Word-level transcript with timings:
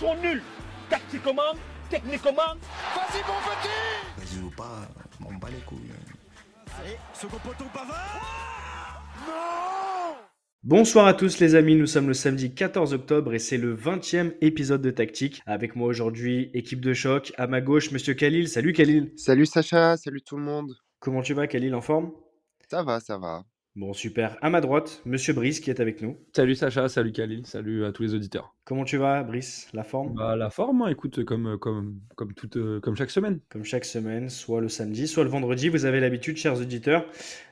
sont 0.00 0.14
nuls. 0.22 0.42
Tactiquement, 0.88 1.52
techniquement. 1.90 2.54
Vas-y, 2.96 3.20
mon 3.28 3.38
petit 3.44 4.16
Vas-y 4.16 4.42
ou 4.42 4.50
pas, 4.50 4.88
on 5.20 5.34
bat 5.34 5.48
les 5.50 5.62
couilles. 5.66 5.92
Allez, 6.80 6.96
second 7.12 7.36
poteau 7.36 7.64
Pavard 7.72 9.02
Non 9.26 10.16
Bonsoir 10.62 11.06
à 11.06 11.14
tous 11.14 11.38
les 11.40 11.54
amis, 11.54 11.76
nous 11.76 11.86
sommes 11.86 12.08
le 12.08 12.14
samedi 12.14 12.54
14 12.54 12.94
octobre 12.94 13.34
et 13.34 13.38
c'est 13.38 13.58
le 13.58 13.76
20e 13.76 14.34
épisode 14.40 14.80
de 14.80 14.90
Tactique. 14.90 15.42
Avec 15.46 15.76
moi 15.76 15.88
aujourd'hui, 15.88 16.50
équipe 16.54 16.80
de 16.80 16.94
choc, 16.94 17.32
à 17.36 17.46
ma 17.46 17.60
gauche, 17.60 17.90
monsieur 17.92 18.14
Khalil. 18.14 18.48
Salut 18.48 18.72
Khalil. 18.72 19.12
Salut 19.16 19.46
Sacha, 19.46 19.98
salut 19.98 20.22
tout 20.22 20.36
le 20.38 20.42
monde. 20.42 20.76
Comment 20.98 21.20
tu 21.20 21.34
vas 21.34 21.46
Khalil, 21.46 21.74
en 21.74 21.82
forme? 21.82 22.12
Ça 22.70 22.82
va, 22.82 23.00
ça 23.00 23.18
va. 23.18 23.44
Bon, 23.76 23.92
super. 23.92 24.36
À 24.42 24.50
ma 24.50 24.60
droite, 24.60 25.00
monsieur 25.04 25.32
Brice 25.32 25.60
qui 25.60 25.70
est 25.70 25.78
avec 25.78 26.02
nous. 26.02 26.16
Salut 26.34 26.56
Sacha, 26.56 26.88
salut 26.88 27.12
Khalil, 27.12 27.46
salut 27.46 27.84
à 27.84 27.92
tous 27.92 28.02
les 28.02 28.14
auditeurs. 28.14 28.56
Comment 28.64 28.84
tu 28.84 28.96
vas 28.96 29.22
Brice? 29.22 29.68
La 29.72 29.84
forme? 29.84 30.14
Bah, 30.14 30.34
la 30.34 30.50
forme, 30.50 30.82
hein, 30.82 30.88
écoute, 30.88 31.24
comme, 31.24 31.56
comme, 31.56 32.00
comme, 32.16 32.34
toute, 32.34 32.56
euh, 32.56 32.80
comme 32.80 32.96
chaque 32.96 33.12
semaine. 33.12 33.38
Comme 33.48 33.62
chaque 33.62 33.84
semaine, 33.84 34.28
soit 34.28 34.60
le 34.60 34.68
samedi, 34.68 35.06
soit 35.06 35.22
le 35.22 35.30
vendredi, 35.30 35.68
vous 35.68 35.84
avez 35.84 36.00
l'habitude, 36.00 36.36
chers 36.36 36.60
auditeurs. 36.60 37.06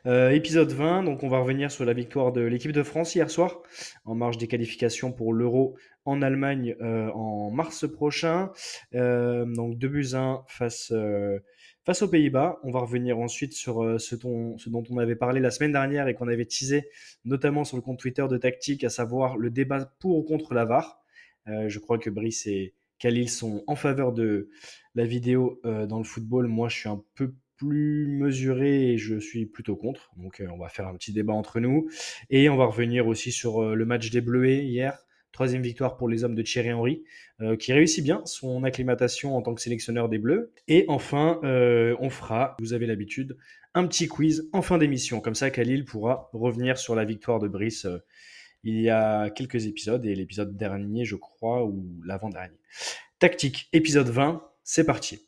Euh, 0.07 0.31
épisode 0.31 0.73
20, 0.73 1.05
donc 1.05 1.23
on 1.23 1.29
va 1.29 1.39
revenir 1.39 1.71
sur 1.71 1.85
la 1.85 1.93
victoire 1.93 2.33
de 2.33 2.41
l'équipe 2.41 2.73
de 2.73 2.83
France 2.83 3.15
hier 3.15 3.31
soir, 3.31 3.63
en 4.05 4.17
marge 4.17 4.39
des 4.39 4.49
qualifications 4.49 5.13
pour 5.13 5.33
l'Euro 5.33 5.77
en 6.05 6.21
Allemagne 6.21 6.75
euh, 6.81 7.11
en 7.11 7.53
mars 7.53 7.87
prochain. 7.89 8.51
Euh, 8.95 9.45
donc 9.45 9.79
2 9.79 9.89
buts 9.89 10.15
1 10.15 10.43
face, 10.49 10.93
face 11.89 12.03
aux 12.03 12.09
Pays-Bas. 12.09 12.61
On 12.65 12.71
va 12.71 12.81
revenir 12.81 13.19
ensuite 13.19 13.55
sur 13.55 13.83
euh, 13.83 13.97
ce, 13.97 14.15
dont, 14.15 14.59
on 14.91 14.99
avait 14.99 15.17
parlé 15.17 15.41
la 15.41 15.51
semaine 15.51 15.73
dernière 15.73 16.07
et 16.07 16.13
qu'on 16.13 16.29
avait 16.29 16.45
teasé, 16.45 16.87
notamment 17.25 17.65
sur 17.65 17.79
le 17.79 17.83
compte 17.83 17.99
Twitter 17.99 18.27
de 18.29 18.37
Tactique, 18.37 18.85
à 18.85 18.91
savoir 18.91 19.39
le 19.39 19.49
débat 19.49 19.91
pour 19.99 20.19
ou 20.19 20.23
contre 20.23 20.53
la 20.53 20.67
VAR. 20.67 21.01
Euh, 21.47 21.71
je 21.71 21.79
crois 21.79 21.97
que 21.97 22.11
Brice 22.11 22.47
et 22.47 22.75
Khalil 22.99 23.31
sont 23.31 23.65
en 23.67 23.75
faveur 23.75 24.13
de 24.13 24.51
la 24.95 25.07
vidéo 25.07 25.63
euh, 25.65 25.87
dans 25.87 25.97
le 25.97 26.05
football. 26.05 26.47
Moi, 26.47 26.69
je 26.69 26.77
suis 26.77 26.91
un 26.91 27.03
peu 27.15 27.33
plus 27.57 28.07
mesuré 28.07 28.91
et 28.91 28.99
je 28.99 29.19
suis 29.19 29.47
plutôt 29.47 29.75
contre. 29.75 30.11
Donc, 30.19 30.43
on 30.47 30.59
va 30.59 30.69
faire 30.69 30.89
un 30.89 30.95
petit 30.95 31.15
débat 31.15 31.33
entre 31.33 31.59
nous. 31.59 31.89
Et 32.29 32.51
on 32.51 32.57
va 32.59 32.67
revenir 32.67 33.07
aussi 33.07 33.33
sur 33.33 33.75
le 33.75 33.85
match 33.87 34.11
des 34.11 34.21
Bleuets 34.21 34.63
hier. 34.63 35.07
Troisième 35.39 35.63
victoire 35.63 35.97
pour 35.97 36.09
les 36.09 36.25
hommes 36.25 36.35
de 36.35 36.43
Thierry 36.43 36.73
Henry, 36.73 37.05
euh, 37.43 37.57
qui 37.57 37.73
réussit 37.73 38.03
bien 38.03 38.23
son 38.25 38.65
acclimatation 38.65 39.37
en 39.37 39.41
tant 39.41 39.55
que 39.55 39.61
sélectionneur 39.61 40.09
des 40.09 40.19
Bleus. 40.19 40.53
Et 40.67 40.85
enfin, 40.89 41.39
euh, 41.45 41.95
on 42.01 42.11
fera, 42.11 42.57
vous 42.59 42.73
avez 42.73 42.87
l'habitude, 42.87 43.37
un 43.73 43.87
petit 43.87 44.09
quiz 44.09 44.49
en 44.53 44.63
fin 44.63 44.79
d'émission. 44.79 45.21
Comme 45.21 45.37
ça, 45.37 45.51
Khalil 45.51 45.85
pourra 45.85 46.29
revenir 46.33 46.77
sur 46.77 46.97
la 46.97 47.05
victoire 47.05 47.39
de 47.39 47.47
Brice 47.47 47.85
euh, 47.85 47.99
il 48.65 48.81
y 48.81 48.91
a 48.91 49.31
quelques 49.31 49.67
épisodes, 49.67 50.05
et 50.05 50.17
l'épisode 50.17 50.57
dernier, 50.57 51.05
je 51.05 51.15
crois, 51.15 51.65
ou 51.65 51.87
l'avant-dernier. 52.05 52.59
Tactique, 53.21 53.69
épisode 53.73 54.09
20, 54.09 54.43
c'est 54.65 54.83
parti. 54.83 55.21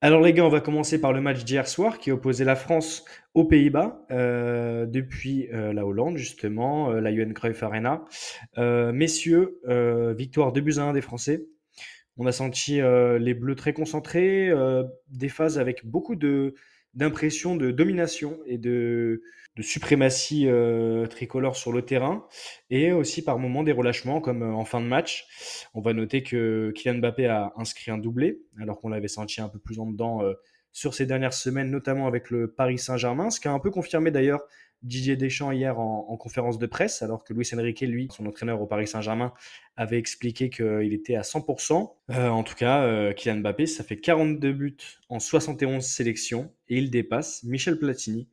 Alors 0.00 0.20
les 0.20 0.32
gars, 0.32 0.44
on 0.44 0.50
va 0.50 0.60
commencer 0.60 1.00
par 1.00 1.12
le 1.12 1.20
match 1.20 1.44
d'hier 1.44 1.66
soir 1.66 1.98
qui 1.98 2.10
opposait 2.10 2.44
la 2.44 2.56
France 2.56 3.04
aux 3.32 3.44
Pays-Bas 3.44 4.04
euh, 4.10 4.86
depuis 4.86 5.48
euh, 5.52 5.72
la 5.72 5.86
Hollande 5.86 6.16
justement, 6.16 6.90
euh, 6.90 7.00
la 7.00 7.10
UN 7.10 7.32
Cruyff 7.32 7.62
Arena. 7.62 8.04
Messieurs, 8.56 9.60
victoire 10.16 10.52
2 10.52 10.60
buts 10.60 10.74
à 10.78 10.82
1 10.82 10.92
des 10.92 11.00
Français. 11.00 11.46
On 12.16 12.26
a 12.26 12.32
senti 12.32 12.80
les 12.80 13.34
Bleus 13.34 13.56
très 13.56 13.72
concentrés, 13.72 14.52
des 15.08 15.28
phases 15.28 15.58
avec 15.58 15.84
beaucoup 15.84 16.14
de 16.14 16.54
d'impression 16.94 17.56
de 17.56 17.70
domination 17.70 18.38
et 18.46 18.58
de, 18.58 19.22
suprématie 19.60 20.48
euh, 20.48 21.06
tricolore 21.06 21.56
sur 21.56 21.72
le 21.72 21.82
terrain, 21.82 22.26
et 22.70 22.92
aussi 22.92 23.22
par 23.22 23.38
moments 23.38 23.62
des 23.62 23.72
relâchements 23.72 24.20
comme 24.20 24.42
euh, 24.42 24.52
en 24.52 24.64
fin 24.64 24.80
de 24.80 24.86
match. 24.86 25.26
On 25.74 25.80
va 25.80 25.92
noter 25.92 26.22
que 26.22 26.72
Kylian 26.74 26.98
Mbappé 26.98 27.26
a 27.26 27.52
inscrit 27.56 27.90
un 27.90 27.98
doublé, 27.98 28.40
alors 28.60 28.80
qu'on 28.80 28.88
l'avait 28.88 29.08
senti 29.08 29.40
un 29.40 29.48
peu 29.48 29.58
plus 29.58 29.78
en 29.78 29.86
dedans 29.86 30.22
euh, 30.22 30.34
sur 30.72 30.92
ces 30.92 31.06
dernières 31.06 31.34
semaines, 31.34 31.70
notamment 31.70 32.08
avec 32.08 32.30
le 32.30 32.50
Paris 32.50 32.78
Saint-Germain, 32.78 33.30
ce 33.30 33.38
qui 33.38 33.46
a 33.46 33.52
un 33.52 33.60
peu 33.60 33.70
confirmé 33.70 34.10
d'ailleurs 34.10 34.42
Didier 34.84 35.16
Deschamps 35.16 35.50
hier 35.50 35.80
en, 35.80 36.06
en 36.08 36.16
conférence 36.16 36.58
de 36.58 36.66
presse, 36.66 37.02
alors 37.02 37.24
que 37.24 37.32
Luis 37.32 37.48
Enrique, 37.54 37.80
lui, 37.80 38.08
son 38.10 38.26
entraîneur 38.26 38.60
au 38.60 38.66
Paris 38.66 38.86
Saint-Germain, 38.86 39.32
avait 39.76 39.98
expliqué 39.98 40.50
qu'il 40.50 40.92
était 40.92 41.16
à 41.16 41.22
100%. 41.22 41.94
Euh, 42.10 42.28
en 42.28 42.44
tout 42.44 42.54
cas, 42.54 42.82
euh, 42.84 43.12
Kylian 43.14 43.38
Mbappé, 43.38 43.66
ça 43.66 43.82
fait 43.82 43.96
42 43.96 44.52
buts 44.52 44.76
en 45.08 45.18
71 45.18 45.84
sélections 45.84 46.52
et 46.68 46.76
il 46.76 46.90
dépasse 46.90 47.42
Michel 47.44 47.78
Platini, 47.78 48.28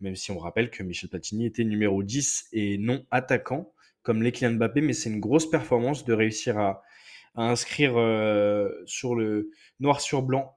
même 0.00 0.16
si 0.16 0.30
on 0.30 0.38
rappelle 0.38 0.70
que 0.70 0.82
Michel 0.82 1.08
Platini 1.08 1.46
était 1.46 1.64
numéro 1.64 2.02
10 2.02 2.48
et 2.52 2.76
non 2.76 3.04
attaquant, 3.10 3.72
comme 4.02 4.22
les 4.22 4.32
Kylian 4.32 4.52
Mbappé, 4.52 4.82
mais 4.82 4.92
c'est 4.92 5.08
une 5.08 5.20
grosse 5.20 5.48
performance 5.48 6.04
de 6.04 6.12
réussir 6.12 6.58
à, 6.58 6.82
inscrire 7.38 7.98
euh, 7.98 8.70
sur 8.86 9.14
le 9.14 9.50
noir 9.78 10.00
sur 10.00 10.22
blanc 10.22 10.56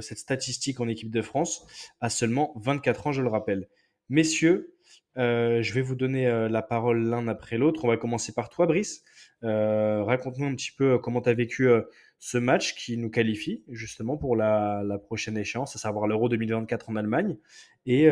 cette 0.00 0.18
statistique 0.18 0.78
en 0.78 0.86
équipe 0.86 1.10
de 1.10 1.22
France 1.22 1.66
à 2.02 2.10
seulement 2.10 2.52
24 2.56 3.06
ans, 3.06 3.12
je 3.12 3.22
le 3.22 3.28
rappelle. 3.28 3.66
Messieurs, 4.12 4.74
euh, 5.16 5.62
je 5.62 5.72
vais 5.72 5.80
vous 5.80 5.94
donner 5.94 6.26
euh, 6.26 6.46
la 6.46 6.60
parole 6.60 7.02
l'un 7.02 7.28
après 7.28 7.56
l'autre. 7.56 7.86
On 7.86 7.88
va 7.88 7.96
commencer 7.96 8.34
par 8.34 8.50
toi, 8.50 8.66
Brice. 8.66 9.02
Euh, 9.42 10.02
Raconte-nous 10.04 10.44
un 10.44 10.54
petit 10.54 10.70
peu 10.70 10.98
comment 10.98 11.22
tu 11.22 11.30
as 11.30 11.32
vécu 11.32 11.70
ce 12.18 12.36
match 12.36 12.74
qui 12.74 12.98
nous 12.98 13.08
qualifie 13.08 13.64
justement 13.70 14.18
pour 14.18 14.36
la, 14.36 14.84
prochaine 15.06 15.38
échéance, 15.38 15.76
à 15.76 15.78
savoir 15.78 16.06
l'Euro 16.08 16.28
2024 16.28 16.90
en 16.90 16.96
Allemagne. 16.96 17.38
Et 17.86 18.10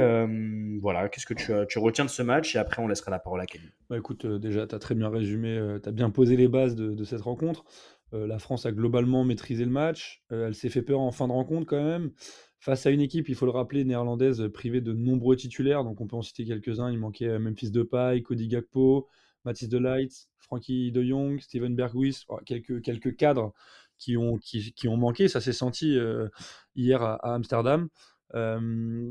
voilà, 0.81 1.11
qu'est-ce 1.11 1.27
que 1.27 1.35
tu, 1.35 1.79
retiens 1.79 2.07
de 2.07 2.11
ce 2.11 2.23
match? 2.23 2.57
Et 2.57 2.59
après, 2.59 2.81
on 2.81 2.89
laissera 2.89 3.11
la 3.11 3.19
parole 3.19 3.43
à 3.43 3.45
Kelly. 3.45 3.69
Bah 3.91 3.99
écoute, 3.99 4.25
déjà, 4.25 4.67
tu 4.67 4.75
as 4.75 4.79
très 4.79 4.95
bien 4.95 5.11
résumé, 5.11 5.77
tu 5.83 5.87
as 5.87 5.93
bien 5.93 6.09
posé 6.09 6.35
les 6.35 6.49
bases 6.49 6.77
de, 6.77 7.05
cette 7.05 7.21
rencontre. 7.21 7.67
La 8.13 8.39
France 8.39 8.65
a 8.65 8.73
globalement 8.73 9.23
maîtrisé 9.23 9.67
le 9.67 9.71
match. 9.71 10.25
Elle 10.31 10.55
s'est 10.55 10.71
fait 10.71 10.83
peur 10.83 11.01
en 11.01 11.13
fin 11.13 11.29
de 11.29 11.33
rencontre 11.33 11.67
quand 11.67 11.85
même. 11.85 12.11
Face 12.61 12.85
à 12.85 12.91
une 12.91 13.01
équipe, 13.01 13.31
il 13.31 13.35
faut 13.35 13.47
le 13.47 13.53
rappeler, 13.53 13.85
néerlandaise, 13.85 14.47
privée 14.53 14.83
de 14.83 14.93
nombreux 14.93 15.35
titulaires. 15.35 15.83
Donc 15.83 16.01
on 16.03 16.07
peut 16.07 16.17
en 16.17 16.23
citer 16.23 16.45
quelques-uns. 16.45 16.91
Il 16.91 16.99
manquait 16.99 17.29
euh, 17.29 17.39
Memphis 17.39 17.71
Depay, 17.71 18.23
Cody 18.23 18.49
Gakpo, 18.49 19.09
Mathis 19.47 19.71
de 19.71 19.79
Ligt, 19.79 20.29
Frankie 20.37 20.93
de 20.93 21.03
Jong, 21.03 21.41
Steven 21.41 21.75
Berghuis, 21.75 22.25
oh, 22.29 22.39
quelques, 22.45 23.17
cadres 23.17 23.55
qui 23.97 24.17
ont, 24.19 24.39
manqué. 24.99 25.29
Ça 25.29 25.41
s'est 25.41 25.55
senti 25.55 25.97
euh, 25.97 26.29
hier 26.77 27.03
à, 27.03 27.15
à 27.15 27.35
Amsterdam. 27.35 27.89
Euh, 28.35 29.11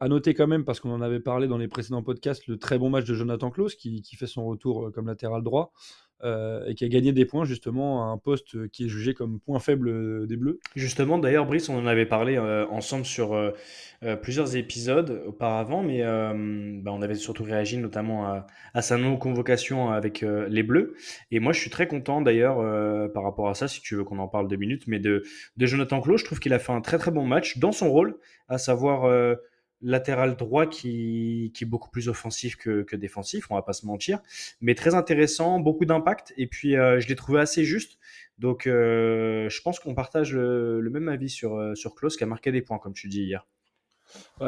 à 0.00 0.08
noter 0.08 0.34
quand 0.34 0.46
même, 0.46 0.64
parce 0.64 0.80
qu'on 0.80 0.90
en 0.90 1.00
avait 1.00 1.20
parlé 1.20 1.46
dans 1.46 1.58
les 1.58 1.68
précédents 1.68 2.02
podcasts, 2.02 2.46
le 2.46 2.58
très 2.58 2.78
bon 2.78 2.90
match 2.90 3.04
de 3.04 3.14
Jonathan 3.14 3.50
Klaus 3.50 3.74
qui, 3.74 4.02
fait 4.16 4.26
son 4.26 4.46
retour 4.46 4.86
euh, 4.86 4.90
comme 4.90 5.06
latéral 5.06 5.42
droit 5.42 5.72
euh, 6.22 6.64
et 6.66 6.74
qui 6.74 6.84
a 6.84 6.88
gagné 6.88 7.12
des 7.12 7.24
points 7.24 7.44
justement 7.44 8.04
à 8.04 8.12
un 8.12 8.18
poste 8.18 8.68
qui 8.68 8.86
est 8.86 8.88
jugé 8.88 9.14
comme 9.14 9.40
point 9.40 9.58
faible 9.58 9.88
euh, 9.88 10.26
des 10.26 10.36
Bleus. 10.36 10.58
Justement, 10.74 11.18
d'ailleurs, 11.18 11.46
Brice, 11.46 11.68
on 11.68 11.78
en 11.78 11.86
avait 11.86 12.06
parlé 12.06 12.38
ensemble 12.38 13.04
sur 13.04 13.52
plusieurs 14.22 14.56
épisodes 14.56 15.22
auparavant, 15.26 15.82
mais 15.82 16.02
bah, 16.02 16.92
on 16.92 17.02
avait 17.02 17.14
surtout 17.14 17.44
réagi 17.44 17.78
notamment 17.78 18.44
à, 18.74 18.82
sa 18.82 18.96
non-convocation 18.96 19.90
avec 19.90 20.22
les 20.22 20.62
Bleus. 20.62 20.94
Et 21.30 21.40
moi, 21.40 21.52
je 21.52 21.60
suis 21.60 21.70
très 21.70 21.86
content 21.86 22.20
d'ailleurs 22.20 22.56
par 23.12 23.22
rapport 23.22 23.48
à 23.48 23.54
ça, 23.54 23.68
si 23.68 23.80
tu 23.80 23.96
veux 23.96 24.04
qu'on 24.04 24.18
en 24.18 24.28
parle 24.28 24.48
deux 24.48 24.56
minutes, 24.56 24.84
mais 24.86 24.98
de, 24.98 25.22
Jonathan 25.58 26.00
Klaus, 26.00 26.20
je 26.20 26.24
trouve 26.26 26.40
qu'il 26.40 26.52
a 26.52 26.58
fait 26.58 26.72
un 26.72 26.80
très 26.80 26.98
très 26.98 27.10
bon 27.10 27.26
match 27.26 27.58
dans 27.58 27.72
son 27.72 27.90
rôle, 27.90 28.18
à 28.48 28.58
savoir 28.58 29.36
latéral 29.84 30.34
droit 30.36 30.66
qui, 30.66 31.52
qui 31.54 31.64
est 31.64 31.66
beaucoup 31.66 31.90
plus 31.90 32.08
offensif 32.08 32.56
que, 32.56 32.96
défensif, 32.96 33.50
on 33.50 33.54
va 33.54 33.62
pas 33.62 33.74
se 33.74 33.86
mentir, 33.86 34.20
mais 34.60 34.74
très 34.74 34.94
intéressant, 34.94 35.60
beaucoup 35.60 35.84
d'impact, 35.84 36.32
et 36.36 36.46
puis 36.46 36.76
euh, 36.76 36.98
je 37.00 37.08
l'ai 37.08 37.16
trouvé 37.16 37.40
assez 37.40 37.64
juste. 37.64 37.98
Donc 38.38 38.66
euh, 38.66 39.48
je 39.48 39.62
pense 39.62 39.78
qu'on 39.78 39.94
partage 39.94 40.34
le, 40.34 40.88
même 40.90 41.08
avis 41.08 41.28
sur, 41.28 41.56
euh, 41.56 41.74
sur 41.74 41.94
Klaus 41.94 42.16
qui 42.16 42.24
a 42.24 42.26
marqué 42.26 42.50
des 42.50 42.62
points, 42.62 42.78
comme 42.78 42.94
tu 42.94 43.08
dis 43.08 43.22
hier. 43.22 43.46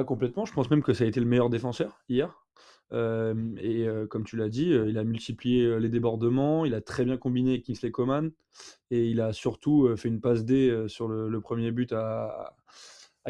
Complètement, 0.06 0.44
je 0.44 0.52
pense 0.52 0.70
même 0.70 0.82
que 0.82 0.92
ça 0.92 1.04
a 1.04 1.06
été 1.06 1.18
le 1.18 1.26
meilleur 1.26 1.50
défenseur 1.50 2.00
hier. 2.08 2.42
Et 2.92 3.86
comme 4.10 4.24
tu 4.24 4.36
l'as 4.36 4.48
dit, 4.48 4.68
il 4.68 4.96
a 4.96 5.02
multiplié 5.02 5.80
les 5.80 5.88
débordements, 5.88 6.64
il 6.64 6.74
a 6.74 6.80
très 6.80 7.04
bien 7.04 7.16
combiné 7.16 7.62
Kingsley 7.62 7.90
Coman, 7.90 8.30
et 8.90 9.06
il 9.06 9.20
a 9.20 9.32
surtout 9.32 9.96
fait 9.96 10.08
une 10.08 10.20
passe 10.20 10.44
D 10.44 10.84
sur 10.86 11.08
le, 11.08 11.40
premier 11.40 11.72
but 11.72 11.92
à 11.92 12.54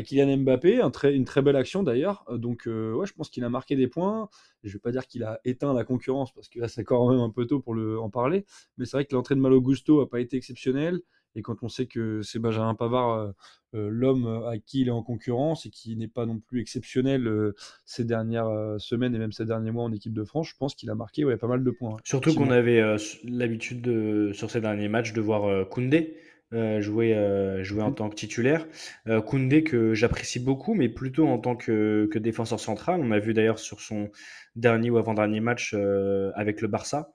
Kylian 0.03 0.37
Mbappé, 0.39 0.81
un 0.81 0.91
très, 0.91 1.15
une 1.15 1.25
très 1.25 1.43
belle 1.43 1.57
action 1.57 1.83
d'ailleurs. 1.83 2.25
Donc 2.31 2.67
euh, 2.67 2.93
ouais, 2.95 3.07
je 3.07 3.15
pense 3.15 3.31
qu'il 3.31 3.45
a 3.45 3.49
marqué 3.49 3.77
des 3.77 3.89
points. 3.89 4.29
Je 4.63 4.73
vais 4.73 4.79
pas 4.79 4.93
dire 4.93 5.07
qu'il 5.07 5.25
a 5.25 5.41
éteint 5.45 5.73
la 5.73 5.85
concurrence 5.85 6.33
parce 6.33 6.49
que 6.49 6.61
là 6.61 6.69
c'est 6.69 6.85
quand 6.85 7.11
même 7.11 7.21
un 7.21 7.31
peu 7.31 7.47
tôt 7.47 7.61
pour 7.61 7.75
le, 7.75 7.99
en 7.99 8.11
parler. 8.11 8.45
Mais 8.79 8.85
c'est 8.85 8.97
vrai 8.97 9.05
que 9.05 9.15
l'entrée 9.15 9.35
de 9.35 9.41
Malo 9.41 9.61
Gusto 9.61 10.01
a 10.01 10.09
pas 10.09 10.21
été 10.21 10.37
exceptionnelle. 10.37 11.01
Et 11.35 11.43
quand 11.43 11.63
on 11.63 11.69
sait 11.69 11.85
que 11.85 12.23
c'est 12.23 12.39
Benjamin 12.39 12.75
Pavard 12.75 13.11
euh, 13.11 13.31
euh, 13.75 13.89
l'homme 13.91 14.27
à 14.49 14.59
qui 14.59 14.81
il 14.81 14.89
est 14.89 14.93
en 14.93 15.03
concurrence 15.03 15.67
et 15.67 15.71
qui 15.71 15.97
n'est 15.97 16.09
pas 16.09 16.25
non 16.25 16.39
plus 16.39 16.61
exceptionnel 16.61 17.27
euh, 17.27 17.55
ces 17.85 18.05
dernières 18.05 18.47
euh, 18.47 18.79
semaines 18.79 19.15
et 19.15 19.19
même 19.19 19.33
ces 19.33 19.45
derniers 19.45 19.71
mois 19.71 19.85
en 19.85 19.93
équipe 19.93 20.15
de 20.15 20.25
France, 20.25 20.49
je 20.49 20.55
pense 20.59 20.75
qu'il 20.75 20.89
a 20.89 20.95
marqué 20.95 21.25
ouais, 21.25 21.37
pas 21.37 21.47
mal 21.47 21.63
de 21.63 21.71
points. 21.71 21.97
Surtout 22.05 22.35
qu'on 22.35 22.51
avait 22.51 22.81
euh, 22.81 22.97
l'habitude 23.25 23.83
de, 23.83 24.31
sur 24.33 24.51
ces 24.51 24.61
derniers 24.61 24.89
matchs 24.89 25.13
de 25.13 25.21
voir 25.21 25.69
Koundé 25.69 26.17
euh, 26.53 26.81
jouer, 26.81 27.15
euh, 27.15 27.65
jouer 27.65 27.83
en 27.83 27.91
tant 27.93 28.09
que 28.09 28.15
titulaire. 28.15 28.67
Euh, 29.09 29.21
Koundé 29.21 29.65
que 29.65 29.95
j'apprécie 29.95 30.39
beaucoup, 30.39 30.75
mais 30.75 30.89
plutôt 30.89 31.27
en 31.27 31.39
tant 31.39 31.57
que, 31.57 32.09
que 32.13 32.19
défenseur 32.19 32.61
central. 32.61 33.01
On 33.03 33.11
a 33.11 33.19
vu 33.19 33.35
d'ailleurs 33.35 33.59
sur 33.59 33.81
son 33.81 34.11
dernier 34.55 34.91
ou 34.91 34.99
avant-dernier 34.99 35.41
match 35.41 35.75
euh, 35.75 36.31
avec 36.35 36.61
le 36.61 36.69
Barça 36.69 37.13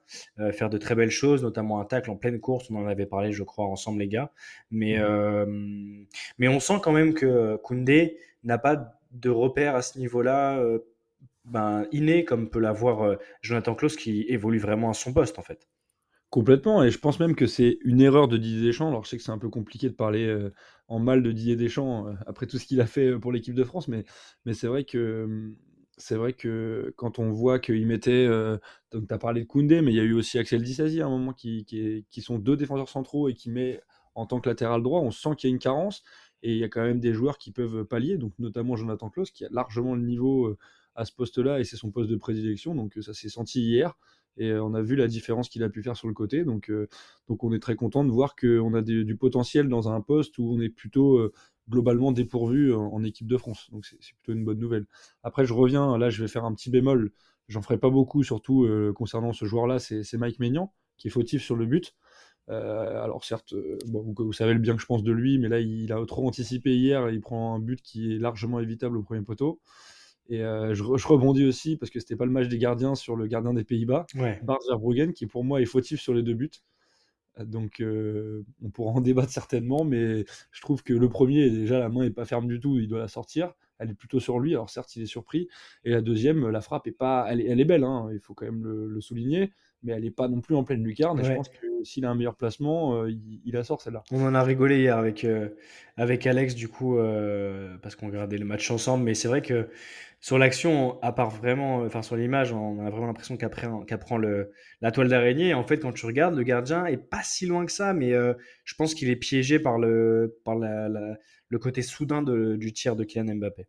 faire 0.52 0.68
de 0.70 0.78
très 0.78 0.94
belles 0.94 1.10
choses, 1.10 1.42
notamment 1.42 1.80
un 1.80 1.84
tacle 1.84 2.10
en 2.10 2.16
pleine 2.16 2.40
course. 2.40 2.70
On 2.70 2.76
en 2.76 2.86
avait 2.86 3.06
parlé, 3.06 3.32
je 3.32 3.42
crois, 3.42 3.64
ensemble 3.66 4.00
les 4.00 4.08
gars. 4.08 4.32
Mais, 4.70 4.98
euh, 4.98 5.46
mais 6.38 6.48
on 6.48 6.60
sent 6.60 6.80
quand 6.82 6.92
même 6.92 7.14
que 7.14 7.56
Koundé 7.56 8.18
n'a 8.44 8.58
pas 8.58 8.98
de 9.12 9.30
repère 9.30 9.74
à 9.76 9.82
ce 9.82 9.98
niveau-là. 9.98 10.62
ben, 11.44 11.86
inné 11.92 12.24
comme 12.24 12.50
peut 12.50 12.60
l'avoir 12.60 13.16
Jonathan 13.40 13.74
Klaus 13.74 13.96
qui 13.96 14.26
évolue 14.28 14.58
vraiment 14.58 14.90
à 14.90 14.94
son 14.94 15.12
poste 15.12 15.38
en 15.38 15.42
fait. 15.42 15.66
Complètement, 16.32 16.82
et 16.82 16.90
je 16.90 16.98
pense 16.98 17.20
même 17.20 17.34
que 17.36 17.46
c'est 17.46 17.76
une 17.84 18.00
erreur 18.00 18.26
de 18.26 18.38
Didier 18.38 18.62
Deschamps. 18.62 18.88
Alors, 18.88 19.04
je 19.04 19.10
sais 19.10 19.18
que 19.18 19.22
c'est 19.22 19.32
un 19.32 19.38
peu 19.38 19.50
compliqué 19.50 19.90
de 19.90 19.94
parler 19.94 20.24
euh, 20.24 20.50
en 20.88 20.98
mal 20.98 21.22
de 21.22 21.30
Didier 21.30 21.56
Deschamps 21.56 22.06
euh, 22.08 22.14
après 22.26 22.46
tout 22.46 22.56
ce 22.56 22.64
qu'il 22.64 22.80
a 22.80 22.86
fait 22.86 23.08
euh, 23.08 23.18
pour 23.18 23.32
l'équipe 23.32 23.54
de 23.54 23.64
France, 23.64 23.86
mais, 23.86 24.06
c'est 24.54 24.66
vrai 24.66 24.84
que 24.84 25.24
hum, 25.24 25.54
c'est 25.98 26.14
vrai 26.14 26.32
que 26.32 26.94
quand 26.96 27.18
on 27.18 27.32
voit 27.32 27.58
qu'il 27.58 27.86
mettait, 27.86 28.26
donc 28.92 29.08
tu 29.08 29.14
as 29.14 29.18
parlé 29.18 29.42
de 29.42 29.46
Koundé, 29.46 29.82
mais 29.82 29.92
il 29.92 29.96
y 29.96 30.00
a 30.00 30.04
eu 30.04 30.14
aussi 30.14 30.38
Axel 30.38 30.62
Disasi 30.62 31.02
à 31.02 31.06
un 31.06 31.10
moment 31.10 31.34
qui, 31.34 31.66
sont 32.22 32.38
deux 32.38 32.56
défenseurs 32.56 32.88
centraux 32.88 33.28
et 33.28 33.34
qui 33.34 33.50
met 33.50 33.82
en 34.14 34.24
tant 34.24 34.40
que 34.40 34.48
latéral 34.48 34.82
droit, 34.82 35.00
on 35.00 35.10
sent 35.10 35.36
qu'il 35.36 35.50
y 35.50 35.52
a 35.52 35.54
une 35.54 35.60
carence 35.60 36.02
et 36.42 36.52
il 36.52 36.58
y 36.58 36.64
a 36.64 36.68
quand 36.70 36.82
même 36.82 36.98
des 36.98 37.12
joueurs 37.12 37.36
qui 37.36 37.52
peuvent 37.52 37.84
pallier, 37.84 38.16
donc 38.16 38.32
notamment 38.38 38.74
Jonathan 38.74 39.10
Klaus 39.10 39.30
qui 39.30 39.44
a 39.44 39.48
largement 39.50 39.94
le 39.94 40.02
niveau 40.02 40.56
à 40.94 41.04
ce 41.04 41.12
poste-là 41.12 41.60
et 41.60 41.64
c'est 41.64 41.76
son 41.76 41.90
poste 41.90 42.08
de 42.08 42.16
prédilection, 42.16 42.74
donc 42.74 42.96
ça 43.02 43.12
s'est 43.12 43.28
senti 43.28 43.60
hier. 43.60 43.94
Et 44.36 44.50
euh, 44.50 44.62
on 44.62 44.74
a 44.74 44.82
vu 44.82 44.96
la 44.96 45.08
différence 45.08 45.48
qu'il 45.48 45.62
a 45.62 45.68
pu 45.68 45.82
faire 45.82 45.96
sur 45.96 46.08
le 46.08 46.14
côté. 46.14 46.44
Donc, 46.44 46.70
euh, 46.70 46.88
donc 47.28 47.44
on 47.44 47.52
est 47.52 47.60
très 47.60 47.76
content 47.76 48.04
de 48.04 48.10
voir 48.10 48.34
qu'on 48.36 48.74
a 48.74 48.82
du 48.82 49.16
potentiel 49.16 49.68
dans 49.68 49.88
un 49.88 50.00
poste 50.00 50.38
où 50.38 50.52
on 50.52 50.60
est 50.60 50.68
plutôt 50.68 51.18
euh, 51.18 51.32
globalement 51.68 52.12
dépourvu 52.12 52.74
en, 52.74 53.02
équipe 53.04 53.26
de 53.26 53.36
France. 53.36 53.68
Donc 53.70 53.86
c'est 53.86 53.98
plutôt 54.16 54.32
une 54.32 54.44
bonne 54.44 54.58
nouvelle. 54.58 54.86
Après, 55.22 55.44
je 55.44 55.52
reviens, 55.52 55.96
là 55.98 56.10
je 56.10 56.22
vais 56.22 56.28
faire 56.28 56.44
un 56.44 56.54
petit 56.54 56.70
bémol. 56.70 57.12
J'en 57.48 57.62
ferai 57.62 57.78
pas 57.78 57.90
beaucoup, 57.90 58.22
surtout 58.22 58.66
concernant 58.94 59.32
ce 59.32 59.44
joueur-là, 59.44 59.78
c'est 59.78 60.14
Mike 60.14 60.38
Maignan, 60.38 60.72
qui 60.96 61.08
est 61.08 61.10
fautif 61.10 61.42
sur 61.42 61.56
le 61.56 61.66
but. 61.66 61.94
Alors 62.48 63.24
certes, 63.24 63.54
vous, 63.86 64.32
savez 64.32 64.54
le 64.54 64.58
bien 64.58 64.74
que 64.74 64.80
je 64.82 64.86
pense 64.86 65.02
de 65.02 65.12
lui, 65.12 65.38
mais 65.38 65.48
là 65.48 65.60
il 65.60 65.92
a 65.92 66.04
trop 66.06 66.26
anticipé 66.26 66.74
hier 66.76 67.10
il 67.10 67.20
prend 67.20 67.54
un 67.54 67.58
but 67.58 67.80
qui 67.82 68.14
est 68.14 68.18
largement 68.18 68.58
évitable 68.60 68.96
au 68.96 69.02
premier 69.02 69.22
poteau. 69.22 69.60
Et 70.28 70.42
euh, 70.42 70.74
je, 70.74 70.82
re- 70.82 70.98
je 70.98 71.06
rebondis 71.08 71.44
aussi 71.44 71.76
parce 71.76 71.90
que 71.90 72.00
c'était 72.00 72.16
pas 72.16 72.24
le 72.24 72.30
match 72.30 72.48
des 72.48 72.58
gardiens 72.58 72.94
sur 72.94 73.16
le 73.16 73.26
gardien 73.26 73.52
des 73.54 73.64
Pays-Bas, 73.64 74.06
Ouais. 74.14 74.40
Bart 74.42 74.60
Verbruggen, 74.68 75.12
qui 75.12 75.26
pour 75.26 75.44
moi 75.44 75.60
est 75.60 75.66
fautif 75.66 76.00
sur 76.00 76.14
les 76.14 76.22
deux 76.22 76.34
buts. 76.34 76.50
Euh, 77.38 77.44
Donc 77.44 77.80
euh, 77.80 78.44
on 78.62 78.70
pourra 78.70 78.92
en 78.92 79.00
débattre 79.00 79.30
certainement, 79.32 79.84
mais 79.84 80.24
je 80.50 80.60
trouve 80.60 80.82
que 80.82 80.92
le 80.94 81.08
premier, 81.08 81.50
déjà 81.50 81.78
la 81.78 81.88
main 81.88 82.02
est 82.04 82.10
pas 82.10 82.24
ferme 82.24 82.46
du 82.46 82.60
tout, 82.60 82.78
il 82.78 82.88
doit 82.88 83.00
la 83.00 83.08
sortir. 83.08 83.52
Elle 83.78 83.90
est 83.90 83.94
plutôt 83.94 84.20
sur 84.20 84.38
lui, 84.38 84.52
alors 84.52 84.70
certes 84.70 84.94
il 84.96 85.02
est 85.02 85.06
surpris. 85.06 85.48
Et 85.84 85.90
la 85.90 86.02
deuxième, 86.02 86.48
la 86.48 86.60
frappe 86.60 86.86
est 86.86 86.92
pas, 86.92 87.26
elle 87.28 87.40
est, 87.40 87.46
elle 87.48 87.60
est 87.60 87.64
belle, 87.64 87.82
hein, 87.84 88.08
il 88.12 88.20
faut 88.20 88.32
quand 88.32 88.44
même 88.46 88.62
le, 88.62 88.86
le 88.86 89.00
souligner, 89.00 89.50
mais 89.82 89.92
elle 89.92 90.04
est 90.04 90.12
pas 90.12 90.28
non 90.28 90.40
plus 90.40 90.54
en 90.54 90.62
pleine 90.62 90.84
lucarne. 90.84 91.18
Et 91.18 91.24
je 91.24 91.32
pense 91.32 91.48
que 91.48 91.66
s'il 91.82 92.04
a 92.04 92.10
un 92.10 92.14
meilleur 92.14 92.36
placement, 92.36 92.94
euh, 92.94 93.10
il, 93.10 93.40
il 93.44 93.54
la 93.54 93.64
sort 93.64 93.82
celle-là. 93.82 94.04
On 94.12 94.24
en 94.24 94.36
a 94.36 94.42
rigolé 94.44 94.78
hier 94.78 94.96
avec, 94.96 95.24
euh, 95.24 95.48
avec 95.96 96.28
Alex, 96.28 96.54
du 96.54 96.68
coup, 96.68 96.96
euh, 96.96 97.76
parce 97.82 97.96
qu'on 97.96 98.06
regardait 98.06 98.38
le 98.38 98.44
match 98.44 98.70
ensemble. 98.70 99.02
Mais 99.02 99.14
c'est 99.14 99.26
vrai 99.26 99.42
que 99.42 99.68
sur 100.22 100.38
l'action, 100.38 101.02
à 101.02 101.12
part 101.12 101.30
vraiment, 101.30 101.78
enfin 101.82 102.00
sur 102.00 102.16
l'image, 102.16 102.52
on 102.52 102.78
a 102.80 102.90
vraiment 102.90 103.08
l'impression 103.08 103.36
qu'elle 103.36 103.50
prend, 103.50 103.82
qu'elle 103.84 103.98
prend 103.98 104.16
le, 104.18 104.52
la 104.80 104.92
toile 104.92 105.08
d'araignée. 105.08 105.52
En 105.52 105.64
fait, 105.64 105.78
quand 105.80 105.92
tu 105.92 106.06
regardes, 106.06 106.36
le 106.36 106.44
gardien 106.44 106.86
est 106.86 106.96
pas 106.96 107.22
si 107.24 107.44
loin 107.44 107.66
que 107.66 107.72
ça, 107.72 107.92
mais 107.92 108.12
euh, 108.12 108.32
je 108.64 108.74
pense 108.76 108.94
qu'il 108.94 109.10
est 109.10 109.16
piégé 109.16 109.58
par 109.58 109.78
le, 109.78 110.38
par 110.44 110.54
la, 110.54 110.88
le 111.48 111.58
côté 111.58 111.82
soudain 111.82 112.22
de- 112.22 112.54
du 112.56 112.72
tir 112.72 112.94
de 112.94 113.02
Kylian 113.04 113.34
Mbappé. 113.34 113.66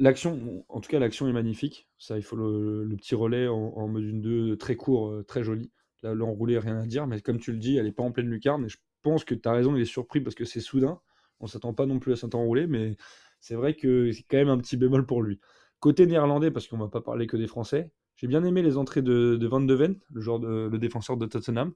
L'action, 0.00 0.64
en 0.70 0.80
tout 0.80 0.90
cas, 0.90 0.98
l'action 0.98 1.28
est 1.28 1.32
magnifique. 1.32 1.86
Ça, 1.98 2.16
il 2.16 2.22
faut 2.22 2.36
le, 2.36 2.88
petit 2.96 3.14
relais 3.14 3.46
en, 3.46 3.86
mode 3.88 4.04
une 4.04 4.22
2 4.22 4.56
très 4.56 4.74
court, 4.74 5.10
euh, 5.10 5.22
très 5.22 5.44
joli. 5.44 5.70
Là, 6.02 6.14
l'enroulé, 6.14 6.58
rien 6.58 6.78
à 6.80 6.86
dire, 6.86 7.06
mais 7.06 7.20
comme 7.20 7.38
tu 7.38 7.52
le 7.52 7.58
dis, 7.58 7.76
elle 7.76 7.84
n'est 7.84 7.92
pas 7.92 8.02
en 8.02 8.10
pleine 8.10 8.30
lucarne. 8.30 8.64
Et 8.64 8.68
je 8.70 8.78
pense 9.02 9.24
que 9.24 9.34
tu 9.34 9.48
as 9.48 9.52
raison, 9.52 9.76
il 9.76 9.82
est 9.82 9.84
surpris 9.84 10.20
parce 10.22 10.34
que 10.34 10.46
c'est 10.46 10.60
soudain. 10.60 10.98
On 11.40 11.46
s'attend 11.46 11.74
pas 11.74 11.86
non 11.86 11.98
plus 11.98 12.12
à 12.14 12.16
cet 12.16 12.34
enroulé, 12.34 12.66
mais 12.66 12.96
c'est 13.40 13.54
vrai 13.54 13.74
que 13.74 14.10
c'est 14.12 14.24
quand 14.28 14.38
même 14.38 14.48
un 14.48 14.58
petit 14.58 14.76
bémol 14.76 15.06
pour 15.06 15.22
lui. 15.22 15.38
Côté 15.80 16.06
néerlandais, 16.06 16.50
parce 16.50 16.66
qu'on 16.66 16.78
va 16.78 16.88
pas 16.88 17.00
parler 17.00 17.26
que 17.26 17.36
des 17.36 17.46
Français, 17.46 17.90
j'ai 18.16 18.26
bien 18.26 18.42
aimé 18.44 18.62
les 18.62 18.76
entrées 18.76 19.02
de, 19.02 19.36
de 19.36 19.46
Van 19.46 19.60
de 19.60 19.74
Ven, 19.74 19.96
le, 20.12 20.20
de- 20.40 20.68
le 20.70 20.78
défenseur 20.78 21.16
de 21.16 21.26
Tottenham, 21.26 21.72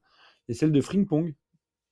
et 0.48 0.54
celle 0.54 0.72
de 0.72 0.80
Frimpong. 0.80 1.34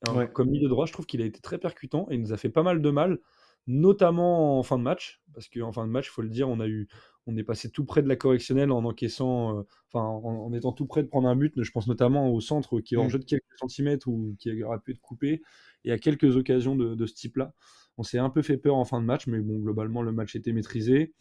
Alors, 0.03 0.17
Ouais. 0.17 0.29
Comme 0.31 0.49
milieu 0.49 0.67
droit, 0.67 0.85
je 0.85 0.93
trouve 0.93 1.05
qu'il 1.05 1.21
a 1.21 1.25
été 1.25 1.39
très 1.41 1.57
percutant 1.57 2.07
et 2.09 2.15
il 2.15 2.21
nous 2.21 2.33
a 2.33 2.37
fait 2.37 2.49
pas 2.49 2.63
mal 2.63 2.81
de 2.81 2.89
mal, 2.89 3.19
notamment 3.67 4.57
en 4.59 4.63
fin 4.63 4.77
de 4.77 4.83
match, 4.83 5.21
parce 5.33 5.47
qu'en 5.47 5.71
fin 5.71 5.85
de 5.85 5.91
match, 5.91 6.07
il 6.07 6.11
faut 6.11 6.21
le 6.23 6.29
dire, 6.29 6.49
on 6.49 6.59
a 6.59 6.67
eu, 6.67 6.87
on 7.27 7.37
est 7.37 7.43
passé 7.43 7.69
tout 7.69 7.85
près 7.85 8.01
de 8.01 8.07
la 8.09 8.15
correctionnelle 8.15 8.71
en 8.71 8.83
encaissant, 8.83 9.59
euh, 9.59 9.61
enfin, 9.93 10.03
en, 10.05 10.23
en 10.47 10.53
étant 10.53 10.71
tout 10.73 10.87
près 10.87 11.03
de 11.03 11.07
prendre 11.07 11.27
un 11.29 11.35
but. 11.35 11.53
Je 11.61 11.71
pense 11.71 11.87
notamment 11.87 12.33
au 12.33 12.41
centre 12.41 12.79
qui 12.81 12.95
est 12.95 12.97
en 12.97 13.05
Mm. 13.05 13.09
jeu 13.09 13.19
de 13.19 13.25
quelques 13.25 13.43
centimètres 13.59 14.07
ou 14.07 14.35
qui 14.39 14.63
aurait 14.63 14.79
pu 14.79 14.91
être 14.91 15.01
coupé, 15.01 15.43
et 15.85 15.91
à 15.91 15.99
quelques 15.99 16.35
occasions 16.35 16.75
de, 16.75 16.95
de 16.95 17.05
ce 17.05 17.13
type-là. 17.13 17.53
On 17.97 18.03
s'est 18.03 18.17
un 18.17 18.29
peu 18.31 18.41
fait 18.41 18.57
peur 18.57 18.75
en 18.75 18.85
fin 18.85 18.99
de 18.99 19.05
match, 19.05 19.27
mais 19.27 19.39
bon, 19.39 19.59
globalement, 19.59 20.01
le 20.01 20.11
match 20.11 20.35
était 20.35 20.53
maîtrisé. 20.53 21.13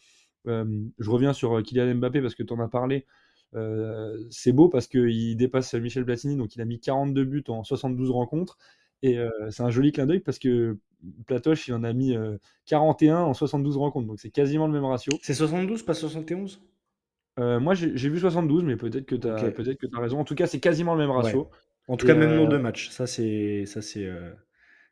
Je 0.47 1.11
reviens 1.11 1.33
sur 1.33 1.63
Kylian 1.63 1.95
Mbappé 1.97 2.21
parce 2.21 2.35
que 2.35 2.43
tu 2.43 2.53
en 2.53 2.61
as 2.61 2.69
parlé. 2.69 3.07
Euh, 3.57 4.17
c'est 4.31 4.53
beau 4.53 4.69
parce 4.69 4.87
qu'il 4.87 5.37
dépasse 5.37 5.75
Michel 5.75 6.05
Platini, 6.05 6.37
donc 6.37 6.55
il 6.55 6.61
a 6.61 6.65
mis 6.65 6.79
42 6.79 7.25
buts 7.25 7.45
en 7.49 7.65
72 7.65 8.11
rencontres. 8.11 8.59
Et 9.03 9.19
euh, 9.19 9.31
c'est 9.51 9.63
un 9.63 9.71
joli 9.71 9.93
clin 9.93 10.07
d'œil 10.07 10.21
parce 10.21 10.39
que 10.39 10.77
Platoche, 11.27 11.67
il 11.69 11.75
en 11.75 11.83
a 11.85 11.93
mis 11.93 12.15
euh, 12.15 12.37
41 12.67 13.19
en 13.21 13.35
72 13.35 13.77
rencontres. 13.79 14.07
Donc 14.07 14.21
c'est 14.21 14.31
quasiment 14.31 14.67
le 14.67 14.73
même 14.73 14.85
ratio. 14.85 15.13
C'est 15.23 15.35
72, 15.35 15.83
pas 15.83 15.95
71 15.95 16.61
Euh, 17.39 17.59
moi, 17.59 17.75
j'ai 17.75 18.09
vu 18.09 18.19
72, 18.19 18.65
mais 18.65 18.77
peut-être 18.77 19.07
que 19.07 19.15
tu 19.15 19.27
as, 19.27 19.47
Ok. 19.47 19.55
peut-être 19.55 19.79
que 19.79 19.87
as 19.97 20.01
raison. 20.01 20.21
En 20.21 20.25
tout 20.25 20.35
cas, 20.35 20.47
c'est 20.47 20.61
quasiment 20.61 20.95
le 20.95 21.01
même 21.01 21.11
ratio. 21.11 21.49
En 21.89 21.97
tout 21.97 22.05
Et, 22.07 22.09
cas, 22.09 22.15
même 22.15 22.35
nombre 22.35 22.51
de 22.51 22.59
matchs. 22.59 22.91
Ça, 22.91 23.07
c'est 23.07 23.65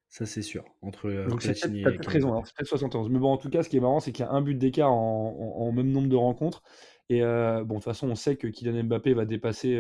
ça, 0.08 0.25
c'est 0.26 0.43
sûr. 0.43 0.64
Entre 0.81 1.06
euh, 1.10 1.26
Donc 1.28 1.43
c'est 1.43 1.52
peut-être 1.52 1.60
Platini 1.60 1.82
t'as 1.82 1.90
et 1.93 1.99
Kylian 1.99 2.31
raison, 2.32 2.44
c'est 2.44 2.55
peut-être 2.56 2.69
71. 2.69 3.10
Mais 3.10 3.19
bon, 3.19 3.31
en 3.32 3.37
tout 3.37 3.50
cas, 3.50 3.62
ce 3.62 3.69
qui 3.69 3.76
est 3.76 3.81
marrant, 3.81 4.00
c'est 4.00 4.12
qu'il 4.12 4.25
y 4.25 4.28
a 4.28 4.32
un 4.32 4.40
but 4.40 4.55
d'écart 4.55 4.90
en, 4.93 5.37
en- 5.58 5.62
en 5.69 5.72
même 5.72 5.90
nombre 5.90 6.08
de 6.08 6.16
rencontres. 6.16 6.62
Et 7.10 7.22
euh, 7.22 7.62
bon, 7.64 7.75
de 7.75 7.78
toute 7.81 7.84
façon, 7.84 8.08
on 8.08 8.14
sait 8.14 8.37
que 8.37 8.46
Kylian 8.46 8.84
Mbappé 8.84 9.12
va 9.14 9.25
dépasser 9.26 9.76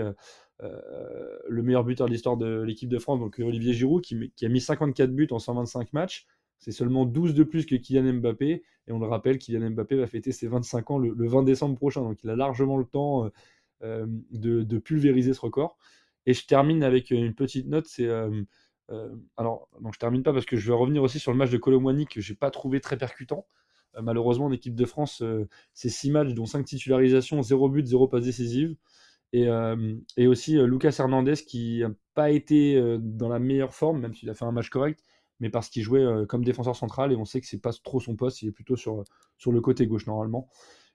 euh, 0.62 1.40
le 1.48 1.62
meilleur 1.62 1.84
buteur 1.84 2.06
de 2.08 2.12
l'histoire 2.12 2.36
de 2.36 2.60
l'équipe 2.62 2.88
de 2.88 2.98
France, 2.98 3.20
donc 3.20 3.38
Olivier 3.38 3.72
Giroud, 3.72 4.02
qui, 4.02 4.16
a 4.44 4.48
mis 4.48 4.60
54 4.60 5.10
buts 5.14 5.28
en 5.30 5.38
125 5.38 5.92
matchs. 5.92 6.26
C'est 6.58 6.72
seulement 6.72 7.04
12 7.06 7.34
de 7.34 7.44
plus 7.44 7.64
que 7.66 7.76
Kylian 7.76 8.14
Mbappé. 8.14 8.62
Et 8.88 8.92
on 8.92 8.98
le 8.98 9.06
rappelle, 9.06 9.38
Kylian 9.38 9.70
Mbappé 9.70 9.96
va 9.96 10.06
fêter 10.06 10.32
ses 10.32 10.48
25 10.48 10.90
ans 10.90 10.98
le, 10.98 11.14
le 11.16 11.28
20 11.28 11.42
décembre 11.44 11.76
prochain. 11.76 12.02
Donc 12.02 12.22
il 12.24 12.30
a 12.30 12.36
largement 12.36 12.76
le 12.76 12.84
temps 12.84 13.30
de, 13.82 14.62
de 14.62 14.78
pulvériser 14.78 15.34
ce 15.34 15.40
record. 15.40 15.78
Et 16.26 16.34
je 16.34 16.44
termine 16.46 16.82
avec 16.82 17.10
une 17.10 17.34
petite 17.34 17.68
note, 17.68 17.86
c'est 17.86 18.08
alors, 19.36 19.68
donc 19.80 19.94
je 19.94 19.98
termine 19.98 20.22
pas 20.22 20.32
parce 20.32 20.46
que 20.46 20.56
je 20.56 20.66
vais 20.68 20.76
revenir 20.76 21.02
aussi 21.02 21.18
sur 21.18 21.32
le 21.32 21.38
match 21.38 21.50
de 21.50 21.58
Colomwani 21.58 22.06
que 22.06 22.20
j'ai 22.20 22.34
pas 22.34 22.50
trouvé 22.50 22.80
très 22.80 22.96
percutant. 22.96 23.46
Euh, 23.96 24.02
malheureusement, 24.02 24.46
en 24.46 24.52
équipe 24.52 24.74
de 24.74 24.84
France, 24.84 25.22
euh, 25.22 25.48
c'est 25.74 25.88
6 25.88 26.10
matchs, 26.10 26.34
dont 26.34 26.46
5 26.46 26.64
titularisations, 26.64 27.42
0 27.42 27.68
but, 27.68 27.86
0 27.86 28.08
passe 28.08 28.24
décisive. 28.24 28.76
Et, 29.32 29.48
euh, 29.48 29.94
et 30.16 30.26
aussi 30.26 30.56
euh, 30.58 30.66
Lucas 30.66 30.96
Hernandez 30.98 31.34
qui 31.34 31.80
n'a 31.80 31.90
pas 32.14 32.30
été 32.30 32.76
euh, 32.76 32.98
dans 32.98 33.28
la 33.28 33.38
meilleure 33.38 33.74
forme, 33.74 34.00
même 34.00 34.14
s'il 34.14 34.30
a 34.30 34.34
fait 34.34 34.46
un 34.46 34.52
match 34.52 34.70
correct, 34.70 35.02
mais 35.40 35.50
parce 35.50 35.68
qu'il 35.68 35.82
jouait 35.82 36.00
euh, 36.00 36.24
comme 36.26 36.44
défenseur 36.44 36.76
central 36.76 37.12
et 37.12 37.16
on 37.16 37.26
sait 37.26 37.40
que 37.40 37.46
c'est 37.46 37.60
pas 37.60 37.72
trop 37.84 38.00
son 38.00 38.16
poste, 38.16 38.42
il 38.42 38.48
est 38.48 38.52
plutôt 38.52 38.76
sur, 38.76 39.04
sur 39.36 39.52
le 39.52 39.60
côté 39.60 39.86
gauche 39.86 40.06
normalement. 40.06 40.48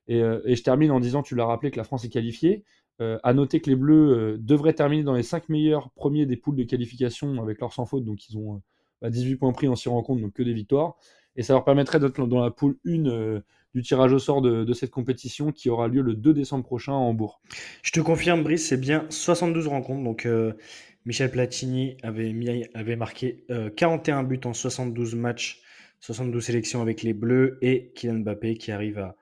Euh, 0.09 0.41
et 0.45 0.55
je 0.55 0.63
termine 0.63 0.91
en 0.91 0.99
disant, 0.99 1.23
tu 1.23 1.35
l'as 1.35 1.45
rappelé, 1.45 1.71
que 1.71 1.77
la 1.77 1.83
France 1.83 2.03
est 2.05 2.09
qualifiée. 2.09 2.63
Euh, 3.01 3.17
à 3.23 3.33
noter 3.33 3.59
que 3.59 3.69
les 3.69 3.75
Bleus 3.75 4.11
euh, 4.11 4.37
devraient 4.39 4.73
terminer 4.73 5.03
dans 5.03 5.15
les 5.15 5.23
5 5.23 5.49
meilleurs 5.49 5.89
premiers 5.91 6.25
des 6.25 6.37
poules 6.37 6.55
de 6.55 6.63
qualification 6.63 7.41
avec 7.41 7.59
leur 7.59 7.73
sans 7.73 7.85
faute, 7.85 8.05
donc 8.05 8.29
ils 8.29 8.37
ont 8.37 8.55
euh, 8.55 8.59
bah, 9.01 9.09
18 9.09 9.37
points 9.37 9.51
pris 9.51 9.67
en 9.67 9.75
6 9.75 9.89
rencontres, 9.89 10.21
donc 10.21 10.33
que 10.33 10.43
des 10.43 10.53
victoires. 10.53 10.95
Et 11.35 11.41
ça 11.41 11.53
leur 11.53 11.65
permettrait 11.65 11.99
d'être 11.99 12.27
dans 12.27 12.39
la 12.39 12.51
poule 12.51 12.77
1 12.85 13.07
euh, 13.07 13.39
du 13.73 13.81
tirage 13.81 14.13
au 14.13 14.19
sort 14.19 14.43
de, 14.43 14.71
cette 14.73 14.91
compétition 14.91 15.51
qui 15.51 15.71
aura 15.71 15.87
lieu 15.87 16.01
le 16.03 16.13
2 16.13 16.33
décembre 16.33 16.63
prochain 16.63 16.91
à 16.91 16.97
Hambourg. 16.97 17.41
Je 17.81 17.91
te 17.91 17.99
confirme, 17.99 18.43
Brice, 18.43 18.67
c'est 18.67 18.79
bien 18.79 19.07
72 19.09 19.67
rencontres. 19.67 20.03
Donc, 20.03 20.27
Michel 21.05 21.31
Platini 21.31 21.97
avait, 22.01 22.95
marqué 22.95 23.43
euh, 23.49 23.69
41 23.69 24.23
buts 24.23 24.39
en 24.45 24.53
72 24.53 25.15
matchs, 25.15 25.61
72 25.99 26.43
sélections 26.43 26.81
avec 26.81 27.03
les 27.03 27.13
Bleus 27.13 27.57
et 27.61 27.91
Kylian 27.93 28.19
Mbappé 28.19 28.55
qui 28.55 28.71
arrive 28.71 28.99
à 28.99 29.15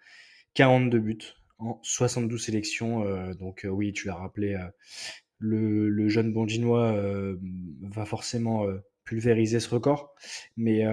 42 0.53 0.99
buts 0.99 1.17
en 1.61 1.79
72 1.83 2.43
sélections. 2.43 3.05
Euh, 3.05 3.33
donc, 3.33 3.65
euh, 3.65 3.69
oui, 3.69 3.93
tu 3.93 4.07
l'as 4.07 4.15
rappelé, 4.15 4.55
euh, 4.55 4.67
le, 5.39 6.07
jeune 6.09 6.33
Bondinois 6.33 6.95
va 7.81 8.05
forcément 8.05 8.67
pulvériser 9.05 9.59
ce 9.59 9.69
record. 9.69 10.13
Mais 10.55 10.83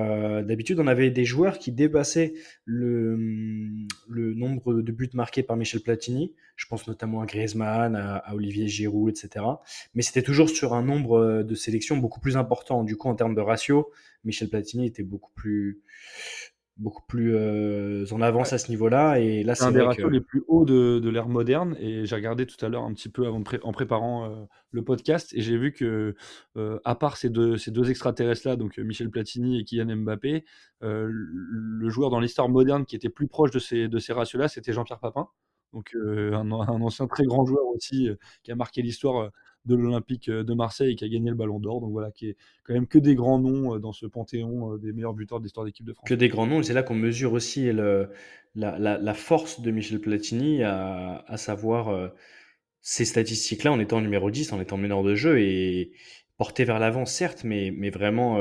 d'habitude, 0.43 0.81
on 0.81 0.87
avait 0.87 1.11
des 1.11 1.27
joueurs 1.27 1.59
qui 1.59 1.71
dépassaient 1.71 2.33
le, 2.65 3.19
le, 4.09 4.33
nombre 4.33 4.81
de 4.81 4.91
buts 4.91 5.11
marqués 5.13 5.43
par 5.43 5.59
Michel 5.59 5.83
Platini. 5.83 6.35
Je 6.57 6.65
pense 6.65 6.89
notamment 6.89 7.21
à 7.21 7.27
Griezmann, 7.27 7.95
à, 7.95 8.35
Olivier 8.35 8.69
Giroud, 8.69 9.11
etc. 9.11 9.45
Mais 9.93 10.01
c'était 10.01 10.23
toujours 10.23 10.49
sur 10.49 10.73
un 10.73 10.83
nombre 10.83 11.43
de 11.43 11.55
sélections 11.55 11.99
beaucoup 11.99 12.21
plus 12.21 12.39
important. 12.39 12.85
Du 12.85 12.97
coup, 12.97 13.09
en 13.09 13.17
termes 13.17 13.35
de 13.35 13.43
ratio, 13.43 13.91
Michel 14.25 14.49
Platini 14.49 14.87
était 14.87 15.03
beaucoup 15.03 15.33
plus 15.35 15.83
beaucoup 16.79 17.03
plus 17.09 17.35
euh, 17.35 18.07
en 18.13 18.21
avance 18.21 18.53
à 18.53 18.59
ce 18.59 18.71
niveau-là. 18.71 19.19
Et 19.19 19.43
là, 19.43 19.55
c'est 19.55 19.65
un 19.65 19.73
des 19.73 19.81
ratios 19.81 20.11
les 20.11 20.21
plus 20.21 20.45
hauts 20.47 20.65
de, 20.65 21.01
de 21.01 21.11
l'ère 21.11 21.29
moderne. 21.29 21.77
Et 21.81 22.07
j'ai 22.07 22.15
regardé 22.15 22.47
tout 22.47 22.65
à 22.65 22.69
l'heure 22.69 22.85
un 22.85 22.95
petit 22.95 23.09
peu 23.09 23.27
avant 23.27 23.43
en 23.63 23.73
préparant 23.73 24.25
euh, 24.25 24.45
le 24.71 24.85
podcast, 24.85 25.33
et 25.35 25.41
j'ai 25.41 25.57
vu 25.57 25.73
que, 25.73 26.15
euh, 26.57 26.79
à 26.85 26.95
part 26.95 27.17
ces 27.17 27.31
deux, 27.31 27.57
ces 27.57 27.71
deux 27.71 27.91
extraterrestres-là, 27.91 28.57
donc 28.57 28.79
Michel 28.79 29.11
Platini 29.11 29.61
et 29.61 29.65
Kylian 29.65 29.97
Mbappé, 29.97 30.45
le 30.81 31.89
joueur 31.89 32.11
dans 32.11 32.21
l'histoire 32.21 32.49
moderne 32.49 32.85
qui 32.85 32.95
était 32.95 33.09
plus 33.09 33.27
proche 33.27 33.51
de 33.51 33.59
ces, 33.59 33.89
de 33.89 33.99
ces 33.99 34.13
ratios-là, 34.13 34.49
c'était 34.49 34.73
Jean-Pierre 34.73 35.01
Papin. 35.01 35.29
Donc 35.73 35.95
un, 35.95 36.51
un, 36.51 36.81
ancien 36.81 37.07
très 37.09 37.25
grand 37.25 37.45
joueur 37.45 37.67
aussi 37.67 38.09
qui 38.43 38.53
a 38.53 38.55
marqué 38.55 38.83
l'histoire 38.83 39.31
de 39.67 39.75
l'Olympique 39.75 40.29
euh, 40.29 40.43
de 40.43 40.55
Marseille 40.55 40.97
qui 40.97 41.05
a 41.05 41.09
gagné 41.09 41.31
le 41.31 41.37
Ballon 41.37 41.61
d'Or. 41.61 41.81
Donc 41.81 41.93
voilà, 41.93 42.11
qui 42.11 42.31
est 42.31 42.37
quand 42.65 42.75
même 42.75 42.87
que 42.87 42.99
des 42.99 43.15
grands 43.15 43.39
noms 43.39 43.75
euh, 43.75 43.79
dans 43.79 43.93
ce 43.93 44.07
panthéon 44.07 44.75
euh, 44.75 44.79
des 44.79 44.93
meilleurs 44.93 45.15
buteurs 45.15 45.39
de 45.39 45.45
l'histoire 45.45 45.67
d'équipe 45.67 45.87
de 45.87 45.93
France. 45.93 46.09
Que 46.09 46.15
des 46.15 46.29
grands 46.29 46.47
noms, 46.47 46.61
et 46.61 46.65
c'est 46.65 46.73
là 46.73 46.83
qu'on 46.83 46.95
mesure 46.95 47.33
aussi 47.33 47.71
la, 47.73 49.15
force 49.15 49.61
de 49.61 49.71
Michel 49.71 50.01
Platini, 50.01 50.63
à, 50.63 51.37
savoir 51.37 52.13
ces 52.81 53.05
statistiques-là 53.05 53.73
en 53.73 53.79
étant 53.79 54.01
numéro 54.01 54.31
10, 54.31 54.53
en 54.53 54.61
étant 54.61 54.77
meneur 54.77 55.03
de 55.03 55.15
jeu 55.15 55.41
et 55.41 55.93
porté 56.37 56.65
vers 56.65 56.79
l'avant, 56.79 57.05
certes, 57.05 57.45
mais, 57.45 57.73
mais 57.77 57.91
vraiment 57.91 58.41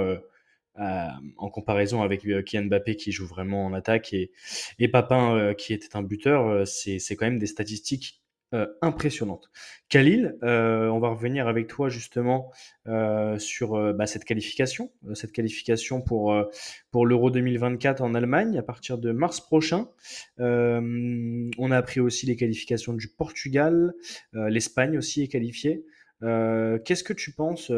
en 0.75 1.49
comparaison 1.49 2.01
avec 2.01 2.21
Kylian 2.21 2.65
Mbappé 2.65 2.95
qui 2.95 3.11
joue 3.11 3.25
vraiment 3.25 3.65
en 3.65 3.73
attaque 3.73 4.13
et, 4.13 4.31
et 4.79 4.87
Papin 4.87 5.53
qui 5.55 5.73
était 5.73 5.95
un 5.95 6.03
buteur, 6.03 6.67
c'est 6.67 6.99
quand 7.15 7.25
même 7.25 7.39
des 7.39 7.47
statistiques 7.47 8.21
euh, 8.53 8.65
impressionnante. 8.81 9.51
Khalil, 9.89 10.37
euh, 10.41 10.87
on 10.87 10.99
va 10.99 11.09
revenir 11.09 11.49
avec 11.49 11.67
toi 11.67 11.89
justement 11.89 12.49
euh, 12.87 13.37
sur 13.39 13.93
bah, 13.93 14.07
cette 14.07 14.23
qualification, 14.23 14.89
cette 15.15 15.33
qualification 15.33 16.01
pour, 16.01 16.33
pour 16.89 17.05
l'Euro 17.05 17.29
2024 17.29 18.01
en 18.01 18.15
Allemagne 18.15 18.57
à 18.57 18.63
partir 18.63 18.99
de 18.99 19.11
mars 19.11 19.41
prochain. 19.41 19.89
on 20.37 21.71
a 21.71 21.77
appris 21.77 21.99
aussi 21.99 22.25
les 22.25 22.37
qualifications 22.37 22.93
du 22.93 23.09
Portugal, 23.09 23.93
l'Espagne 24.31 24.97
aussi 24.97 25.23
est 25.23 25.27
qualifiée. 25.27 25.83
Qu'est-ce 26.21 27.03
que 27.03 27.13
tu 27.13 27.33
penses 27.33 27.69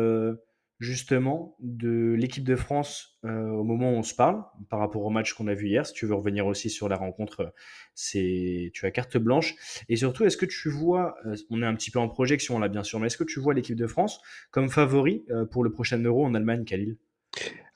justement 0.79 1.57
de 1.59 2.15
l'équipe 2.17 2.45
de 2.45 2.55
France 2.55 3.19
euh, 3.25 3.49
au 3.49 3.63
moment 3.63 3.91
où 3.91 3.95
on 3.95 4.03
se 4.03 4.15
parle 4.15 4.43
par 4.69 4.79
rapport 4.79 5.03
au 5.03 5.09
match 5.09 5.33
qu'on 5.33 5.47
a 5.47 5.53
vu 5.53 5.67
hier. 5.67 5.85
Si 5.85 5.93
tu 5.93 6.05
veux 6.05 6.15
revenir 6.15 6.47
aussi 6.47 6.69
sur 6.69 6.87
la 6.87 6.95
rencontre, 6.95 7.53
c'est 7.95 8.71
tu 8.73 8.85
as 8.85 8.91
carte 8.91 9.17
blanche. 9.17 9.55
Et 9.89 9.97
surtout, 9.97 10.23
est-ce 10.23 10.37
que 10.37 10.45
tu 10.45 10.69
vois, 10.69 11.15
euh, 11.25 11.35
on 11.49 11.61
est 11.61 11.65
un 11.65 11.75
petit 11.75 11.91
peu 11.91 11.99
en 11.99 12.07
projection 12.07 12.59
là 12.59 12.69
bien 12.69 12.83
sûr, 12.83 12.99
mais 12.99 13.07
est-ce 13.07 13.17
que 13.17 13.25
tu 13.25 13.41
vois 13.41 13.53
l'équipe 13.53 13.75
de 13.75 13.87
France 13.87 14.21
comme 14.51 14.69
favori 14.69 15.25
euh, 15.31 15.45
pour 15.45 15.63
le 15.63 15.71
prochain 15.71 16.01
Euro 16.01 16.25
en 16.25 16.33
Allemagne, 16.33 16.63
Khalil? 16.63 16.97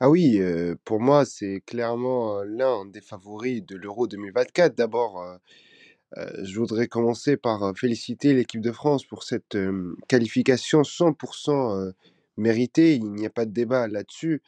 Ah 0.00 0.10
oui, 0.10 0.40
pour 0.84 1.00
moi 1.00 1.24
c'est 1.24 1.62
clairement 1.64 2.42
l'un 2.42 2.84
des 2.86 3.00
favoris 3.00 3.64
de 3.64 3.76
l'Euro 3.76 4.08
2024. 4.08 4.74
D'abord. 4.76 5.24
je 6.16 6.58
voudrais 6.58 6.88
commencer 6.88 7.36
par 7.36 7.72
féliciter 7.76 8.34
l'équipe 8.34 8.60
de 8.60 8.72
France 8.72 9.04
pour 9.04 9.22
cette 9.22 9.56
qualification 10.08 10.82
100% 10.82 11.92
mérité, 12.36 12.94
il 12.94 13.12
n'y 13.12 13.26
a 13.26 13.30
pas 13.30 13.46
de 13.46 13.52
débat 13.52 13.88
là-dessus. 13.88 14.42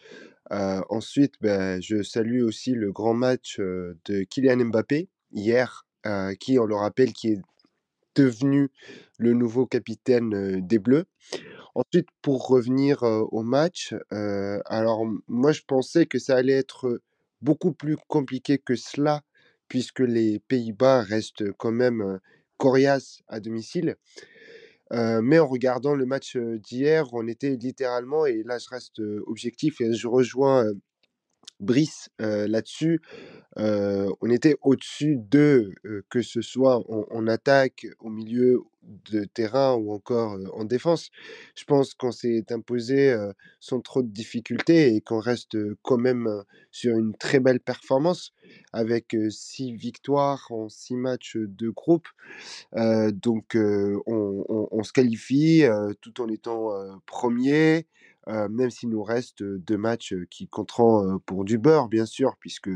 ensuite, 0.50 1.34
ben, 1.40 1.80
je 1.80 2.02
salue 2.02 2.42
aussi 2.42 2.72
le 2.72 2.92
grand 2.92 3.14
match 3.14 3.58
de 3.58 4.22
Kylian 4.24 4.66
Mbappé 4.66 5.08
hier, 5.32 5.86
qui, 6.40 6.58
on 6.58 6.64
le 6.64 6.76
rappelle, 6.76 7.12
qui 7.12 7.28
est 7.32 7.40
devenu 8.14 8.70
le 9.18 9.32
nouveau 9.34 9.66
capitaine 9.66 10.60
des 10.66 10.78
Bleus. 10.78 11.04
Ensuite, 11.74 12.08
pour 12.22 12.48
revenir 12.48 13.02
au 13.02 13.42
match, 13.42 13.94
alors 14.10 15.04
moi 15.28 15.52
je 15.52 15.62
pensais 15.66 16.06
que 16.06 16.18
ça 16.18 16.36
allait 16.36 16.54
être 16.54 17.02
beaucoup 17.42 17.72
plus 17.72 17.96
compliqué 18.08 18.58
que 18.58 18.76
cela, 18.76 19.22
puisque 19.68 20.00
les 20.00 20.38
Pays-Bas 20.38 21.02
restent 21.02 21.52
quand 21.58 21.72
même 21.72 22.20
coriaces 22.56 23.20
à 23.28 23.40
domicile 23.40 23.96
mais 24.92 25.38
en 25.38 25.46
regardant 25.48 25.94
le 25.94 26.06
match, 26.06 26.36
d'hier, 26.36 27.06
on 27.12 27.26
était 27.28 27.56
littéralement 27.56 28.26
et 28.26 28.42
là 28.44 28.58
je 28.58 28.68
reste, 28.70 29.00
objectif 29.26 29.80
et 29.80 29.92
je 29.94 30.06
rejoins, 30.08 30.64
Brice, 31.60 32.10
là-dessus, 32.18 33.00
on 33.56 34.30
était 34.30 34.56
au-dessus 34.62 35.16
d'eux, 35.16 35.72
que 36.10 36.22
ce 36.22 36.42
soit 36.42 36.82
en 36.88 37.26
attaque, 37.26 37.86
au 38.00 38.10
milieu 38.10 38.62
de 39.10 39.24
terrain 39.24 39.74
ou 39.74 39.90
encore, 39.92 40.38
en 40.52 40.64
défense. 40.64 41.10
Je 41.56 41.64
pense 41.64 41.94
qu'on 41.94 42.12
s'est 42.12 42.44
imposé, 42.50 43.16
sans 43.58 43.80
trop 43.80 44.02
de 44.02 44.08
difficultés 44.08 44.94
et 44.94 45.00
qu'on 45.00 45.18
reste, 45.18 45.56
quand 45.82 45.96
même, 45.98 46.28
sur 46.70 46.96
une 46.96 47.14
très 47.16 47.40
belle 47.40 47.60
performance 47.60 48.32
avec, 48.72 49.16
6 49.30 49.72
victoires 49.72 50.46
en 50.50 50.68
6 50.68 50.94
matchs, 50.94 51.36
de 51.36 51.70
groupe. 51.70 52.06
donc 52.74 53.56
on 53.56 54.82
se 54.82 54.92
qualifie, 54.92 55.64
tout 56.02 56.20
en 56.20 56.28
étant, 56.28 56.72
1 56.74 57.00
même 58.28 58.70
s'il 58.70 58.88
nous 58.90 59.02
reste 59.02 59.42
deux 59.42 59.76
matchs 59.76 60.14
qui 60.30 60.48
compteront 60.48 61.18
pour 61.26 61.44
du 61.44 61.58
beurre, 61.58 61.88
bien 61.88 62.06
sûr, 62.06 62.36
puisque 62.40 62.70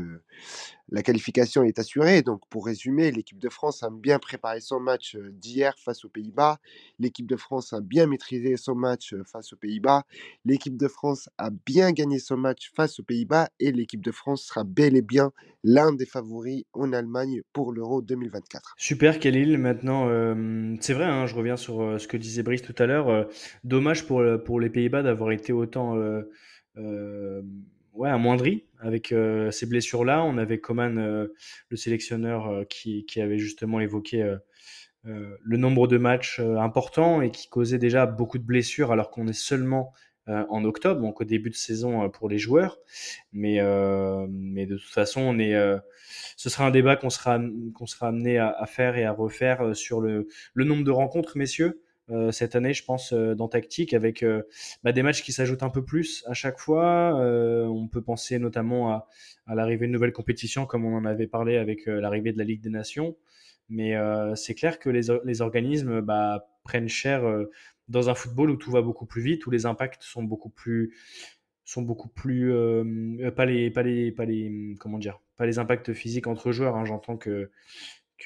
la 0.91 1.01
qualification 1.01 1.63
est 1.63 1.79
assurée. 1.79 2.21
Donc, 2.21 2.41
pour 2.49 2.65
résumer, 2.65 3.11
l'équipe 3.11 3.39
de 3.39 3.49
France 3.49 3.81
a 3.83 3.89
bien 3.89 4.19
préparé 4.19 4.59
son 4.59 4.79
match 4.79 5.15
d'hier 5.15 5.73
face 5.79 6.05
aux 6.05 6.09
Pays-Bas. 6.09 6.59
L'équipe 6.99 7.27
de 7.27 7.37
France 7.37 7.73
a 7.73 7.79
bien 7.81 8.07
maîtrisé 8.07 8.57
son 8.57 8.75
match 8.75 9.15
face 9.25 9.53
aux 9.53 9.55
Pays-Bas. 9.55 10.03
L'équipe 10.45 10.77
de 10.77 10.87
France 10.87 11.29
a 11.37 11.49
bien 11.65 11.91
gagné 11.91 12.19
son 12.19 12.37
match 12.37 12.71
face 12.75 12.99
aux 12.99 13.03
Pays-Bas. 13.03 13.49
Et 13.59 13.71
l'équipe 13.71 14.01
de 14.01 14.11
France 14.11 14.43
sera 14.43 14.63
bel 14.63 14.95
et 14.95 15.01
bien 15.01 15.31
l'un 15.63 15.93
des 15.93 16.05
favoris 16.05 16.65
en 16.73 16.91
Allemagne 16.91 17.41
pour 17.53 17.71
l'Euro 17.71 18.01
2024. 18.01 18.75
Super, 18.77 19.19
Khalil. 19.19 19.57
Maintenant, 19.57 20.07
c'est 20.81 20.93
vrai, 20.93 21.05
hein, 21.05 21.25
je 21.25 21.35
reviens 21.35 21.57
sur 21.57 21.99
ce 21.99 22.07
que 22.07 22.17
disait 22.17 22.43
Brice 22.43 22.61
tout 22.61 22.75
à 22.77 22.85
l'heure. 22.85 23.27
dommage 23.63 24.05
pour 24.05 24.59
les 24.59 24.69
Pays-Bas 24.69 25.03
d'avoir 25.03 25.31
été 25.31 25.53
autant 25.53 25.95
ouais, 27.93 28.09
amoindri 28.09 28.65
avec 28.79 29.11
euh, 29.11 29.51
ces 29.51 29.65
blessures-là. 29.65 30.23
On 30.23 30.37
avait 30.37 30.59
Coman, 30.59 30.97
euh, 30.97 31.27
le 31.69 31.77
sélectionneur, 31.77 32.47
euh, 32.47 32.63
qui, 32.63 33.05
qui, 33.05 33.21
avait 33.21 33.37
justement 33.37 33.79
évoqué 33.79 34.35
le 35.03 35.57
nombre 35.57 35.87
de 35.87 35.97
matchs 35.97 36.39
importants 36.39 37.21
et 37.21 37.31
qui 37.31 37.49
causait 37.49 37.79
déjà 37.79 38.05
beaucoup 38.05 38.37
de 38.37 38.43
blessures 38.43 38.91
alors 38.91 39.09
qu'on 39.09 39.27
est 39.27 39.33
seulement 39.33 39.93
en 40.27 40.63
octobre, 40.63 41.01
donc 41.01 41.21
au 41.21 41.23
début 41.23 41.49
de 41.49 41.55
saison 41.55 42.07
pour 42.11 42.29
les 42.29 42.37
joueurs. 42.37 42.77
Mais, 43.33 43.59
mais 44.29 44.67
de 44.67 44.77
toute 44.77 44.91
façon, 44.91 45.21
on 45.21 45.39
est, 45.39 45.55
ce 46.37 46.49
sera 46.51 46.67
un 46.67 46.71
débat 46.71 46.97
qu'on 46.97 47.09
sera, 47.09 47.41
qu'on 47.73 47.87
sera 47.87 48.09
amené 48.09 48.37
à, 48.37 48.51
à, 48.51 48.67
faire 48.67 48.95
et 48.95 49.03
à 49.03 49.11
refaire 49.11 49.75
sur 49.75 50.01
le, 50.01 50.27
le 50.53 50.65
nombre 50.65 50.83
de 50.83 50.91
rencontres, 50.91 51.35
messieurs. 51.35 51.81
Euh, 52.09 52.31
cette 52.31 52.55
année, 52.55 52.73
je 52.73 52.83
pense, 52.83 53.13
euh, 53.13 53.35
dans 53.35 53.47
Tactique, 53.47 53.93
avec 53.93 54.23
euh, 54.23 54.43
bah, 54.83 54.91
des 54.91 55.03
matchs 55.03 55.21
qui 55.23 55.31
s'ajoutent 55.31 55.63
un 55.63 55.69
peu 55.69 55.83
plus 55.85 56.23
à 56.27 56.33
chaque 56.33 56.59
fois. 56.59 57.15
on 57.15 57.87
peut 57.87 58.01
penser 58.01 58.39
notamment 58.39 58.91
à, 58.91 59.07
l'arrivée 59.47 59.87
de 59.87 59.91
nouvelles 59.91 60.13
compétitions, 60.13 60.65
comme 60.65 60.85
on 60.85 60.95
en 60.95 61.05
avait 61.05 61.27
parlé 61.27 61.57
avec 61.57 61.85
l'arrivée 61.85 62.33
de 62.33 62.37
la 62.37 62.43
Ligue 62.43 62.61
des 62.61 62.69
Nations. 62.69 63.15
Mais 63.69 63.95
c'est 64.35 64.55
clair 64.55 64.79
que 64.79 64.89
les, 64.89 65.41
organismes 65.41 66.01
bah, 66.01 66.47
prennent 66.63 66.89
cher 66.89 67.23
dans 67.87 68.09
un 68.09 68.15
football 68.15 68.51
où 68.51 68.55
tout 68.57 68.71
va 68.71 68.81
beaucoup 68.81 69.05
plus 69.05 69.21
vite, 69.21 69.45
où 69.45 69.51
les 69.51 69.65
impacts 69.65 70.03
sont 70.03 70.23
beaucoup 70.23 70.49
plus 70.49 70.95
sont 71.63 71.83
beaucoup 71.83 72.09
plus 72.09 72.51
pas 73.35 73.45
les 73.45 73.69
pas 73.71 73.83
les 73.83 74.11
pas 74.11 74.25
les 74.25 74.75
comment 74.79 74.97
dire 74.97 75.21
pas 75.37 75.45
les 75.45 75.57
impacts 75.57 75.93
physiques 75.93 76.27
entre 76.27 76.51
joueurs 76.51 76.75
hein. 76.75 76.83
j'entends 76.85 77.15
que 77.15 77.51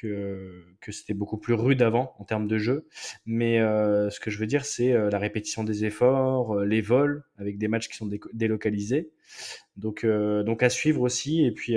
que, 0.00 0.64
que 0.80 0.92
c'était 0.92 1.14
beaucoup 1.14 1.38
plus 1.38 1.54
rude 1.54 1.82
avant 1.82 2.14
en 2.18 2.24
termes 2.24 2.46
de 2.46 2.58
jeu. 2.58 2.86
Mais 3.24 3.60
euh, 3.60 4.10
ce 4.10 4.20
que 4.20 4.30
je 4.30 4.38
veux 4.38 4.46
dire, 4.46 4.64
c'est 4.64 4.92
euh, 4.92 5.10
la 5.10 5.18
répétition 5.18 5.64
des 5.64 5.84
efforts, 5.84 6.54
euh, 6.54 6.64
les 6.64 6.80
vols 6.80 7.24
avec 7.38 7.58
des 7.58 7.68
matchs 7.68 7.88
qui 7.88 7.96
sont 7.96 8.08
délocalisés. 8.32 9.10
Donc, 9.76 10.06
donc 10.06 10.62
à 10.62 10.70
suivre 10.70 11.02
aussi. 11.02 11.44
Et 11.44 11.52
puis, 11.52 11.76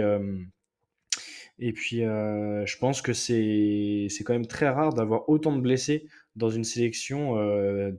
et 1.59 1.73
puis 1.73 1.97
je 1.99 2.77
pense 2.77 3.01
que 3.01 3.11
c'est 3.11 4.07
quand 4.23 4.33
même 4.33 4.47
très 4.47 4.69
rare 4.69 4.93
d'avoir 4.93 5.27
autant 5.27 5.53
de 5.53 5.59
blessés 5.61 6.07
dans 6.35 6.49
une 6.49 6.63
sélection 6.63 7.35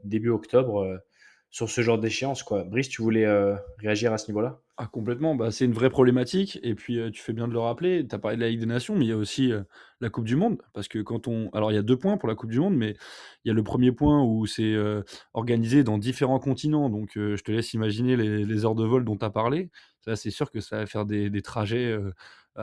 début 0.05 0.31
octobre. 0.31 1.03
Sur 1.51 1.69
ce 1.69 1.81
genre 1.81 1.99
d'échéance. 1.99 2.45
Brice, 2.67 2.89
tu 2.89 3.03
voulais 3.03 3.27
euh, 3.27 3.57
réagir 3.79 4.13
à 4.13 4.19
ce 4.19 4.31
niveau-là? 4.31 4.61
Ah, 4.77 4.87
complètement, 4.87 5.35
bah, 5.35 5.51
c'est 5.51 5.65
une 5.65 5.73
vraie 5.73 5.91
problématique. 5.91 6.59
Et 6.63 6.75
puis, 6.75 6.99
euh, 6.99 7.11
tu 7.11 7.21
fais 7.21 7.33
bien 7.33 7.49
de 7.49 7.53
le 7.53 7.59
rappeler, 7.59 8.07
tu 8.09 8.15
as 8.15 8.19
parlé 8.19 8.37
de 8.37 8.43
la 8.43 8.49
Ligue 8.49 8.61
des 8.61 8.67
Nations, 8.67 8.95
mais 8.95 9.05
il 9.05 9.09
y 9.09 9.13
a 9.13 9.17
aussi 9.17 9.53
euh, 9.53 9.63
la 10.01 10.11
Coupe 10.11 10.25
du 10.25 10.37
Monde. 10.37 10.63
Parce 10.73 10.87
que 10.87 11.01
quand 11.01 11.27
on. 11.27 11.51
Alors, 11.51 11.73
il 11.73 11.75
y 11.75 11.79
a 11.79 11.83
deux 11.83 11.99
points 11.99 12.17
pour 12.17 12.29
la 12.29 12.37
Coupe 12.37 12.51
du 12.51 12.61
Monde, 12.61 12.77
mais 12.77 12.95
il 13.45 13.49
y 13.49 13.51
a 13.51 13.55
le 13.55 13.65
premier 13.65 13.91
point 13.91 14.23
où 14.23 14.47
c'est 14.47 14.77
organisé 15.35 15.83
dans 15.83 15.99
différents 15.99 16.39
continents. 16.39 16.89
Donc, 16.89 17.11
je 17.15 17.43
te 17.43 17.53
laisse 17.53 17.75
imaginer 17.75 18.17
les, 18.17 18.65
heures 18.65 18.75
de 18.77 18.85
vol 18.85 19.05
dont 19.05 19.17
tu 19.17 19.25
as 19.25 19.31
parlé. 19.31 19.71
Ça, 20.01 20.17
c'est 20.17 20.31
sûr 20.31 20.51
que 20.51 20.61
ça 20.61 20.79
va 20.79 20.87
faire 20.87 21.05
des 21.05 21.43
trajets 21.43 21.99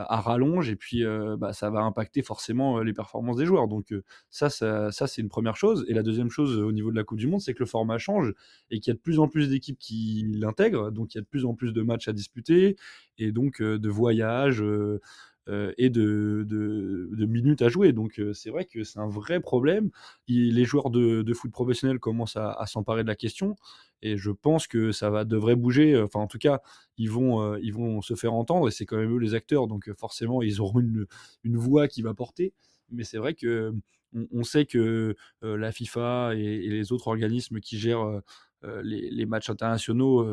à 0.08 0.20
rallonge 0.20 0.68
et 0.70 0.76
puis 0.76 1.04
bah, 1.38 1.52
ça 1.52 1.70
va 1.70 1.80
impacter 1.80 2.22
forcément 2.22 2.80
les 2.80 2.92
performances 2.92 3.36
des 3.36 3.46
joueurs. 3.46 3.68
Donc 3.68 3.94
ça, 4.30 4.50
ça, 4.50 4.90
c'est 4.90 5.22
une 5.22 5.28
première 5.28 5.56
chose. 5.56 5.84
Et 5.88 5.94
la 5.94 6.02
deuxième 6.02 6.30
chose 6.30 6.58
au 6.58 6.72
niveau 6.72 6.90
de 6.90 6.96
la 6.96 7.04
Coupe 7.04 7.18
du 7.18 7.26
Monde, 7.26 7.40
c'est 7.40 7.54
que 7.54 7.60
le 7.60 7.66
format 7.66 7.98
change 7.98 8.32
et 8.70 8.80
qu'il 8.80 8.90
y 8.90 8.94
a 8.94 8.94
de 8.94 9.00
plus 9.00 9.18
en 9.18 9.28
plus 9.28 9.48
d'équipes 9.48 9.78
qui 9.78 10.24
l'intègrent. 10.34 10.90
Donc 10.90 11.14
il 11.14 11.18
y 11.18 11.20
a 11.20 11.22
de 11.22 11.26
plus 11.26 11.44
en 11.44 11.54
plus 11.54 11.72
de 11.72 11.82
matchs 11.82 12.08
à 12.08 12.12
disputer 12.12 12.76
et 13.18 13.32
donc 13.32 13.62
de 13.62 13.88
voyages. 13.88 14.62
Et 15.48 15.90
de, 15.90 16.46
minutes 17.26 17.62
à 17.62 17.68
jouer. 17.68 17.92
Donc 17.92 18.20
c'est 18.32 18.50
vrai 18.50 18.64
que 18.64 18.84
c'est 18.84 18.98
un 18.98 19.08
vrai 19.08 19.40
problème. 19.40 19.90
les 20.28 20.64
joueurs 20.64 20.90
de, 20.90 21.32
foot 21.34 21.50
professionnel 21.50 21.98
commencent 21.98 22.36
à 22.36 22.64
s'emparer 22.66 23.02
de 23.02 23.08
la 23.08 23.16
question. 23.16 23.56
Et 24.00 24.16
je 24.16 24.30
pense 24.30 24.66
que 24.66 24.92
ça 24.92 25.10
va 25.10 25.24
devrait 25.24 25.56
bouger. 25.56 26.00
Enfin, 26.00 26.20
en 26.20 26.28
tout 26.28 26.38
cas, 26.38 26.60
ils 26.96 27.10
vont, 27.10 27.56
ils 27.56 27.72
vont 27.72 28.00
se 28.02 28.14
faire 28.14 28.34
entendre 28.34 28.68
et 28.68 28.70
c'est 28.70 28.86
quand 28.86 28.96
même 28.96 29.14
eux 29.14 29.18
les 29.18 29.34
acteurs. 29.34 29.66
Donc 29.66 29.90
forcément, 29.98 30.42
ils 30.42 30.60
auront 30.60 30.80
une, 30.80 31.06
une 31.44 31.56
voix 31.56 31.88
qui 31.88 32.02
va 32.02 32.14
porter. 32.14 32.52
Mais 32.90 33.04
c'est 33.04 33.18
vrai 33.18 33.34
que 33.34 33.74
on, 34.32 34.42
sait 34.42 34.64
que 34.64 35.14
la 35.42 35.72
FIFA 35.72 36.34
et, 36.34 36.68
les 36.68 36.92
autres 36.92 37.08
organismes 37.08 37.60
qui 37.60 37.78
gèrent 37.78 38.22
les, 38.62 39.26
matchs 39.26 39.50
internationaux 39.50 40.26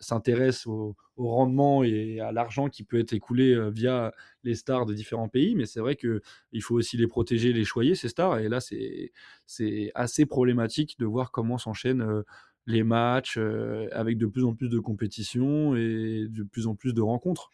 s'intéressent 0.00 0.66
au, 0.66 0.96
rendement 1.16 1.82
et 1.82 2.20
à 2.20 2.32
l'argent 2.32 2.68
qui 2.68 2.84
peut 2.84 2.98
être 2.98 3.12
écoulé 3.12 3.70
via 3.70 4.12
les 4.44 4.54
stars 4.54 4.86
de 4.86 4.94
différents 4.94 5.28
pays. 5.28 5.54
Mais 5.54 5.66
c'est 5.66 5.80
vrai 5.80 5.96
qu'il 5.96 6.62
faut 6.62 6.74
aussi 6.74 6.96
les 6.96 7.06
protéger, 7.06 7.52
les 7.52 7.64
choyer, 7.64 7.94
ces 7.94 8.08
stars. 8.08 8.38
Et 8.38 8.48
là, 8.48 8.60
c'est 8.60 9.92
assez 9.94 10.26
problématique 10.26 10.98
de 10.98 11.06
voir 11.06 11.30
comment 11.30 11.58
s'enchaînent 11.58 12.24
les 12.66 12.82
matchs 12.82 13.36
euh, 13.38 13.88
avec 13.92 14.18
de 14.18 14.26
plus 14.26 14.44
en 14.44 14.54
plus 14.54 14.68
de 14.68 14.78
compétitions 14.78 15.76
et 15.76 16.26
de 16.28 16.42
plus 16.42 16.66
en 16.66 16.74
plus 16.74 16.92
de 16.92 17.00
rencontres. 17.00 17.50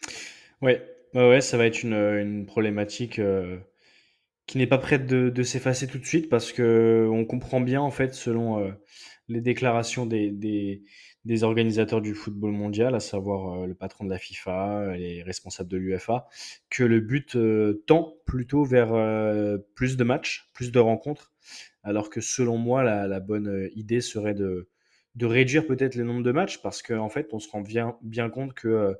Ouais, 0.61 0.83
ouais, 1.15 1.41
ça 1.41 1.57
va 1.57 1.67
être 1.67 1.83
une, 1.83 1.95
une 1.95 2.47
problématique 2.47 3.19
euh, 3.19 3.59
qui 4.47 4.59
n'est 4.59 4.67
pas 4.67 4.79
prête 4.79 5.07
de, 5.07 5.43
s'effacer 5.43 5.87
tout 5.87 5.99
de 5.99 6.07
suite 6.07 6.29
parce 6.29 6.53
que 6.53 7.09
on 7.11 7.25
comprend 7.25 7.61
bien 7.61 7.81
en 7.81 7.91
fait 7.91 8.15
selon 8.15 8.61
euh, 8.61 8.71
les 9.33 9.41
déclarations 9.41 10.07
des, 10.07 10.31
des, 11.25 11.45
organisateurs 11.45 12.01
du 12.01 12.15
football 12.15 12.53
mondial, 12.53 12.95
à 12.95 13.01
savoir 13.01 13.67
le 13.67 13.75
patron 13.75 14.05
de 14.05 14.11
la 14.11 14.19
FIFA, 14.19 14.97
les 14.97 15.23
responsables 15.23 15.69
de 15.69 15.77
l'UFA, 15.77 16.27
que 16.71 16.85
le 16.85 17.01
but 17.01 17.37
tend 17.87 18.15
plutôt 18.27 18.65
vers 18.65 18.93
plus 19.75 19.97
de 19.97 20.05
matchs, 20.05 20.51
plus 20.53 20.73
de 20.73 20.79
rencontres, 20.79 21.33
alors 21.83 22.11
que 22.11 22.21
selon 22.21 22.59
moi 22.59 22.83
la, 22.83 23.21
bonne 23.21 23.71
idée 23.75 24.01
serait 24.01 24.35
de 24.35 24.69
de 25.15 25.27
réduire 25.27 25.67
peut-être 25.67 25.95
le 25.95 26.05
nombre 26.05 26.23
de 26.23 26.33
matchs 26.33 26.63
parce 26.63 26.83
qu'en 26.83 27.05
en 27.05 27.09
fait, 27.09 27.29
on 27.33 27.39
se 27.39 27.49
rend 27.51 27.61
bien, 27.61 27.97
bien 28.03 28.31
compte 28.31 28.55
que 28.55 28.69
euh, 28.69 28.95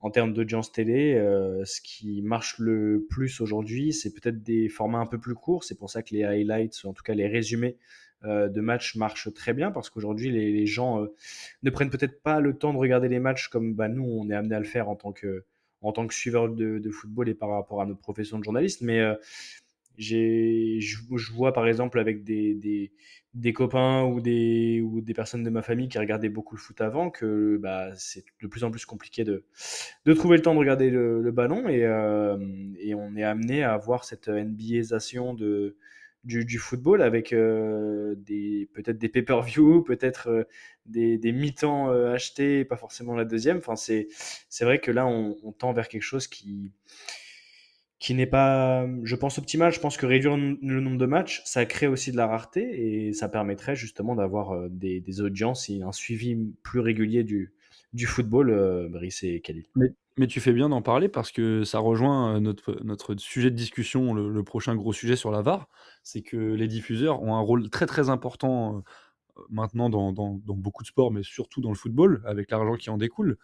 en 0.00 0.10
termes 0.10 0.32
d'audience 0.32 0.72
télé, 0.72 1.14
euh, 1.14 1.64
ce 1.66 1.80
qui 1.82 2.22
marche 2.22 2.58
le 2.58 3.06
plus 3.10 3.40
aujourd'hui, 3.40 3.92
c'est 3.92 4.14
peut-être 4.14 4.42
des 4.42 4.68
formats 4.68 4.98
un 4.98 5.06
peu 5.06 5.18
plus 5.18 5.34
courts. 5.34 5.64
C'est 5.64 5.76
pour 5.76 5.90
ça 5.90 6.02
que 6.02 6.14
les 6.14 6.24
highlights, 6.24 6.84
en 6.84 6.94
tout 6.94 7.02
cas 7.02 7.14
les 7.14 7.26
résumés 7.26 7.76
euh, 7.76 8.09
de 8.24 8.60
matchs 8.60 8.96
marchent 8.96 9.32
très 9.32 9.54
bien 9.54 9.70
parce 9.70 9.88
qu'aujourd'hui, 9.90 10.30
les, 10.30 10.66
gens 10.66 11.06
ne 11.62 11.70
prennent 11.70 11.90
peut-être 11.90 12.22
pas 12.22 12.40
le 12.40 12.56
temps 12.56 12.72
de 12.72 12.78
regarder 12.78 13.08
les 13.08 13.18
matchs 13.18 13.48
comme 13.48 13.74
bah, 13.74 13.88
nous, 13.88 14.04
on 14.04 14.28
est 14.28 14.34
amené 14.34 14.54
à 14.54 14.58
le 14.58 14.66
faire 14.66 14.88
en 14.88 14.96
tant 14.96 15.12
que, 15.12 15.44
en 15.80 15.92
tant 15.92 16.06
que 16.06 16.14
suiveur 16.14 16.48
de, 16.48 16.90
football 16.90 17.28
et 17.28 17.34
par 17.34 17.48
rapport 17.48 17.80
à 17.80 17.86
notre 17.86 18.00
profession 18.00 18.38
de 18.38 18.44
journaliste. 18.44 18.82
Mais 18.82 19.02
j'ai, 20.00 20.80
je, 20.80 21.32
vois 21.32 21.52
par 21.52 21.68
exemple 21.68 22.00
avec 22.00 22.24
des, 22.24 22.90
des, 23.34 23.52
copains 23.52 24.02
ou 24.04 24.20
des, 24.20 24.80
ou 24.80 25.02
des 25.02 25.12
personnes 25.12 25.44
de 25.44 25.50
ma 25.50 25.62
famille 25.62 25.88
qui 25.88 25.98
regardaient 25.98 26.30
beaucoup 26.30 26.56
le 26.56 26.60
foot 26.60 26.80
avant 26.80 27.10
que 27.10 27.58
bah, 27.58 27.90
c'est 27.96 28.24
de 28.42 28.46
plus 28.46 28.64
en 28.64 28.70
plus 28.70 28.86
compliqué 28.86 29.24
de, 29.24 29.44
de 30.06 30.12
trouver 30.14 30.38
le 30.38 30.42
temps 30.42 30.54
de 30.54 30.58
regarder 30.58 30.90
le, 30.90 31.30
ballon 31.30 31.68
et, 31.68 31.84
euh, 31.84 32.38
et, 32.78 32.94
on 32.94 33.14
est 33.14 33.22
amené 33.22 33.62
à 33.62 33.74
avoir 33.74 34.04
cette 34.04 34.28
NBAisation 34.28 35.34
de, 35.34 35.76
du, 36.24 36.58
football 36.58 37.02
avec 37.02 37.32
euh, 37.32 38.14
des, 38.16 38.68
peut-être 38.74 38.98
des 38.98 39.08
pay-per-view, 39.08 39.82
peut-être 39.86 40.28
euh, 40.28 40.44
des, 40.86 41.18
des 41.18 41.32
mi-temps 41.32 41.90
achetés, 41.90 42.64
pas 42.64 42.76
forcément 42.76 43.14
la 43.14 43.24
deuxième. 43.24 43.58
Enfin, 43.58 43.76
c'est, 43.76 44.08
c'est 44.48 44.64
vrai 44.64 44.78
que 44.78 44.90
là, 44.90 45.06
on, 45.06 45.34
tend 45.58 45.72
vers 45.72 45.88
quelque 45.88 46.02
chose 46.02 46.26
qui 46.26 46.72
qui 47.98 48.14
n'est 48.14 48.26
pas, 48.26 48.88
je 49.04 49.14
pense, 49.14 49.38
optimal. 49.38 49.72
Je 49.72 49.78
pense 49.78 49.98
que 49.98 50.06
réduire 50.06 50.36
le 50.36 50.80
nombre 50.80 50.96
de 50.96 51.04
matchs, 51.04 51.42
ça 51.44 51.66
crée 51.66 51.86
aussi 51.86 52.10
de 52.10 52.16
la 52.16 52.26
rareté 52.26 53.06
et 53.06 53.12
ça 53.12 53.28
permettrait 53.28 53.76
justement 53.76 54.16
d'avoir 54.16 54.52
euh, 54.52 54.68
des, 54.70 55.00
des, 55.00 55.20
audiences 55.20 55.68
et 55.68 55.82
un 55.82 55.92
suivi 55.92 56.34
plus 56.62 56.80
régulier 56.80 57.24
du, 57.24 57.52
du 57.92 58.06
football, 58.06 58.50
euh, 58.50 58.88
Brice 58.88 59.22
et 59.22 59.40
Khalil. 59.40 59.66
Mais, 59.76 59.92
mais, 60.20 60.26
tu 60.26 60.40
fais 60.40 60.52
bien 60.52 60.68
d'en 60.68 60.82
parler 60.82 61.08
parce 61.08 61.32
que 61.32 61.64
ça 61.64 61.78
rejoint 61.78 62.36
euh, 62.36 62.40
notre, 62.40 62.78
notre 62.84 63.14
sujet 63.16 63.50
de 63.50 63.56
discussion, 63.56 64.14
le, 64.14 64.30
le 64.30 64.44
prochain 64.44 64.74
gros 64.76 64.92
sujet 64.92 65.16
sur 65.16 65.30
la 65.30 65.42
VAR, 65.42 65.68
c'est 66.02 66.22
que 66.22 66.36
les 66.36 66.68
diffuseurs 66.68 67.22
ont 67.22 67.34
un 67.36 67.40
rôle 67.40 67.68
très 67.70 67.86
très 67.86 68.08
important 68.10 68.82
maintenant 69.48 69.90
dans, 69.90 70.12
dans, 70.12 70.38
beaucoup 70.48 70.82
de 70.82 70.88
sports, 70.88 71.10
mais 71.10 71.22
surtout 71.22 71.60
dans 71.60 71.70
le 71.70 71.76
football, 71.76 72.22
avec 72.26 72.50
l'argent 72.50 72.76
qui 72.76 72.90
en 72.90 72.98
découle. 72.98 73.38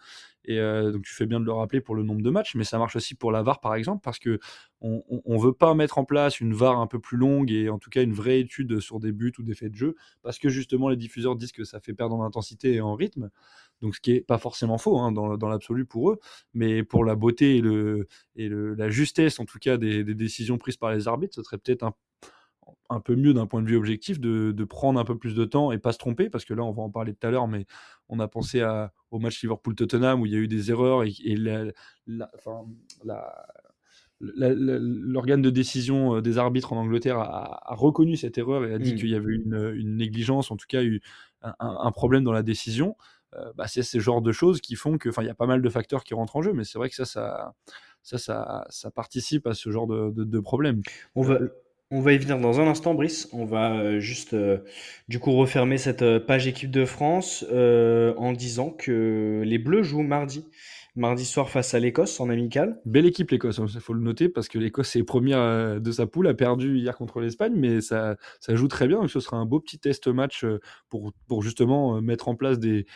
Et 0.44 0.58
euh, 0.58 0.92
donc 0.92 1.02
tu 1.02 1.12
fais 1.12 1.26
bien 1.26 1.40
de 1.40 1.44
le 1.44 1.52
rappeler 1.52 1.80
pour 1.80 1.94
le 1.94 2.02
nombre 2.02 2.22
de 2.22 2.30
matchs, 2.30 2.54
mais 2.54 2.64
ça 2.64 2.78
marche 2.78 2.96
aussi 2.96 3.14
pour 3.14 3.32
la 3.32 3.42
VAR 3.42 3.60
par 3.60 3.74
exemple, 3.74 4.00
parce 4.02 4.18
que 4.18 4.38
on, 4.80 5.02
on, 5.08 5.38
veut 5.38 5.52
pas 5.52 5.74
mettre 5.74 5.98
en 5.98 6.04
place 6.04 6.40
une 6.40 6.54
VAR 6.54 6.78
un 6.78 6.86
peu 6.86 7.00
plus 7.00 7.16
longue 7.16 7.50
et 7.50 7.68
en 7.68 7.78
tout 7.78 7.90
cas 7.90 8.02
une 8.02 8.12
vraie 8.12 8.40
étude 8.40 8.78
sur 8.78 9.00
des 9.00 9.10
buts 9.10 9.32
ou 9.38 9.42
des 9.42 9.54
faits 9.54 9.72
de 9.72 9.76
jeu, 9.76 9.96
parce 10.22 10.38
que 10.38 10.48
justement 10.48 10.88
les 10.88 10.96
diffuseurs 10.96 11.34
disent 11.34 11.52
que 11.52 11.64
ça 11.64 11.80
fait 11.80 11.94
perdre 11.94 12.14
en 12.14 12.24
intensité 12.24 12.74
et 12.74 12.80
en 12.80 12.94
rythme. 12.94 13.30
Donc 13.80 13.96
ce 13.96 14.00
qui 14.00 14.12
est 14.12 14.20
pas 14.20 14.38
forcément 14.38 14.78
faux 14.78 14.98
hein, 14.98 15.12
dans, 15.12 15.36
dans 15.36 15.48
l'absolu 15.48 15.84
pour 15.84 16.10
eux, 16.10 16.20
mais 16.54 16.82
pour 16.84 17.04
la 17.04 17.14
beauté 17.14 17.56
et, 17.56 17.60
le, 17.60 18.06
et 18.36 18.48
le, 18.48 18.74
la 18.74 18.88
justesse 18.88 19.40
en 19.40 19.44
tout 19.44 19.58
cas 19.58 19.76
des, 19.76 20.04
des 20.04 20.14
décisions 20.14 20.58
prises 20.58 20.76
par 20.76 20.92
les 20.92 21.08
arbitres, 21.08 21.34
ce 21.34 21.42
serait 21.42 21.58
peut-être 21.58 21.82
un 21.82 21.92
un 22.90 23.00
peu 23.00 23.16
mieux 23.16 23.34
d'un 23.34 23.46
point 23.46 23.62
de 23.62 23.68
vue 23.68 23.76
objectif 23.76 24.20
de, 24.20 24.52
de, 24.52 24.64
prendre 24.64 24.98
un 24.98 25.04
peu 25.04 25.16
plus 25.16 25.34
de 25.34 25.44
temps 25.44 25.72
et 25.72 25.78
pas 25.78 25.92
se 25.92 25.98
tromper 25.98 26.30
parce 26.30 26.44
que 26.44 26.54
là 26.54 26.62
on 26.62 26.72
va 26.72 26.82
en 26.82 26.90
parler 26.90 27.14
tout 27.14 27.26
à 27.26 27.30
l'heure 27.30 27.48
mais 27.48 27.66
on 28.08 28.20
a 28.20 28.28
pensé 28.28 28.60
à, 28.60 28.92
au 29.10 29.18
match 29.18 29.42
Liverpool-Tottenham 29.42 30.20
où 30.20 30.26
il 30.26 30.32
y 30.32 30.36
a 30.36 30.38
eu 30.38 30.48
des 30.48 30.70
erreurs 30.70 31.04
et, 31.04 31.36
l'organe 34.20 35.42
de 35.42 35.50
décision 35.50 36.16
euh, 36.16 36.22
des 36.22 36.38
arbitres 36.38 36.72
en 36.72 36.78
Angleterre 36.78 37.18
a, 37.18 37.74
reconnu 37.74 38.16
cette 38.16 38.38
erreur 38.38 38.64
et 38.64 38.72
a 38.72 38.78
dit 38.78 38.94
mmh. 38.94 38.96
qu'il 38.96 39.10
y 39.10 39.14
avait 39.14 39.34
une, 39.34 39.74
une, 39.76 39.96
négligence, 39.96 40.50
en 40.50 40.56
tout 40.56 40.66
cas 40.66 40.82
eu 40.82 41.02
un, 41.42 41.54
un 41.60 41.92
problème 41.92 42.24
dans 42.24 42.32
la 42.32 42.42
décision. 42.42 42.96
Euh, 43.34 43.52
bah, 43.54 43.66
c'est 43.66 43.82
ce 43.82 43.98
genre 43.98 44.22
de 44.22 44.32
choses 44.32 44.60
qui 44.60 44.76
font 44.76 44.98
que, 44.98 45.08
enfin, 45.08 45.22
il 45.22 45.26
y 45.26 45.30
a 45.30 45.34
pas 45.34 45.46
mal 45.46 45.60
de 45.60 45.68
facteurs 45.68 46.04
qui 46.04 46.14
rentrent 46.14 46.36
en 46.36 46.42
jeu, 46.42 46.52
mais 46.52 46.64
c'est 46.64 46.78
vrai 46.78 46.88
que 46.88 46.94
ça, 46.94 47.04
ça, 47.04 47.52
ça, 48.02 48.64
ça, 48.70 48.90
participe 48.90 49.46
à 49.46 49.54
ce 49.54 49.70
genre 49.70 49.86
de, 49.86 50.10
de, 50.10 50.24
de 50.24 50.40
problème. 50.40 50.80
On 51.14 51.22
va, 51.22 51.38
on 51.90 52.00
va 52.00 52.12
y 52.12 52.18
venir 52.18 52.38
dans 52.40 52.60
un 52.60 52.66
instant, 52.66 52.94
Brice. 52.94 53.28
On 53.32 53.44
va 53.44 53.74
euh, 53.74 54.00
juste 54.00 54.34
euh, 54.34 54.58
du 55.08 55.20
coup 55.20 55.32
refermer 55.32 55.78
cette 55.78 56.02
euh, 56.02 56.18
page 56.18 56.46
équipe 56.48 56.70
de 56.70 56.84
France 56.84 57.44
en 57.48 58.32
disant 58.32 58.70
que 58.70 59.42
les 59.44 59.58
Bleus 59.58 59.82
jouent 59.82 60.02
mardi. 60.02 60.44
Mardi 60.96 61.26
soir 61.26 61.50
face 61.50 61.74
à 61.74 61.78
l'Écosse 61.78 62.20
en 62.20 62.30
amical. 62.30 62.80
Belle 62.86 63.04
équipe 63.04 63.30
l'Écosse, 63.30 63.58
il 63.58 63.76
hein, 63.76 63.80
faut 63.80 63.92
le 63.92 64.00
noter 64.00 64.30
parce 64.30 64.48
que 64.48 64.58
l'Écosse 64.58 64.96
est 64.96 65.02
première 65.02 65.78
de 65.78 65.90
sa 65.92 66.06
poule, 66.06 66.26
a 66.26 66.32
perdu 66.32 66.78
hier 66.78 66.96
contre 66.96 67.20
l'Espagne, 67.20 67.52
mais 67.54 67.82
ça, 67.82 68.16
ça 68.40 68.54
joue 68.54 68.66
très 68.66 68.88
bien. 68.88 69.00
Donc 69.00 69.10
ce 69.10 69.20
sera 69.20 69.36
un 69.36 69.44
beau 69.44 69.60
petit 69.60 69.78
test 69.78 70.08
match 70.08 70.46
pour 70.88 71.42
justement 71.42 72.00
mettre 72.00 72.28
en 72.28 72.34
place 72.34 72.58
des, 72.58 72.86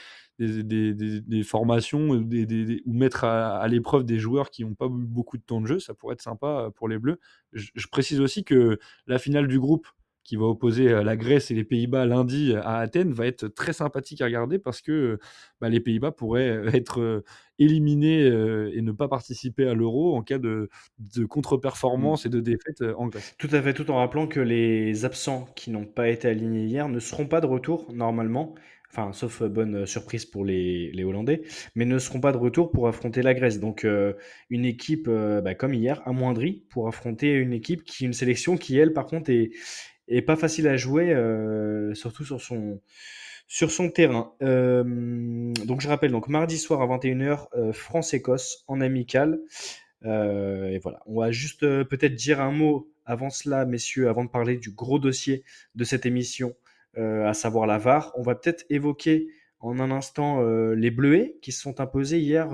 des, 0.41 1.43
formations 1.43 2.17
des, 2.17 2.83
ou 2.87 2.93
mettre 2.93 3.25
à, 3.25 3.67
l'épreuve 3.69 4.05
des 4.05 4.19
joueurs 4.19 4.51
qui 4.51 4.65
n'ont 4.65 4.75
pas 4.75 4.87
eu 4.87 5.07
beaucoup 5.07 5.37
de 5.37 5.43
temps 5.43 5.61
de 5.61 5.67
jeu, 5.67 5.79
ça 5.79 5.95
pourrait 5.95 6.15
être 6.15 6.23
sympa 6.23 6.47
euh, 6.47 6.71
pour 6.71 6.89
les 6.89 6.99
Bleus. 6.99 7.19
Je, 7.53 7.87
précise 7.91 8.21
aussi 8.21 8.45
que 8.45 8.79
la 9.07 9.19
finale 9.19 9.49
du 9.49 9.59
groupe 9.59 9.87
qui 10.23 10.37
va 10.37 10.45
opposer 10.45 10.91
euh, 10.91 11.03
la 11.03 11.17
Grèce 11.17 11.51
et 11.51 11.55
les 11.55 11.65
Pays-Bas 11.65 12.07
lundi 12.07 12.55
à 12.55 12.77
Athènes 12.77 13.13
va 13.13 13.27
être 13.27 13.49
très 13.49 13.73
sympathique 13.73 14.21
à 14.21 14.27
regarder 14.27 14.59
parce 14.59 14.81
que 14.81 15.19
bah, 15.61 15.69
les 15.69 15.81
Pays-Bas 15.81 16.13
pourraient 16.13 16.63
être 16.73 17.23
éliminés 17.59 18.25
et 18.27 18.81
ne 18.81 18.93
pas 18.93 19.09
participer 19.09 19.67
à 19.69 19.75
l'euro 19.75 20.17
en 20.17 20.23
cas 20.23 20.39
de, 20.39 20.71
de 20.99 21.25
contre-performance 21.27 22.25
mmh. 22.25 22.29
et 22.29 22.31
de 22.31 22.41
défaite 22.41 22.85
en 22.97 23.09
Grèce. 23.09 23.35
Tout 23.39 23.51
à 23.53 23.61
fait, 23.61 23.75
tout 23.75 23.91
en 23.91 23.97
rappelant 23.97 24.27
que 24.27 24.41
les 24.41 25.05
absents 25.05 25.47
qui 25.57 25.71
n'ont 25.71 25.85
pas 25.85 26.09
été 26.09 26.29
alignés 26.29 26.65
hier 26.65 26.89
ne 26.89 27.01
seront 27.01 27.27
pas 27.27 27.43
de 27.43 27.47
retour 27.47 27.93
normalement 27.93 28.55
enfin 28.91 29.13
sauf 29.13 29.43
euh, 29.43 29.49
bonne 29.49 29.83
euh, 29.83 29.87
surprise 29.87 30.25
pour 30.25 30.45
les, 30.45 30.93
Hollandais, 31.05 31.43
mais 31.75 31.85
ne 31.85 31.99
seront 31.99 32.21
pas 32.21 32.33
de 32.33 32.37
retour 32.37 32.71
pour 32.71 32.89
affronter 32.89 33.23
la 33.23 33.35
Grèce. 33.35 33.59
Donc 33.59 33.85
euh, 33.85 34.15
une 34.51 34.65
équipe 34.65 35.09
bah, 35.09 35.55
comme 35.55 35.75
hier, 35.75 36.03
amoindrie, 36.07 36.65
pour 36.69 36.89
affronter 36.89 37.33
une 37.33 37.53
équipe 37.53 37.85
qui 37.85 38.05
une 38.05 38.13
sélection 38.13 38.57
qui 38.57 38.77
elle 38.79 38.93
par 38.93 39.07
contre 39.07 39.31
est, 39.31 40.23
pas 40.23 40.37
facile 40.37 40.69
à 40.69 40.77
jouer, 40.77 41.15
surtout 41.95 42.25
sur 42.25 42.41
son 42.41 43.91
terrain. 43.91 44.35
Donc 44.41 45.81
je 45.81 45.89
rappelle, 45.89 46.11
donc 46.11 46.29
mardi 46.29 46.59
soir 46.59 46.83
à 46.83 46.99
21h, 46.99 47.47
euh, 47.55 47.73
France-Écosse 47.73 48.65
en 48.69 48.81
amical. 48.81 49.41
Et 50.03 50.79
voilà, 50.83 51.01
on 51.07 51.21
va 51.21 51.31
juste 51.31 51.61
peut-être 51.61 52.15
dire 52.15 52.41
un 52.41 52.53
mot 52.53 52.91
avant 53.05 53.31
cela, 53.31 53.65
messieurs, 53.67 54.09
avant 54.09 54.25
de 54.25 54.31
parler 54.31 54.57
du 54.57 54.71
gros 54.71 54.99
dossier 54.99 55.45
de 55.75 55.85
cette 55.85 56.07
émission, 56.07 56.55
à 56.97 57.35
savoir 57.35 57.67
la 57.67 57.79
VAR. 57.79 58.13
On 58.17 58.23
va 58.23 58.35
peut-être 58.35 58.65
évoquer 58.71 59.29
en 59.61 59.79
un 59.79 59.91
instant 59.91 60.43
les 60.73 60.91
Bleuets 60.91 61.39
qui 61.43 61.53
se 61.53 61.61
sont 61.61 61.81
imposés 61.81 62.19
hier 62.19 62.51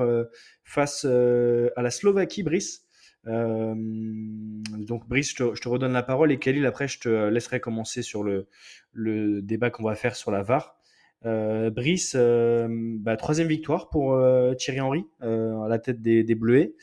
face 0.64 1.04
à 1.04 1.82
la 1.82 1.90
Slovaquie, 1.90 2.42
Brice. 2.42 2.86
donc 3.24 5.08
Brice, 5.08 5.30
je 5.30 5.60
te, 5.60 5.68
redonne 5.68 5.92
la 5.92 6.02
parole 6.02 6.32
et 6.32 6.38
Khalil, 6.38 6.66
après 6.66 6.88
je 6.88 7.00
te 7.00 7.28
laisserai 7.28 7.60
commencer 7.60 8.02
sur 8.02 8.22
le, 8.22 8.48
le 8.92 9.40
débat 9.42 9.70
qu'on 9.70 9.84
va 9.84 9.94
faire 9.94 10.16
sur 10.16 10.30
la 10.30 10.42
VAR. 10.42 10.75
Euh, 11.24 11.70
Brice, 11.70 12.14
euh, 12.16 12.68
bah, 12.70 13.16
troisième 13.16 13.48
victoire 13.48 13.88
pour 13.88 14.12
euh, 14.12 14.54
Thierry 14.54 14.80
Henry 14.80 15.06
à 15.20 15.66
la 15.68 15.78
tête 15.78 16.02
des, 16.02 16.34
Bleuets. 16.34 16.74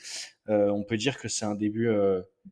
on 0.47 0.83
peut 0.83 0.97
dire 0.97 1.19
que 1.19 1.27
c'est 1.27 1.45
un 1.45 1.55
début 1.55 1.89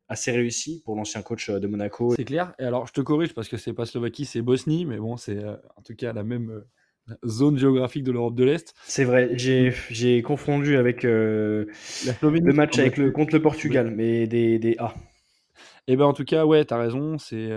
assez 0.08 0.32
réussi 0.32 0.82
pour 0.86 0.96
l'ancien 0.96 1.22
coach 1.22 1.50
de 1.50 1.68
Monaco. 1.68 2.14
C'est 2.16 2.24
clair. 2.24 2.54
Et 2.60 2.64
alors, 2.64 2.88
je 2.88 2.94
te 2.94 3.02
corrige 3.02 3.34
parce 3.34 3.48
que 3.48 3.58
c'est 3.58 3.74
pas 3.74 3.86
Slovaquie, 3.86 4.26
c'est 4.26 4.42
Bosnie, 4.42 4.86
mais 4.86 4.98
bon, 4.98 5.18
c'est 5.18 5.44
en 5.44 5.82
tout 5.84 5.96
cas 5.96 6.14
la 6.14 6.24
même 6.24 6.64
zone 7.26 7.58
géographique 7.58 8.04
de 8.04 8.12
l'Europe 8.12 8.36
de 8.36 8.44
l'Est. 8.44 8.74
C'est 8.86 9.04
vrai, 9.04 9.32
j'ai 9.36 10.22
confondu 10.22 10.78
avec 10.78 11.04
le 11.04 11.68
match 12.54 12.78
avec 12.80 12.98
le, 12.98 13.12
contre 13.12 13.34
le 13.34 13.42
Portugal, 13.42 13.92
mais 13.92 14.28
des, 14.28 14.60
des 14.60 14.76
A. 14.78 14.94
Eh 15.88 15.96
ben 15.96 16.06
en 16.06 16.14
tout 16.14 16.26
cas, 16.26 16.46
ouais, 16.46 16.64
tu 16.64 16.74
as 16.74 16.78
raison. 16.78 17.18
C'est 17.18 17.50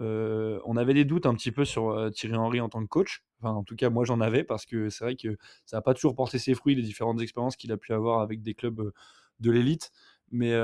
on 0.00 0.76
avait 0.76 0.94
des 0.94 1.04
doutes 1.04 1.26
un 1.26 1.34
petit 1.34 1.52
peu 1.52 1.64
sur 1.64 2.10
Thierry 2.12 2.36
Henry 2.36 2.60
en 2.60 2.68
tant 2.68 2.82
que 2.82 2.88
coach. 2.88 3.22
Enfin, 3.40 3.54
en 3.54 3.64
tout 3.64 3.76
cas, 3.76 3.90
moi 3.90 4.04
j'en 4.04 4.20
avais 4.20 4.44
parce 4.44 4.66
que 4.66 4.88
c'est 4.88 5.04
vrai 5.04 5.16
que 5.16 5.36
ça 5.66 5.76
n'a 5.76 5.82
pas 5.82 5.94
toujours 5.94 6.14
porté 6.14 6.38
ses 6.38 6.54
fruits, 6.54 6.74
les 6.74 6.82
différentes 6.82 7.20
expériences 7.20 7.56
qu'il 7.56 7.72
a 7.72 7.76
pu 7.76 7.92
avoir 7.92 8.20
avec 8.20 8.42
des 8.42 8.54
clubs 8.54 8.92
de 9.40 9.50
l'élite. 9.50 9.90
Mais, 10.32 10.54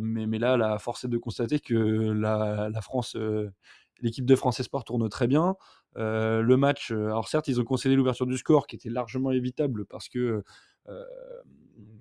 mais, 0.00 0.38
là, 0.38 0.56
la 0.56 0.78
force 0.78 1.04
est 1.04 1.08
de 1.08 1.18
constater 1.18 1.58
que 1.60 1.74
la 1.74 2.80
France, 2.80 3.16
l'équipe 4.00 4.26
de 4.26 4.36
France 4.36 4.60
Esport 4.60 4.84
tourne 4.84 5.08
très 5.08 5.26
bien. 5.26 5.56
le 5.96 6.54
match, 6.56 6.90
alors 6.90 7.28
certes, 7.28 7.48
ils 7.48 7.60
ont 7.60 7.64
concédé 7.64 7.96
l'ouverture 7.96 8.26
du 8.26 8.36
score 8.36 8.66
qui 8.66 8.76
était 8.76 8.90
largement 8.90 9.32
évitable 9.32 9.84
parce 9.86 10.08
que 10.08 10.44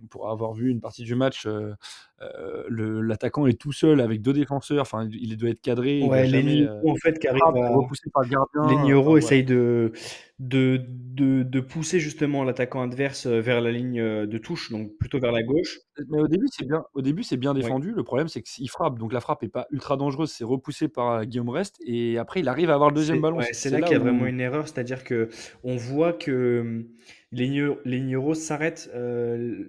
pour 0.09 0.29
avoir 0.29 0.53
vu 0.53 0.69
une 0.69 0.81
partie 0.81 1.03
du 1.03 1.13
match, 1.13 1.45
euh, 1.45 1.73
euh, 2.21 3.01
l'attaquant 3.01 3.47
est 3.47 3.59
tout 3.59 3.73
seul 3.73 3.99
avec 3.99 4.21
deux 4.21 4.33
défenseurs. 4.33 4.81
Enfin, 4.81 5.07
il 5.11 5.35
doit 5.37 5.49
être 5.49 5.61
cadré. 5.61 6.03
Ouais, 6.03 6.25
les 6.25 6.63
euh, 6.63 6.81
en 6.87 6.95
fait, 6.95 7.19
qui 7.19 7.27
arrive 7.27 7.43
à... 7.43 7.69
repousser 7.69 8.09
par 8.13 8.23
le 8.23 8.29
gardien. 8.29 8.85
Les 8.85 9.17
essaye 9.17 9.43
de, 9.43 9.91
de, 10.39 10.85
de, 10.85 11.59
pousser 11.61 11.99
justement 11.99 12.43
l'attaquant 12.43 12.81
adverse 12.81 13.25
vers 13.25 13.61
la 13.61 13.71
ligne 13.71 14.01
de 14.01 14.37
touche, 14.37 14.69
donc 14.69 14.91
plutôt 14.97 15.19
vers 15.19 15.31
la 15.31 15.43
gauche. 15.43 15.79
Mais 16.09 16.19
au 16.19 16.27
début, 16.27 16.47
c'est 16.51 16.65
bien, 16.65 16.83
au 16.93 17.01
début, 17.01 17.23
c'est 17.23 17.37
bien 17.37 17.53
défendu. 17.53 17.93
Le 17.93 18.03
problème, 18.03 18.27
c'est 18.27 18.41
qu'il 18.41 18.69
frappe, 18.69 18.99
donc 18.99 19.13
la 19.13 19.21
frappe 19.21 19.43
est 19.43 19.49
pas 19.49 19.65
ultra 19.71 19.95
dangereuse. 19.95 20.31
C'est 20.31 20.43
repoussé 20.43 20.89
par 20.89 21.25
Guillaume 21.25 21.49
Rest, 21.49 21.77
et 21.85 22.17
après, 22.17 22.41
il 22.41 22.49
arrive 22.49 22.69
à 22.69 22.73
avoir 22.73 22.89
le 22.89 22.95
deuxième 22.95 23.21
ballon. 23.21 23.39
c'est 23.51 23.69
là, 23.69 23.81
qu'il 23.81 23.93
y 23.93 23.95
a 23.95 23.99
vraiment 23.99 24.25
une 24.25 24.41
erreur, 24.41 24.67
c'est-à-dire 24.67 25.03
que 25.03 25.29
on 25.63 25.77
voit 25.77 26.11
que 26.11 26.85
Ligneros 27.31 28.33
s'arrête, 28.33 28.89
euh, 28.93 29.65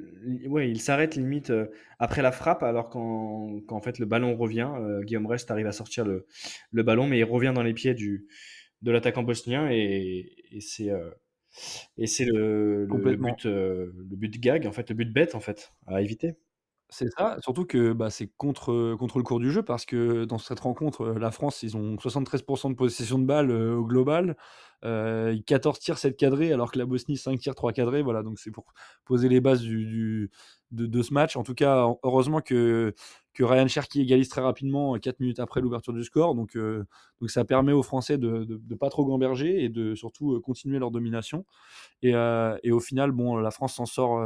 ouais, 0.47 0.71
il 0.71 0.81
s'arrête 0.81 1.17
limite 1.17 1.51
euh, 1.51 1.67
après 1.99 2.23
la 2.23 2.33
frappe, 2.33 2.63
alors 2.63 2.91
qu'en 2.91 3.81
fait 3.83 3.99
le 3.99 4.07
ballon 4.07 4.37
revient. 4.37 4.71
Euh, 4.79 5.03
Guillaume 5.03 5.27
Rest 5.27 5.51
arrive 5.51 5.67
à 5.67 5.73
sortir 5.73 6.05
le, 6.05 6.27
le, 6.71 6.83
ballon, 6.83 7.07
mais 7.07 7.19
il 7.19 7.25
revient 7.25 7.53
dans 7.55 7.63
les 7.63 7.75
pieds 7.75 7.95
du, 7.95 8.27
de 8.83 8.91
l'attaquant 8.91 9.23
bosnien 9.23 9.69
et, 9.71 10.36
et 10.57 10.61
c'est 10.61 10.91
et 11.97 12.07
c'est 12.07 12.25
le, 12.25 12.85
le, 12.87 13.17
but, 13.17 13.45
le 13.45 13.93
but 14.17 14.41
gag, 14.41 14.67
en 14.67 14.73
fait, 14.73 14.91
le 14.91 14.95
but 14.95 15.13
bête 15.13 15.35
en 15.35 15.41
fait, 15.41 15.73
à 15.87 16.03
éviter. 16.03 16.37
C'est 16.89 17.09
ça, 17.19 17.37
surtout 17.41 17.65
que 17.65 17.93
bah, 17.93 18.11
c'est 18.11 18.29
contre, 18.37 18.95
contre 18.95 19.19
le 19.19 19.25
cours 19.25 19.41
du 19.41 19.51
jeu 19.51 19.63
parce 19.65 19.85
que 19.87 20.25
dans 20.25 20.39
cette 20.39 20.61
rencontre, 20.61 21.07
la 21.07 21.33
France, 21.33 21.65
ils 21.65 21.77
ont 21.77 21.97
73% 21.97 22.71
de 22.71 22.77
possession 22.77 23.19
de 23.19 23.25
balles 23.25 23.51
au 23.51 23.85
global. 23.85 24.37
14 24.83 25.81
tirs, 25.81 25.99
7 25.99 26.17
cadrés, 26.17 26.53
alors 26.53 26.71
que 26.71 26.79
la 26.79 26.87
Bosnie, 26.87 27.17
5 27.17 27.41
tirs, 27.41 27.57
3 27.57 27.73
cadrés. 27.73 28.03
Voilà, 28.03 28.23
donc 28.23 28.39
c'est 28.39 28.53
pour 28.53 28.73
poser 29.05 29.29
les 29.29 29.41
bases 29.41 29.63
du, 29.63 30.31
de, 30.73 31.03
ce 31.03 31.13
match. 31.13 31.37
En 31.37 31.43
tout 31.43 31.55
cas, 31.55 31.87
heureusement 32.03 32.41
que, 32.41 32.95
que 33.35 33.45
Ryan 33.45 33.69
Cherky 33.69 34.03
égalise 34.03 34.29
très 34.29 34.41
rapidement, 34.41 34.99
4 34.99 35.21
minutes 35.21 35.41
après 35.41 35.61
l'ouverture 35.61 35.93
du 35.93 36.05
score. 36.05 36.35
Donc, 36.35 36.57
donc 36.57 37.31
ça 37.31 37.45
permet 37.45 37.73
aux 37.73 37.83
Français 37.83 38.19
de 38.19 38.61
ne 38.69 38.75
pas 38.75 38.91
trop 38.91 39.05
gamberger 39.05 39.65
et 39.65 39.69
de 39.69 39.95
surtout 39.95 40.41
continuer 40.41 40.79
leur 40.79 40.91
domination. 40.91 41.45
Et, 42.03 42.13
et 42.63 42.73
au 42.73 42.81
final, 42.81 43.13
bon, 43.13 43.37
la 43.37 43.51
France 43.51 43.75
s'en 43.75 43.87
sort 43.87 44.21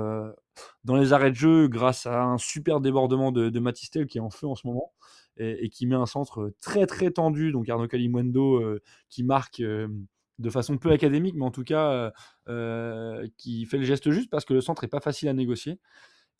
dans 0.84 0.96
les 0.96 1.12
arrêts 1.12 1.30
de 1.30 1.36
jeu 1.36 1.68
grâce 1.68 2.06
à 2.06 2.22
un 2.22 2.38
super 2.38 2.80
débordement 2.80 3.32
de, 3.32 3.60
Matistel 3.60 4.06
qui 4.06 4.18
est 4.18 4.22
en 4.22 4.30
feu 4.30 4.46
en 4.46 4.54
ce 4.54 4.66
moment. 4.66 4.92
Et, 5.36 5.70
qui 5.70 5.86
met 5.86 5.94
un 5.96 6.06
centre 6.06 6.52
très 6.60 6.86
très 6.86 7.10
tendu, 7.10 7.50
donc 7.52 7.68
Arnaud 7.68 7.88
Calimundo 7.88 8.62
qui 9.08 9.24
marque 9.24 9.62
de 10.40 10.50
façon 10.50 10.78
peu 10.78 10.90
académique, 10.90 11.34
mais 11.36 11.44
en 11.44 11.50
tout 11.50 11.64
cas 11.64 11.90
euh, 11.90 12.10
euh, 12.48 13.28
qui 13.36 13.66
fait 13.66 13.78
le 13.78 13.84
geste 13.84 14.10
juste 14.10 14.30
parce 14.30 14.44
que 14.44 14.54
le 14.54 14.60
centre 14.60 14.82
n'est 14.82 14.88
pas 14.88 15.00
facile 15.00 15.28
à 15.28 15.34
négocier. 15.34 15.78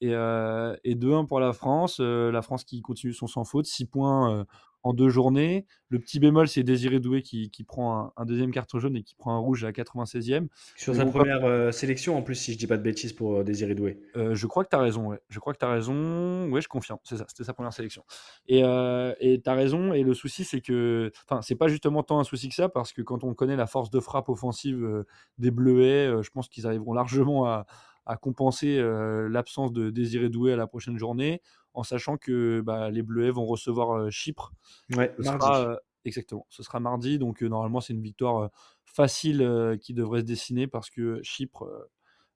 Et, 0.00 0.14
euh, 0.14 0.74
et 0.84 0.94
2-1 0.94 1.26
pour 1.26 1.40
la 1.40 1.52
France, 1.52 2.00
la 2.00 2.42
France 2.42 2.64
qui 2.64 2.80
continue 2.82 3.12
son 3.12 3.26
sans 3.26 3.44
faute, 3.44 3.66
6 3.66 3.86
points 3.86 4.46
en 4.82 4.94
deux 4.94 5.08
journées. 5.08 5.66
Le 5.88 5.98
petit 5.98 6.20
bémol, 6.20 6.48
c'est 6.48 6.62
Désiré 6.62 7.00
Doué 7.00 7.22
qui, 7.22 7.50
prend 7.66 8.12
un, 8.16 8.24
deuxième 8.24 8.52
carton 8.52 8.78
jaune 8.78 8.96
et 8.96 9.02
qui 9.02 9.14
prend 9.14 9.34
un 9.34 9.38
rouge 9.38 9.64
à 9.64 9.68
la 9.68 9.72
96e. 9.72 10.46
Sur 10.76 10.94
sa 10.94 11.04
première 11.04 11.44
euh, 11.44 11.72
sélection, 11.72 12.16
en 12.16 12.22
plus, 12.22 12.36
si 12.36 12.52
je 12.52 12.58
dis 12.58 12.66
pas 12.66 12.76
de 12.76 12.82
bêtises 12.82 13.12
pour 13.12 13.38
euh, 13.38 13.44
Désiré 13.44 13.74
Doué. 13.74 14.00
Euh, 14.16 14.34
je 14.34 14.46
crois 14.46 14.64
que 14.64 14.70
tu 14.70 14.76
as 14.76 14.80
raison, 14.80 15.08
ouais. 15.08 15.20
Je 15.28 15.38
crois 15.40 15.52
que 15.52 15.58
tu 15.58 15.64
as 15.64 15.70
raison. 15.70 16.48
Ouais, 16.50 16.60
je 16.60 16.68
confirme. 16.68 16.98
C'est 17.02 17.16
ça, 17.16 17.24
c'était 17.28 17.44
sa 17.44 17.52
première 17.52 17.72
sélection. 17.72 18.04
Et 18.46 18.60
tu 18.62 19.50
as 19.50 19.54
raison. 19.54 19.92
Et 19.92 20.02
le 20.02 20.14
souci, 20.14 20.44
c'est 20.44 20.60
que. 20.60 21.10
Enfin, 21.28 21.42
c'est 21.42 21.56
pas 21.56 21.68
justement 21.68 22.02
tant 22.02 22.20
un 22.20 22.24
souci 22.24 22.48
que 22.48 22.54
ça, 22.54 22.68
parce 22.68 22.92
que 22.92 23.02
quand 23.02 23.24
on 23.24 23.34
connaît 23.34 23.56
la 23.56 23.66
force 23.66 23.90
de 23.90 24.00
frappe 24.00 24.28
offensive 24.28 25.04
des 25.38 25.50
Bleuets, 25.50 26.22
je 26.22 26.30
pense 26.30 26.48
qu'ils 26.48 26.66
arriveront 26.66 26.94
largement 26.94 27.46
à, 27.46 27.66
à 28.10 28.16
compenser 28.16 28.82
l'absence 29.28 29.72
de 29.72 29.90
Désiré 29.90 30.28
Doué 30.28 30.52
à 30.52 30.56
la 30.56 30.66
prochaine 30.66 30.98
journée 30.98 31.40
en 31.74 31.84
sachant 31.84 32.16
que 32.16 32.60
bah, 32.60 32.90
les 32.90 33.02
Bleuets 33.02 33.30
vont 33.30 33.46
recevoir 33.46 34.10
Chypre. 34.10 34.52
Ouais, 34.96 35.14
mardi. 35.18 35.76
exactement, 36.04 36.44
ce 36.48 36.62
sera 36.62 36.80
mardi, 36.80 37.18
donc 37.18 37.42
normalement 37.42 37.80
c'est 37.80 37.92
une 37.92 38.02
victoire 38.02 38.50
facile 38.84 39.78
qui 39.80 39.94
devrait 39.94 40.20
se 40.20 40.26
dessiner 40.26 40.66
parce 40.66 40.90
que 40.90 41.20
Chypre, 41.22 41.68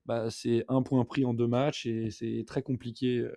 bah, 0.07 0.31
c'est 0.31 0.65
un 0.69 0.83
point 0.83 1.05
pris 1.05 1.25
en 1.25 1.35
deux 1.35 1.49
matchs 1.49 1.87
et 1.87 2.11
c'est 2.11 2.45
très 2.47 2.63
compliqué 2.63 3.29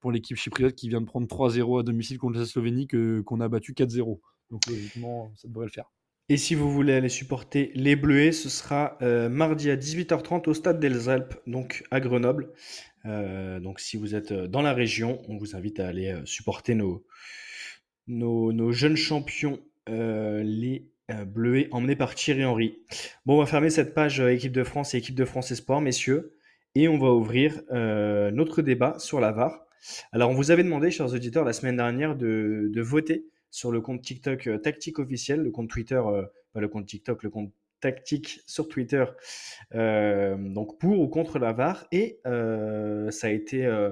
pour 0.00 0.12
l'équipe 0.12 0.36
chypriote 0.36 0.74
qui 0.74 0.88
vient 0.88 1.00
de 1.00 1.06
prendre 1.06 1.26
3-0 1.26 1.80
à 1.80 1.82
domicile 1.84 2.18
contre 2.18 2.38
la 2.38 2.44
Slovénie 2.44 2.86
qu'on 2.88 3.40
a 3.40 3.48
battu 3.48 3.72
4-0. 3.72 4.20
Donc 4.50 4.66
logiquement, 4.66 5.32
ça 5.36 5.48
devrait 5.48 5.66
le 5.66 5.72
faire. 5.72 5.90
Et 6.28 6.36
si 6.36 6.54
vous 6.54 6.70
voulez 6.70 6.94
aller 6.94 7.08
supporter 7.08 7.72
les 7.74 7.96
Bleuets, 7.96 8.32
ce 8.32 8.48
sera 8.48 8.96
mardi 9.28 9.70
à 9.70 9.76
18h30 9.76 10.48
au 10.48 10.54
stade 10.54 10.80
des 10.80 11.08
Alpes, 11.08 11.34
donc 11.46 11.84
à 11.90 12.00
Grenoble. 12.00 12.52
Euh, 13.06 13.60
donc 13.60 13.80
si 13.80 13.96
vous 13.96 14.14
êtes 14.14 14.32
euh, 14.32 14.46
dans 14.46 14.62
la 14.62 14.72
région, 14.72 15.20
on 15.28 15.36
vous 15.36 15.56
invite 15.56 15.80
à 15.80 15.88
aller 15.88 16.12
euh, 16.12 16.24
supporter 16.24 16.74
nos, 16.74 17.04
nos, 18.06 18.72
jeunes 18.72 18.96
champions, 18.96 19.60
les 19.88 20.88
Bleuets, 21.26 21.68
emmenés 21.72 21.96
par 21.96 22.14
Thierry 22.14 22.44
Henry. 22.44 22.78
Bon, 23.26 23.34
on 23.34 23.40
va 23.40 23.46
fermer 23.46 23.70
cette 23.70 23.92
page 23.92 24.20
équipe 24.20 24.52
de 24.52 24.64
France 24.64 24.94
et 24.94 24.98
équipe 24.98 25.14
de 25.14 25.24
France 25.24 25.50
Espoir, 25.50 25.80
messieurs, 25.80 26.36
et 26.74 26.88
on 26.88 26.98
va 26.98 27.10
ouvrir 27.12 27.60
notre 27.70 28.62
débat 28.62 28.94
sur 28.98 29.20
la 29.20 29.32
VAR. 29.32 29.66
Alors, 30.12 30.30
on 30.30 30.34
vous 30.34 30.50
avait 30.52 30.64
demandé, 30.64 30.90
chers 30.90 31.12
auditeurs, 31.12 31.44
la 31.44 31.52
semaine 31.52 31.76
dernière 31.76 32.16
de, 32.16 32.70
voter 32.76 33.26
sur 33.52 33.70
le 33.70 33.80
compte 33.80 34.02
TikTok 34.02 34.48
Tactique 34.62 34.98
officiel, 34.98 35.42
le 35.42 35.52
compte 35.52 35.70
Twitter, 35.70 36.02
pas 36.52 36.60
le 36.60 36.68
compte 36.68 36.86
TikTok, 36.86 37.22
le 37.22 37.30
compte 37.30 37.52
tactique 37.82 38.40
sur 38.46 38.68
Twitter, 38.68 39.04
euh, 39.74 40.36
donc 40.38 40.78
pour 40.78 40.98
ou 40.98 41.08
contre 41.08 41.38
la 41.38 41.52
VAR, 41.52 41.86
et 41.92 42.20
euh, 42.26 43.10
ça 43.10 43.26
a 43.26 43.30
été 43.30 43.66
euh, 43.66 43.90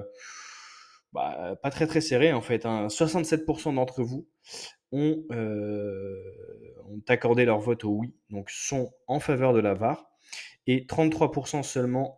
bah, 1.13 1.55
pas 1.61 1.69
très 1.69 1.85
très 1.85 2.01
serré 2.01 2.33
en 2.33 2.41
fait. 2.41 2.63
67% 2.65 3.69
hein. 3.69 3.73
d'entre 3.73 4.01
vous 4.01 4.27
ont, 4.91 5.23
ont, 5.29 7.01
accordé 7.07 7.45
leur 7.45 7.59
vote 7.59 7.83
au 7.83 7.91
oui, 7.91 8.15
donc 8.29 8.49
sont 8.49 8.91
en 9.07 9.19
faveur 9.19 9.53
de 9.53 9.59
la 9.59 9.75
VAR, 9.75 10.09
et 10.65 10.85
33% 10.85 11.61
seulement 11.61 12.17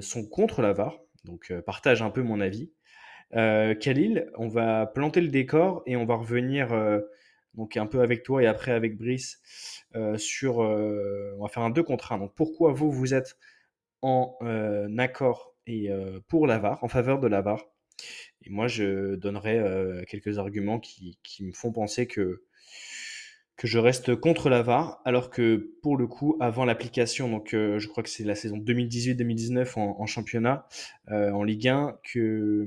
sont 0.00 0.26
contre 0.28 0.62
la 0.62 0.72
VAR, 0.72 1.00
donc 1.24 1.52
partage 1.66 2.02
un 2.02 2.10
peu 2.10 2.22
mon 2.22 2.40
avis. 2.40 2.70
Khalil, 3.32 4.30
on 4.36 4.48
va 4.48 4.86
planter 4.86 5.20
le 5.20 5.28
décor 5.28 5.82
et 5.86 5.96
on 5.96 6.04
va 6.04 6.16
revenir 6.16 6.72
donc 7.54 7.76
un 7.76 7.86
peu 7.86 8.00
avec 8.00 8.22
toi 8.22 8.42
et 8.42 8.46
après 8.46 8.72
avec 8.72 8.96
Brice, 8.96 9.40
euh, 9.94 10.16
sur, 10.16 10.62
euh, 10.62 11.34
on 11.38 11.42
va 11.42 11.48
faire 11.48 11.62
un 11.62 11.70
2 11.70 11.82
contre 11.82 12.12
1. 12.12 12.18
Donc 12.18 12.34
pourquoi 12.34 12.72
vous, 12.72 12.90
vous 12.90 13.14
êtes 13.14 13.36
en 14.00 14.36
euh, 14.42 14.88
accord 14.98 15.54
et 15.66 15.90
pour 16.26 16.48
l'avare, 16.48 16.82
en 16.82 16.88
faveur 16.88 17.20
de 17.20 17.28
l'avare 17.28 17.64
Et 18.42 18.50
moi, 18.50 18.66
je 18.66 19.14
donnerai 19.14 20.04
quelques 20.08 20.38
arguments 20.38 20.80
qui, 20.80 21.20
qui, 21.22 21.44
me 21.44 21.52
font 21.52 21.70
penser 21.70 22.08
que 22.08 22.42
que 23.56 23.66
je 23.68 23.78
reste 23.78 24.16
contre 24.16 24.48
la 24.48 24.62
VAR, 24.62 25.00
alors 25.04 25.30
que 25.30 25.74
pour 25.82 25.96
le 25.96 26.06
coup, 26.06 26.36
avant 26.40 26.64
l'application, 26.64 27.28
donc 27.28 27.54
euh, 27.54 27.78
je 27.78 27.86
crois 27.88 28.02
que 28.02 28.08
c'est 28.08 28.24
la 28.24 28.34
saison 28.34 28.56
2018-2019 28.58 29.78
en, 29.78 30.06
championnat, 30.06 30.66
euh, 31.10 31.30
en 31.30 31.44
Ligue 31.44 31.68
1, 31.68 31.98
que, 32.02 32.66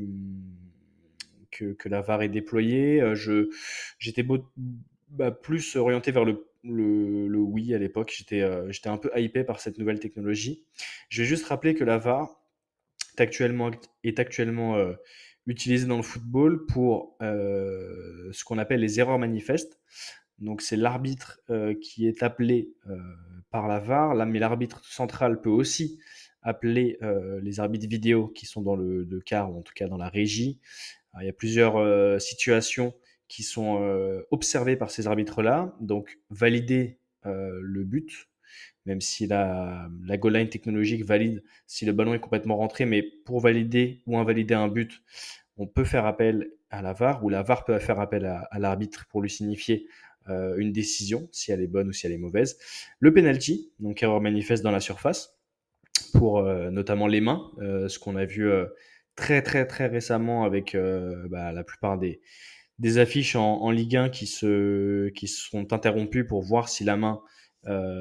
que, 1.52 1.90
la 1.90 2.02
VAR 2.02 2.22
est 2.22 2.30
déployée. 2.30 3.02
Euh, 3.02 3.16
je, 3.16 3.50
j'étais 3.98 4.26
bah, 5.10 5.32
plus 5.32 5.76
orienté 5.76 6.12
vers 6.12 6.24
le, 6.24 6.46
le, 6.64 7.40
oui 7.40 7.74
à 7.74 7.80
l'époque. 7.80 8.14
J'étais, 8.16 8.48
j'étais 8.72 8.90
un 8.90 8.98
peu 8.98 9.10
hypé 9.16 9.44
par 9.44 9.60
cette 9.60 9.78
nouvelle 9.78 10.00
technologie. 10.00 10.66
Je 11.10 11.24
vais 11.24 11.28
juste 11.28 11.46
rappeler 11.46 11.74
que 11.74 11.84
la 11.84 11.98
VAR 11.98 12.42
est 13.18 13.22
actuellement, 13.22 13.72
est 14.04 14.20
actuellement 14.20 14.78
utilisée 15.48 15.88
dans 15.88 15.98
le 15.98 16.04
football 16.04 16.66
pour 16.68 17.18
ce 17.22 18.44
qu'on 18.44 18.58
appelle 18.58 18.82
les 18.82 19.00
erreurs 19.00 19.20
manifestes. 19.20 19.80
Donc 20.40 20.62
c'est 20.62 20.76
l'arbitre 20.76 21.40
euh, 21.50 21.74
qui 21.82 22.08
est 22.08 22.22
appelé 22.24 22.74
euh, 22.88 22.98
par 23.52 23.68
la 23.68 23.80
VAR, 23.80 24.16
mais 24.26 24.40
l'arbitre 24.40 24.84
central 24.86 25.40
peut 25.40 25.50
aussi 25.50 26.00
appeler 26.42 26.98
euh, 27.02 27.40
les 27.42 27.60
arbitres 27.60 27.88
vidéo 27.88 28.28
qui 28.28 28.46
sont 28.46 28.62
dans 28.62 28.76
le, 28.76 29.08
car 29.26 29.52
ou 29.52 29.58
en 29.58 29.62
tout 29.62 29.74
cas 29.74 29.88
dans 29.88 29.98
la 29.98 30.10
régie. 30.10 30.60
il 31.22 31.26
y 31.26 31.30
a 31.30 31.34
plusieurs 31.34 32.22
situations 32.22 32.94
qui 33.28 33.42
sont 33.42 34.24
observées 34.30 34.76
par 34.76 34.92
ces 34.92 35.08
arbitres-là, 35.08 35.74
donc 35.80 36.20
valider 36.30 37.00
le 37.24 37.84
but, 37.86 38.28
même 38.86 39.00
si 39.00 39.26
la, 39.26 39.90
la 40.04 40.18
goal 40.18 40.34
line 40.34 40.50
technologique 40.50 41.06
valide 41.06 41.42
si 41.66 41.86
le 41.86 41.94
ballon 41.94 42.14
est 42.14 42.20
complètement 42.20 42.58
rentré, 42.58 42.86
mais 42.86 43.02
pour 43.02 43.40
valider 43.40 44.04
ou 44.06 44.18
invalider 44.18 44.54
un 44.54 44.68
but, 44.68 45.02
on 45.58 45.68
peut 45.68 45.86
faire 45.86 46.06
appel 46.06 46.52
à 46.70 46.82
la 46.82 46.92
VAR 46.92 47.24
ou 47.24 47.30
la 47.30 47.42
VAR 47.42 47.64
peut 47.64 47.80
faire 47.80 48.02
appel 48.02 48.26
à 48.26 48.60
l'arbitre 48.60 49.08
pour 49.08 49.22
lui 49.22 49.30
signifier 49.30 49.88
euh, 50.30 50.56
une 50.58 50.72
décision, 50.72 51.30
si 51.32 51.52
elle 51.52 51.62
est 51.62 51.68
bonne 51.68 51.88
ou 51.90 51.94
si 51.94 52.08
elle 52.08 52.12
est 52.12 52.18
mauvaise. 52.18 52.58
Le 53.00 53.14
penalty, 53.14 53.72
donc 53.80 54.02
erreur 54.02 54.22
manifeste 54.22 54.64
dans 54.64 54.72
la 54.72 54.80
surface, 54.80 55.38
pour 56.14 56.40
euh, 56.40 56.72
notamment 56.72 57.08
les 57.08 57.22
mains, 57.22 57.52
euh, 57.60 57.88
ce 57.88 58.00
qu'on 58.00 58.16
a 58.16 58.26
vu 58.26 58.50
très 59.16 59.42
très 59.42 59.66
très 59.66 59.88
récemment 59.88 60.44
avec 60.44 60.76
bah, 61.30 61.52
la 61.52 61.64
plupart 61.64 61.98
des, 61.98 62.22
des 62.80 62.98
affiches 62.98 63.36
en, 63.36 63.70
Ligue 63.72 63.96
1 63.96 64.10
qui, 64.10 64.26
se, 64.26 65.10
qui 65.10 65.28
sont 65.28 65.74
interrompues 65.74 66.26
pour 66.26 66.42
voir 66.42 66.70
si 66.70 66.84
la 66.84 66.98
main 66.98 67.22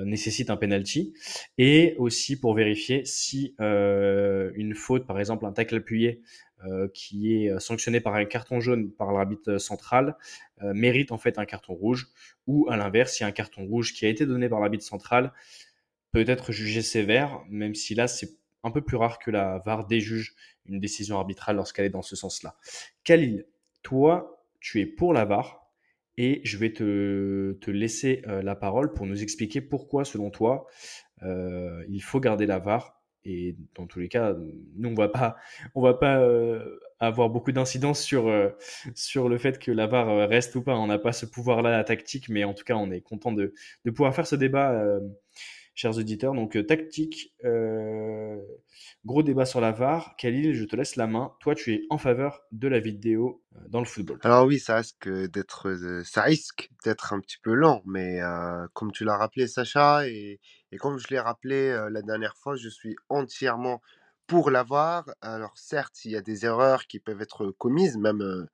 nécessite 0.05 0.51
un 0.51 0.57
penalty 0.57 1.15
et 1.57 1.95
aussi 1.99 2.39
pour 2.39 2.55
vérifier 2.55 3.05
si 3.05 3.55
une 3.59 4.75
faute, 4.75 5.07
par 5.07 5.21
exemple 5.21 5.47
un 5.47 5.53
tacle 5.53 5.77
appuyé, 5.77 6.23
euh, 6.67 6.89
qui 6.95 7.35
est 7.35 7.51
euh, 7.51 7.59
sanctionné 7.59 8.01
par 8.01 8.15
un 8.15 8.25
carton 8.25 8.61
jaune 8.61 8.91
par 8.91 9.13
l'arbitre 9.13 9.59
central 9.59 10.17
euh, 10.63 10.73
mérite 10.73 11.13
en 11.13 11.19
fait 11.19 11.39
un 11.39 11.45
carton 11.45 11.75
rouge 11.75 12.09
ou 12.47 12.67
à 12.71 12.77
l'inverse, 12.77 13.13
si 13.13 13.25
un 13.25 13.33
carton 13.33 13.67
rouge 13.67 13.93
qui 13.93 14.07
a 14.07 14.09
été 14.09 14.25
donné 14.25 14.49
par 14.49 14.61
l'arbitre 14.61 14.85
central 14.85 15.33
peut 16.13 16.25
être 16.27 16.53
jugé 16.53 16.81
sévère, 16.81 17.43
même 17.51 17.75
si 17.75 17.95
là 17.95 18.09
c'est 18.09 18.39
un 18.63 18.71
peu 18.71 18.81
plus 18.81 18.97
rare 18.97 19.19
que 19.19 19.31
la 19.31 19.59
VAR 19.67 19.87
déjuge 19.87 20.35
une 20.65 20.81
décision 20.81 21.19
arbitrale 21.19 21.57
lorsqu'elle 21.57 21.85
est 21.85 21.91
dans 21.91 22.03
ce 22.03 22.17
sens-là. 22.17 22.57
Khalil, 23.03 23.47
toi, 23.83 24.43
tu 24.61 24.81
es 24.81 24.87
pour 24.87 25.13
la 25.13 25.27
VAR 25.27 25.71
et 26.17 26.41
je 26.45 26.57
vais 26.57 26.73
te, 26.73 27.59
te 27.61 27.71
laisser 27.71 28.23
la 28.27 28.55
parole 28.55 28.95
pour 28.95 29.05
nous 29.05 29.23
expliquer 29.23 29.61
pourquoi, 29.61 30.07
selon 30.07 30.31
toi, 30.31 30.67
il 31.23 32.01
faut 32.03 32.21
garder 32.21 32.47
la 32.47 32.59
VAR 32.59 32.94
et 33.25 33.57
dans 33.75 33.87
tous 33.87 34.01
les 34.01 34.09
cas, 34.09 34.35
nous, 34.77 34.91
on 34.91 34.95
va 34.95 35.09
pas, 35.09 35.37
on 35.75 35.83
va 35.83 35.95
pas 35.95 36.19
euh, 36.21 36.79
avoir 37.01 37.31
beaucoup 37.31 37.53
d'incidence 37.53 38.03
sur, 38.03 38.29
euh, 38.29 38.51
sur 38.95 39.29
le 39.29 39.39
fait 39.39 39.59
que 39.59 39.71
la 39.71 39.87
VAR 39.87 40.09
euh, 40.11 40.27
reste 40.27 40.55
ou 40.57 40.63
pas. 40.63 40.75
On 40.75 40.87
n'a 40.87 40.99
pas 40.99 41.13
ce 41.13 41.25
pouvoir-là 41.25 41.83
tactique, 41.85 42.29
mais 42.29 42.45
en 42.45 42.53
tout 42.53 42.65
cas, 42.65 42.75
on 42.75 42.91
est 42.91 43.01
content 43.01 43.33
de, 43.33 43.55
de 43.85 43.91
pouvoir 43.91 44.15
faire 44.15 44.27
ce 44.27 44.37
débat, 44.37 44.79
chers 45.75 45.97
auditeurs. 45.97 46.35
Donc, 46.35 46.59
tactique, 46.67 47.35
gros 49.07 49.23
débat 49.23 49.47
sur 49.47 49.63
la 49.63 49.73
VAR. 49.73 50.17
Khalil, 50.19 50.53
je 50.53 50.65
te 50.65 50.77
laisse 50.77 50.97
la 50.97 51.07
main. 51.07 51.33
Toi, 51.41 51.55
tu 51.55 51.73
es 51.73 51.83
en 51.89 51.97
faveur 51.97 52.43
de 52.53 52.69
la 52.69 52.79
vidéo 52.79 53.43
dans 53.69 53.81
le 53.81 53.87
football. 53.87 54.19
Alors 54.23 54.47
oui, 54.47 54.59
ça 54.59 54.77
risque 54.77 55.09
d'être, 55.09 55.75
ça 56.05 56.23
risque 56.23 56.71
d'être 56.85 57.15
un 57.15 57.21
petit 57.21 57.39
peu 57.43 57.55
lent, 57.55 57.83
mais 57.87 58.21
comme 58.75 58.93
tu 58.93 59.05
l'as 59.05 59.17
rappelé, 59.17 59.47
Sacha, 59.47 60.07
et, 60.07 60.41
et 60.75 60.77
comme 60.77 60.99
je 60.99 61.07
l'ai 61.11 61.21
rappelé 61.21 61.71
la 61.89 62.03
dernière 62.03 62.37
fois, 62.37 62.57
je 62.57 62.69
suis 62.69 62.97
entièrement 63.09 63.81
pour 64.27 64.51
l'avoir. 64.51 65.09
Alors 65.21 65.57
certes, 65.57 66.05
il 66.05 66.11
y 66.11 66.17
a 66.17 66.21
des 66.21 66.47
erreurs 66.47 66.89
qui 66.89 66.99
peuvent 66.99 67.23
être 67.23 67.53
commises, 67.53 67.97
même, 67.97 68.49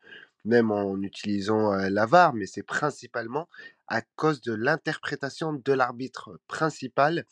même 0.44 0.70
en 0.70 1.00
utilisant 1.00 1.72
la 1.72 2.04
VAR, 2.04 2.34
mais 2.34 2.44
c'est 2.44 2.62
principalement 2.62 3.48
à 3.88 4.02
cause 4.16 4.42
de 4.42 4.52
l'interprétation 4.52 5.54
de 5.54 5.72
l'arbitre 5.72 6.38
principal 6.46 7.24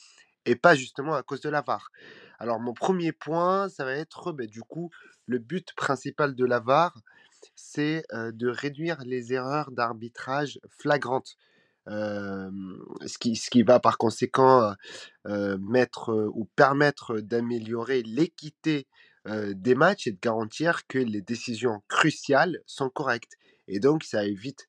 et 0.46 0.57
pas 0.57 0.74
justement 0.74 1.12
à 1.14 1.22
cause 1.22 1.42
de 1.42 1.51
la 1.51 1.61
VAR. 1.61 1.90
Alors 2.38 2.59
mon 2.59 2.72
premier 2.72 3.12
point, 3.12 3.68
ça 3.68 3.85
va 3.85 3.92
être 3.92 4.33
bah, 4.33 4.46
du 4.46 4.62
coup 4.62 4.88
le 5.27 5.38
but 5.38 5.74
principal 5.74 6.35
de 6.35 6.46
la 6.46 6.61
VAR, 6.61 6.96
c'est 7.55 8.05
de 8.14 8.48
réduire 8.48 9.03
les 9.05 9.35
erreurs 9.35 9.70
d'arbitrage 9.70 10.59
flagrantes 10.70 11.37
ce, 11.88 13.18
qui, 13.18 13.62
va 13.62 13.81
par 13.81 13.98
conséquent 13.98 14.74
mettre 15.24 16.31
ou 16.35 16.46
permettre 16.57 17.20
d'améliorer 17.20 18.03
l'équité 18.03 18.87
des 19.27 19.74
matchs 19.74 20.07
et 20.07 20.12
de 20.12 20.18
garantir 20.20 20.87
que 20.87 20.98
les 20.98 21.20
décisions 21.20 21.83
cruciales 21.88 22.61
sont 22.66 22.90
correctes. 22.90 23.35
Et 23.66 23.81
donc, 23.81 24.05
ça 24.05 24.24
évite 24.24 24.68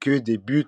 que 0.00 0.18
des 0.18 0.38
buts 0.38 0.66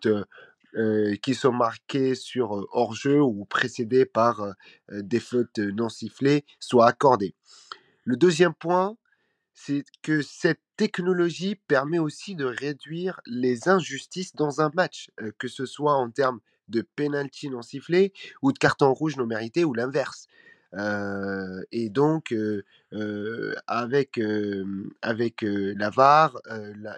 qui 1.23 1.35
sont 1.35 1.53
marqués 1.53 2.15
sur 2.15 2.67
hors-jeu 2.73 3.21
ou 3.21 3.45
précédés 3.45 4.07
par 4.07 4.55
des 4.91 5.21
fautes 5.21 5.59
non 5.59 5.89
sifflées 5.89 6.45
soient 6.61 6.89
accordés. 6.89 7.35
Le 8.05 8.17
deuxième 8.17 8.55
point, 8.55 8.97
c'est 9.53 9.85
que 10.03 10.23
cette 10.23 10.61
technologie 10.79 11.57
permet 11.57 11.99
aussi 11.99 12.37
de 12.37 12.47
réduire 12.47 13.21
les 13.27 13.69
injustices 13.69 14.35
dans 14.35 14.63
un 14.63 14.71
match, 14.75 15.11
que 15.39 15.49
ce 15.49 15.67
soit 15.67 15.95
en 15.95 16.09
termes 16.09 16.41
de 16.69 16.83
penalty 16.97 17.51
non 17.51 17.63
sifflé 17.63 18.13
ou 18.43 18.53
de 18.53 18.59
carton 18.59 18.95
rouge 18.95 19.17
non 19.17 19.27
mérité 19.27 19.65
ou 19.65 19.75
l'inverse. 19.75 20.29
et 21.73 21.91
donc, 21.91 22.35
avec, 23.67 24.21
avec 25.03 25.43
la 25.43 25.91
VAR, 25.91 26.39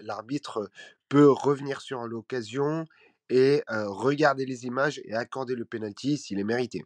l'arbitre 0.03 0.71
peut 1.09 1.31
revenir 1.31 1.81
sur 1.81 2.07
l'occasion 2.07 2.85
et 3.31 3.63
regarder 3.69 4.45
les 4.45 4.67
images 4.67 5.01
et 5.05 5.15
accorder 5.15 5.55
le 5.55 5.65
penalty 5.65 6.19
s'il 6.19 6.39
est 6.39 6.45
mérité. 6.45 6.85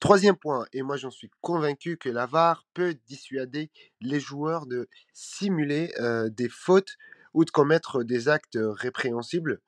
Troisième 0.00 0.36
point, 0.36 0.64
et 0.72 0.82
moi 0.82 0.96
j'en 0.96 1.10
suis 1.10 1.30
convaincu 1.40 1.96
que 1.96 2.08
la 2.08 2.26
VAR 2.26 2.64
peut 2.72 2.94
dissuader 3.06 3.70
les 4.00 4.20
joueurs 4.20 4.66
de 4.66 4.88
simuler 5.12 5.92
des 6.30 6.48
fautes 6.48 6.96
ou 7.34 7.44
de 7.44 7.50
commettre 7.50 8.04
des 8.04 8.28
actes 8.28 8.58
répréhensibles, 8.60 9.60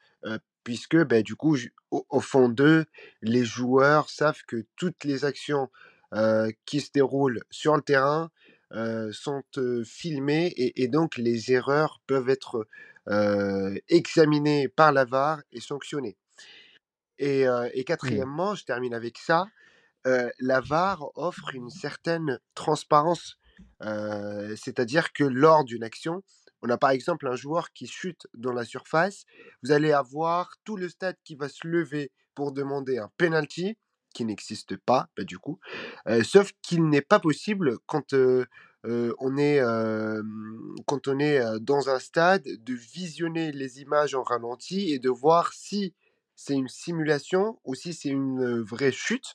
puisque 0.63 0.97
ben, 0.97 1.23
du 1.23 1.35
coup, 1.35 1.57
au, 1.91 2.21
fond 2.21 2.49
d'eux, 2.49 2.85
les 3.23 3.45
joueurs 3.45 4.09
savent 4.09 4.43
que 4.47 4.65
toutes 4.77 5.05
les 5.05 5.25
actions 5.25 5.69
qui 6.65 6.81
se 6.81 6.91
déroulent 6.93 7.43
sur 7.51 7.75
le 7.75 7.83
terrain 7.83 8.31
sont 9.11 9.43
filmées 9.85 10.53
et, 10.57 10.87
donc 10.87 11.17
les 11.17 11.51
erreurs 11.51 12.01
peuvent 12.07 12.29
être 12.29 12.69
examinées 13.89 14.69
par 14.69 14.93
la 14.93 15.05
VAR 15.05 15.41
et 15.51 15.61
sanctionnées. 15.61 16.17
Et, 17.19 17.41
et 17.41 17.81
mmh. 17.81 17.85
quatrièmement, 17.85 18.55
je 18.55 18.65
termine 18.65 18.95
avec 18.95 19.19
ça, 19.19 19.47
la 20.05 20.61
VAR 20.61 21.11
offre 21.17 21.55
une 21.55 21.71
certaine 21.71 22.39
transparence. 22.55 23.39
C'est-à-dire 23.81 25.13
que 25.13 25.25
lors 25.25 25.65
d'une 25.65 25.85
action, 25.85 26.23
on 26.63 26.69
a 26.71 26.77
par 26.77 26.91
exemple 26.91 27.27
un 27.27 27.37
joueur 27.37 27.73
qui 27.73 27.87
chute 27.87 28.27
dans 28.35 28.53
la 28.53 28.65
surface, 28.65 29.25
vous 29.63 29.73
allez 29.73 29.93
avoir 29.93 30.57
tout 30.65 30.77
le 30.77 30.89
stade 30.89 31.17
qui 31.25 31.35
va 31.35 31.49
se 31.49 31.67
lever 31.67 32.13
pour 32.35 32.53
demander 32.53 32.99
un 32.99 33.11
penalty 33.17 33.77
qui 34.13 34.25
n'existe 34.25 34.77
pas, 34.77 35.09
bah, 35.17 35.25
du 35.25 35.39
coup, 35.39 35.59
sauf 36.23 36.53
qu'il 36.63 36.89
n'est 36.89 37.01
pas 37.03 37.21
possible 37.21 37.79
quand 37.87 38.13
on 38.13 39.37
est 39.39 39.61
quand 40.87 41.09
on 41.09 41.19
est 41.19 41.61
dans 41.61 41.89
un 41.91 41.99
stade 41.99 42.43
de 42.45 42.75
visionner 42.75 43.53
les 43.53 43.81
images 43.81 44.15
en 44.15 44.23
ralenti 44.23 44.93
et 44.93 44.99
de 44.99 45.11
voir 45.11 45.53
si 45.53 45.95
c'est 46.35 46.55
une 46.55 46.69
simulation 46.69 47.59
ou 47.65 47.75
si 47.75 47.93
c'est 47.93 48.09
une 48.09 48.61
vraie 48.63 48.93
chute. 48.93 49.35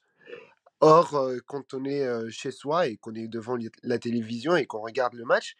Or, 0.81 1.31
quand 1.47 1.73
on 1.73 1.85
est 1.85 2.29
chez 2.29 2.51
soi 2.51 2.87
et 2.87 2.97
qu'on 2.97 3.15
est 3.15 3.27
devant 3.27 3.57
la 3.83 3.97
télévision 3.97 4.55
et 4.55 4.65
qu'on 4.65 4.81
regarde 4.81 5.13
le 5.13 5.25
match, 5.25 5.55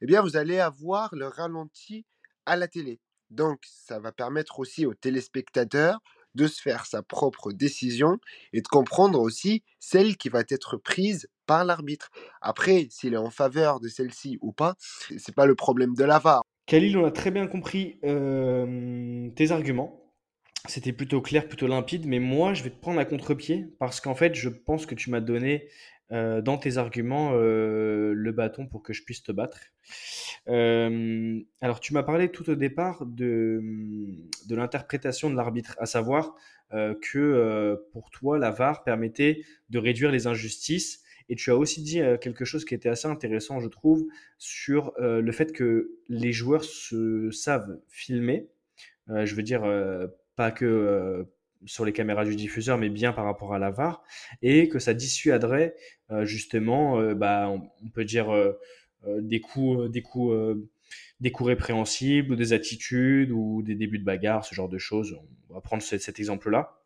eh 0.00 0.06
bien, 0.06 0.22
vous 0.22 0.36
allez 0.36 0.58
avoir 0.58 1.14
le 1.14 1.26
ralenti 1.26 2.06
à 2.46 2.56
la 2.56 2.68
télé. 2.68 3.00
Donc, 3.30 3.60
ça 3.64 3.98
va 3.98 4.12
permettre 4.12 4.58
aussi 4.58 4.86
aux 4.86 4.94
téléspectateurs 4.94 5.98
de 6.34 6.46
se 6.46 6.62
faire 6.62 6.86
sa 6.86 7.02
propre 7.02 7.52
décision 7.52 8.18
et 8.52 8.60
de 8.60 8.68
comprendre 8.68 9.20
aussi 9.20 9.64
celle 9.80 10.16
qui 10.16 10.28
va 10.28 10.42
être 10.48 10.76
prise 10.76 11.28
par 11.46 11.64
l'arbitre. 11.64 12.08
Après, 12.40 12.86
s'il 12.90 13.14
est 13.14 13.18
en 13.18 13.30
faveur 13.30 13.80
de 13.80 13.88
celle-ci 13.88 14.38
ou 14.40 14.52
pas, 14.52 14.76
c'est 15.18 15.34
pas 15.34 15.46
le 15.46 15.56
problème 15.56 15.94
de 15.94 16.04
la 16.04 16.20
VAR. 16.20 16.42
Khalil, 16.66 16.96
on 16.96 17.04
a 17.04 17.10
très 17.10 17.32
bien 17.32 17.48
compris 17.48 17.98
tes 18.00 19.50
arguments. 19.50 19.99
C'était 20.68 20.92
plutôt 20.92 21.20
clair, 21.20 21.48
plutôt 21.48 21.66
limpide, 21.66 22.06
mais 22.06 22.18
moi, 22.18 22.54
je 22.54 22.62
vais 22.62 22.70
te 22.70 22.80
prendre 22.80 23.00
à 23.00 23.04
contre-pied 23.04 23.66
parce 23.78 24.00
qu'en 24.00 24.14
fait, 24.14 24.34
je 24.34 24.48
pense 24.48 24.86
que 24.86 24.94
tu 24.94 25.10
m'as 25.10 25.20
donné 25.20 25.68
euh, 26.12 26.42
dans 26.42 26.58
tes 26.58 26.76
arguments 26.76 27.32
euh, 27.34 28.12
le 28.14 28.32
bâton 28.32 28.66
pour 28.66 28.82
que 28.82 28.92
je 28.92 29.04
puisse 29.04 29.22
te 29.22 29.30
battre. 29.30 29.60
Euh, 30.48 31.40
alors, 31.60 31.78
tu 31.78 31.94
m'as 31.94 32.02
parlé 32.02 32.30
tout 32.30 32.50
au 32.50 32.56
départ 32.56 33.06
de, 33.06 33.60
de 34.48 34.56
l'interprétation 34.56 35.30
de 35.30 35.36
l'arbitre, 35.36 35.76
à 35.78 35.86
savoir 35.86 36.34
que 37.02 37.82
pour 37.92 38.10
toi, 38.10 38.38
la 38.38 38.52
VAR 38.52 38.84
permettait 38.84 39.42
de 39.70 39.78
réduire 39.80 40.12
les 40.12 40.28
injustices. 40.28 41.02
Et 41.28 41.34
tu 41.34 41.50
as 41.50 41.56
aussi 41.56 41.82
dit 41.82 42.00
quelque 42.20 42.44
chose 42.44 42.64
qui 42.64 42.76
était 42.76 42.88
assez 42.88 43.08
intéressant, 43.08 43.58
je 43.58 43.66
trouve, 43.66 44.06
sur 44.38 44.92
le 45.00 45.32
fait 45.32 45.50
que 45.50 45.90
les 46.08 46.32
joueurs 46.32 46.62
se 46.62 47.32
savent 47.32 47.80
filmer. 47.88 48.46
je 49.08 49.34
veux 49.34 49.42
dire, 49.42 49.64
pas 50.40 50.52
que 50.52 50.64
euh, 50.64 51.24
sur 51.66 51.84
les 51.84 51.92
caméras 51.92 52.24
du 52.24 52.34
diffuseur, 52.34 52.78
mais 52.78 52.88
bien 52.88 53.12
par 53.12 53.26
rapport 53.26 53.52
à 53.52 53.58
la 53.58 53.70
VAR, 53.70 54.02
et 54.40 54.70
que 54.70 54.78
ça 54.78 54.94
dissuaderait 54.94 55.74
euh, 56.10 56.24
justement, 56.24 56.98
euh, 56.98 57.14
bah, 57.14 57.50
on, 57.50 57.90
peut 57.90 58.04
dire, 58.04 58.28
des 59.18 59.42
coups, 59.42 59.90
répréhensibles, 61.40 62.32
ou 62.32 62.36
des 62.36 62.54
attitudes, 62.54 63.32
ou 63.32 63.60
des 63.60 63.74
débuts 63.74 63.98
de 63.98 64.04
bagarre, 64.04 64.46
ce 64.46 64.54
genre 64.54 64.70
de 64.70 64.78
choses. 64.78 65.20
On 65.50 65.54
va 65.54 65.60
prendre 65.60 65.82
cet 65.82 66.18
exemple-là. 66.18 66.78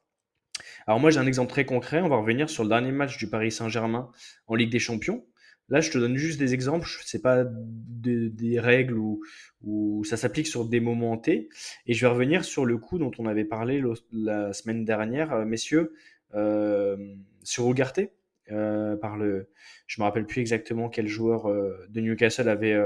Alors 0.89 0.99
moi 0.99 1.11
j'ai 1.11 1.21
un 1.21 1.27
exemple 1.27 1.51
très 1.51 1.65
concret, 1.65 2.01
on 2.01 2.09
va 2.09 2.17
revenir 2.17 2.51
sur 2.51 2.65
le 2.65 2.69
dernier 2.69 2.91
match 2.91 3.19
du 3.19 3.29
Paris 3.29 3.53
Saint-Germain 3.53 4.11
en 4.49 4.57
Ligue 4.57 4.71
des 4.71 4.81
Champions. 4.81 5.25
Là, 5.71 5.81
je 5.81 5.91
te 5.91 5.97
donne 5.97 6.17
juste 6.17 6.39
des 6.39 6.53
exemples, 6.53 6.87
ce 6.87 7.17
n'est 7.17 7.23
pas 7.23 7.45
des 7.47 8.61
règles 8.61 8.99
où, 8.99 10.05
ça 10.05 10.19
s'applique 10.19 10.47
sur 10.47 10.67
des 10.67 10.81
moments 10.81 11.17
T. 11.17 11.49
Et 11.87 11.95
je 11.95 12.01
vais 12.05 12.13
revenir 12.13 12.45
sur 12.45 12.67
le 12.67 12.77
coup 12.77 12.99
dont 12.99 13.11
on 13.19 13.27
avait 13.27 13.47
parlé 13.47 13.83
la 14.13 14.53
semaine 14.53 14.85
dernière, 14.85 15.33
euh, 15.33 15.45
messieurs, 15.47 15.95
euh, 16.35 16.97
sur 17.43 17.67
Ougarté. 17.67 18.11
Euh, 18.53 18.95
par 18.97 19.17
le, 19.17 19.49
je 19.87 20.03
me 20.03 20.05
rappelle 20.05 20.27
plus 20.27 20.43
exactement 20.43 20.91
quel 20.91 21.07
joueur 21.09 21.47
de 21.47 22.01
Newcastle 22.01 22.51
avait, 22.51 22.79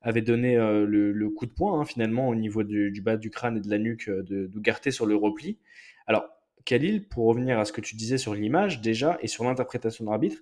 avait 0.00 0.22
donné 0.22 0.56
le, 0.56 1.28
coup 1.30 1.46
de 1.46 1.52
poing 1.52 1.80
hein, 1.80 1.84
finalement 1.84 2.28
au 2.28 2.36
niveau 2.36 2.62
du, 2.62 3.02
bas 3.02 3.16
du 3.16 3.30
crâne 3.30 3.56
et 3.56 3.60
de 3.60 3.68
la 3.68 3.78
nuque 3.78 4.08
de 4.08 4.46
d'Ougarté 4.46 4.92
sur 4.92 5.06
le 5.06 5.16
repli. 5.16 5.58
Alors, 6.06 6.28
Khalil, 6.64 7.08
pour 7.08 7.26
revenir 7.26 7.58
à 7.58 7.64
ce 7.64 7.72
que 7.72 7.80
tu 7.80 7.96
disais 7.96 8.18
sur 8.18 8.34
l'image 8.34 8.80
déjà 8.80 9.18
et 9.20 9.26
sur 9.26 9.44
l'interprétation 9.44 10.04
de 10.04 10.10
l'arbitre, 10.10 10.38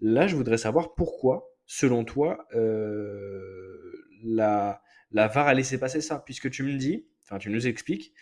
là 0.00 0.26
je 0.26 0.36
voudrais 0.36 0.58
savoir 0.58 0.94
pourquoi, 0.94 1.52
selon 1.66 2.04
toi, 2.04 2.46
euh, 2.54 3.92
la, 4.22 4.82
VAR 5.12 5.46
a 5.46 5.54
laissé 5.54 5.78
passer 5.78 6.00
ça, 6.00 6.22
puisque 6.24 6.50
tu 6.50 6.62
me 6.62 6.76
dis, 6.76 7.06
enfin 7.24 7.38
tu 7.38 7.50
nous 7.50 7.66
expliques 7.66 8.12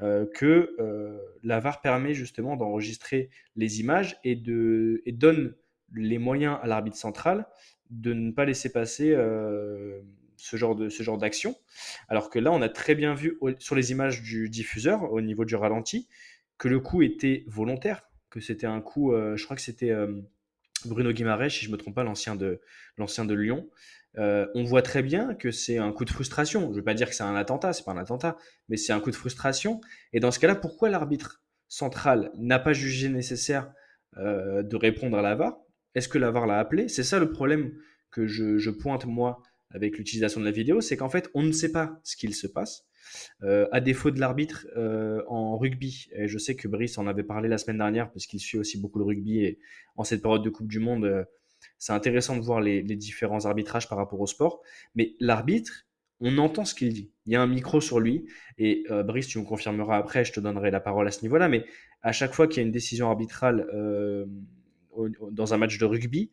euh, 0.00 0.26
que 0.34 0.74
euh, 0.78 1.18
la 1.42 1.60
VAR 1.60 1.80
permet 1.80 2.14
justement 2.14 2.56
d'enregistrer 2.56 3.30
les 3.56 3.80
images 3.80 4.18
et, 4.24 4.36
de, 4.36 5.02
donne 5.06 5.54
les 5.94 6.18
moyens 6.18 6.58
à 6.62 6.66
l'arbitre 6.66 6.96
central 6.96 7.46
de 7.90 8.12
ne 8.12 8.30
pas 8.30 8.44
laisser 8.44 8.70
passer 8.70 9.16
ce 10.36 10.56
genre 10.56 10.78
ce 10.88 11.02
genre 11.02 11.18
d'action. 11.18 11.56
Alors 12.08 12.30
que 12.30 12.38
là, 12.38 12.52
on 12.52 12.62
a 12.62 12.68
très 12.68 12.94
bien 12.94 13.14
vu 13.14 13.36
sur 13.58 13.74
les 13.74 13.90
images 13.90 14.22
du 14.22 14.48
diffuseur 14.48 15.12
au 15.12 15.20
niveau 15.20 15.44
du 15.44 15.56
ralenti 15.56 16.08
que 16.60 16.68
le 16.68 16.78
coup 16.78 17.00
était 17.02 17.42
volontaire, 17.48 18.02
que 18.28 18.38
c'était 18.38 18.66
un 18.66 18.82
coup, 18.82 19.12
euh, 19.12 19.34
je 19.34 19.44
crois 19.44 19.56
que 19.56 19.62
c'était 19.62 19.90
euh, 19.90 20.20
Bruno 20.84 21.10
Guimaraes, 21.10 21.48
si 21.48 21.64
je 21.64 21.68
ne 21.68 21.72
me 21.72 21.78
trompe 21.78 21.94
pas, 21.94 22.04
l'ancien 22.04 22.36
de, 22.36 23.34
Lyon. 23.34 23.68
Euh, 24.18 24.46
on 24.54 24.62
voit 24.64 24.82
très 24.82 25.02
bien 25.02 25.34
que 25.34 25.50
c'est 25.50 25.78
un 25.78 25.90
coup 25.90 26.04
de 26.04 26.10
frustration. 26.10 26.64
Je 26.64 26.68
ne 26.68 26.74
veux 26.74 26.84
pas 26.84 26.92
dire 26.92 27.08
que 27.08 27.14
c'est 27.14 27.22
un 27.22 27.34
attentat, 27.34 27.72
c'est 27.72 27.84
pas 27.84 27.92
un 27.92 27.96
attentat, 27.96 28.36
mais 28.68 28.76
c'est 28.76 28.92
un 28.92 29.00
coup 29.00 29.10
de 29.10 29.16
frustration. 29.16 29.80
Et 30.12 30.20
dans 30.20 30.30
ce 30.30 30.38
cas-là, 30.38 30.54
pourquoi 30.54 30.90
l'arbitre 30.90 31.42
central 31.66 32.30
n'a 32.36 32.58
pas 32.58 32.74
jugé 32.74 33.08
nécessaire 33.08 33.72
de 34.16 34.76
répondre 34.76 35.16
à 35.16 35.22
la 35.22 35.36
VAR 35.36 35.56
Est-ce 35.94 36.08
que 36.08 36.18
la 36.18 36.30
VAR 36.30 36.46
l'a 36.46 36.58
appelé? 36.58 36.88
C'est 36.88 37.04
ça 37.04 37.18
le 37.18 37.30
problème 37.30 37.72
que 38.10 38.26
je 38.26 38.70
pointe 38.70 39.06
moi 39.06 39.42
avec 39.70 39.96
l'utilisation 39.96 40.40
de 40.40 40.44
la 40.44 40.50
vidéo, 40.50 40.80
c'est 40.80 40.96
qu'en 40.96 41.08
fait, 41.08 41.30
on 41.32 41.42
ne 41.42 41.52
sait 41.52 41.72
pas 41.72 42.00
ce 42.02 42.16
qu'il 42.16 42.34
se 42.34 42.48
passe. 42.48 42.89
Euh, 43.42 43.66
à 43.72 43.80
défaut 43.80 44.10
de 44.10 44.20
l'arbitre 44.20 44.66
euh, 44.76 45.22
en 45.28 45.56
rugby, 45.56 46.08
et 46.12 46.28
je 46.28 46.38
sais 46.38 46.56
que 46.56 46.68
Brice 46.68 46.98
en 46.98 47.06
avait 47.06 47.22
parlé 47.22 47.48
la 47.48 47.58
semaine 47.58 47.78
dernière 47.78 48.10
parce 48.10 48.26
qu'il 48.26 48.40
suit 48.40 48.58
aussi 48.58 48.78
beaucoup 48.78 48.98
le 48.98 49.04
rugby 49.04 49.44
et 49.44 49.58
en 49.96 50.04
cette 50.04 50.22
période 50.22 50.42
de 50.42 50.50
Coupe 50.50 50.68
du 50.68 50.78
Monde, 50.78 51.04
euh, 51.04 51.24
c'est 51.78 51.92
intéressant 51.92 52.36
de 52.36 52.42
voir 52.42 52.60
les, 52.60 52.82
différents 52.82 53.44
arbitrages 53.46 53.88
par 53.88 53.98
rapport 53.98 54.20
au 54.20 54.26
sport. 54.26 54.62
Mais 54.94 55.14
l'arbitre, 55.20 55.86
on 56.20 56.36
entend 56.38 56.64
ce 56.64 56.74
qu'il 56.74 56.92
dit. 56.92 57.12
Il 57.26 57.32
y 57.32 57.36
a 57.36 57.42
un 57.42 57.46
micro 57.46 57.80
sur 57.80 58.00
lui 58.00 58.26
et 58.58 58.84
Brice, 59.04 59.26
tu 59.26 59.38
me 59.38 59.44
confirmeras 59.44 59.96
après, 59.96 60.24
je 60.24 60.32
te 60.32 60.40
donnerai 60.40 60.70
la 60.70 60.80
parole 60.80 61.06
à 61.06 61.10
ce 61.10 61.22
niveau-là. 61.22 61.48
Mais 61.48 61.64
à 62.02 62.12
chaque 62.12 62.34
fois 62.34 62.48
qu'il 62.48 62.58
y 62.58 62.60
a 62.60 62.66
une 62.66 62.72
décision 62.72 63.08
arbitrale 63.08 63.66
dans 65.30 65.54
un 65.54 65.56
match 65.56 65.78
de 65.78 65.84
rugby, 65.84 66.30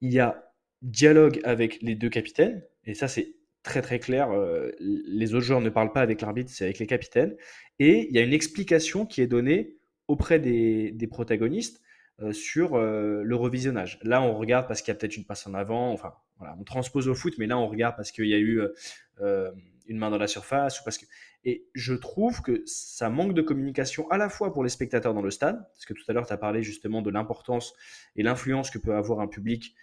il 0.00 0.12
y 0.12 0.20
a 0.20 0.52
dialogue 0.82 1.40
avec 1.44 1.82
les 1.82 1.94
deux 1.94 2.08
capitaines 2.08 2.62
et 2.84 2.94
ça 2.94 3.08
c'est 3.08 3.34
très 3.68 3.82
très 3.82 4.00
clair. 4.00 4.30
Euh, 4.32 4.72
les 4.80 5.34
autres 5.34 5.44
joueurs 5.44 5.60
ne 5.60 5.68
parlent 5.68 5.92
pas 5.92 6.00
avec 6.00 6.20
l'arbitre, 6.22 6.50
c'est 6.50 6.64
avec 6.64 6.78
les 6.78 6.86
capitaines. 6.86 7.36
Et 7.78 8.08
il 8.08 8.14
y 8.14 8.18
a 8.18 8.22
une 8.22 8.32
explication 8.32 9.06
qui 9.06 9.20
est 9.20 9.26
donnée 9.26 9.76
auprès 10.08 10.40
des, 10.40 11.08
protagonistes 11.08 11.80
euh, 12.20 12.32
sur 12.32 12.74
euh, 12.74 13.22
le 13.22 13.36
revisionnage. 13.36 14.00
Là, 14.02 14.22
on 14.22 14.36
regarde 14.36 14.66
parce 14.66 14.82
qu'il 14.82 14.92
y 14.92 14.96
a 14.96 14.98
peut-être 14.98 15.16
une 15.16 15.26
passe 15.26 15.46
en 15.46 15.54
avant. 15.54 15.92
Enfin, 15.92 16.14
voilà, 16.38 16.56
on 16.58 16.64
transpose 16.64 17.08
au 17.08 17.14
foot, 17.14 17.34
mais 17.38 17.46
là, 17.46 17.58
on 17.58 17.68
regarde 17.68 17.94
parce 17.96 18.10
qu'il 18.10 18.26
y 18.26 18.34
a 18.34 18.38
eu 18.38 18.60
une 19.86 19.98
main 19.98 20.10
dans 20.10 20.18
la 20.18 20.26
surface 20.26 20.80
ou 20.80 20.84
parce 20.84 20.98
que. 20.98 21.04
Et 21.44 21.68
je 21.72 21.94
trouve 21.94 22.42
que 22.42 22.62
ça 22.66 23.10
manque 23.10 23.32
de 23.32 23.42
communication 23.42 24.10
à 24.10 24.18
la 24.18 24.28
fois 24.28 24.52
pour 24.52 24.64
les 24.64 24.68
spectateurs 24.68 25.14
dans 25.14 25.22
le 25.22 25.30
stade, 25.30 25.56
parce 25.72 25.86
que 25.86 25.94
tout 25.94 26.02
à 26.08 26.12
l'heure, 26.12 26.26
tu 26.26 26.32
as 26.32 26.36
parlé 26.36 26.62
justement 26.62 27.00
de 27.00 27.10
l'importance 27.10 27.74
et 28.16 28.24
l'influence 28.24 28.70
que 28.70 28.78
peut 28.78 28.94
avoir 28.94 29.20
un 29.20 29.28
public 29.28 29.76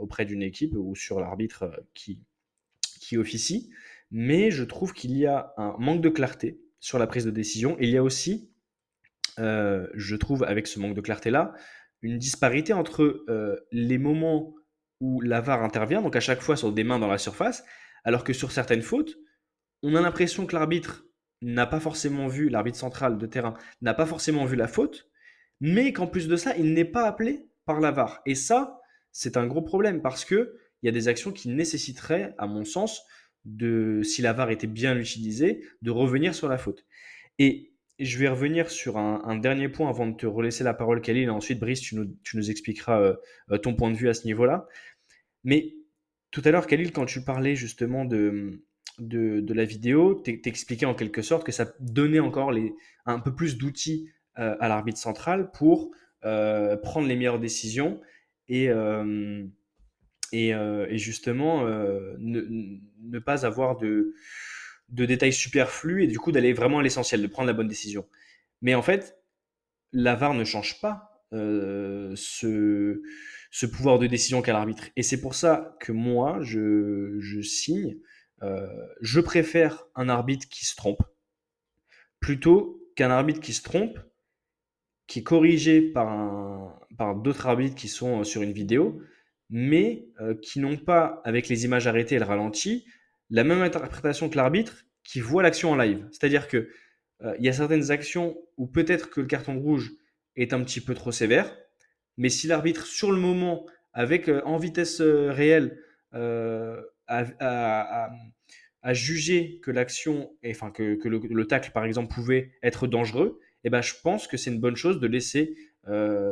auprès 0.00 0.26
d'une 0.26 0.42
équipe 0.42 0.74
ou 0.76 0.94
sur 0.94 1.18
l'arbitre 1.18 1.82
qui, 1.94 2.20
officie, 3.18 3.70
mais 4.10 4.50
je 4.50 4.64
trouve 4.64 4.92
qu'il 4.92 5.16
y 5.16 5.26
a 5.26 5.52
un 5.56 5.76
manque 5.78 6.02
de 6.02 6.08
clarté 6.08 6.60
sur 6.80 6.98
la 6.98 7.06
prise 7.06 7.24
de 7.24 7.30
décision. 7.30 7.76
Il 7.80 7.90
y 7.90 7.96
a 7.96 8.02
aussi, 8.02 8.50
euh, 9.38 9.86
je 9.94 10.16
trouve, 10.16 10.44
avec 10.44 10.66
ce 10.66 10.80
manque 10.80 10.94
de 10.94 11.00
clarté-là, 11.00 11.52
une 12.02 12.18
disparité 12.18 12.72
entre 12.72 13.24
euh, 13.28 13.56
les 13.72 13.98
moments 13.98 14.54
où 15.00 15.20
la 15.20 15.40
VAR 15.40 15.62
intervient, 15.62 16.02
donc 16.02 16.16
à 16.16 16.20
chaque 16.20 16.40
fois 16.40 16.56
sur 16.56 16.72
des 16.72 16.84
mains 16.84 16.98
dans 16.98 17.08
la 17.08 17.18
surface, 17.18 17.64
alors 18.04 18.24
que 18.24 18.32
sur 18.32 18.52
certaines 18.52 18.82
fautes, 18.82 19.16
on 19.82 19.94
a 19.94 20.00
l'impression 20.00 20.46
que 20.46 20.54
l'arbitre 20.54 21.06
n'a 21.42 21.66
pas 21.66 21.80
forcément 21.80 22.28
vu, 22.28 22.48
l'arbitre 22.48 22.78
central 22.78 23.16
de 23.16 23.26
terrain 23.26 23.54
n'a 23.80 23.94
pas 23.94 24.06
forcément 24.06 24.44
vu 24.44 24.56
la 24.56 24.68
faute, 24.68 25.10
mais 25.60 25.92
qu'en 25.92 26.06
plus 26.06 26.28
de 26.28 26.36
ça, 26.36 26.56
il 26.56 26.74
n'est 26.74 26.84
pas 26.84 27.06
appelé 27.06 27.48
par 27.64 27.80
la 27.80 27.90
VAR. 27.90 28.20
Et 28.26 28.34
ça, 28.34 28.80
c'est 29.12 29.36
un 29.36 29.46
gros 29.46 29.62
problème 29.62 30.02
parce 30.02 30.24
que 30.24 30.59
il 30.82 30.86
y 30.86 30.88
a 30.88 30.92
des 30.92 31.08
actions 31.08 31.32
qui 31.32 31.48
nécessiteraient, 31.48 32.34
à 32.38 32.46
mon 32.46 32.64
sens, 32.64 33.02
de, 33.44 34.02
si 34.02 34.22
la 34.22 34.32
VAR 34.32 34.50
était 34.50 34.66
bien 34.66 34.96
utilisée, 34.96 35.64
de 35.82 35.90
revenir 35.90 36.34
sur 36.34 36.48
la 36.48 36.58
faute. 36.58 36.84
Et 37.38 37.72
je 37.98 38.18
vais 38.18 38.28
revenir 38.28 38.70
sur 38.70 38.96
un, 38.96 39.36
dernier 39.36 39.68
point 39.68 39.88
avant 39.88 40.06
de 40.06 40.16
te 40.16 40.26
relaisser 40.26 40.64
la 40.64 40.74
parole, 40.74 41.02
Khalil, 41.02 41.24
et 41.24 41.30
ensuite, 41.30 41.60
Brice, 41.60 41.80
tu 41.80 41.96
nous, 41.96 42.50
expliqueras 42.50 43.00
euh, 43.00 43.14
euh, 43.50 43.58
ton 43.58 43.74
point 43.74 43.90
de 43.90 43.96
vue 43.96 44.08
à 44.08 44.14
ce 44.14 44.26
niveau-là. 44.26 44.66
Mais 45.44 45.74
tout 46.30 46.42
à 46.44 46.50
l'heure, 46.50 46.66
Khalil, 46.66 46.92
quand 46.92 47.04
tu 47.04 47.22
parlais 47.22 47.56
justement 47.56 48.06
de, 48.06 48.62
de, 48.98 49.52
la 49.52 49.64
vidéo, 49.64 50.14
t'expliquais 50.14 50.86
en 50.86 50.94
quelque 50.94 51.22
sorte 51.22 51.44
que 51.44 51.52
ça 51.52 51.74
donnait 51.78 52.20
encore 52.20 52.52
les, 52.52 52.72
un 53.04 53.20
peu 53.20 53.34
plus 53.34 53.58
d'outils 53.58 54.10
euh, 54.38 54.56
à 54.60 54.68
l'arbitre 54.68 54.98
central 54.98 55.50
pour 55.50 55.90
prendre 56.22 57.08
les 57.08 57.16
meilleures 57.16 57.40
décisions 57.40 57.98
et, 58.48 58.68
euh, 60.34 60.86
et, 60.88 60.98
justement 60.98 61.66
euh, 61.66 62.14
ne, 62.18 63.18
pas 63.18 63.46
avoir 63.46 63.76
de, 63.76 64.14
détails 64.88 65.32
superflus 65.32 66.04
et 66.04 66.06
du 66.06 66.18
coup 66.18 66.32
d'aller 66.32 66.52
vraiment 66.52 66.78
à 66.78 66.82
l'essentiel, 66.82 67.22
de 67.22 67.26
prendre 67.26 67.48
la 67.48 67.52
bonne 67.52 67.68
décision. 67.68 68.06
Mais 68.62 68.74
en 68.74 68.82
fait, 68.82 69.18
la 69.92 70.14
VAR 70.14 70.34
ne 70.34 70.44
change 70.44 70.80
pas 70.80 71.24
euh, 71.32 72.12
ce, 72.16 73.00
pouvoir 73.72 73.98
de 73.98 74.06
décision 74.06 74.42
qu'a 74.42 74.52
l'arbitre. 74.52 74.84
Et 74.96 75.02
c'est 75.02 75.20
pour 75.20 75.34
ça 75.34 75.76
que 75.80 75.92
moi, 75.92 76.38
je, 76.42 77.16
je 77.20 77.40
signe, 77.40 77.96
je 79.00 79.20
préfère 79.20 79.84
un 79.94 80.08
arbitre 80.08 80.48
qui 80.48 80.64
se 80.64 80.74
trompe 80.74 81.02
plutôt 82.20 82.80
qu'un 82.96 83.10
arbitre 83.10 83.40
qui 83.40 83.52
se 83.52 83.62
trompe, 83.62 83.98
qui 85.06 85.20
est 85.20 85.22
corrigé 85.22 85.80
par, 85.80 86.78
par 86.96 87.16
d'autres 87.16 87.46
arbitres 87.46 87.74
qui 87.74 87.88
sont 87.88 88.24
sur 88.24 88.42
une 88.42 88.52
vidéo, 88.52 89.02
mais 89.50 90.06
euh, 90.20 90.34
qui 90.40 90.60
n'ont 90.60 90.76
pas, 90.76 91.20
avec 91.24 91.48
les 91.48 91.64
images 91.64 91.86
arrêtées 91.86 92.14
et 92.14 92.18
le 92.18 92.24
ralenti, 92.24 92.86
la 93.28 93.44
même 93.44 93.62
interprétation 93.62 94.28
que 94.28 94.36
l'arbitre 94.36 94.84
qui 95.02 95.20
voit 95.20 95.42
l'action 95.42 95.72
en 95.72 95.76
live. 95.76 96.06
C'est-à-dire 96.12 96.48
que 96.48 96.68
euh, 97.22 97.34
il 97.38 97.44
y 97.44 97.48
a 97.48 97.52
certaines 97.52 97.90
actions 97.90 98.38
où 98.56 98.66
peut-être 98.66 99.10
que 99.10 99.20
le 99.20 99.26
carton 99.26 99.58
rouge 99.58 99.92
est 100.36 100.52
un 100.52 100.62
petit 100.62 100.80
peu 100.80 100.94
trop 100.94 101.10
sévère, 101.10 101.54
mais 102.16 102.28
si 102.28 102.46
l'arbitre 102.46 102.86
sur 102.86 103.10
le 103.10 103.18
moment, 103.18 103.66
avec 103.92 104.28
euh, 104.28 104.40
en 104.44 104.56
vitesse 104.56 105.00
réelle, 105.00 105.82
a, 106.12 108.08
jugé 108.92 109.60
que 109.62 109.70
l'action, 109.70 110.32
enfin 110.46 110.70
que, 110.70 110.96
le, 111.04 111.18
le, 111.18 111.46
tacle 111.46 111.72
par 111.72 111.84
exemple 111.84 112.12
pouvait 112.12 112.52
être 112.62 112.86
dangereux, 112.86 113.40
eh 113.64 113.70
ben, 113.70 113.82
je 113.82 113.94
pense 114.02 114.26
que 114.26 114.36
c'est 114.36 114.50
une 114.50 114.60
bonne 114.60 114.76
chose 114.76 115.00
de 115.00 115.06
laisser 115.06 115.56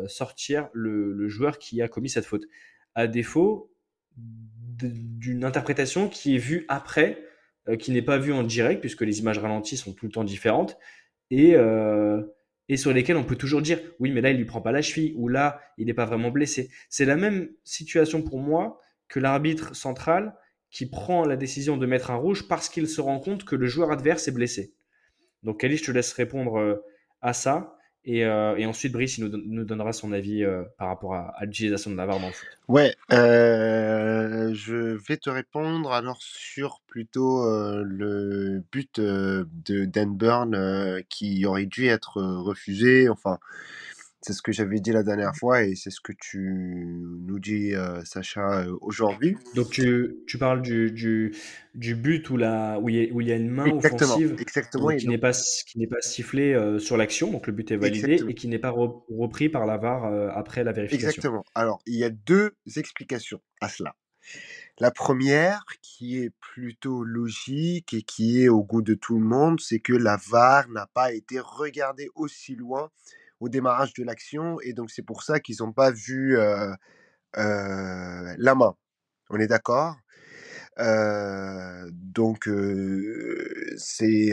sortir 0.06 0.68
le, 0.72 1.28
joueur 1.28 1.58
qui 1.58 1.82
a 1.82 1.88
commis 1.88 2.08
cette 2.08 2.24
faute. 2.24 2.44
À 2.98 3.06
défaut 3.06 3.70
d'une 4.08 5.44
interprétation 5.44 6.08
qui 6.08 6.34
est 6.34 6.38
vue 6.38 6.64
après, 6.66 7.22
euh, 7.68 7.76
qui 7.76 7.92
n'est 7.92 8.02
pas 8.02 8.18
vue 8.18 8.32
en 8.32 8.42
direct, 8.42 8.80
puisque 8.80 9.02
les 9.02 9.20
images 9.20 9.38
ralenties 9.38 9.76
sont 9.76 9.92
tout 9.92 10.06
le 10.06 10.10
temps 10.10 10.24
différentes, 10.24 10.76
et, 11.30 11.54
euh, 11.54 12.20
sur 12.74 12.92
lesquelles 12.92 13.16
on 13.16 13.22
peut 13.22 13.36
toujours 13.36 13.62
dire 13.62 13.78
oui, 14.00 14.10
mais 14.10 14.20
là, 14.20 14.30
il 14.30 14.36
lui 14.36 14.46
prend 14.46 14.60
pas 14.60 14.72
la 14.72 14.82
cheville, 14.82 15.14
ou 15.16 15.28
là, 15.28 15.60
il 15.76 15.86
n'est 15.86 15.94
pas 15.94 16.06
vraiment 16.06 16.32
blessé. 16.32 16.70
C'est 16.88 17.04
la 17.04 17.14
même 17.14 17.50
situation 17.62 18.20
pour 18.20 18.40
moi 18.40 18.80
que 19.06 19.20
l'arbitre 19.20 19.76
central 19.76 20.34
qui 20.70 20.90
prend 20.90 21.24
la 21.24 21.36
décision 21.36 21.76
de 21.76 21.86
mettre 21.86 22.10
un 22.10 22.16
rouge 22.16 22.48
parce 22.48 22.68
qu'il 22.68 22.88
se 22.88 23.00
rend 23.00 23.20
compte 23.20 23.44
que 23.44 23.54
le 23.54 23.66
joueur 23.68 23.92
adverse 23.92 24.26
est 24.26 24.32
blessé. 24.32 24.74
Donc, 25.44 25.62
Ali, 25.62 25.76
je 25.76 25.84
te 25.84 25.92
laisse 25.92 26.12
répondre 26.12 26.58
euh, 26.58 26.82
à 27.20 27.32
ça. 27.32 27.77
Et, 28.04 28.24
euh, 28.24 28.56
et, 28.56 28.64
ensuite, 28.64 28.92
Brice, 28.92 29.18
nous, 29.18 29.64
donnera 29.64 29.92
son 29.92 30.12
avis 30.12 30.42
euh, 30.42 30.62
par 30.78 30.88
rapport 30.88 31.14
à, 31.14 31.34
à 31.36 31.44
l'utilisation 31.44 31.90
de 31.90 31.96
la 31.96 32.06
VAR 32.06 32.20
dans. 32.20 32.30
Ouais, 32.68 32.94
euh, 33.12 34.54
je 34.54 34.96
vais 35.08 35.16
te 35.16 35.28
répondre 35.28 35.92
alors 35.92 36.22
sur 36.22 36.80
plutôt 36.86 37.44
le 37.82 38.62
but 38.72 39.00
de 39.00 39.46
Dan 39.84 40.16
Burn 40.16 41.02
qui 41.08 41.44
aurait 41.44 41.66
dû 41.66 41.86
être 41.86 42.22
refusé. 42.22 43.08
Enfin, 43.08 43.38
c'est 44.20 44.32
ce 44.32 44.42
que 44.42 44.50
j'avais 44.50 44.80
dit 44.80 44.90
la 44.90 45.02
dernière 45.02 45.34
fois 45.36 45.62
et 45.62 45.76
c'est 45.76 45.90
ce 45.90 46.00
que 46.00 46.12
tu 46.12 46.38
nous 46.40 47.38
dis, 47.38 47.74
euh, 47.74 48.04
Sacha, 48.04 48.62
euh, 48.62 48.76
aujourd'hui. 48.80 49.36
Donc 49.54 49.70
tu, 49.70 50.16
tu 50.26 50.38
parles 50.38 50.60
du, 50.60 50.90
du, 50.90 51.34
du, 51.74 51.94
but 51.94 52.28
où, 52.30 52.36
la, 52.36 52.80
où, 52.80 52.88
il 52.88 52.96
y 52.96 53.08
a, 53.08 53.12
où 53.12 53.20
il 53.20 53.28
y 53.28 53.32
a 53.32 53.36
une 53.36 53.50
main 53.50 53.66
exactement, 53.66 54.14
offensive 54.14 54.36
exactement, 54.40 54.88
qui 54.96 55.08
n'est 55.08 55.18
pas, 55.18 55.32
qui 55.32 55.86
pas 55.86 56.00
sifflée 56.00 56.52
euh, 56.52 56.78
sur 56.80 56.96
l'action, 56.96 57.30
donc 57.30 57.46
le 57.46 57.52
but 57.52 57.70
est 57.70 57.76
validé, 57.76 57.98
exactement. 57.98 58.30
et 58.30 58.34
qui 58.34 58.48
n'est 58.48 58.58
pas 58.58 58.70
re, 58.70 59.04
repris 59.08 59.48
par 59.48 59.66
la 59.66 59.76
VAR 59.76 60.06
euh, 60.06 60.30
après 60.34 60.64
la 60.64 60.72
vérification. 60.72 61.08
Exactement. 61.08 61.44
Alors, 61.54 61.80
il 61.86 61.94
y 61.94 62.04
a 62.04 62.10
deux 62.10 62.56
explications 62.76 63.40
à 63.60 63.68
cela. 63.68 63.94
La 64.80 64.90
première, 64.90 65.64
qui 65.80 66.18
est 66.18 66.30
plutôt 66.40 67.02
logique 67.02 67.94
et 67.94 68.02
qui 68.02 68.42
est 68.42 68.48
au 68.48 68.62
goût 68.62 68.82
de 68.82 68.94
tout 68.94 69.18
le 69.18 69.24
monde, 69.24 69.60
c'est 69.60 69.80
que 69.80 69.92
la 69.92 70.16
VAR 70.28 70.68
n'a 70.68 70.86
pas 70.92 71.12
été 71.12 71.40
regardée 71.40 72.08
aussi 72.14 72.54
loin 72.54 72.90
au 73.40 73.48
démarrage 73.48 73.92
de 73.94 74.04
l'action 74.04 74.60
et 74.60 74.72
donc 74.72 74.90
c'est 74.90 75.02
pour 75.02 75.22
ça 75.22 75.40
qu'ils 75.40 75.56
n'ont 75.60 75.72
pas 75.72 75.90
vu 75.90 76.36
la 77.34 78.54
main. 78.54 78.74
On 79.30 79.38
est 79.38 79.46
d'accord? 79.46 79.96
Donc 80.78 82.48
c'est 83.76 84.30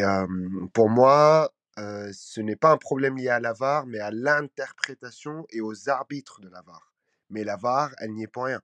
pour 0.74 0.90
moi 0.90 1.52
ce 1.78 2.40
n'est 2.42 2.56
pas 2.56 2.72
un 2.72 2.78
problème 2.78 3.18
lié 3.18 3.30
à 3.30 3.40
la 3.40 3.54
VAR 3.54 3.86
mais 3.86 4.00
à 4.00 4.12
l'interprétation 4.12 5.46
et 5.50 5.62
aux 5.62 5.90
arbitres 5.90 6.40
de 6.42 6.50
la 6.50 6.62
VAR. 6.62 6.94
Mais 7.30 7.44
la 7.44 7.58
VAR, 7.58 7.92
elle 8.00 8.12
n'y 8.12 8.24
est 8.24 8.28
pour 8.28 8.46
rien. 8.46 8.62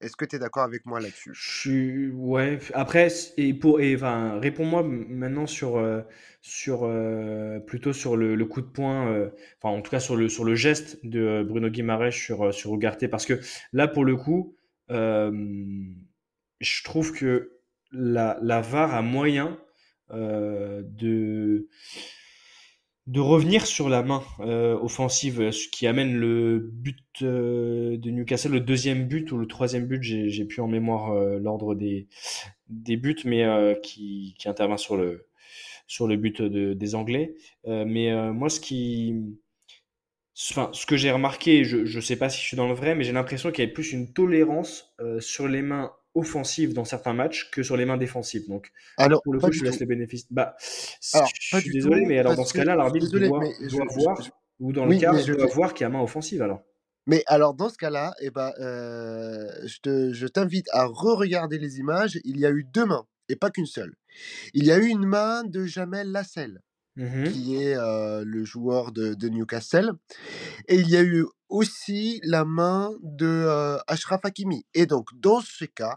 Est-ce 0.00 0.16
que 0.16 0.24
tu 0.24 0.36
es 0.36 0.38
d'accord 0.38 0.62
avec 0.62 0.86
moi 0.86 1.00
là-dessus? 1.00 1.32
Je 1.34 1.58
suis 1.58 2.10
ouais. 2.10 2.60
Après 2.72 3.08
et 3.36 3.52
pour 3.52 3.80
et 3.80 3.96
réponds-moi 3.96 4.84
maintenant 4.84 5.46
sur 5.48 5.76
euh, 5.76 6.02
sur 6.40 6.84
euh, 6.84 7.58
plutôt 7.58 7.92
sur 7.92 8.16
le, 8.16 8.36
le, 8.36 8.44
coup 8.44 8.60
de 8.60 8.66
poing 8.66 9.08
euh, 9.08 9.30
enfin 9.60 9.76
en 9.76 9.82
tout 9.82 9.90
cas 9.90 9.98
sur 9.98 10.14
le 10.14 10.28
sur 10.28 10.44
le 10.44 10.54
geste 10.54 11.04
de 11.04 11.44
Bruno 11.46 11.68
Guimaraes 11.68 12.12
sur 12.12 12.54
sur 12.54 12.74
Ugarte 12.74 13.08
parce 13.08 13.26
que 13.26 13.40
là 13.72 13.88
pour 13.88 14.04
le 14.04 14.14
coup 14.14 14.56
je 14.88 16.84
trouve 16.84 17.12
que 17.12 17.58
la 17.90 18.38
la 18.40 18.60
VAR 18.60 18.94
a 18.94 19.02
moyen 19.02 19.58
de 20.12 21.68
de 23.08 23.20
revenir 23.20 23.64
sur 23.64 23.88
la 23.88 24.02
main 24.02 24.22
euh, 24.40 24.78
offensive, 24.80 25.50
ce 25.50 25.66
qui 25.68 25.86
amène 25.86 26.14
le 26.14 26.58
but 26.58 27.22
euh, 27.22 27.96
de 27.96 28.10
Newcastle, 28.10 28.52
le 28.52 28.60
deuxième 28.60 29.08
but 29.08 29.32
ou 29.32 29.38
le 29.38 29.46
troisième 29.46 29.86
but, 29.86 30.02
j'ai 30.02 30.44
plus 30.44 30.60
en 30.60 30.68
mémoire 30.68 31.12
euh, 31.12 31.38
l'ordre 31.38 31.74
des, 31.74 32.06
des 32.68 32.98
buts, 32.98 33.16
mais 33.24 33.46
qui, 33.82 34.34
qui 34.38 34.46
intervient 34.46 34.76
sur 34.76 34.98
le, 34.98 35.26
sur 35.86 36.06
le 36.06 36.16
but 36.16 36.42
de, 36.42 36.74
des 36.74 36.94
Anglais. 36.94 37.34
Mais 37.66 38.12
moi, 38.32 38.50
ce 38.50 38.60
qui, 38.60 39.16
enfin, 40.50 40.68
ce 40.74 40.84
que 40.84 40.98
j'ai 40.98 41.10
remarqué, 41.10 41.64
je 41.64 41.78
ne 41.78 42.00
sais 42.02 42.16
pas 42.16 42.28
si 42.28 42.42
je 42.42 42.46
suis 42.46 42.58
dans 42.58 42.68
le 42.68 42.74
vrai, 42.74 42.94
mais 42.94 43.04
j'ai 43.04 43.12
l'impression 43.12 43.50
qu'il 43.50 43.64
y 43.64 43.68
a 43.68 43.72
plus 43.72 43.92
une 43.92 44.12
tolérance 44.12 44.94
sur 45.20 45.48
les 45.48 45.62
mains 45.62 45.92
offensive 46.18 46.72
dans 46.72 46.84
certains 46.84 47.14
matchs 47.14 47.50
que 47.50 47.62
sur 47.62 47.76
les 47.76 47.84
mains 47.84 47.96
défensives. 47.96 48.46
Donc, 48.48 48.70
alors, 48.96 49.22
pour 49.22 49.34
le 49.34 49.40
coup, 49.40 49.52
je 49.52 49.64
laisse 49.64 49.80
les 49.80 49.86
bénéfices. 49.86 50.26
Bah, 50.30 50.56
alors, 51.14 51.28
je 51.40 51.58
suis 51.58 51.70
désolé, 51.70 52.02
tout, 52.02 52.08
mais 52.08 52.18
alors 52.18 52.34
dans 52.36 52.44
ce 52.44 52.54
cas-là, 52.54 52.74
l'arbitre 52.76 53.10
doit, 53.10 53.20
doit 53.28 53.50
je, 53.60 54.00
voir, 54.00 54.22
je, 54.22 54.30
ou 54.60 54.72
dans 54.72 54.86
oui, 54.86 54.96
le 54.96 55.00
cas, 55.00 55.12
il 55.18 55.26
doit 55.26 55.46
voir 55.46 55.74
qu'il 55.74 55.84
y 55.84 55.86
a 55.86 55.90
main 55.90 56.02
offensive 56.02 56.42
alors. 56.42 56.62
Mais 57.08 57.22
alors, 57.26 57.54
dans 57.54 57.70
ce 57.70 57.78
cas-là, 57.78 58.12
eh 58.20 58.30
ben, 58.30 58.52
euh, 58.60 59.48
je 59.64 60.26
t'invite 60.26 60.68
à 60.72 60.84
re-regarder 60.84 61.58
les 61.58 61.78
images. 61.78 62.20
Il 62.24 62.38
y 62.38 62.44
a 62.44 62.50
eu 62.50 62.64
deux 62.64 62.84
mains, 62.84 63.06
et 63.30 63.36
pas 63.36 63.50
qu'une 63.50 63.66
seule. 63.66 63.94
Il 64.52 64.64
y 64.64 64.72
a 64.72 64.78
eu 64.78 64.88
une 64.88 65.06
main 65.06 65.42
de 65.44 65.64
Jamel 65.64 66.12
Lassel, 66.12 66.60
mm 66.96 67.04
-hmm. 67.06 67.32
qui 67.32 67.56
est 67.62 67.76
euh, 67.76 68.24
le 68.26 68.44
joueur 68.44 68.92
de, 68.92 69.14
de, 69.14 69.28
Newcastle. 69.30 69.92
Et 70.66 70.76
il 70.76 70.88
y 70.90 70.96
a 70.96 71.02
eu 71.02 71.24
aussi 71.48 72.20
la 72.24 72.44
main 72.44 72.90
de 73.02 73.26
euh, 73.26 73.78
Ashraf 73.86 74.20
Hakimi. 74.24 74.66
Et 74.74 74.84
donc, 74.84 75.06
dans 75.14 75.40
ce 75.40 75.64
cas, 75.64 75.96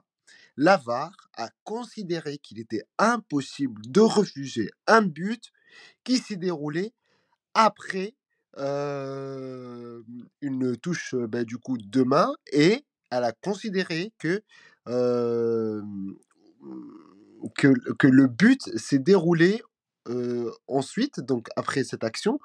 l'AVAR 0.58 1.12
a 1.36 1.49
considéré 1.64 2.38
qu'il 2.38 2.60
était 2.60 2.84
impossible 2.97 3.82
de 3.88 4.02
refuser 4.02 4.70
un 4.88 5.02
but 5.02 5.52
qui 6.04 6.18
s'est 6.18 6.36
déroulé 6.36 6.93
après 7.54 8.16
une 8.58 10.04
touche 10.82 11.16
bah, 11.16 11.43
du 11.43 11.58
coup 11.58 11.78
de 11.78 12.04
main 12.04 12.34
et 12.52 12.84
elle 13.10 13.24
a 13.24 13.32
considéré 13.32 14.14
que, 14.20 14.43
que, 17.58 18.08
le 18.08 18.28
but 18.28 18.62
s'est 18.78 18.99
déroulé 18.99 19.62
ensuite, 20.68 21.22
donc 21.22 21.47
après 21.56 21.84
cette 21.84 22.04
action, 22.04 22.39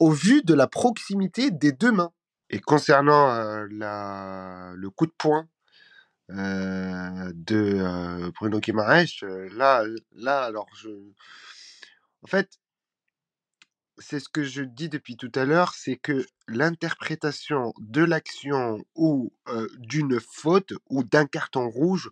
au 0.00 0.10
vu 0.10 0.42
de 0.42 0.54
la 0.54 0.66
proximité 0.66 1.50
des 1.50 1.72
deux 1.72 1.92
mains. 1.92 2.12
Et 2.50 2.60
concernant 2.60 3.28
la, 3.70 4.72
le 4.76 4.90
coup 4.90 5.06
de 5.06 5.12
poing 5.16 5.48
euh, 6.36 7.32
de 7.34 7.78
euh, 7.80 8.30
Bruno 8.34 8.58
Guimaraes, 8.60 9.22
là, 9.52 9.84
là, 10.12 10.44
alors 10.44 10.68
je. 10.74 10.88
En 12.22 12.26
fait, 12.26 12.58
c'est 13.98 14.20
ce 14.20 14.28
que 14.28 14.42
je 14.42 14.62
dis 14.62 14.88
depuis 14.88 15.16
tout 15.16 15.32
à 15.34 15.44
l'heure, 15.44 15.74
c'est 15.74 15.96
que 15.96 16.24
l'interprétation 16.48 17.74
de 17.78 18.02
l'action 18.02 18.82
ou 18.94 19.32
euh, 19.48 19.68
d'une 19.78 20.18
faute 20.20 20.72
ou 20.88 21.04
d'un 21.04 21.26
carton 21.26 21.68
rouge, 21.68 22.10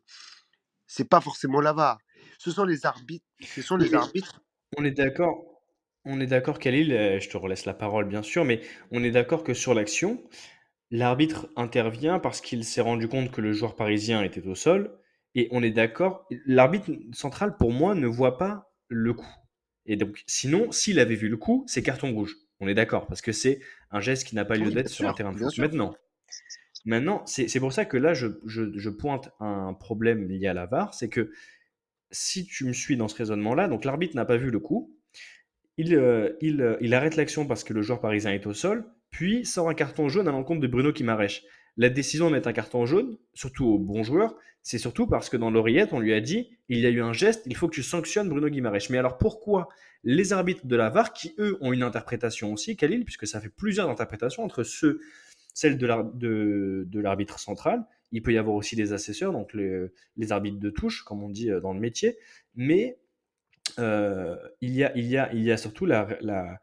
c'est 0.87 1.09
pas 1.09 1.21
forcément 1.21 1.61
la 1.61 1.73
VAR. 1.73 1.99
Ce 2.39 2.51
sont 2.51 2.65
les 2.65 2.85
arbitres. 2.87 3.25
Ce 3.43 3.63
sont 3.63 3.77
les 3.77 3.95
arbitres. 3.95 4.43
On 4.77 4.85
est 4.85 4.91
d'accord. 4.91 5.47
On 6.05 6.21
est 6.21 6.27
d'accord, 6.27 6.59
Khalil. 6.59 7.19
Je 7.21 7.29
te 7.29 7.37
relaisse 7.37 7.67
la 7.67 7.75
parole, 7.75 8.07
bien 8.07 8.23
sûr, 8.23 8.45
mais 8.45 8.63
on 8.91 9.03
est 9.03 9.11
d'accord 9.11 9.45
que 9.45 9.55
sur 9.55 9.75
l'action, 9.75 10.23
L'arbitre 10.91 11.49
intervient 11.57 12.19
parce 12.19 12.41
qu'il 12.41 12.65
s'est 12.65 12.81
rendu 12.81 13.07
compte 13.09 13.31
que 13.31 13.41
le 13.41 13.53
joueur 13.53 13.77
parisien 13.77 14.23
était 14.23 14.47
au 14.47 14.55
sol. 14.55 14.97
Et 15.37 15.49
on 15.53 15.63
est 15.63 15.71
d'accord, 15.71 16.27
l'arbitre 16.45 16.91
central, 17.13 17.57
pour 17.57 17.73
moi, 17.73 17.95
ne 17.95 18.09
voit 18.09 18.37
pas 18.37 18.73
le 18.89 19.15
coup. 19.15 19.33
Et 19.87 19.97
donc, 19.97 20.23
sinon, 20.27 20.73
s'il 20.73 20.99
avait 20.99 21.15
vu 21.15 21.29
le 21.29 21.37
coup, 21.37 21.65
c'est 21.69 21.83
carton 21.83 22.13
rouge. 22.13 22.37
On 22.59 22.67
est 22.67 22.75
d'accord, 22.75 23.07
parce 23.07 23.23
que 23.23 23.33
c'est 23.33 23.61
un 23.91 24.01
geste 24.01 24.27
qui 24.27 24.35
n'a 24.35 24.45
pas 24.45 24.57
lieu 24.57 24.71
d'être 24.71 24.89
sur 24.89 25.09
un 25.09 25.15
terrain 25.15 25.33
de 25.33 25.39
foot. 25.39 25.57
Maintenant, 25.59 25.95
maintenant 26.85 27.25
c'est 27.27 27.61
pour 27.61 27.73
ça 27.73 27.85
que 27.85 27.97
là, 27.97 28.13
je, 28.13 28.27
je, 28.45 28.77
je, 28.77 28.91
pointe 28.91 29.31
un 29.39 29.73
problème 29.73 30.29
lié 30.29 30.49
à 30.49 30.55
la 30.55 30.67
VAR, 30.67 30.95
c'est 30.95 31.09
que 31.09 31.31
si 32.11 32.45
tu 32.45 32.65
me 32.65 32.73
suis 32.73 32.97
dans 32.97 33.09
ce 33.09 33.17
raisonnement-là, 33.17 33.69
donc 33.69 33.85
l'arbitre 33.85 34.17
n'a 34.17 34.25
pas 34.25 34.37
vu 34.37 34.51
le 34.51 34.59
coup, 34.59 34.97
il, 35.77 35.95
euh, 35.95 36.37
il, 36.41 36.61
euh, 36.61 36.77
il 36.81 36.93
arrête 36.93 37.17
l'action 37.17 37.47
parce 37.47 37.65
que 37.65 37.73
le 37.73 37.83
joueur 37.83 38.01
parisien 38.01 38.33
est 38.33 38.47
au 38.47 38.53
sol, 38.53 38.85
puis 39.11 39.45
sort 39.45 39.69
un 39.69 39.75
carton 39.75 40.09
jaune 40.09 40.29
à 40.29 40.33
l'encontre 40.33 40.61
de 40.61 40.67
Bruno 40.67 40.93
Guimaraes. 40.93 41.43
La 41.77 41.89
décision 41.89 42.29
de 42.29 42.33
mettre 42.35 42.49
un 42.49 42.53
carton 42.53 42.85
jaune, 42.87 43.17
surtout 43.35 43.67
au 43.67 43.79
bon 43.79 44.03
joueur, 44.03 44.37
c'est 44.63 44.79
surtout 44.79 45.07
parce 45.07 45.31
que 45.31 45.37
dans 45.37 45.51
l'oreillette, 45.51 45.93
on 45.93 46.01
lui 46.01 46.13
a 46.13 46.21
dit 46.21 46.51
il 46.69 46.79
y 46.81 46.87
a 46.87 46.91
eu 46.91 47.01
un 47.01 47.13
geste, 47.13 47.43
il 47.47 47.57
faut 47.57 47.69
que 47.69 47.75
tu 47.75 47.83
sanctionnes 47.83 48.29
Bruno 48.29 48.49
Guimaraes. 48.49 48.89
Mais 48.91 48.99
alors 48.99 49.19
pourquoi 49.19 49.69
les 50.05 50.33
arbitres 50.33 50.67
de 50.67 50.77
la 50.77 50.91
VAR, 50.91 51.13
qui 51.13 51.35
eux 51.39 51.59
ont 51.61 51.73
une 51.73 51.83
interprétation 51.83 52.53
aussi, 52.53 52.77
Khalil, 52.77 53.05
puisque 53.05 53.27
ça 53.27 53.41
fait 53.41 53.49
plusieurs 53.49 53.89
interprétations 53.89 54.43
entre 54.43 54.63
ceux, 54.63 55.01
celle 55.55 55.79
de 55.79 56.99
l'arbitre 57.01 57.39
central, 57.39 57.87
il 58.13 58.23
peut 58.23 58.33
y 58.33 58.39
avoir 58.39 58.57
aussi 58.57 58.77
des 58.77 58.93
assesseurs, 58.93 59.33
donc 59.33 59.55
les, 59.55 60.33
arbitres 60.33 60.59
de 60.59 60.71
touche, 60.71 61.03
comme 61.03 61.23
on 61.23 61.29
dit 61.29 61.51
euh, 61.51 61.61
dans 61.61 61.73
le 61.73 61.81
métier, 61.81 62.19
mais 62.55 62.99
euh, 63.79 64.37
il, 64.61 64.73
y 64.73 64.85
a, 64.85 65.57
surtout 65.57 65.87
la 65.87 66.61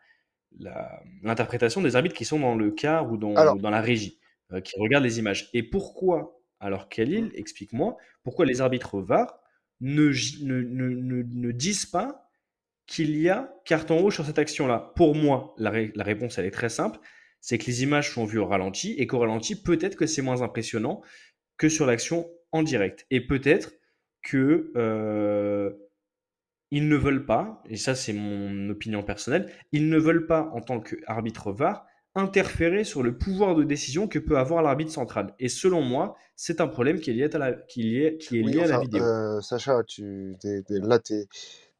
l'interprétation 0.59 1.81
des 1.81 1.95
arbitres 1.95 2.15
qui 2.15 2.25
sont 2.25 2.39
dans 2.39 2.55
le 2.55 2.71
car 2.71 3.11
ou 3.11 3.17
dans, 3.17 3.35
alors, 3.35 3.57
dans 3.57 3.69
la 3.69 3.81
régie, 3.81 4.19
euh, 4.51 4.61
qui 4.61 4.79
regardent 4.79 5.03
les 5.03 5.19
images. 5.19 5.49
Et 5.53 5.63
pourquoi, 5.63 6.39
alors 6.59 6.89
Khalil, 6.89 7.31
explique-moi, 7.35 7.97
pourquoi 8.23 8.45
les 8.45 8.61
arbitres 8.61 8.99
VAR 8.99 9.39
ne, 9.81 10.11
ne, 10.43 10.61
ne, 10.61 11.23
ne 11.23 11.51
disent 11.51 11.85
pas 11.85 12.29
qu'il 12.85 13.17
y 13.17 13.29
a 13.29 13.53
carton 13.65 13.99
rouge 13.99 14.15
sur 14.15 14.25
cette 14.25 14.39
action-là? 14.39 14.93
Pour 14.95 15.15
moi, 15.15 15.53
la, 15.57 15.71
la, 15.93 16.03
réponse, 16.03 16.37
elle 16.37 16.45
est 16.45 16.51
très 16.51 16.69
simple. 16.69 16.99
C'est 17.41 17.57
que 17.57 17.65
les 17.65 17.83
images 17.83 18.11
sont 18.11 18.25
vues 18.25 18.39
au 18.39 18.47
ralenti 18.47 18.93
et 18.93 19.05
qu'au 19.07 19.19
ralenti, 19.19 19.61
peut-être 19.61 19.95
que 19.95 20.07
c'est 20.07 20.21
moins 20.21 20.41
impressionnant 20.41 21.01
que 21.57 21.69
sur 21.69 21.85
l'action 21.85 22.29
en 22.51 22.63
direct. 22.63 23.05
Et 23.11 23.21
peut-être 23.21 23.73
que 24.23 24.71
euh, 24.75 25.71
ils 26.71 26.87
ne 26.87 26.95
veulent 26.95 27.25
pas, 27.25 27.61
et 27.69 27.77
ça 27.77 27.95
c'est 27.95 28.13
mon 28.13 28.69
opinion 28.69 29.03
personnelle, 29.03 29.51
ils 29.71 29.89
ne 29.89 29.97
veulent 29.97 30.27
pas 30.27 30.49
en 30.53 30.61
tant 30.61 30.79
qu'arbitre 30.79 31.51
VAR 31.51 31.85
interférer 32.17 32.83
sur 32.83 33.03
le 33.03 33.15
pouvoir 33.15 33.55
de 33.55 33.63
décision 33.63 34.07
que 34.07 34.17
peut 34.17 34.37
avoir 34.39 34.63
l'arbitre 34.63 34.91
central. 34.91 35.35
Et 35.39 35.49
selon 35.49 35.81
moi, 35.81 36.15
c'est 36.35 36.61
un 36.61 36.67
problème 36.67 36.99
qui 36.99 37.11
est 37.11 37.13
lié 37.13 37.29
à 37.31 37.37
la, 37.37 37.53
qui 37.53 37.99
est, 38.01 38.17
qui 38.17 38.39
est 38.39 38.41
lié 38.41 38.63
à 38.63 38.67
la 38.67 38.79
vidéo. 38.79 39.03
Euh, 39.03 39.39
Sacha, 39.41 39.83
tu, 39.83 40.35
là, 40.69 40.97
tu 40.99 41.27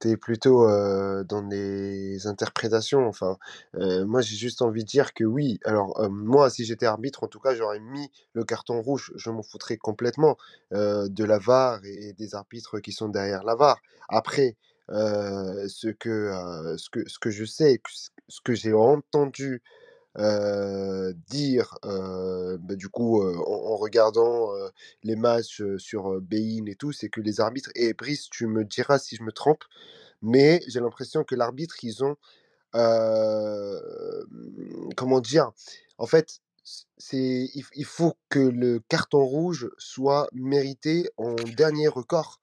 es, 0.06 0.16
plutôt 0.16 0.70
euh, 0.70 1.24
dans 1.24 1.42
des 1.42 2.28
interprétations. 2.28 3.08
Enfin, 3.08 3.38
euh, 3.76 4.06
moi, 4.06 4.22
j'ai 4.22 4.36
juste 4.36 4.62
envie 4.62 4.84
de 4.84 4.88
dire 4.88 5.16
que 5.16 5.24
oui. 5.24 5.60
Alors, 5.66 6.08
moi, 6.12 6.52
si 6.52 6.66
j'étais 6.66 6.86
arbitre, 6.86 7.24
en 7.24 7.28
tout 7.28 7.40
cas, 7.40 7.56
j'aurais 7.56 7.80
mis 7.80 8.12
le 8.34 8.44
carton 8.44 8.80
rouge. 8.80 9.12
Je 9.16 9.32
m'en 9.32 9.42
foutrais 9.42 9.78
complètement 9.78 10.38
de 10.72 11.24
la 11.24 11.40
VAR 11.40 11.84
et, 11.84 12.14
des 12.14 12.36
arbitres 12.36 12.80
qui 12.80 12.92
sont 12.92 13.10
derrière 13.10 13.44
la 13.44 13.56
VAR. 13.56 13.82
Après, 14.08 14.56
ce, 14.90 15.88
que, 15.90 16.76
ce, 16.78 16.90
que, 16.90 17.08
ce 17.08 17.20
que 17.20 17.30
je 17.30 17.46
sais, 17.46 17.82
ce 18.28 18.42
que 18.42 18.54
j'ai 18.54 18.74
entendu 18.74 19.62
dire, 21.30 21.78
bah, 21.84 22.76
du 22.76 22.90
coup, 22.90 23.22
en, 23.22 23.76
regardant 23.78 24.50
les 25.04 25.16
matchs 25.16 25.62
sur 25.78 26.20
Bein 26.22 26.66
et 26.66 26.76
tout, 26.76 26.92
c'est 26.92 27.10
que 27.10 27.22
les 27.22 27.40
arbitres, 27.40 27.72
et 27.76 27.94
Brice, 27.94 28.30
tu 28.30 28.48
me 28.48 28.66
diras 28.66 29.00
si 29.00 29.16
je 29.16 29.24
me 29.24 29.32
trompe, 29.32 29.64
mais 30.22 30.62
j'ai 30.68 30.80
l'impression 30.80 31.24
que 31.24 31.36
l'arbitre, 31.36 31.76
ils 31.84 32.04
ont, 32.04 32.16
comment 34.96 35.20
dire, 35.22 35.52
en 35.98 36.06
fait, 36.06 36.42
c'est, 36.98 37.50
il, 37.54 37.86
faut 37.86 38.18
que 38.30 38.40
le 38.40 38.80
carton 38.80 39.24
rouge 39.24 39.70
soit 39.78 40.28
mérité 40.34 41.10
en 41.18 41.36
dernier 41.36 41.88
record. 41.88 42.42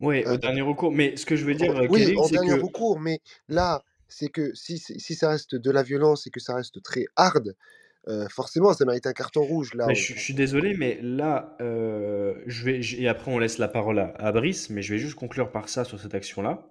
Oui, 0.00 0.24
au 0.26 0.36
dernier 0.36 0.62
recours. 0.62 0.92
Mais 0.92 1.16
ce 1.16 1.26
que 1.26 1.36
je 1.36 1.44
veux 1.44 1.54
dire, 1.54 1.86
oui, 1.90 2.14
en 2.16 2.28
dernier 2.28 2.54
recours, 2.54 3.00
mais 3.00 3.20
là, 3.48 3.82
c'est 4.08 4.28
que 4.28 4.52
si, 4.54 4.78
si 4.78 5.14
ça 5.14 5.30
reste 5.30 5.54
de 5.54 5.70
la 5.70 5.82
violence 5.82 6.26
et 6.26 6.30
que 6.30 6.40
ça 6.40 6.54
reste 6.54 6.82
très 6.82 7.06
hard, 7.16 7.54
forcément, 8.28 8.72
ça 8.74 8.84
mérite 8.84 9.06
un 9.06 9.12
carton 9.12 9.42
rouge. 9.42 9.74
Là, 9.74 9.92
je, 9.92 10.12
suis 10.12 10.34
désolé, 10.34 10.74
mais 10.76 10.98
là, 11.02 11.56
je 11.60 12.64
vais, 12.64 12.80
et 12.98 13.08
après 13.08 13.30
on 13.30 13.38
laisse 13.38 13.58
la 13.58 13.68
parole 13.68 13.98
à, 13.98 14.32
Brice, 14.32 14.70
mais 14.70 14.82
je 14.82 14.94
vais 14.94 14.98
juste 14.98 15.14
conclure 15.14 15.50
par 15.50 15.68
ça 15.68 15.84
sur 15.84 16.00
cette 16.00 16.14
action-là. 16.14 16.66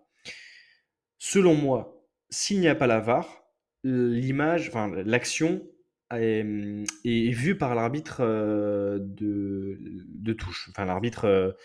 Selon 1.18 1.56
moi, 1.56 2.06
s'il 2.30 2.60
n'y 2.60 2.68
a 2.68 2.76
pas 2.76 2.88
la 2.88 3.00
VAR, 3.00 3.46
l'image, 3.84 4.68
enfin 4.68 4.92
l'action 5.06 5.62
est, 6.12 6.46
est, 7.06 7.32
vue 7.32 7.58
par 7.58 7.76
l'arbitre 7.76 8.22
de, 8.22 9.80
de, 9.80 10.34
touche, 10.34 10.70
enfin 10.70 10.86
l'arbitre, 10.86 11.56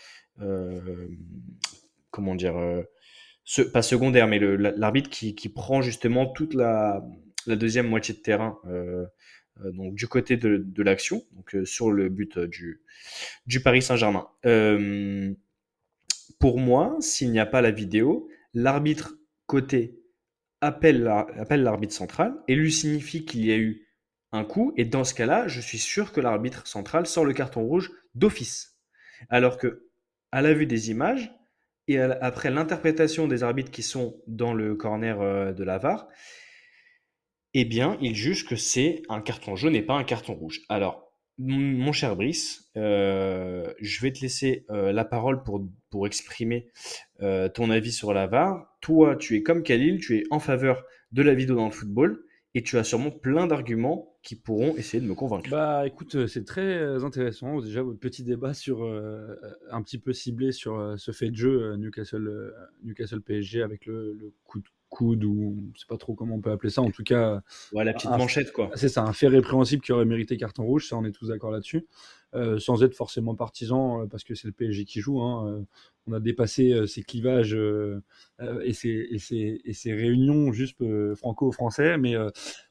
comment 2.11 2.35
dire 2.35 2.85
pas 3.73 3.81
secondaire, 3.81 4.27
mais 4.27 4.39
l'arbitre 4.39 5.09
qui, 5.09 5.49
prend 5.49 5.81
justement 5.81 6.27
toute 6.27 6.53
la, 6.53 7.03
deuxième 7.47 7.87
moitié 7.87 8.13
de 8.13 8.19
terrain, 8.19 8.59
euh, 8.67 9.05
euh, 9.61 9.71
donc 9.71 9.95
du 9.95 10.07
côté 10.07 10.37
de, 10.37 10.83
l'action, 10.83 11.23
donc 11.31 11.55
euh, 11.55 11.65
sur 11.65 11.91
le 11.91 12.09
but 12.09 12.37
du, 12.37 12.81
du 13.47 13.61
Paris 13.61 13.81
Saint-Germain. 13.81 14.27
pour 16.39 16.59
moi, 16.59 16.95
s'il 16.99 17.31
n'y 17.31 17.39
a 17.39 17.45
pas 17.45 17.61
la 17.61 17.71
vidéo, 17.71 18.29
l'arbitre 18.53 19.15
côté 19.47 19.99
appelle 20.61 21.03
l'arbitre 21.03 21.93
central 21.93 22.35
et 22.47 22.55
lui 22.55 22.71
signifie 22.71 23.25
qu'il 23.25 23.45
y 23.45 23.51
a 23.51 23.57
eu 23.57 23.87
un 24.31 24.43
coup, 24.43 24.73
et 24.77 24.85
dans 24.85 25.03
ce 25.03 25.15
cas-là, 25.15 25.47
je 25.47 25.59
suis 25.59 25.79
sûr 25.79 26.11
que 26.11 26.21
l'arbitre 26.21 26.67
central 26.67 27.07
sort 27.07 27.25
le 27.25 27.33
carton 27.33 27.63
rouge 27.63 27.91
d'office. 28.13 28.77
Alors 29.29 29.57
que, 29.57 29.88
à 30.31 30.41
la 30.41 30.53
vue 30.53 30.65
des 30.65 30.91
images, 30.91 31.31
et 31.87 31.97
après 31.99 32.51
l'interprétation 32.51 33.27
des 33.27 33.41
arbitres 33.41 33.71
qui 33.71 33.81
sont 33.81 34.21
dans 34.27 34.53
le 34.53 34.75
corner 34.75 35.19
euh, 35.21 35.53
de 35.53 35.63
la 35.63 35.79
VAR, 35.79 36.07
eh 37.55 37.65
bien, 37.65 37.97
ils 37.99 38.15
jugent 38.15 38.45
que 38.45 38.55
c'est 38.55 39.01
un 39.09 39.21
carton 39.21 39.55
jaune 39.55 39.75
et 39.75 39.81
pas 39.81 39.95
un 39.95 40.03
carton 40.03 40.35
rouge. 40.35 40.61
Alors, 40.69 41.11
mon 41.39 41.91
cher 41.93 42.15
Brice, 42.15 42.69
euh, 42.77 43.73
je 43.79 44.01
vais 44.01 44.11
te 44.11 44.19
laisser 44.21 44.65
euh, 44.69 44.91
la 44.91 45.03
parole 45.03 45.41
pour, 45.43 45.67
pour 45.89 46.05
exprimer 46.05 46.69
ton 47.53 47.69
avis 47.69 47.91
sur 47.91 48.13
la 48.13 48.27
VAR. 48.27 48.77
Toi, 48.81 49.15
tu 49.15 49.35
es 49.35 49.41
comme 49.41 49.63
Khalil, 49.63 49.99
tu 49.99 50.17
es 50.19 50.23
en 50.29 50.39
faveur 50.39 50.83
de 51.11 51.21
la 51.21 51.33
vidéo 51.33 51.55
dans 51.55 51.65
le 51.65 51.71
football 51.71 52.23
et 52.55 52.63
tu 52.63 52.77
as 52.77 52.83
sûrement 52.83 53.11
plein 53.11 53.47
d'arguments 53.47 54.17
qui 54.23 54.35
pourront 54.35 54.75
essayer 54.75 55.01
de 55.01 55.07
me 55.07 55.13
convaincre. 55.13 55.49
Bah 55.49 55.85
écoute, 55.85 56.15
euh, 56.15 56.27
c'est 56.27 56.43
très 56.43 56.61
euh, 56.61 57.03
intéressant. 57.03 57.61
Déjà, 57.61 57.83
votre 57.83 57.99
petit 57.99 58.23
débat 58.23 58.53
sur 58.53 58.83
euh, 58.83 59.35
un 59.71 59.81
petit 59.83 59.99
peu 59.99 60.13
ciblé 60.13 60.51
sur 60.51 60.95
ce 60.97 61.11
fait 61.11 61.29
de 61.29 61.35
jeu 61.35 61.75
Newcastle, 61.77 62.53
Newcastle 62.83 63.21
PSG 63.21 63.61
avec 63.61 63.85
le, 63.85 64.13
le, 64.13 64.33
coup 64.43 64.59
de 64.59 64.67
coude 64.89 65.23
ou 65.23 65.71
je 65.75 65.81
sais 65.81 65.85
pas 65.87 65.97
trop 65.97 66.15
comment 66.15 66.35
on 66.35 66.41
peut 66.41 66.51
appeler 66.51 66.71
ça. 66.71 66.81
En 66.81 66.89
tout 66.89 67.03
cas, 67.03 67.41
ouais, 67.73 67.83
la 67.83 67.93
petite 67.93 68.09
manchette 68.09 68.51
quoi. 68.51 68.71
C'est 68.73 68.89
ça, 68.89 69.03
un 69.03 69.13
fait 69.13 69.27
répréhensible 69.27 69.83
qui 69.83 69.91
aurait 69.91 70.05
mérité 70.05 70.35
carton 70.35 70.63
rouge. 70.63 70.87
Ça, 70.87 70.97
on 70.97 71.05
est 71.05 71.11
tous 71.11 71.27
d'accord 71.27 71.51
là-dessus. 71.51 71.85
Euh, 72.35 72.59
sans 72.59 72.83
être 72.83 72.93
forcément 72.93 73.33
partisan, 73.33 74.03
euh, 74.03 74.05
parce 74.05 74.23
que 74.23 74.35
c'est 74.35 74.47
le 74.47 74.53
PSG 74.53 74.85
qui 74.85 74.99
joue. 75.01 75.19
Hein, 75.19 75.47
euh, 75.47 75.61
on 76.05 76.13
a 76.13 76.19
dépassé 76.19 76.87
ces 76.87 77.03
clivages 77.03 77.55
et, 78.63 78.73
ces, 78.73 79.07
et, 79.11 79.19
ces, 79.19 79.61
et, 79.63 79.73
ces, 79.73 79.93
réunions 79.93 80.51
juste 80.51 80.81
franco-français, 81.15 81.99
mais 81.99 82.15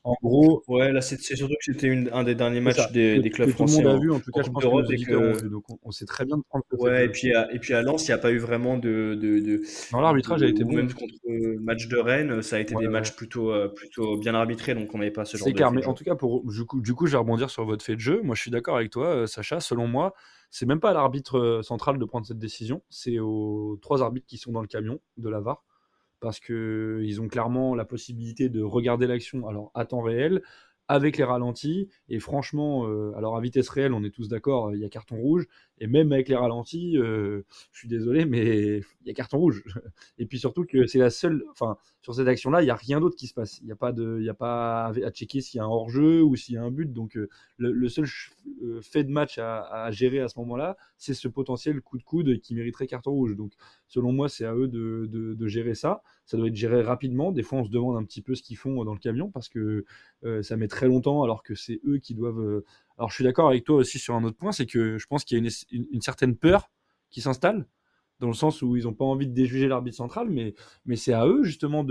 en 0.03 0.17
gros. 0.21 0.65
Ouais, 0.67 0.91
là, 0.91 1.01
c'est 1.01 1.21
surtout 1.21 1.55
que 1.55 1.73
c'était 1.73 2.11
un 2.13 2.25
des 2.25 2.35
derniers 2.35 2.61
matchs 2.61 2.91
des, 2.91 3.21
des, 3.21 3.31
clubs 3.31 3.51
français. 3.51 3.77
Tout 3.77 3.83
le 3.83 3.89
monde 3.91 3.97
a 3.97 4.03
vu, 4.03 4.11
en 4.11 4.19
tout 4.19 4.33
cas, 4.33 4.43
je 4.43 4.51
pense 4.51 4.65
que 4.65 5.05
que... 5.05 5.47
donc 5.47 5.67
on, 5.85 5.93
sait 5.93 6.07
très 6.07 6.25
bien 6.25 6.39
de 6.39 6.43
prendre 6.49 6.65
Ouais, 6.73 7.05
et 7.05 7.09
puis, 7.11 7.33
à, 7.33 7.53
et 7.55 7.61
puis 7.61 7.75
à 7.75 7.83
Lens, 7.83 8.09
il 8.09 8.11
n'y 8.11 8.15
a 8.15 8.19
pas 8.19 8.33
eu 8.33 8.39
vraiment 8.39 8.77
de. 8.77 9.15
de, 9.15 9.39
de 9.39 9.63
non, 9.93 10.01
l'arbitrage 10.01 10.43
a 10.43 10.49
été 10.49 10.65
bon. 10.65 10.75
Même 10.75 10.93
contre 10.93 11.15
le 11.29 11.61
match 11.61 11.87
de 11.87 11.97
Rennes, 11.97 12.43
ça 12.43 12.57
a 12.57 12.59
été 12.59 12.75
des 12.75 12.89
matchs 12.89 13.13
plutôt, 13.13 13.53
plutôt 13.77 14.17
bien 14.17 14.35
arbitrés, 14.35 14.75
donc 14.75 14.93
on 14.95 14.99
n'avait 14.99 15.13
pas 15.13 15.25
ce 15.25 15.37
genre 15.37 15.47
de. 15.47 15.51
C'est 15.51 15.55
clair, 15.55 15.71
mais 15.71 15.87
en 15.87 15.95
tout 15.95 16.03
cas, 16.03 16.17
pour, 16.17 16.45
du, 16.51 16.65
coup, 16.65 16.81
du 16.81 16.95
coup, 16.95 17.07
je 17.07 17.13
vais 17.13 17.19
rebondir 17.19 17.51
sur 17.51 17.65
votre 17.65 17.85
fait 17.85 17.95
de 17.95 18.01
jeu. 18.01 18.21
Moi, 18.25 18.35
je 18.35 18.41
suis 18.41 18.51
d'accord 18.51 18.79
avec 18.79 18.91
toi, 18.91 19.29
Sacha 19.29 19.48
selon 19.61 19.87
moi, 19.87 20.15
c'est 20.51 20.67
même 20.67 20.81
pas 20.81 20.91
à 20.91 20.95
l'arbitre 20.95 21.39
euh, 21.39 21.63
central 21.63 21.99
de 21.99 22.05
prendre 22.05 22.27
cette 22.27 22.39
décision, 22.39 22.83
c'est 22.89 23.19
aux 23.19 23.79
trois 23.83 24.03
arbitres 24.03 24.27
qui 24.27 24.39
sont 24.39 24.53
dans 24.53 24.63
le 24.63 24.67
camion 24.67 25.01
de 25.17 25.29
la 25.29 25.41
VAR, 25.41 25.65
parce 26.21 26.41
qu'ils 26.41 27.21
ont 27.21 27.29
clairement 27.29 27.75
la 27.75 27.85
possibilité 27.85 28.49
de 28.49 28.63
regarder 28.63 29.07
l'action 29.07 29.47
alors 29.47 29.71
à 29.75 29.85
temps 29.85 30.01
réel, 30.01 30.43
avec 30.89 31.19
les 31.19 31.25
ralentis. 31.25 31.89
Et 32.09 32.19
franchement, 32.19 32.89
euh, 32.89 33.13
alors 33.17 33.37
à 33.37 33.41
vitesse 33.41 33.69
réelle, 33.69 33.93
on 33.93 34.03
est 34.05 34.11
tous 34.11 34.29
d'accord, 34.29 34.75
il 34.75 34.81
y 34.81 34.85
a 34.85 34.89
carton 34.89 35.17
rouge. 35.17 35.47
Et 35.81 35.87
même 35.87 36.13
avec 36.13 36.29
les 36.29 36.37
ralentis, 36.37 36.97
euh, 36.97 37.43
je 37.73 37.79
suis 37.79 37.89
désolé, 37.89 38.25
mais 38.25 38.79
il 38.79 39.07
y 39.07 39.11
a 39.11 39.15
carton 39.15 39.39
rouge. 39.39 39.63
Et 40.19 40.27
puis 40.27 40.39
surtout 40.39 40.65
que 40.65 40.87
c'est 40.87 40.99
la 40.99 41.11
seule, 41.11 41.45
enfin, 41.51 41.77
sur 42.03 42.15
cette 42.15 42.29
action-là, 42.29 42.63
il 42.63 42.65
n'y 42.65 42.71
a 42.71 42.77
rien 42.77 43.01
d'autre 43.01 43.17
qui 43.17 43.27
se 43.27 43.35
passe. 43.35 43.59
Il 43.61 43.67
n'y 43.67 43.73
a 43.73 43.77
pas 43.77 43.93
de, 43.93 44.21
y 44.21 44.29
a 44.29 44.35
pas 44.35 44.87
à 44.87 45.11
checker 45.11 45.41
s'il 45.41 45.59
y 45.59 45.61
a 45.61 45.65
un 45.65 45.69
hors-jeu 45.69 46.23
ou 46.23 46.37
s'il 46.37 46.55
y 46.55 46.59
a 46.59 46.63
un 46.63 46.71
but. 46.71 46.93
Donc 46.93 47.17
euh, 47.17 47.29
le, 47.59 47.89
seul 47.89 48.07
fait 48.83 49.05
de 49.05 49.11
match 49.11 49.39
à, 49.39 49.91
gérer 49.91 50.21
à 50.21 50.29
ce 50.29 50.39
moment-là, 50.41 50.77
c'est 50.97 51.15
ce 51.15 51.29
potentiel 51.29 51.81
coup 51.81 51.99
de 51.99 52.03
coude 52.03 52.41
qui 52.41 52.55
mériterait 52.55 52.87
carton 52.87 53.13
rouge. 53.13 53.37
Donc 53.37 53.53
selon 53.87 54.13
moi, 54.13 54.29
c'est 54.29 54.45
à 54.45 54.55
eux 54.55 54.69
de, 54.69 55.47
gérer 55.47 55.75
ça. 55.75 56.03
Ça 56.27 56.37
doit 56.37 56.49
être 56.49 56.57
géré 56.57 56.83
rapidement. 56.83 57.33
Des 57.33 57.43
fois, 57.43 57.61
on 57.61 57.65
se 57.65 57.71
demande 57.71 57.97
un 57.97 58.05
petit 58.05 58.21
peu 58.21 58.35
ce 58.35 58.43
qu'ils 58.43 58.57
font 58.57 58.85
dans 58.85 58.93
le 58.93 58.99
camion 58.99 59.31
parce 59.31 59.49
que 59.49 59.85
ça 60.43 60.57
met 60.57 60.69
très 60.69 60.89
longtemps 60.89 61.23
alors 61.23 61.43
que 61.43 61.55
c'est 61.55 61.81
eux 61.87 61.99
qui 61.99 62.15
doivent 62.15 62.63
alors 62.99 63.11
je 63.11 63.15
suis 63.15 63.25
d'accord 63.25 63.49
avec 63.49 63.65
toi 63.65 63.77
aussi 63.77 63.99
sur 63.99 64.15
un 64.15 64.25
autre 64.25 64.37
point, 64.37 64.53
c'est 64.53 64.67
que 64.67 64.99
je 64.99 65.07
pense 65.07 65.25
qu'il 65.25 65.39
y 65.39 65.41
a 65.41 65.51
une, 65.71 66.01
certaine 66.01 66.37
peur 66.37 66.69
qui 67.11 67.21
s'installe, 67.21 67.67
dans 68.19 68.27
le 68.27 68.35
sens 68.35 68.61
où 68.61 68.77
ils 68.77 68.85
n'ont 68.85 68.95
pas 68.95 69.05
envie 69.05 69.29
de 69.29 69.33
déjuger 69.33 69.69
l'arbitre 69.69 69.97
central, 69.97 70.29
mais, 70.29 70.55
c'est 70.97 71.13
à 71.13 71.27
eux 71.27 71.45
justement 71.45 71.87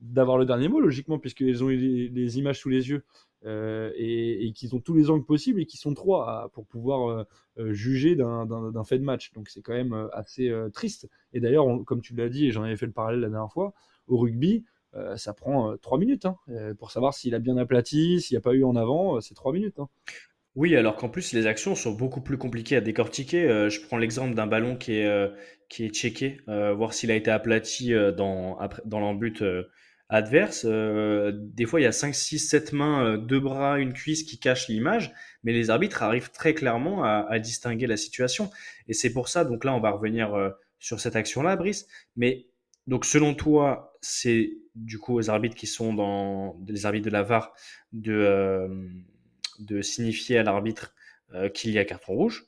d'avoir 0.00 0.38
le 0.38 0.44
dernier 0.44 0.68
mot, 0.68 0.80
logiquement, 0.80 1.18
puisqu'ils 1.18 1.64
ont 1.64 1.68
les, 1.68 2.38
images 2.38 2.60
sous 2.60 2.68
les 2.68 2.88
yeux 2.88 3.04
euh, 3.44 3.90
et, 3.96 4.52
qu'ils 4.54 4.76
ont 4.76 4.80
tous 4.80 4.94
les 4.94 5.10
angles 5.10 5.24
possibles 5.24 5.60
et 5.60 5.66
qu'ils 5.66 5.80
sont 5.80 5.94
trois 5.94 6.48
pour 6.52 6.64
pouvoir 6.64 7.10
euh, 7.10 7.24
euh, 7.58 7.72
juger 7.72 8.14
d'un 8.14 8.84
fait 8.84 8.98
de 8.98 9.04
match. 9.04 9.32
Donc 9.32 9.48
c'est 9.48 9.62
quand 9.62 9.74
même 9.74 10.08
assez 10.12 10.52
triste. 10.72 11.08
Et 11.32 11.40
d'ailleurs, 11.40 11.66
comme 11.84 12.00
tu 12.00 12.14
l'as 12.14 12.28
dit, 12.28 12.46
et 12.46 12.50
j'en 12.52 12.62
avais 12.62 12.76
fait 12.76 12.86
le 12.86 12.92
parallèle 12.92 13.20
la 13.20 13.30
dernière 13.30 13.52
fois, 13.52 13.74
au 14.06 14.16
rugby, 14.16 14.64
ça 15.16 15.34
prend 15.34 15.76
trois 15.76 15.98
minutes 15.98 16.24
hein, 16.24 16.38
pour 16.78 16.90
savoir 16.90 17.12
s'il 17.12 17.34
a 17.34 17.38
bien 17.38 17.58
aplati, 17.58 18.20
s'il 18.20 18.34
n'y 18.34 18.38
a 18.38 18.40
pas 18.40 18.54
eu 18.54 18.64
en 18.64 18.76
avant, 18.76 19.20
c'est 19.20 19.34
trois 19.34 19.52
minutes. 19.52 19.78
Hein. 19.78 19.88
Oui, 20.56 20.74
alors 20.74 20.96
qu'en 20.96 21.10
plus, 21.10 21.32
les 21.32 21.46
actions 21.46 21.74
sont 21.74 21.92
beaucoup 21.92 22.22
plus 22.22 22.38
compliquées 22.38 22.76
à 22.76 22.80
décortiquer. 22.80 23.44
Euh, 23.44 23.68
je 23.68 23.80
prends 23.80 23.98
l'exemple 23.98 24.34
d'un 24.34 24.46
ballon 24.46 24.76
qui 24.76 24.94
est, 24.94 25.06
euh, 25.06 25.28
qui 25.68 25.84
est 25.84 25.90
checké, 25.90 26.40
euh, 26.48 26.72
voir 26.72 26.94
s'il 26.94 27.10
a 27.10 27.14
été 27.14 27.30
aplati 27.30 27.92
dans, 28.16 28.58
dans 28.86 29.00
l'embut 29.00 29.42
adverse. 30.08 30.64
des 30.64 31.66
fois, 31.66 31.80
il 31.80 31.84
y 31.84 31.86
a 31.86 31.92
5, 31.92 32.14
6, 32.14 32.38
7 32.38 32.72
mains, 32.72 33.18
deux 33.18 33.40
bras, 33.40 33.78
une 33.78 33.92
cuisse 33.92 34.22
qui 34.22 34.38
cachent 34.38 34.68
l'image, 34.68 35.12
mais 35.44 35.52
les 35.52 35.68
arbitres 35.68 36.02
arrivent 36.02 36.30
très 36.30 36.54
clairement 36.54 37.04
à, 37.04 37.26
à 37.28 37.38
distinguer 37.38 37.86
la 37.86 37.96
situation. 37.96 38.50
Et 38.88 38.94
c'est 38.94 39.12
pour 39.12 39.28
ça, 39.28 39.44
donc 39.44 39.64
là, 39.64 39.74
on 39.74 39.80
va 39.80 39.90
revenir 39.90 40.54
sur 40.78 41.00
cette 41.00 41.16
action-là, 41.16 41.56
Brice. 41.56 41.86
Mais 42.16 42.46
donc, 42.86 43.04
selon 43.04 43.34
toi, 43.34 43.98
c'est 44.00 44.52
du 44.74 44.98
coup 44.98 45.14
aux 45.16 45.28
arbitres 45.28 45.56
qui 45.56 45.66
sont 45.66 45.92
dans 45.92 46.56
les 46.68 46.86
arbitres 46.86 47.06
de 47.06 47.12
la 47.12 47.22
VAR 47.22 47.52
de, 47.92 48.12
euh, 48.12 48.68
de 49.60 49.82
signifier 49.82 50.38
à 50.38 50.42
l'arbitre 50.42 50.94
euh, 51.34 51.48
qu'il 51.48 51.72
y 51.72 51.78
a 51.78 51.84
carton 51.84 52.14
rouge. 52.14 52.46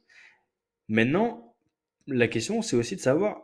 Maintenant, 0.89 1.55
la 2.07 2.29
question, 2.29 2.63
c'est 2.63 2.77
aussi 2.77 2.97
de 2.97 3.01
savoir 3.01 3.43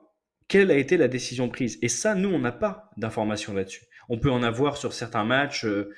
quelle 0.48 0.70
a 0.70 0.76
été 0.76 0.96
la 0.96 1.08
décision 1.08 1.48
prise. 1.48 1.78
Et 1.82 1.88
ça, 1.88 2.14
nous, 2.14 2.28
on 2.28 2.38
n'a 2.38 2.52
pas 2.52 2.90
d'informations 2.96 3.54
là-dessus. 3.54 3.84
On 4.08 4.18
peut 4.18 4.30
en 4.30 4.42
avoir 4.42 4.76
sur 4.76 4.92
certains 4.92 5.24
matchs 5.24 5.64
euh, 5.64 5.90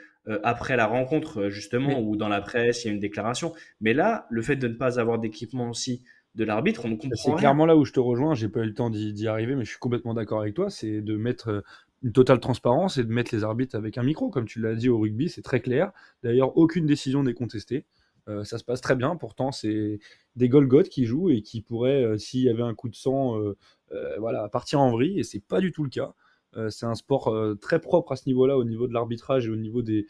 après 0.43 0.77
la 0.77 0.87
rencontre, 0.87 1.49
justement, 1.49 2.01
ou 2.01 2.17
dans 2.17 2.29
la 2.29 2.41
presse, 2.41 2.85
il 2.85 2.89
y 2.89 2.91
a 2.91 2.95
une 2.95 3.01
déclaration. 3.01 3.55
Mais 3.81 3.95
là, 3.95 4.27
le 4.31 4.43
fait 4.43 4.57
de 4.57 4.69
ne 4.69 4.75
pas 4.75 4.99
avoir 4.99 5.19
d'équipement 5.19 5.71
aussi 5.71 6.05
de 6.35 6.45
l'arbitre, 6.45 6.85
on 6.85 6.89
ne 6.89 6.97
comprend 6.97 7.11
C'est 7.14 7.35
clairement 7.37 7.64
là 7.64 7.77
où 7.77 7.85
je 7.85 7.93
te 7.93 8.01
rejoins, 8.01 8.35
j'ai 8.35 8.49
pas 8.49 8.61
eu 8.61 8.67
le 8.67 8.75
temps 8.75 8.91
d'y 8.91 9.27
arriver, 9.27 9.55
mais 9.55 9.64
je 9.64 9.71
suis 9.71 9.79
complètement 9.79 10.14
d'accord 10.14 10.41
avec 10.41 10.55
toi, 10.55 10.69
c'est 10.69 11.01
de 11.01 11.17
mettre 11.17 11.49
euh, 11.49 11.61
une 12.03 12.13
totale 12.13 12.41
transparence 12.41 12.99
et 12.99 13.05
de 13.05 13.13
mettre 13.13 13.35
les 13.35 13.45
arbitres 13.45 13.77
avec 13.77 13.99
un 13.99 14.03
micro, 14.03 14.31
comme 14.31 14.47
tu 14.47 14.61
l'as 14.61 14.75
dit 14.75 14.89
au 14.89 14.99
rugby, 14.99 15.29
c'est 15.29 15.43
très 15.43 15.61
clair. 15.61 15.93
D'ailleurs, 16.23 16.57
aucune 16.57 16.87
décision 16.87 17.23
n'est 17.23 17.35
contestée. 17.35 17.87
Euh, 18.29 18.45
ça 18.45 18.59
se 18.59 18.65
passe 18.65 18.81
très 18.81 18.97
bien, 18.97 19.17
pourtant 19.17 19.53
c'est 19.53 20.01
des 20.35 20.49
Golgoth 20.49 20.89
qui 20.89 21.05
jouent 21.05 21.31
et 21.31 21.43
qui 21.43 21.63
pourraient, 21.63 22.03
euh, 22.03 22.19
s'il 22.19 22.41
y 22.43 22.49
avait 22.49 22.63
un 22.63 22.75
coup 22.75 22.89
de 22.89 22.97
sang, 22.97 23.39
voilà, 24.19 24.49
partir 24.49 24.81
en 24.81 24.91
vrille, 24.91 25.19
et 25.21 25.23
c'est 25.23 25.41
pas 25.41 25.61
du 25.61 25.73
tout 25.73 25.85
le 25.85 25.91
cas. 25.91 26.15
c'est 26.71 26.87
un 26.87 26.95
sport 26.95 27.35
très 27.61 27.81
propre 27.81 28.13
à 28.13 28.17
ce 28.17 28.29
niveau-là, 28.29 28.59
au 28.59 28.65
niveau 28.65 28.89
de 28.89 28.93
l'arbitrage 28.93 29.47
et 29.47 29.51
au 29.51 29.57
niveau 29.57 29.83
des, 29.83 30.07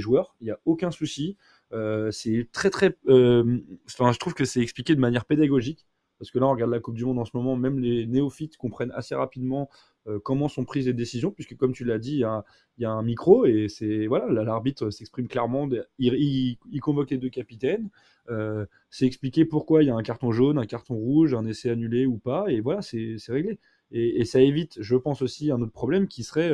joueurs. 0.00 0.36
Il 0.40 0.44
n'y 0.44 0.50
a 0.50 0.58
aucun 0.64 0.90
souci. 0.90 1.36
Euh, 1.72 2.10
c'est 2.10 2.48
très 2.52 2.70
très. 2.70 2.96
Euh, 3.08 3.58
enfin, 3.86 4.12
je 4.12 4.18
trouve 4.18 4.34
que 4.34 4.44
c'est 4.44 4.60
expliqué 4.60 4.94
de 4.94 5.00
manière 5.00 5.24
pédagogique. 5.24 5.86
Parce 6.18 6.32
que 6.32 6.38
là, 6.40 6.46
on 6.46 6.50
regarde 6.50 6.72
la 6.72 6.80
Coupe 6.80 6.96
du 6.96 7.04
Monde 7.04 7.20
en 7.20 7.24
ce 7.24 7.30
moment, 7.34 7.54
même 7.56 7.78
les 7.78 8.06
néophytes 8.06 8.56
comprennent 8.56 8.90
assez 8.92 9.14
rapidement 9.14 9.68
euh, 9.70 9.97
comment 10.22 10.48
sont 10.48 10.64
prises 10.64 10.86
les 10.86 10.92
décisions, 10.92 11.30
puisque 11.30 11.56
comme 11.56 11.72
tu 11.72 11.84
l'as 11.84 11.98
dit, 11.98 12.14
il 12.16 12.42
y, 12.78 12.84
a 12.84 12.90
un 12.90 13.02
micro 13.02 13.46
et 13.46 13.68
c'est 13.68 14.06
voilà, 14.06 14.42
l'arbitre 14.42 14.90
s'exprime 14.90 15.28
clairement, 15.28 15.68
il, 15.98 16.58
convoque 16.80 17.10
les 17.10 17.18
deux 17.18 17.28
capitaines, 17.28 17.90
c'est 18.90 19.06
expliqué 19.06 19.44
pourquoi 19.44 19.82
il 19.82 19.86
y 19.86 19.90
a 19.90 19.94
un 19.94 20.02
carton 20.02 20.32
jaune, 20.32 20.58
un 20.58 20.66
carton 20.66 20.94
rouge, 20.94 21.34
un 21.34 21.44
essai 21.46 21.70
annulé 21.70 22.06
ou 22.06 22.18
pas, 22.18 22.46
et 22.48 22.60
voilà, 22.60 22.82
c'est 22.82 23.18
réglé. 23.28 23.58
Et, 23.90 24.24
ça 24.24 24.40
évite, 24.40 24.78
je 24.80 24.96
pense 24.96 25.22
aussi, 25.22 25.50
un 25.50 25.60
autre 25.60 25.72
problème 25.72 26.08
qui 26.08 26.22
serait 26.22 26.52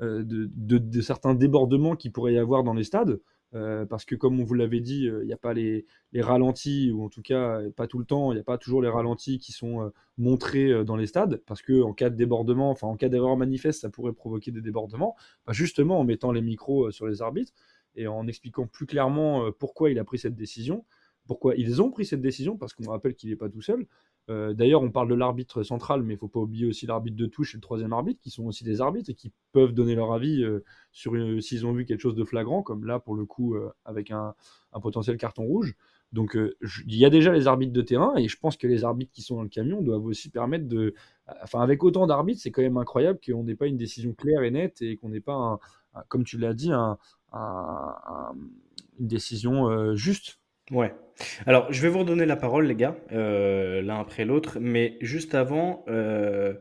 euh, 0.00 0.22
de, 0.22 1.00
certains 1.00 1.34
débordements 1.34 1.96
qui 1.96 2.10
pourrait 2.10 2.34
y 2.34 2.38
avoir 2.38 2.62
dans 2.62 2.74
les 2.74 2.84
stades. 2.84 3.20
Euh, 3.54 3.86
parce 3.86 4.04
que 4.04 4.14
comme 4.14 4.38
on 4.40 4.44
vous 4.44 4.54
l'avait 4.54 4.80
dit, 4.80 5.08
euh, 5.08 5.22
il 5.22 5.26
n'y 5.26 5.32
a 5.32 5.38
pas 5.38 5.54
les, 5.54 5.86
ralentis, 6.14 6.90
ou 6.90 7.04
en 7.04 7.08
tout 7.08 7.22
cas 7.22 7.60
pas 7.76 7.86
tout 7.86 7.98
le 7.98 8.04
temps, 8.04 8.32
il 8.32 8.34
n'y 8.34 8.40
a 8.40 8.44
pas 8.44 8.58
toujours 8.58 8.82
les 8.82 8.88
ralentis 8.88 9.38
qui 9.38 9.52
sont 9.52 9.90
montrés 10.18 10.84
dans 10.84 10.96
les 10.96 11.06
stades, 11.06 11.42
parce 11.46 11.62
que 11.62 11.82
en 11.82 11.92
cas 11.92 12.10
de 12.10 12.16
débordement, 12.16 12.70
enfin 12.70 12.88
en 12.88 12.96
cas 12.96 13.08
d'erreur 13.08 13.36
manifeste, 13.36 13.80
ça 13.80 13.90
pourrait 13.90 14.12
provoquer 14.12 14.50
des 14.50 14.60
débordements. 14.60 15.16
Bah, 15.46 15.52
justement 15.52 15.98
en 16.00 16.04
mettant 16.04 16.32
les 16.32 16.42
micros 16.42 16.90
sur 16.90 17.06
les 17.06 17.22
arbitres 17.22 17.52
et 17.94 18.06
en 18.06 18.26
expliquant 18.26 18.66
plus 18.66 18.86
clairement 18.86 19.50
pourquoi 19.52 19.90
il 19.90 19.98
a 19.98 20.04
pris 20.04 20.18
cette 20.18 20.36
décision, 20.36 20.84
pourquoi 21.26 21.54
ils 21.56 21.80
ont 21.82 21.90
pris 21.90 22.06
cette 22.06 22.20
décision, 22.20 22.56
parce 22.56 22.74
qu'on 22.74 22.90
rappelle 22.90 23.14
qu'il 23.14 23.30
n'est 23.30 23.36
pas 23.36 23.48
tout 23.48 23.62
seul, 23.62 23.86
euh, 24.30 24.52
d'ailleurs, 24.52 24.82
on 24.82 24.90
parle 24.90 25.08
de 25.08 25.14
l'arbitre 25.14 25.62
central, 25.62 26.02
mais 26.02 26.14
il 26.14 26.16
ne 26.16 26.20
faut 26.20 26.28
pas 26.28 26.40
oublier 26.40 26.66
aussi 26.66 26.86
l'arbitre 26.86 27.16
de 27.16 27.26
touche 27.26 27.54
et 27.54 27.56
le 27.56 27.62
troisième 27.62 27.92
arbitre, 27.92 28.20
qui 28.20 28.30
sont 28.30 28.44
aussi 28.44 28.62
des 28.62 28.80
arbitres 28.80 29.10
et 29.10 29.14
qui 29.14 29.32
peuvent 29.52 29.72
donner 29.72 29.94
leur 29.94 30.12
avis 30.12 30.44
euh, 30.44 30.64
sur 30.92 31.14
s'ils 31.40 31.66
ont 31.66 31.72
vu 31.72 31.86
quelque 31.86 32.00
chose 32.00 32.14
de 32.14 32.24
flagrant, 32.24 32.62
comme 32.62 32.84
là, 32.84 32.98
pour 32.98 33.14
le 33.14 33.24
coup, 33.24 33.54
euh, 33.54 33.72
avec 33.84 34.10
un, 34.10 34.34
potentiel 34.82 35.16
carton 35.16 35.44
rouge. 35.44 35.74
Donc, 36.12 36.38
il 36.86 36.96
y 36.96 37.04
a 37.04 37.10
déjà 37.10 37.32
les 37.32 37.48
arbitres 37.48 37.72
de 37.72 37.82
terrain, 37.82 38.14
et 38.16 38.28
je 38.28 38.38
pense 38.38 38.56
que 38.56 38.66
les 38.66 38.84
arbitres 38.84 39.12
qui 39.12 39.22
sont 39.22 39.36
dans 39.36 39.42
le 39.42 39.48
camion 39.48 39.82
doivent 39.82 40.06
aussi 40.06 40.30
permettre 40.30 40.66
de. 40.66 40.94
Enfin, 41.42 41.60
avec 41.60 41.84
autant 41.84 42.06
d'arbitres, 42.06 42.40
c'est 42.40 42.50
quand 42.50 42.62
même 42.62 42.78
incroyable 42.78 43.18
qu'on 43.24 43.44
n'ait 43.44 43.56
pas 43.56 43.66
une 43.66 43.76
décision 43.76 44.14
claire 44.14 44.42
et 44.42 44.50
nette 44.50 44.80
et 44.80 44.96
qu'on 44.96 45.10
n'ait 45.10 45.20
pas, 45.20 45.58
comme 46.08 46.24
tu 46.24 46.38
l'as 46.38 46.54
dit, 46.54 46.70
une 46.72 46.96
décision 49.00 49.94
juste. 49.94 50.38
Ouais. 50.70 50.94
Alors, 51.46 51.72
je 51.72 51.80
vais 51.82 51.88
vous 51.88 52.00
redonner 52.00 52.26
la 52.26 52.36
parole, 52.36 52.66
les 52.66 52.74
gars, 52.74 52.96
euh, 53.12 53.82
l'un 53.82 54.00
après 54.00 54.24
l'autre, 54.24 54.58
mais 54.60 54.98
juste 55.00 55.34
avant, 55.34 55.84
euh, 55.88 56.54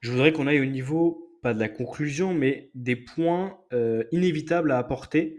je 0.00 0.10
voudrais 0.10 0.32
qu'on 0.32 0.46
aille 0.46 0.60
au 0.60 0.66
niveau, 0.66 1.38
pas 1.42 1.54
de 1.54 1.60
la 1.60 1.68
conclusion, 1.68 2.34
mais 2.34 2.70
des 2.74 2.96
points 2.96 3.58
euh, 3.72 4.04
inévitables 4.12 4.70
à 4.70 4.78
apporter, 4.78 5.38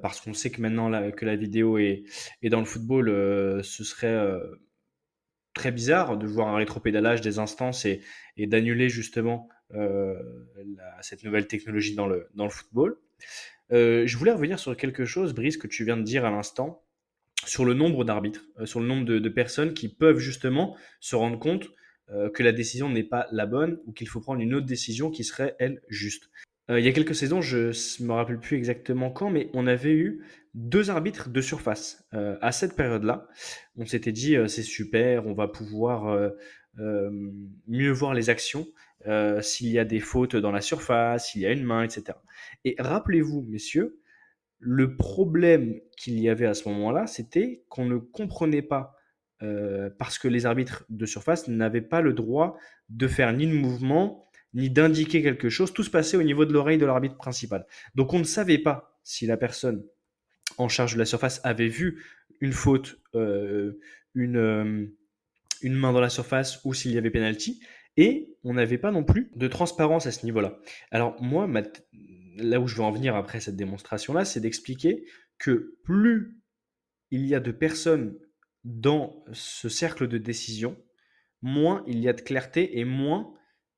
parce 0.00 0.22
qu'on 0.22 0.32
sait 0.32 0.48
que 0.48 0.62
maintenant 0.62 1.10
que 1.10 1.26
la 1.26 1.36
vidéo 1.36 1.76
est, 1.76 2.04
dans 2.44 2.60
le 2.60 2.64
football, 2.64 3.08
ce 3.62 3.84
serait 3.84 4.18
très 5.52 5.70
bizarre 5.70 6.16
de 6.16 6.26
voir 6.26 6.48
un 6.48 6.56
rétropédalage 6.56 7.20
des 7.20 7.38
instances 7.38 7.84
et, 7.84 8.00
d'annuler 8.38 8.88
justement 8.88 9.50
cette 11.02 11.22
nouvelle 11.22 11.46
technologie 11.46 11.94
dans 11.94 12.06
le 12.06 12.48
football. 12.48 12.96
je 13.70 14.16
voulais 14.16 14.32
revenir 14.32 14.58
sur 14.58 14.74
quelque 14.74 15.04
chose, 15.04 15.34
Brice, 15.34 15.58
que 15.58 15.66
tu 15.66 15.84
viens 15.84 15.98
de 15.98 16.02
dire 16.02 16.24
à 16.24 16.30
l'instant 16.30 16.82
sur 17.46 17.64
le 17.64 17.74
nombre 17.74 18.04
d'arbitres, 18.04 18.44
euh, 18.58 18.66
sur 18.66 18.80
le 18.80 18.86
nombre 18.86 19.04
de, 19.04 19.28
personnes 19.28 19.74
qui 19.74 19.88
peuvent 19.88 20.18
justement 20.18 20.76
se 21.00 21.16
rendre 21.16 21.38
compte 21.38 21.68
euh, 22.10 22.30
que 22.30 22.42
la 22.42 22.52
décision 22.52 22.88
n'est 22.88 23.04
pas 23.04 23.26
la 23.32 23.46
bonne 23.46 23.78
ou 23.86 23.92
qu'il 23.92 24.08
faut 24.08 24.20
prendre 24.20 24.40
une 24.40 24.54
autre 24.54 24.66
décision 24.66 25.10
qui 25.10 25.24
serait, 25.24 25.54
elle, 25.58 25.80
juste. 25.88 26.30
Euh, 26.70 26.80
il 26.80 26.84
y 26.84 26.88
a 26.88 26.92
quelques 26.92 27.14
saisons, 27.14 27.40
je 27.40 27.68
ne 28.02 28.06
me 28.06 28.12
rappelle 28.12 28.40
plus 28.40 28.56
exactement 28.56 29.10
quand, 29.10 29.30
mais 29.30 29.50
on 29.54 29.66
avait 29.66 29.94
eu 29.94 30.24
deux 30.54 30.90
arbitres 30.90 31.28
de 31.28 31.40
surface. 31.40 32.04
à 32.12 32.52
cette 32.52 32.74
période-là, 32.74 33.28
on 33.76 33.86
s'était 33.86 34.12
dit, 34.12 34.36
c'est 34.48 34.62
super, 34.62 35.26
on 35.26 35.34
va 35.34 35.46
pouvoir 35.46 36.32
mieux 36.74 37.90
voir 37.92 38.12
les 38.12 38.28
actions, 38.28 38.66
s'il 39.40 39.68
y 39.68 39.78
a 39.78 39.84
des 39.84 40.00
fautes 40.00 40.34
dans 40.34 40.50
la 40.50 40.60
surface, 40.60 41.30
s'il 41.30 41.42
y 41.42 41.46
a 41.46 41.52
une 41.52 41.62
main, 41.62 41.84
etc. 41.84 42.18
Et 42.64 42.74
rappelez-vous, 42.78 43.42
messieurs, 43.42 44.00
le 44.58 44.96
problème 44.96 45.80
qu'il 45.96 46.18
y 46.18 46.28
avait 46.28 46.46
à 46.46 46.54
ce 46.54 46.68
moment-là, 46.68 47.06
c'était 47.06 47.64
qu'on 47.68 47.86
ne 47.86 47.96
comprenait 47.96 48.62
pas, 48.62 48.94
euh, 49.42 49.90
parce 49.98 50.18
que 50.18 50.28
les 50.28 50.46
arbitres 50.46 50.84
de 50.88 51.06
surface 51.06 51.48
n'avaient 51.48 51.80
pas 51.80 52.00
le 52.00 52.12
droit 52.12 52.56
de 52.88 53.06
faire 53.06 53.32
ni 53.32 53.46
de 53.46 53.52
mouvement, 53.52 54.28
ni 54.54 54.70
d'indiquer 54.70 55.22
quelque 55.22 55.48
chose. 55.48 55.72
Tout 55.72 55.82
se 55.82 55.90
passait 55.90 56.16
au 56.16 56.22
niveau 56.22 56.44
de 56.44 56.52
l'oreille 56.52 56.78
de 56.78 56.86
l'arbitre 56.86 57.16
principal. 57.16 57.66
Donc 57.94 58.14
on 58.14 58.18
ne 58.18 58.24
savait 58.24 58.58
pas 58.58 58.98
si 59.04 59.26
la 59.26 59.36
personne 59.36 59.84
en 60.56 60.68
charge 60.68 60.94
de 60.94 60.98
la 60.98 61.04
surface 61.04 61.40
avait 61.44 61.68
vu 61.68 62.04
une 62.40 62.52
faute, 62.52 63.00
euh, 63.14 63.78
une, 64.14 64.36
euh, 64.36 64.86
une 65.62 65.74
main 65.74 65.92
dans 65.92 66.00
la 66.00 66.08
surface 66.08 66.60
ou 66.64 66.74
s'il 66.74 66.92
y 66.92 66.98
avait 66.98 67.10
penalty. 67.10 67.60
Et 67.96 68.36
on 68.44 68.54
n'avait 68.54 68.78
pas 68.78 68.92
non 68.92 69.02
plus 69.02 69.30
de 69.34 69.48
transparence 69.48 70.06
à 70.06 70.12
ce 70.12 70.24
niveau-là. 70.24 70.58
Alors 70.90 71.20
moi, 71.20 71.46
ma, 71.46 71.62
là 72.38 72.60
où 72.60 72.66
je 72.66 72.76
veux 72.76 72.82
en 72.82 72.90
venir 72.90 73.14
après 73.16 73.40
cette 73.40 73.56
démonstration-là, 73.56 74.24
c'est 74.24 74.40
d'expliquer 74.40 75.04
que 75.38 75.78
plus 75.84 76.40
il 77.10 77.26
y 77.26 77.34
a 77.34 77.40
de 77.40 77.52
personnes 77.52 78.18
dans 78.64 79.24
ce 79.32 79.68
cercle 79.68 80.08
de 80.08 80.18
décision, 80.18 80.76
moins 81.42 81.84
il 81.86 82.00
y 82.00 82.08
a 82.08 82.12
de 82.12 82.20
clarté 82.20 82.78
et 82.78 82.84
moins 82.84 83.32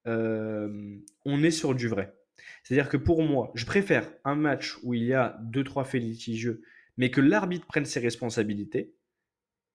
euh, 0.06 0.96
on 1.24 1.42
est 1.42 1.50
sur 1.50 1.74
du 1.74 1.88
vrai. 1.88 2.14
C'est-à-dire 2.62 2.88
que 2.88 2.96
pour 2.96 3.22
moi, 3.22 3.52
je 3.54 3.66
préfère 3.66 4.10
un 4.24 4.34
match 4.34 4.78
où 4.82 4.94
il 4.94 5.04
y 5.04 5.14
a 5.14 5.38
deux 5.42 5.64
trois 5.64 5.84
faits 5.84 6.02
litigieux, 6.02 6.62
mais 6.96 7.10
que 7.10 7.20
l'arbitre 7.20 7.66
prenne 7.66 7.84
ses 7.84 8.00
responsabilités 8.00 8.94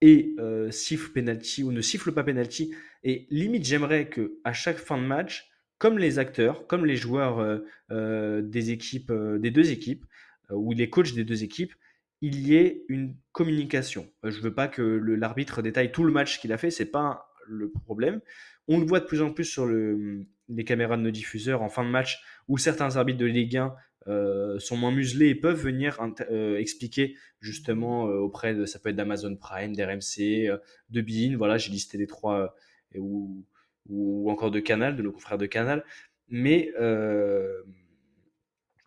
et 0.02 0.36
euh, 0.40 0.72
siffle 0.72 1.12
penalty 1.12 1.64
ou 1.64 1.72
ne 1.72 1.82
siffle 1.82 2.12
pas 2.12 2.24
penalty. 2.24 2.74
Et 3.04 3.28
limite, 3.30 3.66
j'aimerais 3.66 4.10
que 4.10 4.40
à 4.44 4.54
chaque 4.54 4.78
fin 4.78 4.98
de 4.98 5.06
match, 5.06 5.50
comme 5.78 5.98
les 5.98 6.20
acteurs, 6.20 6.68
comme 6.68 6.86
les 6.86 6.96
joueurs 6.96 7.40
euh, 7.40 7.60
euh, 7.92 8.42
des 8.42 8.72
équipes, 8.72 9.12
euh, 9.12 9.38
des 9.40 9.52
deux 9.52 9.72
équipes, 9.72 10.06
ou 10.52 10.74
les 10.74 10.92
coachs 10.92 11.14
des 11.14 11.24
deux 11.24 11.44
équipes, 11.44 11.74
il 12.22 12.48
y 12.48 12.56
ait 12.56 12.84
une 12.88 13.16
communication. 13.32 14.08
je 14.24 14.38
ne 14.38 14.44
veux 14.44 14.54
pas 14.54 14.68
que 14.68 14.82
l'arbitre 14.82 15.64
détaille 15.64 15.92
tout 15.92 16.04
le 16.04 16.12
match 16.12 16.40
qu'il 16.40 16.54
a 16.54 16.60
fait, 16.60 16.70
c'est 16.70 16.92
pas 16.92 17.32
le 17.48 17.72
problème. 17.72 18.22
On 18.68 18.80
le 18.80 18.86
voit 18.86 19.00
de 19.00 19.06
plus 19.06 19.24
en 19.24 19.34
plus 19.34 19.46
sur 19.46 19.66
les 19.66 20.64
caméras 20.64 20.98
de 20.98 21.02
nos 21.02 21.10
diffuseurs 21.10 21.64
en 21.64 21.70
fin 21.70 21.84
de 21.84 21.90
match, 21.90 22.22
où 22.48 22.60
certains 22.60 22.96
arbitres 22.96 23.18
de 23.18 23.26
Ligue 23.26 23.58
1 23.58 24.60
sont 24.60 24.78
moins 24.78 24.92
muselés 24.92 25.30
et 25.30 25.36
peuvent 25.36 25.60
venir 25.60 26.00
expliquer 26.30 27.16
justement 27.40 28.04
auprès 28.04 28.54
de, 28.54 28.68
ça 28.68 28.78
peut 28.78 28.90
être 28.90 28.96
d'Amazon 28.96 29.36
Prime, 29.36 29.76
d'RMC, 29.76 30.60
de 30.92 31.02
Bein, 31.02 31.36
voilà, 31.38 31.58
j'ai 31.58 31.72
listé 31.72 31.98
les 31.98 32.06
trois, 32.06 32.56
ou 33.90 34.30
encore 34.32 34.52
de 34.52 34.60
Canal, 34.60 34.96
de 34.96 35.02
nos 35.02 35.12
confrères 35.12 35.38
de 35.38 35.46
Canal. 35.46 35.84
Mais 36.28 36.72
euh, 36.80 37.64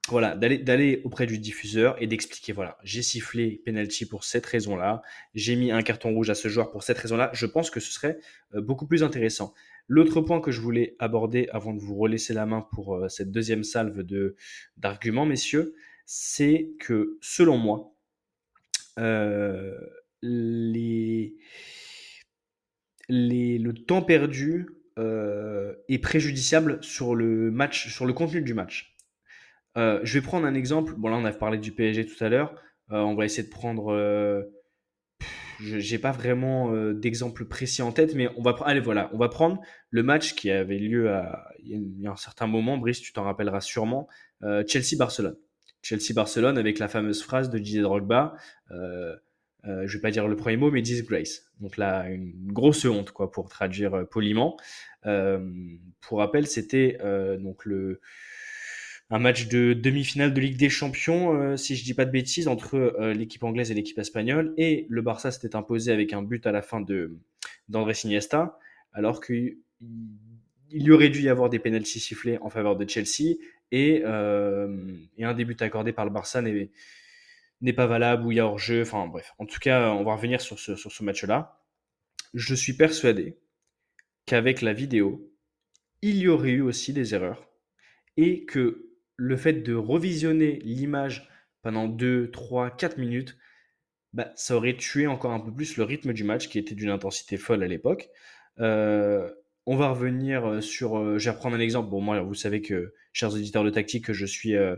voilà, 0.09 0.34
d'aller 0.34 1.03
auprès 1.05 1.26
du 1.26 1.38
diffuseur 1.38 2.01
et 2.03 2.07
d'expliquer 2.07 2.53
voilà, 2.53 2.78
j'ai 2.82 3.03
sifflé 3.03 3.62
penalty 3.64 4.07
pour 4.07 4.24
cette 4.24 4.46
raison-là, 4.46 5.03
j'ai 5.34 5.55
mis 5.55 5.70
un 5.70 5.82
carton 5.82 6.12
rouge 6.12 6.30
à 6.30 6.34
ce 6.34 6.49
joueur 6.49 6.70
pour 6.70 6.82
cette 6.82 6.99
raison-là. 6.99 7.30
Je 7.34 7.46
pense 7.46 7.70
que 7.70 7.80
ce 7.80 7.92
serait 7.92 8.18
euh, 8.55 8.61
beaucoup 8.61 8.86
plus 8.86 9.03
intéressant. 9.03 9.55
L'autre 9.86 10.20
point 10.20 10.40
que 10.40 10.51
je 10.51 10.61
voulais 10.61 10.96
aborder 10.99 11.49
avant 11.51 11.72
de 11.72 11.80
vous 11.80 11.96
relaisser 11.96 12.34
la 12.34 12.46
main 12.46 12.66
pour 12.72 12.96
euh, 12.96 13.09
cette 13.09 13.30
deuxième 13.30 13.64
salve 13.64 14.05
d'arguments, 14.76 15.26
messieurs, 15.26 15.74
c'est 16.05 16.72
que 16.80 17.18
selon 17.20 17.57
moi, 17.59 17.94
les 20.22 21.36
les, 23.09 23.59
le 23.59 23.74
temps 23.74 24.03
perdu 24.03 24.66
euh, 24.99 25.74
est 25.88 25.99
préjudiciable 25.99 26.78
sur 26.82 27.14
le 27.14 27.51
match, 27.51 27.88
sur 27.88 28.05
le 28.07 28.12
contenu 28.12 28.42
du 28.42 28.55
match. 28.55 28.96
Euh, 29.76 30.01
je 30.03 30.14
vais 30.18 30.24
prendre 30.24 30.46
un 30.46 30.55
exemple. 30.55 30.94
Bon, 30.96 31.09
là, 31.09 31.16
on 31.16 31.24
a 31.24 31.32
parlé 31.32 31.59
du 31.59 31.72
PSG 31.72 32.07
tout 32.07 32.22
à 32.22 32.28
l'heure. 32.28 32.55
Euh, 32.90 32.99
on 32.99 33.14
va 33.14 33.24
essayer 33.24 33.46
de 33.46 33.53
prendre. 33.53 33.92
Euh, 33.92 34.42
je 35.61 35.76
n'ai 35.76 35.99
pas 35.99 36.12
vraiment 36.12 36.72
d'exemple 36.92 37.44
précis 37.44 37.82
en 37.82 37.90
tête, 37.90 38.14
mais 38.14 38.28
on 38.36 38.42
va, 38.42 38.57
allez, 38.64 38.78
voilà, 38.78 39.11
on 39.12 39.18
va 39.18 39.28
prendre 39.28 39.61
le 39.90 40.05
match 40.05 40.34
qui 40.36 40.53
avait 40.53 40.78
lieu 40.78 41.12
il 41.64 42.01
y 42.01 42.07
a 42.07 42.12
un 42.12 42.16
certain 42.16 42.46
moment. 42.46 42.78
Brice, 42.78 43.01
tu 43.01 43.12
t'en 43.12 43.24
rappelleras 43.24 43.61
sûrement. 43.61 44.09
Euh, 44.42 44.62
Chelsea-Barcelone. 44.66 45.36
Chelsea-Barcelone 45.82 46.59
avec 46.59 46.78
la 46.78 46.88
fameuse 46.88 47.22
phrase 47.22 47.51
de 47.51 47.59
Didier 47.59 47.82
Drogba. 47.82 48.34
Euh, 49.66 49.86
je 49.86 49.96
vais 49.96 50.00
pas 50.00 50.11
dire 50.11 50.28
le 50.28 50.36
premier 50.36 50.56
mot, 50.56 50.70
mais 50.70 50.82
disgrace. 50.82 51.48
Donc 51.61 51.76
là, 51.76 52.09
une 52.09 52.52
grosse 52.52 52.84
honte, 52.84 53.11
quoi, 53.11 53.30
pour 53.30 53.48
traduire 53.48 53.94
euh, 53.94 54.04
poliment. 54.04 54.56
Euh, 55.06 55.38
pour 56.00 56.18
rappel, 56.18 56.46
c'était 56.46 56.98
euh, 57.00 57.36
donc 57.36 57.64
le 57.64 58.00
un 59.11 59.18
match 59.18 59.48
de 59.48 59.72
demi-finale 59.72 60.34
de 60.34 60.40
Ligue 60.40 60.59
des 60.59 60.68
Champions, 60.68 61.56
si 61.56 61.76
je 61.76 61.82
dis 61.82 61.94
pas 61.94 62.04
de 62.04 62.11
bêtises, 62.11 62.46
entre 62.46 62.94
l'équipe 63.14 63.42
anglaise 63.42 63.70
et 63.70 63.74
l'équipe 63.74 63.98
espagnole. 63.98 64.52
Et 64.59 64.84
le 64.90 65.00
Barça 65.00 65.30
s'était 65.30 65.56
imposé 65.56 65.92
avec 65.92 66.12
un 66.12 66.20
but 66.20 66.46
à 66.46 66.52
la 66.52 66.61
fin 66.61 66.82
de 66.82 67.16
d'André 67.70 67.94
Iniesta, 68.04 68.59
alors 68.92 69.22
qu'il 69.22 69.56
y 70.70 70.90
aurait 70.90 71.09
dû 71.09 71.22
y 71.22 71.30
avoir 71.30 71.48
des 71.48 71.59
pénaltys 71.59 72.00
sifflés 72.00 72.36
en 72.42 72.50
faveur 72.50 72.76
de 72.76 72.86
Chelsea 72.86 73.36
et, 73.72 74.02
et 75.16 75.24
un 75.24 75.34
début 75.34 75.56
accordé 75.61 75.94
par 75.94 76.04
le 76.04 76.11
Barça 76.11 76.42
n'est 76.42 76.68
n'est 77.61 77.72
pas 77.72 77.86
valable 77.86 78.24
ou 78.24 78.32
il 78.32 78.36
y 78.36 78.40
a 78.40 78.46
hors-jeu. 78.46 78.82
Enfin 78.82 79.06
bref, 79.06 79.34
en 79.38 79.46
tout 79.46 79.59
cas, 79.59 79.90
on 79.92 80.04
va 80.04 80.14
revenir 80.14 80.40
sur 80.40 80.59
ce, 80.59 81.02
match-là. 81.02 81.61
Je 82.34 82.54
suis 82.54 82.74
persuadé 82.74 83.38
qu'avec 84.26 84.62
la 84.62 84.72
vidéo, 84.72 85.32
il 86.02 86.16
y 86.16 86.28
aurait 86.28 86.50
eu 86.50 86.61
aussi 86.61 86.92
des 86.92 87.14
erreurs 87.14 87.48
et 88.16 88.44
que 88.44 88.90
le 89.16 89.36
fait 89.36 89.54
de 89.54 89.74
revisionner 89.74 90.61
l'image 90.62 91.28
pendant 91.62 91.88
2, 91.88 92.30
3, 92.30 92.70
4 92.70 92.98
minutes, 92.98 93.36
bah, 94.12 94.32
ça 94.36 94.56
aurait 94.56 94.76
tué 94.76 95.06
encore 95.06 95.32
un 95.32 95.40
peu 95.40 95.52
plus 95.52 95.76
le 95.76 95.84
rythme 95.84 96.12
du 96.12 96.24
match 96.24 96.48
qui 96.48 96.59
était 96.59 96.74
d'une 96.74 96.90
intensité 96.90 97.36
folle 97.36 97.62
à 97.62 97.66
l'époque. 97.66 98.11
Euh, 98.61 99.30
on 99.66 99.76
va 99.76 99.90
revenir 99.90 100.62
sur. 100.62 100.98
Euh, 100.98 101.18
je 101.18 101.26
vais 101.26 101.36
reprendre 101.36 101.56
un 101.56 101.61
exemple. 101.61 101.90
Bon, 101.90 102.00
moi, 102.00 102.20
vous 102.22 102.34
savez 102.34 102.62
que, 102.62 102.94
chers 103.12 103.34
auditeurs 103.34 103.64
de 103.64 103.70
tactique, 103.70 104.06
que 104.06 104.14
je 104.14 104.24
suis 104.24 104.56
euh, 104.56 104.76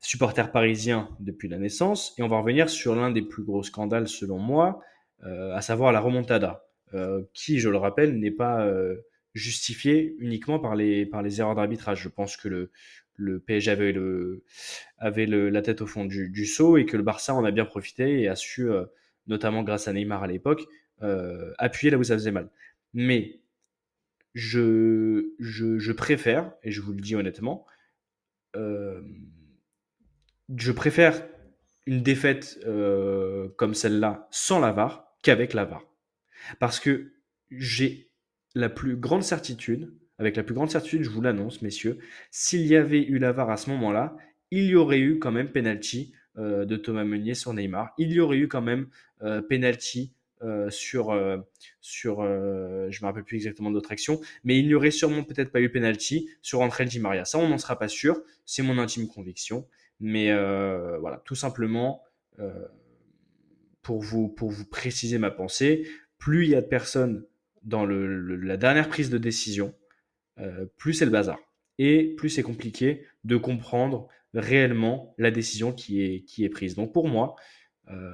supporter 0.00 0.50
parisien 0.52 1.08
depuis 1.20 1.48
la 1.48 1.58
naissance. 1.58 2.14
Et 2.18 2.22
on 2.22 2.28
va 2.28 2.38
revenir 2.38 2.68
sur 2.70 2.94
l'un 2.94 3.10
des 3.10 3.22
plus 3.22 3.42
gros 3.42 3.62
scandales, 3.62 4.08
selon 4.08 4.38
moi, 4.38 4.80
euh, 5.24 5.54
à 5.54 5.60
savoir 5.60 5.92
la 5.92 6.00
remontada, 6.00 6.66
euh, 6.94 7.22
qui, 7.34 7.58
je 7.58 7.68
le 7.68 7.76
rappelle, 7.76 8.18
n'est 8.18 8.30
pas 8.30 8.64
euh, 8.64 8.96
justifiée 9.34 10.16
uniquement 10.18 10.58
par 10.58 10.76
les, 10.76 11.06
par 11.06 11.22
les 11.22 11.40
erreurs 11.40 11.54
d'arbitrage. 11.54 12.02
Je 12.02 12.08
pense 12.08 12.36
que 12.36 12.48
le, 12.48 12.70
le 13.14 13.40
PSG 13.40 13.70
avait, 13.70 13.92
le, 13.92 14.44
avait 14.98 15.26
le, 15.26 15.50
la 15.50 15.62
tête 15.62 15.82
au 15.82 15.86
fond 15.86 16.04
du, 16.04 16.30
du 16.30 16.46
seau 16.46 16.76
et 16.76 16.86
que 16.86 16.96
le 16.96 17.02
Barça 17.02 17.34
en 17.34 17.44
a 17.44 17.50
bien 17.50 17.64
profité 17.64 18.22
et 18.22 18.28
a 18.28 18.36
su, 18.36 18.70
euh, 18.70 18.84
notamment 19.26 19.62
grâce 19.62 19.88
à 19.88 19.92
Neymar 19.92 20.22
à 20.22 20.26
l'époque, 20.28 20.64
euh, 21.02 21.52
appuyer 21.58 21.90
là 21.90 21.98
où 21.98 22.04
ça 22.04 22.14
faisait 22.14 22.32
mal. 22.32 22.48
Mais 22.94 23.40
je, 24.34 25.32
je, 25.40 25.78
je 25.78 25.92
préfère, 25.92 26.52
et 26.62 26.70
je 26.70 26.80
vous 26.80 26.92
le 26.92 27.00
dis 27.00 27.16
honnêtement, 27.16 27.66
euh, 28.56 29.02
je 30.56 30.72
préfère 30.72 31.22
une 31.86 32.02
défaite 32.02 32.58
euh, 32.66 33.48
comme 33.56 33.74
celle-là 33.74 34.28
sans 34.30 34.60
la 34.60 34.72
VAR 34.72 35.14
qu'avec 35.22 35.54
la 35.54 35.64
VAR. 35.64 35.82
Parce 36.58 36.80
que 36.80 37.12
j'ai 37.50 38.10
la 38.54 38.68
plus 38.68 38.96
grande 38.96 39.22
certitude, 39.22 39.92
avec 40.18 40.36
la 40.36 40.42
plus 40.42 40.54
grande 40.54 40.70
certitude, 40.70 41.02
je 41.02 41.10
vous 41.10 41.20
l'annonce, 41.20 41.62
messieurs, 41.62 41.98
s'il 42.30 42.66
y 42.66 42.76
avait 42.76 43.02
eu 43.02 43.18
la 43.18 43.32
VAR 43.32 43.50
à 43.50 43.56
ce 43.56 43.70
moment-là, 43.70 44.16
il 44.50 44.64
y 44.64 44.74
aurait 44.74 44.98
eu 44.98 45.18
quand 45.18 45.32
même 45.32 45.50
penalty 45.50 46.12
euh, 46.38 46.64
de 46.64 46.76
Thomas 46.76 47.04
Meunier 47.04 47.34
sur 47.34 47.52
Neymar. 47.52 47.92
Il 47.98 48.12
y 48.12 48.20
aurait 48.20 48.38
eu 48.38 48.48
quand 48.48 48.62
même 48.62 48.88
euh, 49.22 49.42
penalty 49.42 50.12
euh, 50.42 50.70
sur, 50.70 51.10
euh, 51.10 51.38
sur 51.80 52.20
euh, 52.20 52.86
je 52.90 53.02
me 53.02 53.06
rappelle 53.06 53.24
plus 53.24 53.36
exactement 53.36 53.72
d'autres 53.72 53.90
actions, 53.90 54.20
mais 54.44 54.56
il 54.56 54.68
n'y 54.68 54.74
aurait 54.74 54.92
sûrement 54.92 55.24
peut-être 55.24 55.50
pas 55.50 55.60
eu 55.60 55.68
penalty 55.68 56.28
sur 56.42 56.60
André 56.60 56.84
Di 56.84 57.00
Maria. 57.00 57.24
Ça, 57.24 57.38
on 57.38 57.48
n'en 57.48 57.58
sera 57.58 57.76
pas 57.76 57.88
sûr. 57.88 58.22
C'est 58.46 58.62
mon 58.62 58.78
intime 58.78 59.08
conviction. 59.08 59.66
Mais 60.00 60.30
euh, 60.30 60.98
voilà, 60.98 61.22
tout 61.24 61.34
simplement, 61.34 62.02
euh, 62.38 62.66
pour, 63.82 64.00
vous, 64.00 64.28
pour 64.28 64.50
vous 64.50 64.66
préciser 64.66 65.18
ma 65.18 65.30
pensée, 65.30 65.88
plus 66.18 66.44
il 66.44 66.50
y 66.50 66.54
a 66.54 66.60
de 66.60 66.66
personnes 66.66 67.24
dans 67.62 67.84
le, 67.84 68.20
le, 68.20 68.36
la 68.36 68.56
dernière 68.56 68.88
prise 68.88 69.10
de 69.10 69.18
décision, 69.18 69.74
euh, 70.38 70.66
plus 70.76 70.94
c'est 70.94 71.04
le 71.04 71.10
bazar. 71.10 71.38
Et 71.78 72.14
plus 72.16 72.28
c'est 72.30 72.42
compliqué 72.42 73.06
de 73.24 73.36
comprendre 73.36 74.08
réellement 74.34 75.14
la 75.18 75.30
décision 75.30 75.72
qui 75.72 76.02
est, 76.02 76.24
qui 76.24 76.44
est 76.44 76.48
prise. 76.48 76.74
Donc 76.74 76.92
pour 76.92 77.08
moi, 77.08 77.36
euh, 77.90 78.12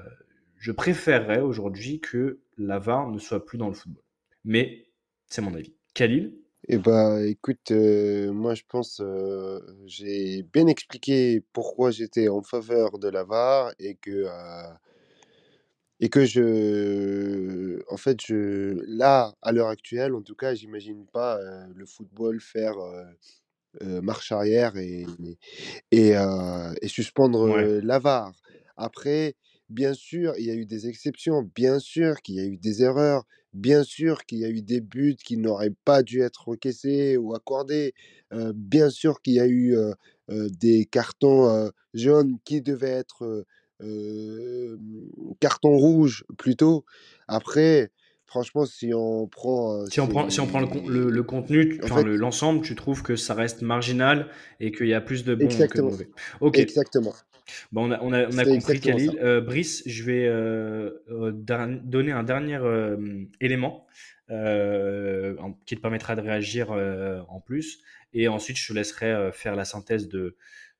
je 0.56 0.72
préférerais 0.72 1.40
aujourd'hui 1.40 2.00
que 2.00 2.40
la 2.56 2.78
VAR 2.78 3.10
ne 3.10 3.18
soit 3.18 3.44
plus 3.44 3.58
dans 3.58 3.68
le 3.68 3.74
football. 3.74 4.02
Mais 4.44 4.88
c'est 5.26 5.42
mon 5.42 5.54
avis. 5.54 5.74
Khalil? 5.94 6.34
Eh 6.68 6.78
ben, 6.78 7.18
écoute, 7.26 7.70
euh, 7.72 8.32
moi 8.32 8.54
je 8.54 8.62
pense, 8.68 9.00
euh, 9.00 9.60
j'ai 9.86 10.42
bien 10.42 10.66
expliqué 10.66 11.42
pourquoi 11.52 11.90
j'étais 11.90 12.28
en 12.28 12.42
faveur 12.42 12.98
de 12.98 13.08
la 13.08 13.22
VAR 13.24 13.72
et 13.78 13.96
que, 13.96 14.10
euh, 14.28 14.72
et 16.00 16.08
que 16.08 16.24
je, 16.24 17.80
en 17.92 17.96
fait, 17.96 18.18
je, 18.26 18.80
là, 18.86 19.34
à 19.42 19.52
l'heure 19.52 19.68
actuelle, 19.68 20.14
en 20.14 20.22
tout 20.22 20.34
cas, 20.34 20.54
j'imagine 20.54 21.06
pas 21.06 21.38
euh, 21.38 21.66
le 21.74 21.86
football 21.86 22.40
faire 22.40 22.78
euh, 22.78 23.04
euh, 23.82 24.02
marche 24.02 24.32
arrière 24.32 24.76
et, 24.76 25.06
et, 25.92 26.16
euh, 26.16 26.72
et 26.82 26.88
suspendre 26.88 27.46
Ouais. 27.46 27.70
euh, 27.78 27.80
la 27.82 27.98
VAR. 27.98 28.32
Après, 28.76 29.36
bien 29.68 29.94
sûr, 29.94 30.34
il 30.38 30.46
y 30.46 30.50
a 30.50 30.54
eu 30.54 30.66
des 30.66 30.88
exceptions, 30.88 31.42
bien 31.54 31.78
sûr 31.78 32.22
qu'il 32.22 32.36
y 32.36 32.40
a 32.40 32.44
eu 32.46 32.56
des 32.58 32.82
erreurs, 32.82 33.24
bien 33.54 33.82
sûr 33.84 34.24
qu'il 34.26 34.38
y 34.38 34.44
a 34.44 34.50
eu 34.50 34.62
des 34.62 34.80
buts 34.80 35.16
qui 35.16 35.36
n'auraient 35.36 35.74
pas 35.84 36.02
dû 36.02 36.20
être 36.20 36.48
encaissés 36.48 37.16
ou 37.16 37.34
accordés, 37.34 37.94
euh, 38.32 38.52
bien 38.54 38.90
sûr 38.90 39.22
qu'il 39.22 39.34
y 39.34 39.40
a 39.40 39.46
eu 39.46 39.76
euh, 39.76 39.92
euh, 40.30 40.48
des 40.60 40.84
cartons 40.86 41.70
jaunes 41.94 42.38
qui 42.44 42.60
devaient 42.62 42.88
être 42.90 43.44
euh, 43.80 44.76
cartons 45.40 45.76
rouges 45.76 46.24
plutôt. 46.38 46.84
Après, 47.28 47.90
franchement, 48.26 48.66
si 48.66 48.92
on 48.94 49.26
prend 49.26 49.86
Si 49.86 50.00
on 50.00 50.08
prend, 50.08 50.28
si 50.30 50.40
on 50.40 50.46
prend 50.46 50.60
le, 50.60 50.66
con- 50.66 50.88
le, 50.88 51.22
contenu, 51.22 51.78
le- 52.04 52.16
l'ensemble, 52.16 52.62
tu 52.62 52.74
trouves 52.74 53.02
que 53.02 53.16
ça 53.16 53.34
reste 53.34 53.62
marginal 53.62 54.28
et 54.60 54.72
qu'il 54.72 54.88
y 54.88 54.94
a 54.94 55.00
plus 55.00 55.24
de 55.24 55.34
bons 55.34 55.48
que 55.48 55.78
de 55.78 55.82
mauvais. 55.82 56.08
Exactement. 56.54 57.14
Bon, 57.72 57.88
on 57.88 57.92
a, 57.92 58.00
on 58.00 58.12
a, 58.12 58.26
on 58.26 58.38
a 58.38 58.44
C'est 58.44 58.50
compris. 58.50 58.80
Khalil. 58.80 59.18
Euh, 59.22 59.40
Brice, 59.40 59.82
je 59.86 60.02
vais 60.04 60.26
euh, 60.26 60.90
euh, 61.10 61.32
donner 61.32 62.12
un 62.12 62.22
dernier 62.22 62.56
euh, 62.56 63.24
élément 63.40 63.86
en- 64.30 65.52
qui 65.66 65.76
te 65.76 65.80
permettra 65.80 66.16
de 66.16 66.20
réagir 66.22 66.70
en 67.28 67.40
plus. 67.40 67.82
Et 68.12 68.28
ensuite, 68.28 68.56
je 68.56 68.68
te 68.68 68.72
laisserai 68.72 69.30
faire 69.32 69.56
la 69.56 69.64
synthèse 69.64 70.08
de, 70.08 70.36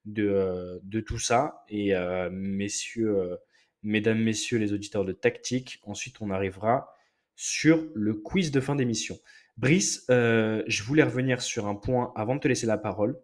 de, 0.06 0.80
de 0.82 1.00
tout 1.00 1.18
ça. 1.18 1.64
Et 1.68 1.92
messieurs, 2.30 3.38
mesdames, 3.82 4.20
messieurs 4.20 4.58
les 4.58 4.72
auditeurs 4.72 5.04
de 5.04 5.12
Tactique, 5.12 5.80
ensuite 5.82 6.20
on 6.20 6.30
arrivera 6.30 6.94
sur 7.36 7.84
le 7.94 8.14
quiz 8.14 8.50
de 8.50 8.60
fin 8.60 8.76
d'émission. 8.76 9.18
Brice, 9.56 10.04
je 10.08 10.82
voulais 10.82 11.02
revenir 11.02 11.42
sur 11.42 11.66
un 11.66 11.74
point 11.74 12.12
avant 12.16 12.36
de 12.36 12.40
te 12.40 12.48
laisser 12.48 12.66
la 12.66 12.78
parole. 12.78 13.18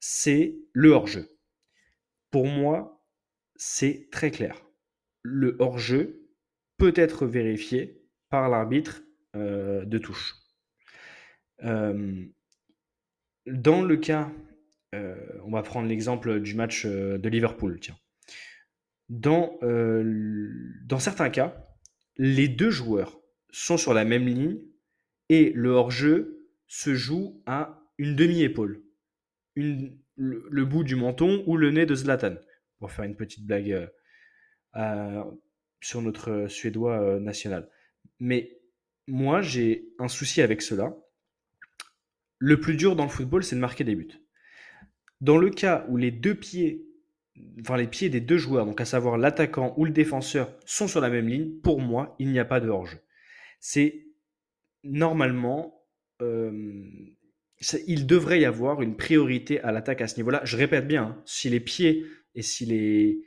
C'est 0.00 0.56
le 0.72 0.90
hors-jeu. 0.90 1.28
Pour 2.30 2.46
moi, 2.46 3.04
c'est 3.56 4.08
très 4.10 4.30
clair. 4.30 4.64
Le 5.22 5.56
hors-jeu 5.58 6.28
peut 6.78 6.92
être 6.96 7.26
vérifié 7.26 8.00
par 8.30 8.48
l'arbitre 8.48 9.02
euh, 9.36 9.84
de 9.84 9.98
touche. 9.98 10.34
Euh, 11.62 12.24
dans 13.46 13.82
le 13.82 13.96
cas, 13.96 14.32
euh, 14.94 15.14
on 15.44 15.50
va 15.50 15.62
prendre 15.62 15.88
l'exemple 15.88 16.40
du 16.40 16.54
match 16.54 16.86
de 16.86 17.28
Liverpool, 17.28 17.78
tiens. 17.80 17.98
Dans, 19.08 19.58
dans 20.84 20.98
certains 21.00 21.30
cas, 21.30 21.66
les 22.16 22.46
deux 22.46 22.70
joueurs 22.70 23.20
sont 23.50 23.76
sur 23.76 23.92
la 23.92 24.04
même 24.04 24.26
ligne 24.26 24.60
et 25.28 25.52
le 25.54 25.70
hors-jeu 25.70 26.48
se 26.68 26.94
joue 26.94 27.42
à 27.44 27.82
une 27.98 28.14
demi-épaule, 28.14 28.84
une, 29.56 29.98
le, 30.20 30.64
bout 30.64 30.84
du 30.84 30.96
menton 30.96 31.42
ou 31.46 31.56
le 31.56 31.70
nez 31.70 31.86
de 31.86 31.94
Zlatan, 31.94 32.34
pour 32.78 32.92
faire 32.92 33.04
une 33.04 33.16
petite 33.16 33.46
blague 33.46 33.72
euh, 33.72 33.86
à- 34.72 35.26
sur 35.80 36.02
notre 36.02 36.30
euh, 36.30 36.48
Suédois 36.48 37.00
euh, 37.00 37.20
national. 37.20 37.68
Mais 38.18 38.60
moi, 39.06 39.40
j'ai 39.40 39.88
un 39.98 40.08
souci 40.08 40.42
avec 40.42 40.62
cela. 40.62 40.94
Le 42.38 42.60
plus 42.60 42.76
dur 42.76 42.96
dans 42.96 43.04
le 43.04 43.10
football, 43.10 43.42
c'est 43.42 43.56
de 43.56 43.60
marquer 43.60 43.84
des 43.84 43.94
buts. 43.94 44.20
Dans 45.20 45.38
le 45.38 45.50
cas 45.50 45.84
où 45.88 45.96
les 45.96 46.10
deux 46.10 46.34
pieds, 46.34 46.86
enfin 47.60 47.76
les 47.76 47.86
pieds 47.86 48.08
des 48.08 48.20
deux 48.20 48.38
joueurs, 48.38 48.66
donc 48.66 48.80
à 48.80 48.84
savoir 48.84 49.18
l'attaquant 49.18 49.74
ou 49.76 49.84
le 49.84 49.90
défenseur, 49.90 50.54
sont 50.64 50.88
sur 50.88 51.00
la 51.00 51.10
même 51.10 51.28
ligne, 51.28 51.60
pour 51.62 51.80
moi, 51.80 52.14
il 52.18 52.30
n'y 52.30 52.38
a 52.38 52.44
pas 52.44 52.60
de 52.60 52.68
hors-jeu. 52.68 52.98
C'est 53.58 54.06
normalement, 54.84 55.84
euh, 56.22 56.80
il 57.86 58.06
devrait 58.06 58.40
y 58.40 58.44
avoir 58.44 58.82
une 58.82 58.96
priorité 58.96 59.60
à 59.60 59.72
l'attaque 59.72 60.00
à 60.00 60.08
ce 60.08 60.16
niveau-là. 60.16 60.40
Je 60.44 60.56
répète 60.56 60.86
bien, 60.86 61.02
hein, 61.04 61.22
si 61.26 61.50
les 61.50 61.60
pieds 61.60 62.06
et 62.34 62.42
si 62.42 62.64
les, 62.64 63.20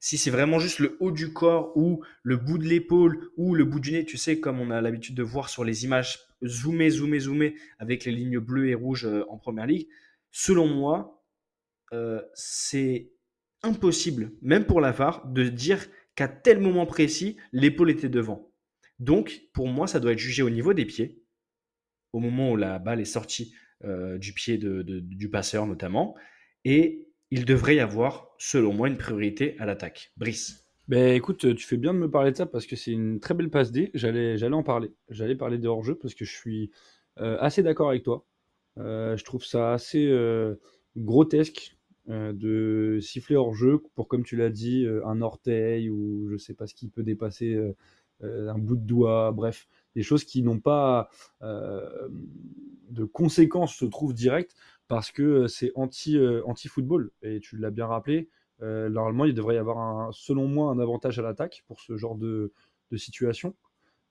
si 0.00 0.18
c'est 0.18 0.30
vraiment 0.30 0.58
juste 0.58 0.80
le 0.80 0.96
haut 1.00 1.12
du 1.12 1.32
corps 1.32 1.76
ou 1.76 2.04
le 2.22 2.36
bout 2.36 2.58
de 2.58 2.64
l'épaule 2.64 3.30
ou 3.36 3.54
le 3.54 3.64
bout 3.64 3.80
du 3.80 3.92
nez, 3.92 4.04
tu 4.04 4.16
sais, 4.16 4.40
comme 4.40 4.60
on 4.60 4.70
a 4.70 4.80
l'habitude 4.80 5.14
de 5.14 5.22
voir 5.22 5.48
sur 5.48 5.64
les 5.64 5.84
images 5.84 6.18
zoomées, 6.44 6.90
zoomées, 6.90 7.20
zoomées 7.20 7.54
avec 7.78 8.04
les 8.04 8.12
lignes 8.12 8.38
bleues 8.38 8.68
et 8.68 8.74
rouges 8.74 9.06
euh, 9.06 9.24
en 9.30 9.38
première 9.38 9.66
ligue, 9.66 9.88
selon 10.30 10.66
moi, 10.66 11.24
euh, 11.92 12.20
c'est 12.34 13.12
impossible, 13.62 14.32
même 14.42 14.66
pour 14.66 14.80
la 14.80 14.90
VAR, 14.90 15.26
de 15.26 15.44
dire 15.44 15.86
qu'à 16.16 16.28
tel 16.28 16.60
moment 16.60 16.86
précis, 16.86 17.36
l'épaule 17.52 17.90
était 17.90 18.08
devant. 18.08 18.50
Donc, 18.98 19.42
pour 19.52 19.68
moi, 19.68 19.86
ça 19.86 20.00
doit 20.00 20.12
être 20.12 20.18
jugé 20.18 20.42
au 20.42 20.50
niveau 20.50 20.74
des 20.74 20.84
pieds, 20.84 21.23
au 22.14 22.20
moment 22.20 22.52
où 22.52 22.56
la 22.56 22.78
balle 22.78 23.00
est 23.00 23.04
sortie 23.04 23.54
euh, 23.84 24.16
du 24.18 24.32
pied 24.32 24.56
du 24.56 25.28
passeur 25.28 25.66
notamment, 25.66 26.14
et 26.64 27.08
il 27.30 27.44
devrait 27.44 27.76
y 27.76 27.80
avoir, 27.80 28.34
selon 28.38 28.72
moi, 28.72 28.88
une 28.88 28.96
priorité 28.96 29.56
à 29.58 29.66
l'attaque. 29.66 30.12
Brice. 30.16 30.64
Ben 30.86 31.14
écoute, 31.14 31.54
tu 31.56 31.66
fais 31.66 31.76
bien 31.76 31.92
de 31.92 31.98
me 31.98 32.10
parler 32.10 32.30
de 32.30 32.36
ça 32.36 32.46
parce 32.46 32.66
que 32.66 32.76
c'est 32.76 32.92
une 32.92 33.18
très 33.18 33.34
belle 33.34 33.50
passe 33.50 33.72
D. 33.72 33.90
J'allais, 33.94 34.36
j'allais 34.36 34.54
en 34.54 34.62
parler. 34.62 34.90
J'allais 35.08 35.34
parler 35.34 35.58
de 35.58 35.66
hors-jeu 35.66 35.96
parce 35.96 36.14
que 36.14 36.24
je 36.24 36.32
suis 36.32 36.70
euh, 37.18 37.36
assez 37.40 37.62
d'accord 37.62 37.88
avec 37.88 38.02
toi. 38.04 38.26
Euh, 38.78 39.16
je 39.16 39.24
trouve 39.24 39.44
ça 39.44 39.72
assez 39.72 40.06
euh, 40.06 40.54
grotesque 40.96 41.76
euh, 42.10 42.32
de 42.34 43.00
siffler 43.00 43.34
hors-jeu 43.34 43.82
pour, 43.94 44.08
comme 44.08 44.24
tu 44.24 44.36
l'as 44.36 44.50
dit, 44.50 44.84
euh, 44.84 45.04
un 45.06 45.22
orteil 45.22 45.88
ou 45.90 46.28
je 46.30 46.36
sais 46.36 46.54
pas 46.54 46.66
ce 46.66 46.74
qui 46.74 46.88
peut 46.88 47.02
dépasser 47.02 47.54
euh, 47.54 47.74
euh, 48.22 48.50
un 48.50 48.58
bout 48.58 48.76
de 48.76 48.86
doigt. 48.86 49.32
Bref, 49.32 49.66
des 49.94 50.02
choses 50.02 50.24
qui 50.24 50.42
n'ont 50.42 50.60
pas 50.60 51.08
euh, 51.42 52.08
de 52.90 53.04
conséquences, 53.04 53.78
je 53.78 53.86
trouve, 53.86 54.14
directes 54.14 54.54
parce 54.88 55.10
que 55.10 55.46
c'est 55.46 55.72
anti, 55.74 56.16
euh, 56.18 56.42
anti-football. 56.46 57.10
Et 57.22 57.40
tu 57.40 57.56
l'as 57.56 57.70
bien 57.70 57.86
rappelé. 57.86 58.28
Euh, 58.62 58.88
normalement, 58.88 59.24
il 59.24 59.34
devrait 59.34 59.56
y 59.56 59.58
avoir, 59.58 59.78
un, 59.78 60.10
selon 60.12 60.46
moi, 60.46 60.70
un 60.70 60.78
avantage 60.78 61.18
à 61.18 61.22
l'attaque 61.22 61.64
pour 61.66 61.80
ce 61.80 61.96
genre 61.96 62.16
de, 62.16 62.52
situation. 62.96 63.56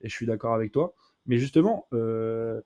Et 0.01 0.09
je 0.09 0.13
suis 0.13 0.25
d'accord 0.25 0.53
avec 0.53 0.73
toi. 0.73 0.93
Mais 1.25 1.37
justement, 1.37 1.87
euh, 1.93 2.59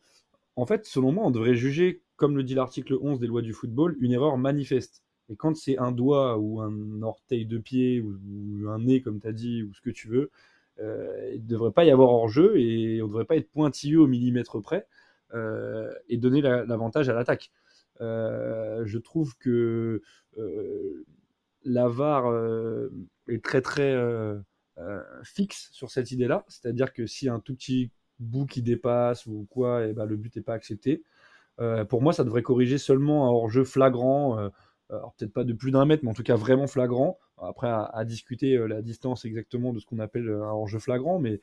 en 0.55 0.65
fait, 0.65 0.85
selon 0.87 1.11
moi, 1.11 1.27
on 1.27 1.29
devrait 1.29 1.53
juger, 1.53 2.01
comme 2.15 2.35
le 2.35 2.41
dit 2.41 2.55
l'article 2.55 2.97
11 2.99 3.19
des 3.19 3.27
lois 3.27 3.43
du 3.43 3.53
football, 3.53 3.95
une 3.99 4.13
erreur 4.13 4.35
manifeste. 4.39 5.03
Et 5.29 5.35
quand 5.35 5.55
c'est 5.55 5.77
un 5.77 5.91
doigt 5.91 6.39
ou 6.39 6.59
un 6.61 7.03
orteil 7.03 7.45
de 7.45 7.59
pied 7.59 8.01
ou 8.01 8.67
un 8.67 8.79
nez, 8.79 9.03
comme 9.03 9.19
tu 9.19 9.27
as 9.27 9.31
dit, 9.31 9.61
ou 9.61 9.71
ce 9.75 9.81
que 9.81 9.91
tu 9.91 10.07
veux, 10.07 10.31
euh, 10.79 11.31
il 11.33 11.43
ne 11.43 11.47
devrait 11.47 11.71
pas 11.71 11.85
y 11.85 11.91
avoir 11.91 12.09
hors-jeu 12.11 12.57
et 12.59 13.01
on 13.01 13.05
ne 13.05 13.09
devrait 13.11 13.25
pas 13.25 13.35
être 13.37 13.51
pointilleux 13.51 13.99
au 14.01 14.07
millimètre 14.07 14.61
près 14.61 14.87
euh, 15.33 15.91
et 16.09 16.17
donner 16.17 16.41
la- 16.41 16.65
l'avantage 16.65 17.09
à 17.09 17.13
l'attaque. 17.13 17.51
Euh, 18.01 18.83
je 18.85 18.97
trouve 18.99 19.37
que 19.37 20.01
la 21.65 21.87
VAR 21.87 22.27
euh, 22.27 22.89
est 23.27 23.43
très 23.43 23.61
très 23.61 23.95
fixe 25.23 25.69
sur 25.71 25.89
cette 25.89 26.11
idée-là, 26.11 26.45
c'est-à-dire 26.47 26.93
que 26.93 27.07
si 27.07 27.29
un 27.29 27.39
tout 27.39 27.55
petit 27.55 27.91
bout 28.19 28.45
qui 28.45 28.61
dépasse 28.61 29.25
ou 29.25 29.47
quoi, 29.49 29.85
et 29.87 29.93
ben 29.93 30.05
le 30.05 30.15
but 30.15 30.35
n'est 30.35 30.41
pas 30.41 30.53
accepté. 30.53 31.03
Pour 31.89 32.01
moi, 32.03 32.13
ça 32.13 32.23
devrait 32.23 32.43
corriger 32.43 32.77
seulement 32.77 33.27
un 33.27 33.31
hors-jeu 33.31 33.63
flagrant, 33.63 34.51
alors 34.89 35.13
peut-être 35.17 35.33
pas 35.33 35.43
de 35.43 35.53
plus 35.53 35.71
d'un 35.71 35.85
mètre, 35.85 36.03
mais 36.03 36.09
en 36.11 36.13
tout 36.13 36.23
cas 36.23 36.35
vraiment 36.35 36.67
flagrant. 36.67 37.19
Après, 37.39 37.67
à, 37.67 37.83
à 37.83 38.05
discuter 38.05 38.55
euh, 38.57 38.67
la 38.67 38.81
distance 38.81 39.25
exactement 39.25 39.73
de 39.73 39.79
ce 39.79 39.85
qu'on 39.85 39.99
appelle 39.99 40.29
un 40.29 40.51
hors-jeu 40.51 40.79
flagrant, 40.79 41.19
mais 41.19 41.41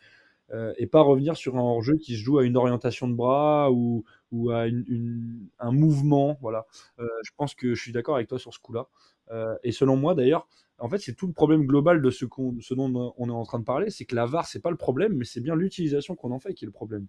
euh, 0.53 0.75
et 0.79 0.87
pas 0.87 1.01
revenir 1.03 1.37
sur 1.37 1.57
un 1.57 1.61
hors-jeu 1.61 1.97
qui 1.97 2.17
se 2.17 2.23
joue 2.23 2.39
à 2.39 2.45
une 2.45 2.57
orientation 2.57 3.09
de 3.09 3.15
bras 3.15 3.71
ou, 3.73 4.05
ou 4.33 4.51
à 4.51 4.67
une- 4.69 5.49
un 5.59 5.73
mouvement. 5.73 6.39
Voilà. 6.41 6.67
Euh, 7.01 7.09
je 7.25 7.31
pense 7.37 7.55
que 7.55 7.75
je 7.75 7.81
suis 7.83 7.93
d'accord 7.93 8.17
avec 8.17 8.29
toi 8.29 8.39
sur 8.39 8.53
ce 8.55 8.59
coup-là. 8.61 8.87
Euh, 9.31 9.57
et 9.65 9.73
selon 9.73 9.97
moi, 9.97 10.15
d'ailleurs, 10.15 10.47
en 10.79 10.89
fait, 10.89 10.99
c'est 10.99 11.15
tout 11.15 11.27
le 11.27 11.33
problème 11.33 11.67
global 11.67 12.03
de 12.03 12.11
ce, 12.11 12.25
qu'on- 12.27 12.57
ce 12.61 12.75
dont 12.75 13.15
on 13.17 13.29
est 13.29 13.33
en 13.33 13.45
train 13.45 13.59
de 13.59 13.65
parler, 13.65 13.91
c'est 13.91 14.05
que 14.05 14.15
la 14.17 14.27
VAR, 14.27 14.47
c'est 14.47 14.61
pas 14.61 14.71
le 14.71 14.77
problème, 14.77 15.15
mais 15.15 15.25
c'est 15.25 15.41
bien 15.41 15.55
l'utilisation 15.57 16.15
qu'on 16.17 16.33
en 16.33 16.41
fait 16.41 16.53
qui 16.55 16.65
est 16.65 16.67
le 16.67 16.73
problème. 16.73 17.07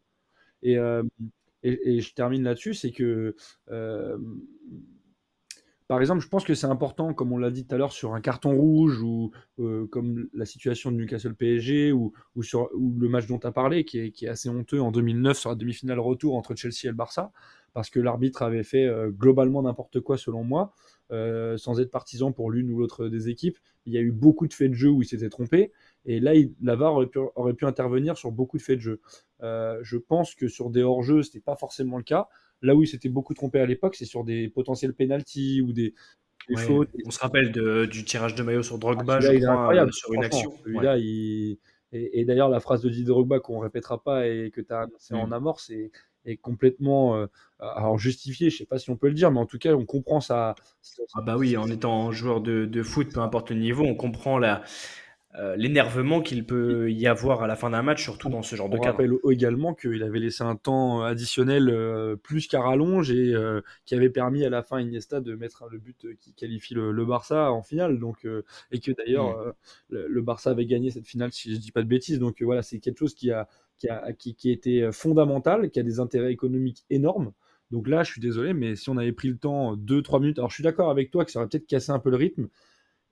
Et, 0.64 0.78
euh, 0.80 1.04
et, 1.64 1.98
et 1.98 2.02
je 2.02 2.14
termine 2.16 2.44
là-dessus, 2.44 2.74
c'est 2.76 2.92
que 2.92 3.36
euh, 3.72 4.18
par 5.88 6.02
exemple, 6.02 6.22
je 6.22 6.28
pense 6.28 6.44
que 6.44 6.56
c'est 6.56 6.66
important, 6.66 7.14
comme 7.14 7.32
on 7.32 7.38
l'a 7.38 7.52
dit 7.52 7.66
tout 7.66 7.76
à 7.76 7.78
l'heure, 7.78 7.92
sur 7.92 8.16
un 8.16 8.22
carton 8.22 8.56
rouge 8.56 9.02
ou 9.04 9.32
euh, 9.60 9.86
comme 9.88 10.28
la 10.34 10.46
situation 10.46 10.92
de 10.92 10.98
Newcastle 10.98 11.36
PSG 11.36 11.92
ou, 11.92 12.12
le 12.36 13.08
match 13.08 13.28
dont 13.28 13.38
tu 13.38 13.46
as 13.46 13.52
parlé, 13.52 13.86
qui 13.86 14.00
est, 14.00 14.28
assez 14.28 14.50
honteux 14.50 14.82
en 14.82 14.92
2009 14.92 15.38
sur 15.38 15.50
la 15.52 15.56
demi-finale 15.56 16.00
retour 16.00 16.36
entre 16.36 16.56
Chelsea 16.56 16.86
et 16.86 16.88
le 16.88 16.96
Barça, 16.96 17.32
parce 17.74 17.92
que 17.92 18.00
l'arbitre 18.00 18.42
avait 18.42 18.64
fait 18.64 18.86
euh, 18.86 19.12
globalement 19.12 19.62
n'importe 19.62 20.00
quoi 20.00 20.18
selon 20.18 20.44
moi, 20.44 20.74
euh, 21.12 21.56
sans 21.58 21.80
être 21.80 21.92
partisan 21.92 22.32
pour 22.32 22.50
l'une 22.50 22.72
ou 22.72 22.80
l'autre 22.80 23.08
des 23.08 23.30
équipes. 23.30 23.60
Il 23.86 23.94
y 23.94 23.98
a 24.00 24.02
eu 24.02 24.12
beaucoup 24.12 24.48
de 24.48 24.54
faits 24.54 24.72
de 24.72 24.76
jeu 24.76 24.90
où 24.90 25.04
il 25.04 25.06
s'était 25.06 25.30
trompé, 25.30 25.72
et 26.06 26.20
là, 26.20 26.34
il, 26.34 26.52
aurait 26.68 27.06
pu, 27.06 27.20
aurait 27.36 27.54
pu 27.54 27.66
intervenir 27.66 28.18
sur 28.18 28.32
beaucoup 28.32 28.58
de 28.58 28.64
faits 28.64 28.78
de 28.78 28.82
jeu. 28.82 29.02
Je 29.42 29.98
pense 29.98 30.34
que 30.34 30.48
sur 30.48 30.72
des 30.72 30.82
hors-jeux, 30.82 31.22
ce 31.22 31.30
n'était 31.30 31.42
pas 31.42 31.56
forcément 31.56 31.98
le 31.98 32.04
cas. 32.04 32.28
Là 32.66 32.76
où 32.76 32.84
il 32.84 32.88
s'était 32.88 33.10
beaucoup 33.10 33.34
trompé 33.34 33.60
à 33.60 33.66
l'époque, 33.66 33.96
c'est 33.96 34.06
sur 34.06 34.24
des 34.24 34.50
potentiels 34.50 34.94
penalties 34.94 35.62
ou 35.62 35.72
des, 35.72 35.94
des 36.50 36.56
Ouais, 36.56 36.66
fautes. 36.66 36.90
on 37.06 37.12
se 37.12 37.20
rappelle 37.20 37.52
de- 37.52 37.86
du 37.86 38.04
tirage 38.06 38.36
de 38.36 38.44
maillot 38.44 38.64
sur 38.64 38.78
Drogba, 38.78 39.18
Ah, 39.18 39.22
je 39.22 39.28
crois, 39.40 39.74
euh, 39.76 39.92
sur 39.92 40.14
une 40.14 40.24
action. 40.24 40.54
Ouais. 40.66 41.02
il... 41.02 41.58
Et, 41.92 42.20
et 42.20 42.26
d'ailleurs, 42.26 42.50
la 42.50 42.60
phrase 42.60 42.82
de 42.82 42.90
Didier 42.90 43.06
Drogba 43.06 43.40
qu'on 43.40 43.60
répétera 43.60 44.04
pas 44.04 44.28
et 44.28 44.52
que 44.52 44.60
tu 44.62 44.74
as 44.74 44.82
annoncé 44.82 45.14
Mm. 45.14 45.18
en 45.18 45.32
amorce 45.32 45.70
est, 45.70 45.92
est 46.26 46.36
complètement 46.38 47.16
euh, 47.16 47.28
alors 47.60 47.98
justifié. 47.98 48.50
Je 48.50 48.58
sais 48.58 48.66
pas 48.66 48.80
si 48.80 48.90
on 48.90 48.98
peut 48.98 49.08
le 49.08 49.14
dire, 49.14 49.32
mais 49.32 49.40
en 49.40 49.46
tout 49.46 49.60
cas, 49.60 49.74
on 49.74 49.86
comprend 49.86 50.20
ça. 50.20 50.56
Ah 51.16 51.22
bah 51.22 51.38
oui, 51.38 51.58
en 51.58 51.70
étant 51.70 52.12
joueur 52.12 52.42
de, 52.42 52.66
de 52.66 52.84
foot, 52.84 53.14
peu 53.14 53.20
importe 53.22 53.52
le 53.52 53.58
niveau, 53.58 53.84
on 53.84 53.96
comprend 53.96 54.38
la, 54.38 54.64
euh, 55.40 55.56
l'énervement 55.56 56.22
qu'il 56.22 56.46
peut 56.46 56.92
y 56.92 57.08
avoir 57.08 57.44
à 57.44 57.48
la 57.48 57.56
fin 57.56 57.70
d'un 57.70 57.82
match, 57.82 58.02
surtout 58.04 58.30
dans 58.30 58.42
ce 58.42 58.56
genre 58.56 58.70
de 58.70 58.78
On 58.78 58.80
cadre. 58.80 58.98
rappelle 58.98 59.14
également 59.32 59.74
qu'il 59.74 60.02
avait 60.04 60.20
laissé 60.20 60.44
un 60.44 60.56
temps 60.56 61.02
additionnel 61.04 61.70
euh, 61.70 62.16
plus 62.16 62.48
qu'à 62.48 62.62
rallonge 62.62 63.12
et 63.12 63.34
euh, 63.34 63.62
qui 63.86 63.96
avait 63.96 64.10
permis 64.10 64.46
à 64.46 64.50
la 64.50 64.64
fin 64.64 64.80
Iniesta 64.80 65.22
de 65.22 65.36
mettre 65.36 65.68
le 65.70 65.78
but 65.80 66.08
qui 66.20 66.34
qualifie 66.34 66.74
le, 66.74 66.92
le 66.92 67.06
Barça 67.06 67.52
en 67.52 67.62
finale. 67.64 68.00
Donc, 68.00 68.26
et 68.72 68.80
que 68.80 68.92
d'ailleurs 68.92 69.38
Mm. 69.38 69.54
le, 69.90 70.08
le 70.08 70.22
Barça 70.22 70.52
avait 70.52 70.66
gagné 70.66 70.92
cette 70.92 71.08
finale, 71.08 71.32
si 71.32 71.54
je 71.54 71.60
dis 71.60 71.72
pas 71.72 71.82
de 71.84 71.88
bêtises. 71.88 72.20
Donc 72.20 72.42
voilà, 72.42 72.62
c'est 72.62 72.80
quelque 72.80 72.98
chose 73.00 73.14
qui 73.16 73.32
a, 73.32 73.48
qui 73.78 73.90
a, 73.90 74.14
qui, 74.14 74.36
qui 74.36 74.50
a 74.50 74.54
été 74.54 74.90
fondamental, 74.92 75.70
qui 75.70 75.80
a 75.80 75.84
des 75.84 76.00
intérêts 76.00 76.32
économiques 76.32 76.86
énormes. 76.90 77.32
Donc 77.72 77.88
là, 77.88 78.04
je 78.04 78.12
suis 78.12 78.22
désolé, 78.22 78.54
mais 78.54 78.76
si 78.76 78.90
on 78.90 78.98
avait 78.98 79.12
pris 79.12 79.28
le 79.30 79.38
temps 79.38 79.76
2-3 79.76 80.20
minutes, 80.22 80.38
alors 80.40 80.50
je 80.50 80.56
suis 80.56 80.64
d'accord 80.64 80.90
avec 80.90 81.12
toi 81.12 81.26
que 81.26 81.32
ça 81.32 81.40
aurait 81.40 81.50
peut-être 81.50 81.66
cassé 81.68 81.92
un 81.92 82.00
peu 82.00 82.10
le 82.12 82.16
rythme. 82.18 82.48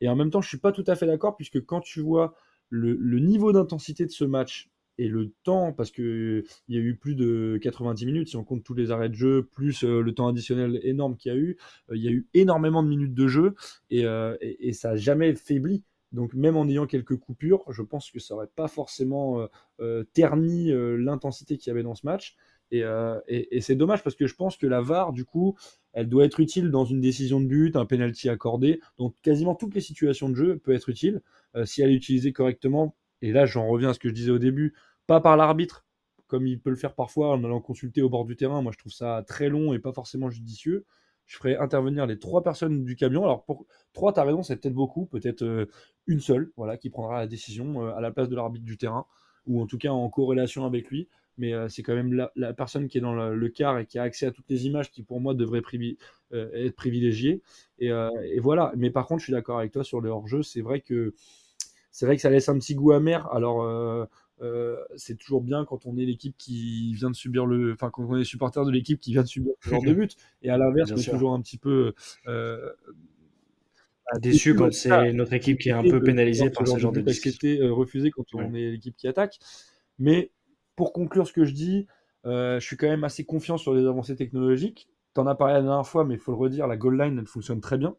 Et 0.04 0.10
en 0.10 0.16
même 0.16 0.30
temps, 0.30 0.42
je 0.42 0.50
suis 0.50 0.58
pas 0.58 0.72
tout 0.72 0.84
à 0.88 0.96
fait 0.96 1.08
d'accord, 1.08 1.36
puisque 1.36 1.64
quand 1.66 1.80
tu 1.82 2.02
vois 2.02 2.36
le, 2.70 2.96
niveau 3.20 3.54
d'intensité 3.54 4.06
de 4.06 4.12
ce 4.12 4.26
match 4.26 4.70
et 4.98 5.08
le 5.08 5.32
temps, 5.44 5.72
parce 5.72 5.92
qu'il 5.92 6.44
y 6.68 6.78
a 6.78 6.80
eu 6.80 6.96
plus 6.96 7.16
de 7.16 7.58
90 7.62 8.06
minutes, 8.06 8.28
si 8.30 8.36
on 8.36 8.44
compte 8.44 8.64
tous 8.64 8.74
les 8.74 8.92
arrêts 8.92 9.10
de 9.10 9.16
jeu, 9.16 9.44
plus 9.44 9.84
euh, 9.84 10.02
le 10.02 10.14
temps 10.14 10.28
additionnel 10.28 10.80
énorme 10.84 11.16
qu'il 11.16 11.32
y 11.32 11.36
a 11.36 11.38
eu, 11.38 11.58
euh, 11.90 11.96
il 11.96 12.04
y 12.04 12.08
a 12.10 12.12
eu 12.12 12.28
énormément 12.34 12.84
de 12.84 12.90
minutes 12.90 13.14
de 13.14 13.28
jeu, 13.28 13.56
et, 13.90 14.06
euh, 14.06 14.36
ça 14.74 14.90
n'a 14.90 14.96
jamais 14.98 15.34
faibli. 15.36 15.84
Donc 16.14 16.36
même 16.36 16.56
en 16.56 16.68
ayant 16.68 16.86
quelques 16.86 17.18
coupures, 17.18 17.64
je 17.70 17.82
pense 17.82 18.12
que 18.12 18.20
ça 18.20 18.36
n'aurait 18.36 18.48
pas 18.56 18.68
forcément 18.68 19.40
euh, 19.40 19.48
euh, 19.82 20.04
terni 20.14 20.72
euh, 20.72 20.96
l'intensité 20.96 21.58
qu'il 21.58 21.70
y 21.70 21.72
avait 21.72 21.84
dans 21.84 21.96
ce 21.96 22.06
match. 22.06 22.36
Euh, 22.74 23.20
et 23.28 23.62
c'est 23.62 23.76
dommage 23.76 24.04
parce 24.04 24.16
que 24.16 24.26
je 24.26 24.34
pense 24.34 24.58
que 24.58 24.66
la 24.66 24.82
VAR, 24.82 25.14
du 25.14 25.26
coup, 25.26 25.56
elle 25.94 26.10
doit 26.10 26.26
être 26.26 26.40
utile 26.40 26.72
dans 26.72 26.86
une 26.86 27.02
décision 27.02 27.40
de 27.40 27.46
but, 27.46 27.76
un 27.76 27.86
penalty 27.86 28.30
accordé. 28.30 28.82
Donc 28.98 29.16
quasiment 29.22 29.56
toutes 29.56 29.76
les 29.76 29.82
situations 29.82 30.30
de 30.30 30.36
jeu 30.36 30.58
peut 30.58 30.74
être 30.74 30.90
utile 30.90 31.22
euh, 31.56 31.66
si 31.66 31.82
elle 31.82 31.92
est 31.92 31.96
utilisée 31.96 32.34
correctement. 32.34 32.96
Et 33.22 33.32
là, 33.32 33.46
j'en 33.46 33.68
reviens 33.68 33.92
à 33.92 33.94
ce 33.94 34.00
que 34.00 34.10
je 34.10 34.14
disais 34.14 34.32
au 34.32 34.40
début, 34.40 34.74
pas 35.08 35.22
par 35.22 35.38
l'arbitre, 35.38 35.86
comme 36.28 36.48
il 36.48 36.60
peut 36.60 36.72
le 36.72 36.76
faire 36.76 36.96
parfois 36.96 37.32
en 37.32 37.44
allant 37.44 37.62
consulter 37.62 38.02
au 38.02 38.10
bord 38.10 38.26
du 38.26 38.36
terrain. 38.36 38.62
Moi, 38.62 38.72
je 38.74 38.80
trouve 38.80 38.92
ça 38.92 39.24
très 39.28 39.50
long 39.50 39.74
et 39.74 39.80
pas 39.80 39.94
forcément 39.94 40.30
judicieux. 40.30 40.86
Je 41.26 41.38
ferai 41.38 41.56
intervenir 41.56 42.06
les 42.06 42.20
trois 42.20 42.44
personnes 42.44 42.84
du 42.84 42.96
camion. 42.96 43.24
Alors, 43.24 43.46
pour 43.46 43.66
trois, 43.94 44.12
tu 44.12 44.20
as 44.20 44.24
raison, 44.24 44.44
c'est 44.44 44.58
peut-être 44.58 44.74
beaucoup, 44.74 45.06
peut-être 45.06 45.44
euh, 45.44 45.68
une 46.06 46.20
seule, 46.20 46.52
voilà, 46.58 46.76
qui 46.76 46.90
prendra 46.90 47.20
la 47.20 47.28
décision 47.28 47.86
euh, 47.86 47.96
à 47.96 48.02
la 48.02 48.12
place 48.12 48.28
de 48.28 48.36
l'arbitre 48.36 48.66
du 48.66 48.78
terrain, 48.78 49.06
ou 49.46 49.62
en 49.62 49.68
tout 49.68 49.78
cas 49.78 49.92
en 49.92 50.10
corrélation 50.10 50.66
avec 50.66 50.90
lui 50.90 51.08
mais 51.38 51.54
euh, 51.54 51.68
c'est 51.70 51.84
quand 51.84 51.96
même 51.96 52.14
la, 52.14 52.32
la, 52.36 52.54
personne 52.54 52.88
qui 52.88 52.98
est 52.98 53.02
dans 53.02 53.14
le, 53.14 53.36
le, 53.36 53.50
quart 53.50 53.80
et 53.80 53.86
qui 53.86 53.98
a 54.00 54.04
accès 54.04 54.26
à 54.26 54.32
toutes 54.32 54.50
les 54.50 54.66
images 54.66 54.92
qui 54.92 55.04
pour 55.04 55.20
moi 55.20 55.34
devrait 55.34 55.62
privi 55.62 55.98
euh, 56.34 56.50
être 56.54 56.76
privilégiée 56.76 57.42
et, 57.80 57.92
euh, 57.92 58.10
et, 58.24 58.40
voilà. 58.40 58.72
Mais 58.76 58.90
par 58.90 59.08
contre 59.08 59.20
je 59.20 59.26
suis 59.26 59.34
d'accord 59.34 59.60
avec 59.60 59.72
toi 59.72 59.84
sur 59.84 60.02
le 60.02 60.10
hors-jeu. 60.10 60.44
C'est 60.44 60.62
vrai 60.62 60.82
que 60.82 61.14
c'est 61.92 62.06
vrai 62.06 62.16
que 62.16 62.22
ça 62.22 62.30
laisse 62.30 62.50
un 62.50 62.58
petit 62.58 62.76
goût 62.76 62.92
amer. 62.92 63.28
Alors 63.34 63.64
euh, 64.42 64.76
c'est 64.98 65.18
toujours 65.18 65.42
bien 65.42 65.64
quand 65.64 65.86
on 65.86 65.98
est 65.98 66.06
l'équipe 66.06 66.36
qui 66.38 66.94
vient 66.96 67.10
de 67.10 67.16
subir 67.16 67.46
le 67.46 67.74
enfin 67.74 67.90
quand 67.90 68.04
on 68.04 68.18
est 68.18 68.24
supporter 68.24 68.66
de 68.66 68.72
l'équipe 68.72 69.00
qui 69.00 69.12
vient 69.12 69.22
de 69.22 69.28
subir 69.28 69.54
ce 69.64 69.70
genre 69.70 69.84
de 69.84 69.94
but. 69.94 70.16
Et 70.42 70.50
à 70.50 70.58
l'inverse 70.58 70.92
on 70.92 70.98
est 70.98 71.12
toujours 71.12 71.34
un 71.34 71.42
petit 71.42 71.58
peu 71.58 71.94
euh, 72.28 72.72
déçu 74.20 74.56
quand 74.56 74.74
c'est 74.74 75.14
notre 75.14 75.34
équipe 75.34 75.60
qui 75.60 75.70
est 75.70 75.74
un 75.74 75.84
peu 75.84 76.02
pénalisée 76.02 76.50
par 76.50 76.68
ce 76.68 76.78
genre 76.78 76.92
de, 76.92 77.02
de 77.02 77.12
été 77.12 77.62
refusé 77.68 78.12
quand 78.12 78.26
on 78.34 78.54
est 78.54 78.72
l'équipe 78.72 78.96
qui 78.98 79.08
attaque. 79.08 79.40
Mais 80.00 80.32
pour 80.76 80.94
conclure 80.94 81.28
ce 81.28 81.34
que 81.34 81.46
je 81.46 81.54
dis, 81.54 81.88
euh, 82.26 82.60
je 82.60 82.66
suis 82.66 82.78
quand 82.78 82.88
même 82.88 83.04
assez 83.04 83.26
confiant 83.26 83.58
sur 83.58 83.74
les 83.74 83.86
avancées 83.86 84.16
technologiques. 84.16 84.90
Tu 85.14 85.22
en 85.22 85.28
as 85.28 85.36
parlé 85.36 85.54
la 85.56 85.62
dernière 85.62 85.86
fois, 85.86 86.06
mais 86.06 86.16
il 86.16 86.20
faut 86.20 86.32
le 86.32 86.38
redire, 86.38 86.68
la 86.68 86.78
goal 86.78 87.00
line, 87.00 87.18
elle 87.20 87.28
fonctionne 87.28 87.62
très 87.62 87.78
bien. 87.78 87.96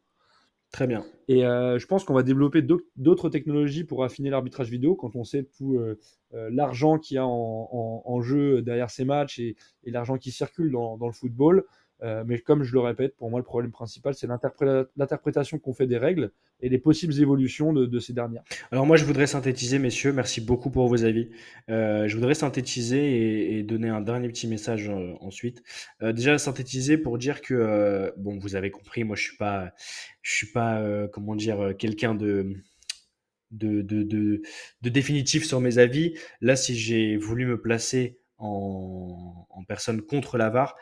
Très 0.73 0.89
bien. 0.89 1.05
Et 1.29 1.47
euh, 1.47 1.79
je 1.79 1.87
pense 1.87 2.03
qu'on 2.03 2.15
va 2.15 2.25
développer 2.25 2.61
d'au- 2.61 2.81
d'autres 2.97 3.29
technologies 3.29 3.85
pour 3.85 4.03
affiner 4.03 4.29
l'arbitrage 4.31 4.71
vidéo 4.71 4.97
quand 4.97 5.15
on 5.15 5.23
sait 5.23 5.45
tout 5.57 5.77
euh, 5.77 6.01
euh, 6.35 6.51
l'argent 6.53 6.99
qu'il 6.99 7.15
y 7.15 7.19
a 7.19 7.25
en, 7.27 7.69
en- 7.71 8.03
en 8.05 8.21
jeu 8.23 8.61
derrière 8.61 8.91
ces 8.91 9.05
matchs 9.05 9.39
et, 9.39 9.55
et 9.85 9.93
l'argent 9.93 10.19
qui 10.19 10.33
circule 10.33 10.73
dans, 10.73 10.97
dans 10.97 11.07
le 11.07 11.13
football. 11.13 11.65
Euh, 12.05 12.23
mais 12.27 12.39
comme 12.39 12.63
je 12.63 12.73
le 12.75 12.81
répète, 12.81 13.17
pour 13.17 13.31
moi, 13.31 13.41
le 13.41 13.45
problème 13.45 13.71
principal, 13.71 14.15
c'est 14.15 14.27
l'interpré- 14.27 14.85
l'interprétation 14.97 15.59
qu'on 15.59 15.73
fait 15.73 15.87
des 15.87 15.97
règles 15.97 16.33
et 16.61 16.69
les 16.69 16.79
possibles 16.79 17.19
évolutions 17.19 17.73
de, 17.73 17.99
ces 17.99 18.13
dernières. 18.13 18.43
Alors 18.71 18.85
moi, 18.85 18.97
je 18.97 19.05
voudrais 19.05 19.27
synthétiser, 19.27 19.79
messieurs, 19.79 20.13
merci 20.13 20.41
beaucoup 20.41 20.71
pour 20.71 20.89
vos 20.89 21.05
avis. 21.05 21.31
Euh, 21.71 22.07
je 22.07 22.15
voudrais 22.15 22.35
synthétiser 22.35 23.59
et, 23.59 23.63
donner 23.63 23.89
un 23.89 24.03
dernier 24.03 24.29
petit 24.29 24.47
message 24.47 24.91
euh, 24.91 25.15
ensuite. 25.21 25.63
Déjà, 26.03 26.37
synthétiser 26.37 26.99
pour 26.99 27.17
dire 27.17 27.41
que, 27.41 28.13
bon, 28.19 28.39
vous 28.39 28.57
avez 28.57 28.71
compris, 28.71 29.05
moi, 29.05 29.17
je 29.17 29.23
suis 29.23 29.37
pas, 29.37 29.73
je 30.21 30.35
suis 30.35 30.53
pas, 30.53 30.83
comment 31.13 31.35
dire, 31.35 31.75
quelqu'un 31.79 32.15
de, 32.15 32.55
de, 33.51 33.83
de, 33.83 34.43
définitif 34.83 35.47
sur 35.47 35.61
mes 35.61 35.79
avis. 35.79 36.15
Là, 36.41 36.57
si 36.57 36.77
j'ai 36.77 37.17
voulu 37.17 37.47
me 37.47 37.61
placer 37.61 38.19
en, 38.39 39.47
en 39.49 39.65
personne 39.65 40.03
contre 40.03 40.37
la 40.37 40.51
VAR, 40.51 40.77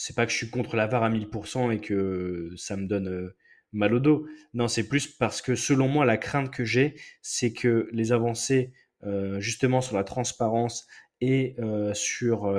c'est 0.00 0.14
pas 0.14 0.26
que 0.26 0.32
je 0.32 0.36
suis 0.36 0.48
contre 0.48 0.76
la 0.76 0.86
VAR 0.86 1.02
à 1.02 1.10
1000% 1.10 1.72
et 1.74 1.80
que 1.80 2.52
ça 2.56 2.76
me 2.76 2.86
donne 2.86 3.08
euh, 3.08 3.36
mal 3.72 3.92
au 3.92 3.98
dos. 3.98 4.28
Non, 4.54 4.68
c'est 4.68 4.86
plus 4.86 5.08
parce 5.08 5.42
que 5.42 5.56
selon 5.56 5.88
moi, 5.88 6.04
la 6.04 6.16
crainte 6.16 6.52
que 6.52 6.64
j'ai, 6.64 6.94
c'est 7.20 7.52
que 7.52 7.88
les 7.90 8.12
avancées 8.12 8.72
euh, 9.02 9.40
justement 9.40 9.80
sur 9.80 9.96
la 9.96 10.04
transparence 10.04 10.86
et 11.20 11.56
euh, 11.58 11.92
sur 11.94 12.54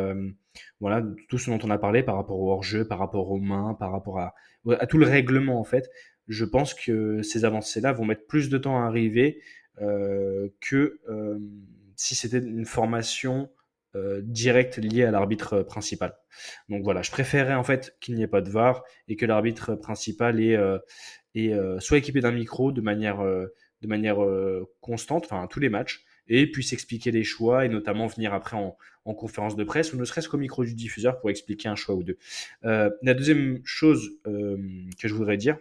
voilà 0.82 1.02
tout 1.30 1.38
ce 1.38 1.50
dont 1.50 1.60
on 1.64 1.70
a 1.70 1.78
parlé 1.78 2.04
par 2.04 2.18
rapport 2.18 2.38
au 2.38 2.52
hors-jeu, 2.52 2.86
par 2.86 3.00
rapport 3.00 3.32
aux 3.32 3.40
mains, 3.40 3.74
par 3.80 3.94
rapport 3.94 4.20
à, 4.20 4.34
tout 4.88 4.98
le 4.98 5.06
règlement 5.06 5.62
en 5.62 5.64
fait. 5.64 5.90
Je 6.28 6.44
pense 6.44 6.74
que 6.74 7.22
ces 7.22 7.46
avancées-là 7.46 7.94
vont 7.94 8.04
mettre 8.04 8.28
plus 8.28 8.50
de 8.50 8.58
temps 8.58 8.84
à 8.84 8.86
arriver 8.86 9.42
que 10.60 11.00
si 11.96 12.16
c'était 12.16 12.40
une 12.40 12.66
formation 12.66 13.50
euh, 13.96 14.22
directe 14.24 14.78
liée 14.78 15.04
à 15.04 15.12
l'arbitre 15.12 15.62
principal. 15.62 16.16
Donc 16.70 16.84
voilà, 16.84 17.02
je 17.02 17.12
préférerais 17.12 17.56
en 17.56 17.64
fait 17.64 17.96
qu'il 18.00 18.16
n'y 18.16 18.24
ait 18.24 18.28
pas 18.28 18.42
de 18.42 18.50
VAR 18.50 18.84
et 19.08 19.16
que 19.16 19.26
l'arbitre 19.26 19.76
principal 19.76 20.40
euh, 20.40 20.80
euh, 21.38 21.80
soit 21.80 21.98
équipé 21.98 22.22
d'un 22.22 22.32
micro 22.32 22.72
de 22.72 22.82
manière, 22.82 23.22
euh, 23.22 23.48
euh, 23.84 24.66
constante, 24.82 25.26
enfin 25.26 25.48
tous 25.48 25.60
les 25.60 25.70
matchs, 25.70 26.04
et 26.28 26.46
puisse 26.48 26.74
expliquer 26.74 27.12
les 27.12 27.24
choix 27.24 27.66
et 27.66 27.70
notamment 27.70 28.08
venir 28.08 28.34
après 28.34 28.58
en, 28.58 28.78
en 29.06 29.14
conférence 29.14 29.56
de 29.56 29.64
presse 29.64 29.94
ou 29.94 29.98
ne 29.98 30.06
serait-ce 30.06 30.30
qu'au 30.30 30.38
micro 30.38 30.64
du 30.64 30.76
diffuseur 30.76 31.20
pour 31.20 31.30
expliquer 31.30 31.70
un 31.70 31.76
choix 31.76 31.96
ou 31.96 32.04
deux. 32.04 32.18
Euh, 32.66 32.92
la 33.02 33.14
deuxième 33.14 33.62
chose 33.64 34.12
euh, 34.28 34.58
que 35.00 35.08
je 35.08 35.14
voudrais 35.14 35.38
dire, 35.38 35.58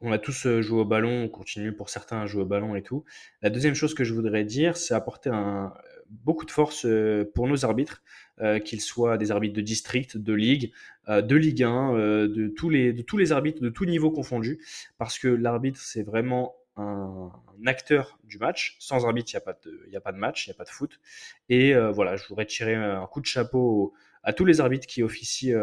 on 0.00 0.12
a 0.12 0.18
tous 0.18 0.46
euh, 0.46 0.62
joué 0.62 0.80
au 0.80 0.84
ballon, 0.84 1.24
on 1.24 1.28
continue 1.28 1.72
pour 1.72 1.88
certains 1.88 2.20
à 2.20 2.26
jouer 2.26 2.42
au 2.42 2.46
ballon 2.46 2.76
et 2.76 2.82
tout. 2.82 3.04
La 3.42 3.50
deuxième 3.50 3.74
chose 3.74 3.94
que 3.94 4.04
je 4.04 4.14
voudrais 4.14 4.44
dire, 4.44 4.76
c'est 4.76 4.94
apporter 4.94 5.30
un, 5.30 5.74
beaucoup 6.10 6.44
de 6.44 6.50
force 6.50 6.84
euh, 6.86 7.30
pour 7.34 7.46
nos 7.48 7.64
arbitres, 7.64 8.02
euh, 8.40 8.58
qu'ils 8.58 8.80
soient 8.80 9.18
des 9.18 9.30
arbitres 9.30 9.54
de 9.56 9.60
district, 9.60 10.16
de 10.16 10.32
ligue, 10.32 10.72
euh, 11.08 11.22
de 11.22 11.36
Ligue 11.36 11.62
1, 11.62 11.94
euh, 11.94 12.28
de, 12.28 12.48
tous 12.48 12.70
les, 12.70 12.92
de 12.92 13.02
tous 13.02 13.16
les 13.16 13.32
arbitres, 13.32 13.60
de 13.60 13.68
tout 13.68 13.84
niveau 13.84 14.10
confondu, 14.10 14.60
parce 14.96 15.18
que 15.18 15.28
l'arbitre, 15.28 15.80
c'est 15.80 16.02
vraiment 16.02 16.54
un, 16.76 17.32
acteur 17.66 18.20
du 18.22 18.38
match. 18.38 18.76
Sans 18.78 19.04
arbitre, 19.04 19.32
il 19.32 19.36
n'y 19.36 19.38
a, 19.38 19.40
pas 19.40 19.58
de- 19.64 19.96
a 19.96 20.00
pas 20.00 20.12
de 20.12 20.18
match, 20.18 20.46
il 20.46 20.50
n'y 20.50 20.54
a 20.54 20.56
pas 20.56 20.64
de 20.64 20.68
foot. 20.68 21.00
Et 21.48 21.74
voilà, 21.74 22.14
je 22.14 22.24
voudrais 22.28 22.46
tirer 22.46 22.76
un 22.76 23.04
coup 23.06 23.20
de 23.20 23.26
chapeau 23.26 23.58
au- 23.58 23.94
à 24.22 24.32
tous 24.32 24.44
les 24.44 24.60
arbitres 24.60 24.86
qui 24.86 25.02
officient 25.02 25.56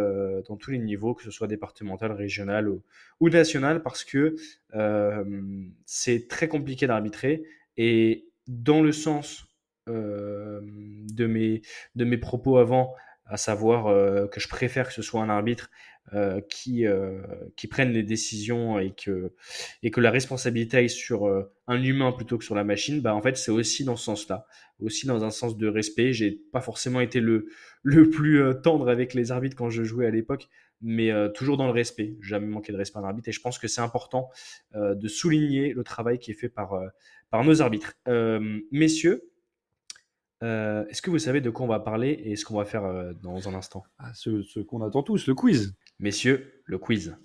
dans 0.49 0.57
tous 0.57 0.71
les 0.71 0.77
niveaux, 0.79 1.13
que 1.13 1.23
ce 1.23 1.31
soit 1.31 1.47
départemental, 1.47 2.11
régional 2.11 2.67
ou, 3.21 3.29
national, 3.29 3.81
parce 3.81 4.03
que 4.03 4.35
c'est 5.85 6.27
très 6.27 6.49
compliqué 6.49 6.85
d'arbitrer. 6.85 7.43
Et 7.77 8.27
dans 8.47 8.81
le 8.81 8.91
sens 8.91 9.45
de, 9.87 11.25
mes, 11.25 11.61
de 11.95 12.05
mes 12.05 12.17
propos 12.17 12.57
avant, 12.57 12.95
à 13.25 13.37
savoir 13.37 13.85
que 14.29 14.39
je 14.39 14.47
préfère 14.47 14.87
que 14.87 14.93
ce 14.93 15.01
soit 15.01 15.21
un 15.21 15.29
arbitre 15.29 15.69
qui, 16.49 16.85
qui 17.55 17.67
prenne 17.67 17.91
les 17.91 18.03
décisions 18.03 18.77
et 18.77 18.93
que, 18.93 19.33
et 19.81 19.89
que 19.89 19.99
la 20.01 20.11
responsabilité 20.11 20.77
aille 20.77 20.89
sur 20.89 21.27
un 21.67 21.83
humain 21.83 22.11
plutôt 22.11 22.37
que 22.37 22.43
sur 22.43 22.55
la 22.55 22.63
machine, 22.63 23.01
bah, 23.01 23.15
en 23.15 23.21
fait, 23.21 23.37
c'est 23.37 23.51
aussi 23.51 23.83
dans 23.83 23.95
ce 23.95 24.05
sens-là, 24.05 24.45
aussi 24.79 25.07
dans 25.07 25.23
un 25.23 25.31
sens 25.31 25.57
de 25.57 25.67
respect. 25.67 26.13
J'ai 26.13 26.39
pas 26.51 26.61
forcément 26.61 27.01
été 27.01 27.19
le, 27.19 27.47
le 27.81 28.09
plus 28.09 28.43
tendre 28.61 28.89
avec 28.89 29.15
les 29.15 29.31
arbitres 29.31 29.55
quand 29.55 29.71
je 29.71 29.83
jouais 29.83 30.05
à 30.05 30.11
l'époque, 30.11 30.47
mais 30.81 31.11
toujours 31.33 31.57
dans 31.57 31.65
le 31.65 31.71
respect. 31.73 32.17
Jamais 32.21 32.45
manqué 32.45 32.71
de 32.71 32.77
respect 32.77 32.99
à 32.99 33.01
un 33.01 33.05
arbitre 33.05 33.29
et 33.29 33.31
je 33.31 33.41
pense 33.41 33.57
que 33.57 33.67
c'est 33.67 33.81
important 33.81 34.29
de 34.75 35.07
souligner 35.07 35.73
le 35.73 35.83
travail 35.83 36.19
qui 36.19 36.29
est 36.29 36.35
fait 36.35 36.49
par, 36.49 36.79
par 37.31 37.43
nos 37.43 37.63
arbitres. 37.63 37.95
Messieurs, 38.71 39.23
euh, 40.45 40.85
est-ce 40.89 41.01
que 41.01 41.09
vous 41.09 41.17
savez 41.17 41.41
de 41.41 41.49
quoi 41.49 41.65
on 41.65 41.69
va 41.69 41.79
parler 41.79 42.21
et 42.23 42.35
ce 42.35 42.45
qu'on 42.45 42.57
va 42.57 42.65
faire 42.65 42.85
euh, 42.85 43.13
dans 43.23 43.49
un 43.49 43.55
instant? 43.55 43.83
Ah, 43.97 44.11
ce 44.13 44.43
ce 44.43 44.59
qu'on 44.59 44.83
attend 44.83 45.01
tous, 45.01 45.25
le 45.25 45.33
quiz. 45.33 45.75
Messieurs, 45.99 46.61
le 46.65 46.77
quiz. 46.77 47.17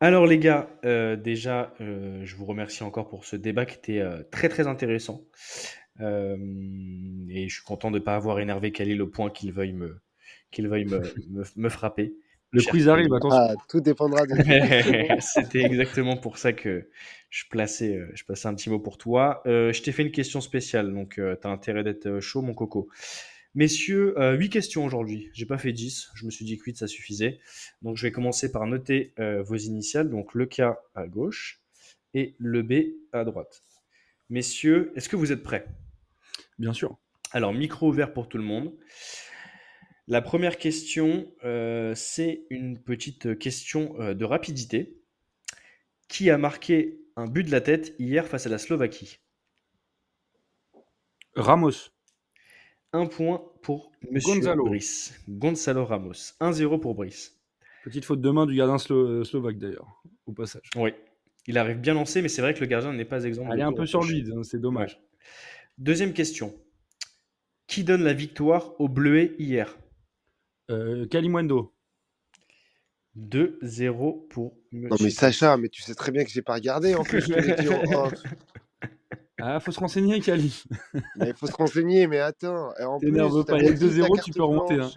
Alors 0.00 0.26
les 0.26 0.38
gars, 0.38 0.68
euh, 0.84 1.14
déjà, 1.14 1.72
je 1.78 2.36
vous 2.36 2.46
remercie 2.46 2.82
encore 2.82 3.08
pour 3.08 3.24
ce 3.24 3.36
débat 3.36 3.64
qui 3.64 3.76
était 3.76 4.02
très 4.32 4.48
très 4.48 4.66
intéressant. 4.66 5.24
Et 6.00 7.48
je 7.48 7.54
suis 7.54 7.64
content 7.64 7.92
de 7.92 7.98
ne 7.98 8.04
pas 8.04 8.16
avoir 8.16 8.40
énervé 8.40 8.72
Khalil 8.72 9.02
au 9.02 9.06
point 9.06 9.30
qu'il 9.30 9.52
veuille 9.52 9.72
me, 9.72 10.00
qu'il 10.50 10.66
veuille 10.66 10.84
me, 10.84 11.00
me, 11.30 11.44
me 11.54 11.68
frapper. 11.68 12.14
Le 12.50 12.60
Cher 12.60 12.70
quiz 12.70 12.88
arrive, 12.88 13.12
attention. 13.12 13.38
Ah, 13.38 13.54
tout 13.68 13.80
dépendra 13.80 14.24
de 14.26 14.34
C'était 15.20 15.62
exactement 15.62 16.16
pour 16.16 16.38
ça 16.38 16.52
que 16.52 16.88
je 17.28 17.44
plaçais, 17.50 17.96
euh, 17.96 18.10
je 18.14 18.24
plaçais 18.24 18.48
un 18.48 18.54
petit 18.54 18.70
mot 18.70 18.78
pour 18.78 18.96
toi. 18.96 19.42
Euh, 19.46 19.72
je 19.72 19.82
t'ai 19.82 19.92
fait 19.92 20.02
une 20.02 20.12
question 20.12 20.40
spéciale, 20.40 20.92
donc 20.92 21.14
tu 21.14 21.22
as 21.22 21.50
intérêt 21.50 21.84
d'être 21.84 22.06
euh, 22.06 22.20
chaud, 22.20 22.40
mon 22.40 22.54
coco. 22.54 22.88
Messieurs, 23.54 24.14
euh, 24.20 24.36
8 24.36 24.50
questions 24.50 24.84
aujourd'hui. 24.84 25.30
J'ai 25.32 25.46
pas 25.46 25.58
fait 25.58 25.72
10. 25.72 26.10
Je 26.14 26.26
me 26.26 26.30
suis 26.30 26.44
dit 26.44 26.58
que 26.58 26.64
8, 26.64 26.76
ça 26.76 26.86
suffisait. 26.86 27.40
Donc, 27.82 27.96
je 27.96 28.06
vais 28.06 28.12
commencer 28.12 28.52
par 28.52 28.66
noter 28.66 29.14
euh, 29.18 29.42
vos 29.42 29.56
initiales. 29.56 30.10
Donc, 30.10 30.34
le 30.34 30.46
K 30.46 30.60
à 30.94 31.06
gauche 31.06 31.60
et 32.14 32.36
le 32.38 32.62
B 32.62 32.94
à 33.12 33.24
droite. 33.24 33.62
Messieurs, 34.30 34.92
est-ce 34.94 35.08
que 35.08 35.16
vous 35.16 35.32
êtes 35.32 35.42
prêts? 35.42 35.66
Bien 36.58 36.72
sûr. 36.72 36.98
Alors, 37.32 37.52
micro 37.52 37.88
ouvert 37.88 38.12
pour 38.12 38.28
tout 38.28 38.38
le 38.38 38.44
monde. 38.44 38.72
La 40.08 40.22
première 40.22 40.56
question, 40.56 41.30
euh, 41.44 41.94
c'est 41.94 42.46
une 42.48 42.78
petite 42.78 43.38
question 43.38 43.94
euh, 44.00 44.14
de 44.14 44.24
rapidité. 44.24 44.94
Qui 46.08 46.30
a 46.30 46.38
marqué 46.38 46.98
un 47.16 47.26
but 47.26 47.44
de 47.44 47.50
la 47.50 47.60
tête 47.60 47.94
hier 47.98 48.26
face 48.26 48.46
à 48.46 48.48
la 48.48 48.56
Slovaquie? 48.56 49.18
Ramos. 51.36 51.90
Un 52.94 53.04
point 53.04 53.42
pour 53.62 53.92
Monsieur 54.10 54.36
Gonzalo. 54.36 54.64
Brice. 54.64 55.14
Gonzalo 55.28 55.84
Ramos. 55.84 56.32
1-0 56.40 56.80
pour 56.80 56.94
Brice. 56.94 57.38
Petite 57.84 58.06
faute 58.06 58.22
de 58.22 58.30
main 58.30 58.46
du 58.46 58.56
gardien 58.56 58.76
slo- 58.76 59.22
slovaque 59.24 59.58
d'ailleurs, 59.58 60.02
au 60.26 60.32
passage. 60.32 60.70
Oui. 60.76 60.94
Il 61.46 61.58
arrive 61.58 61.78
bien 61.78 61.92
lancé, 61.94 62.22
mais 62.22 62.28
c'est 62.28 62.40
vrai 62.40 62.54
que 62.54 62.60
le 62.60 62.66
gardien 62.66 62.94
n'est 62.94 63.04
pas 63.04 63.24
exempt. 63.24 63.50
Elle 63.52 63.60
est 63.60 63.62
un 63.62 63.72
peu 63.72 63.84
sur 63.86 64.02
lui, 64.02 64.24
hein, 64.34 64.42
c'est 64.42 64.60
dommage. 64.60 64.94
Ouais. 64.94 65.18
Deuxième 65.76 66.14
question. 66.14 66.54
Qui 67.66 67.84
donne 67.84 68.02
la 68.02 68.14
victoire 68.14 68.78
aux 68.80 68.88
Bleuets 68.88 69.34
hier? 69.38 69.76
Euh, 70.70 71.06
Kalimwendo. 71.06 71.74
2-0 73.16 74.28
pour 74.28 74.56
Monsieur. 74.70 74.88
Non 74.90 74.96
mais 75.02 75.10
Sacha, 75.10 75.56
mais 75.56 75.68
tu 75.68 75.82
sais 75.82 75.94
très 75.94 76.12
bien 76.12 76.24
que 76.24 76.30
j'ai 76.30 76.42
pas 76.42 76.54
regardé 76.54 76.94
en 76.94 77.02
plus. 77.02 77.20
je 77.22 77.26
te 77.32 77.40
l'ai 77.40 77.54
dit 77.56 77.68
en 77.68 77.82
off. 78.04 78.14
Ah, 79.40 79.60
faut 79.60 79.72
se 79.72 79.80
renseigner, 79.80 80.20
Kali. 80.20 80.64
Mais 81.16 81.28
il 81.28 81.34
faut 81.34 81.46
se 81.46 81.52
renseigner, 81.52 82.08
mais 82.08 82.18
attends. 82.18 82.72
Et 82.80 82.82
en 82.82 82.98
plus, 82.98 83.06
T'énerve 83.06 83.38
je 83.38 83.42
pas, 83.44 83.54
avec 83.54 83.74
dit 83.74 83.78
ta 83.80 83.86
2-0, 83.86 84.04
tu 84.06 84.12
carte 84.14 84.34
peux 84.34 84.42
remonter, 84.42 84.74
blanche. 84.76 84.92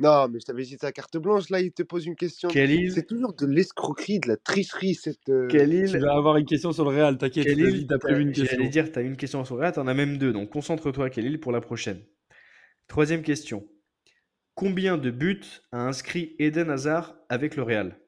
Non, 0.00 0.28
mais 0.28 0.40
je 0.40 0.44
t'avais 0.44 0.64
dit 0.64 0.76
ta 0.76 0.90
carte 0.90 1.16
blanche, 1.18 1.50
là, 1.50 1.60
il 1.60 1.70
te 1.70 1.84
pose 1.84 2.04
une 2.04 2.16
question. 2.16 2.48
Khalil, 2.48 2.90
C'est 2.92 3.06
toujours 3.06 3.32
de 3.32 3.46
l'escroquerie, 3.46 4.18
de 4.18 4.26
la 4.26 4.36
tricherie, 4.36 4.96
cette. 4.96 5.28
euh, 5.28 5.46
Khalil, 5.46 5.88
Tu 5.88 5.98
vas 5.98 6.14
avoir 6.16 6.36
une 6.36 6.46
question 6.46 6.72
sur 6.72 6.82
le 6.84 6.90
Real, 6.96 7.16
t'inquiète. 7.16 7.46
Khalil, 7.46 7.86
t'as 7.86 7.98
prévu 7.98 8.22
une 8.22 8.32
question. 8.32 8.56
J'allais 8.58 8.68
dire, 8.68 8.90
tu 8.90 8.98
as 8.98 9.02
une 9.02 9.16
question 9.16 9.44
sur 9.44 9.56
là, 9.56 9.70
tu 9.70 9.78
en 9.78 9.86
as 9.86 9.94
même 9.94 10.18
deux. 10.18 10.32
Donc 10.32 10.50
concentre-toi, 10.50 11.08
Khalil, 11.08 11.38
pour 11.38 11.52
la 11.52 11.60
prochaine. 11.60 12.00
Troisième 12.88 13.22
question. 13.22 13.64
Combien 14.60 14.98
de 14.98 15.10
buts 15.10 15.62
a 15.72 15.86
inscrit 15.86 16.36
Eden 16.38 16.68
Hazard 16.68 17.16
avec 17.30 17.56
le 17.56 17.62
Real? 17.62 17.98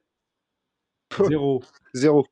Zéro. 1.27 1.63
Zéro. 1.95 2.27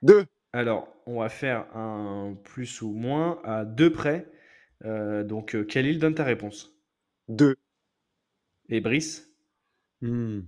Deux. 0.00 0.24
Alors, 0.54 0.88
on 1.04 1.20
va 1.20 1.28
faire 1.28 1.66
un 1.76 2.38
plus 2.42 2.80
ou 2.80 2.90
moins 2.94 3.38
à 3.44 3.66
deux 3.66 3.92
près. 3.92 4.26
Euh, 4.86 5.24
donc, 5.24 5.54
euh, 5.54 5.62
Khalil, 5.62 5.98
donne 5.98 6.14
ta 6.14 6.24
réponse? 6.24 6.74
Deux. 7.28 7.56
Et 8.70 8.80
Brice? 8.80 9.30
Hmm. 10.00 10.40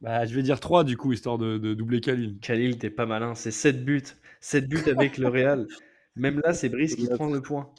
Bah, 0.00 0.26
je 0.26 0.34
vais 0.34 0.42
dire 0.42 0.58
3 0.58 0.82
du 0.82 0.96
coup, 0.96 1.12
histoire 1.12 1.38
de, 1.38 1.56
de 1.56 1.72
doubler 1.74 2.00
Khalil. 2.00 2.40
Khalil, 2.40 2.78
t'es 2.78 2.90
pas 2.90 3.06
malin. 3.06 3.36
C'est 3.36 3.52
7 3.52 3.84
buts. 3.84 4.02
7 4.40 4.68
buts 4.68 4.90
avec 4.90 5.18
le 5.18 5.28
Real. 5.28 5.68
Même 6.16 6.40
là, 6.44 6.52
c'est 6.52 6.68
Brice 6.68 6.96
qui 6.96 7.06
prend 7.06 7.30
le 7.30 7.40
point. 7.40 7.72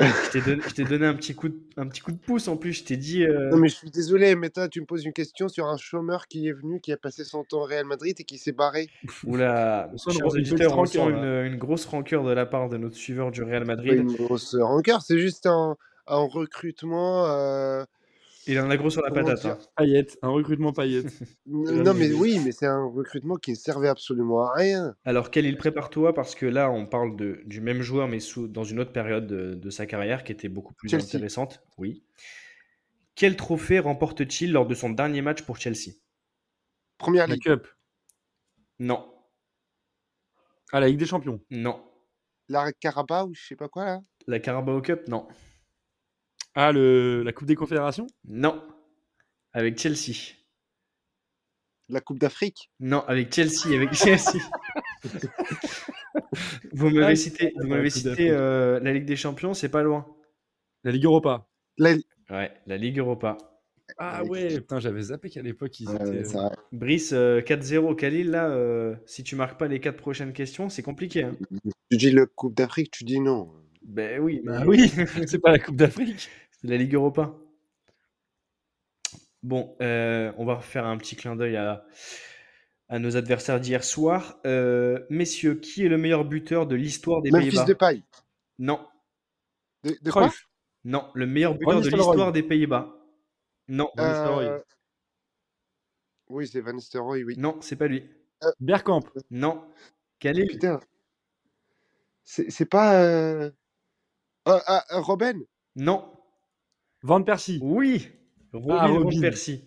Je 0.00 0.72
t'ai 0.74 0.84
donné, 0.84 1.06
un, 1.06 1.14
petit 1.14 1.34
coup 1.34 1.48
de, 1.48 1.56
un 1.76 1.86
petit 1.86 2.00
coup 2.00 2.12
de 2.12 2.18
pouce 2.18 2.48
en 2.48 2.56
plus. 2.56 2.72
Je 2.72 2.84
t'ai 2.84 2.96
dit. 2.96 3.24
euh, 3.24 3.50
Non, 3.50 3.58
mais 3.58 3.68
je 3.68 3.74
suis 3.76 3.90
désolé, 3.90 4.34
mais 4.34 4.50
toi, 4.50 4.68
tu 4.68 4.80
me 4.80 4.86
poses 4.86 5.04
une 5.04 5.12
question 5.12 5.48
sur 5.48 5.66
un 5.66 5.76
chômeur 5.76 6.26
qui 6.26 6.48
est 6.48 6.52
venu, 6.52 6.80
qui 6.80 6.92
a 6.92 6.96
passé 6.96 7.24
son 7.24 7.44
temps 7.44 7.58
au 7.62 7.64
Real 7.64 7.84
Madrid 7.84 8.16
et 8.18 8.24
qui 8.24 8.38
s'est 8.38 8.52
barré. 8.52 8.88
Oula, 9.24 9.90
chers 10.10 10.26
auditeurs, 10.26 10.78
on 10.78 10.84
sent 10.86 10.98
une, 11.10 11.24
une 11.46 11.56
grosse 11.56 11.84
rancœur 11.86 12.24
de 12.24 12.32
la 12.32 12.46
part 12.46 12.68
de 12.68 12.76
notre 12.76 12.96
suiveur 12.96 13.30
du 13.30 13.42
Real 13.42 13.64
Pas 13.64 13.76
Madrid. 13.76 13.94
une 14.00 14.14
grosse 14.16 14.54
rancœur, 14.56 15.02
c'est 15.02 15.18
juste 15.18 15.46
un, 15.46 15.76
un 16.06 16.20
recrutement. 16.26 17.26
euh, 17.26 17.84
Il 18.46 18.58
en 18.58 18.70
a 18.70 18.76
gros 18.76 18.88
sur 18.90 19.02
la 19.02 19.10
Comment 19.10 19.26
patate. 19.26 19.44
hein. 19.44 19.58
Paillette, 19.76 20.18
un 20.22 20.30
recrutement 20.30 20.72
paillette. 20.72 21.06
Non, 21.46 21.92
mais 21.94 22.12
oui, 22.12 22.40
mais 22.44 22.52
c'est 22.52 22.66
un 22.66 22.84
recrutement 22.86 23.36
qui 23.36 23.50
ne 23.50 23.56
servait 23.56 23.88
absolument 23.88 24.42
à 24.46 24.54
rien. 24.54 24.94
Alors, 25.04 25.30
Khalil, 25.30 25.56
prépare-toi 25.58 26.14
parce 26.14 26.34
que 26.34 26.46
là, 26.46 26.70
on 26.70 26.86
parle 26.86 27.16
de, 27.16 27.42
du 27.44 27.60
même 27.60 27.82
joueur, 27.82 28.08
mais 28.08 28.18
sous, 28.20 28.48
dans 28.48 28.64
une 28.64 28.80
autre 28.80 28.92
période 28.92 29.26
de, 29.26 29.54
de 29.54 29.70
sa 29.70 29.84
carrière 29.86 30.24
qui 30.24 30.32
était 30.32 30.48
beaucoup 30.48 30.72
plus 30.74 30.88
Chelsea. 30.88 31.04
intéressante. 31.04 31.60
Oui. 31.76 32.02
Quel 33.14 33.36
trophée 33.36 33.78
remporte-t-il 33.78 34.52
lors 34.52 34.66
de 34.66 34.74
son 34.74 34.90
dernier 34.90 35.20
match 35.22 35.42
pour 35.42 35.58
Chelsea? 35.58 35.92
Première 36.98 37.26
La 37.26 37.34
ligue. 37.34 37.42
Cup. 37.42 37.66
Non, 38.78 39.12
Ah, 40.72 40.80
la 40.80 40.88
Ligue 40.88 40.98
des 40.98 41.06
Champions. 41.06 41.40
non. 41.50 41.84
La 42.48 42.72
Carabao 42.72 43.28
ou 43.28 43.34
je 43.34 43.46
sais 43.46 43.54
pas 43.56 43.68
quoi 43.68 43.84
là. 43.84 44.00
La 44.26 44.40
Carabao 44.40 44.80
Cup 44.80 45.02
Non, 45.06 45.28
Ah, 46.54 46.72
le... 46.72 47.22
la 47.22 47.32
Coupe 47.32 47.46
des 47.46 47.54
Confédérations? 47.54 48.06
Non. 48.24 48.62
Avec 49.52 49.78
Chelsea. 49.78 50.34
La 51.88 52.00
Coupe 52.00 52.18
d'Afrique? 52.18 52.70
Non, 52.80 53.00
avec 53.06 53.34
Chelsea, 53.34 53.74
avec 53.74 53.92
Chelsea. 53.94 54.38
vous 56.72 56.90
m'avez 56.90 57.12
Ah, 57.12 57.16
cité, 57.16 57.52
vous 57.56 57.62
la 57.62 57.68
m'avez 57.68 57.90
cité 57.90 58.30
euh, 58.30 58.78
la 58.80 58.92
Ligue 58.92 59.04
des 59.06 59.16
Champions, 59.16 59.54
c'est 59.54 59.68
pas 59.68 59.82
loin. 59.82 60.06
La 60.84 60.92
Ligue 60.92 61.04
Europa. 61.04 61.48
La... 61.78 61.94
Ouais, 62.30 62.52
la 62.66 62.76
Ligue 62.76 62.98
Europa. 62.98 63.36
Ah 63.98 64.22
Ouais. 64.22 64.30
ouais, 64.44 64.60
putain, 64.60 64.78
j'avais 64.78 65.02
zappé 65.02 65.30
qu'à 65.30 65.42
l'époque, 65.42 65.80
ils 65.80 65.88
Ouais, 65.88 65.96
étaient... 65.96 66.36
euh. 66.36 66.48
Brice, 66.70 67.12
euh, 67.12 67.40
4-0. 67.40 67.96
Khalil, 67.96 68.30
là, 68.30 68.48
euh, 68.50 68.94
si 69.04 69.24
tu 69.24 69.34
marques 69.34 69.58
pas 69.58 69.66
les 69.66 69.80
4 69.80 69.96
prochaines 69.96 70.32
questions, 70.32 70.68
c'est 70.68 70.82
compliqué. 70.82 71.24
hein. 71.24 71.36
Tu 71.90 71.96
dis 71.96 72.10
la 72.12 72.26
Coupe 72.26 72.54
d'Afrique, 72.56 72.92
tu 72.92 73.02
dis 73.04 73.18
non. 73.20 73.52
Ben 73.82 74.20
oui, 74.20 74.40
mais 74.44 74.64
oui, 74.64 74.88
c'est 75.26 75.38
pas 75.38 75.50
la 75.52 75.58
Coupe 75.58 75.76
d'Afrique. 75.76 76.28
c'est 76.60 76.68
la 76.68 76.76
Ligue 76.76 76.94
Europa. 76.94 77.34
Bon, 79.42 79.74
euh, 79.80 80.32
on 80.36 80.44
va 80.44 80.56
refaire 80.56 80.84
un 80.86 80.98
petit 80.98 81.16
clin 81.16 81.34
d'œil 81.34 81.56
à, 81.56 81.86
à 82.88 82.98
nos 82.98 83.16
adversaires 83.16 83.58
d'hier 83.58 83.82
soir. 83.82 84.38
Euh, 84.46 85.00
messieurs, 85.08 85.54
qui 85.54 85.84
est 85.84 85.88
le 85.88 85.96
meilleur 85.96 86.24
buteur 86.24 86.66
de 86.66 86.74
l'histoire 86.74 87.22
des 87.22 87.30
Memphis 87.30 87.48
Pays-Bas? 87.48 87.64
De 87.64 87.72
paille. 87.74 88.04
Non, 88.58 88.86
De, 89.82 89.96
de 90.02 90.10
quoi? 90.10 90.30
Non, 90.84 91.10
le 91.14 91.26
meilleur 91.26 91.54
buteur 91.54 91.74
Van 91.74 91.80
de 91.80 91.88
l'histoire 91.88 92.32
des 92.32 92.42
Pays-Bas. 92.42 92.96
Non, 93.68 93.90
Van 93.96 94.08
Nistelrooy. 94.08 94.44
Euh, 94.46 94.58
Oui, 96.28 96.46
c'est 96.46 96.60
Van 96.60 96.72
Nistelrooy, 96.74 97.24
oui. 97.24 97.34
non, 97.38 97.58
c'est 97.62 97.76
pas 97.76 97.86
lui. 97.86 98.04
Bergkamp. 98.60 99.04
Non, 99.30 99.64
Putain. 100.18 100.80
C'est 102.24 102.50
c'est 102.50 102.66
pas. 102.66 103.50
Euh, 104.48 104.52
ah, 104.52 104.62
ah, 104.66 104.84
ah, 104.90 105.00
Robben 105.00 105.38
Non, 105.76 106.04
Van 107.02 107.22
Persie. 107.22 107.58
oui, 107.62 108.08
Robin 108.52 108.76
Ah, 108.80 108.88
Van 108.88 108.94
Robin. 109.04 109.20
Persie. 109.20 109.64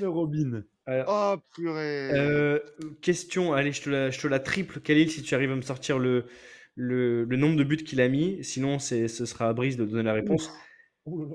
Le 0.00 0.08
Robin. 0.08 0.64
Alors, 0.86 1.06
Oh, 1.36 1.40
purée. 1.54 2.10
Euh, 2.12 2.58
question, 3.00 3.52
allez, 3.54 3.72
je 3.72 3.82
te 3.82 3.90
la, 3.90 4.10
je 4.10 4.20
te 4.20 4.26
la 4.26 4.38
triple, 4.40 4.80
Khalil, 4.80 5.10
si 5.10 5.22
tu 5.22 5.34
arrives 5.34 5.50
à 5.52 5.56
me 5.56 5.62
sortir 5.62 5.98
le, 5.98 6.26
le, 6.74 7.24
le 7.24 7.36
nombre 7.36 7.56
de 7.56 7.64
buts 7.64 7.76
qu'il 7.84 8.00
a 8.00 8.08
mis? 8.08 8.42
Sinon, 8.44 8.78
c'est, 8.78 9.08
ce 9.08 9.24
sera 9.24 9.48
à 9.48 9.52
Brice 9.54 9.76
de 9.76 9.84
donner 9.84 10.02
la 10.02 10.12
réponse. 10.12 10.50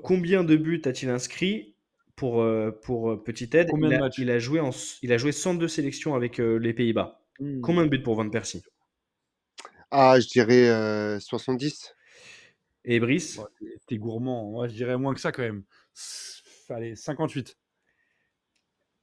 Combien 0.02 0.44
de 0.44 0.56
buts 0.56 0.82
a-t-il 0.84 1.10
inscrit 1.10 1.74
pour, 2.16 2.42
euh, 2.42 2.70
pour 2.82 3.10
euh, 3.10 3.22
petite 3.22 3.54
aide? 3.54 3.68
Combien 3.70 3.88
il, 3.88 3.92
de 3.92 3.96
a, 3.96 4.00
matchs? 4.00 4.18
il, 4.18 4.30
a 4.30 4.38
joué 4.38 4.60
en, 4.60 4.70
il 5.02 5.12
a 5.12 5.18
joué 5.18 5.32
102 5.32 5.68
sélections 5.68 6.14
avec 6.14 6.38
euh, 6.40 6.56
les 6.58 6.72
Pays-Bas. 6.72 7.20
Hmm. 7.40 7.60
Combien 7.60 7.84
de 7.84 7.88
buts 7.88 8.02
pour 8.02 8.14
Van 8.14 8.28
Persie? 8.28 8.62
Ah, 9.90 10.18
je 10.20 10.28
dirais 10.28 10.68
euh, 10.68 11.18
70. 11.18 11.94
Et 12.84 13.00
Brice? 13.00 13.38
Ouais, 13.38 13.68
t'es- 13.86 13.98
gourmand. 13.98 14.50
Moi, 14.50 14.68
je 14.68 14.74
dirais 14.74 14.96
moins 14.96 15.14
que 15.14 15.20
ça 15.20 15.32
quand 15.32 15.42
même. 15.42 15.64
Allez, 16.68 16.96
58. 16.96 17.56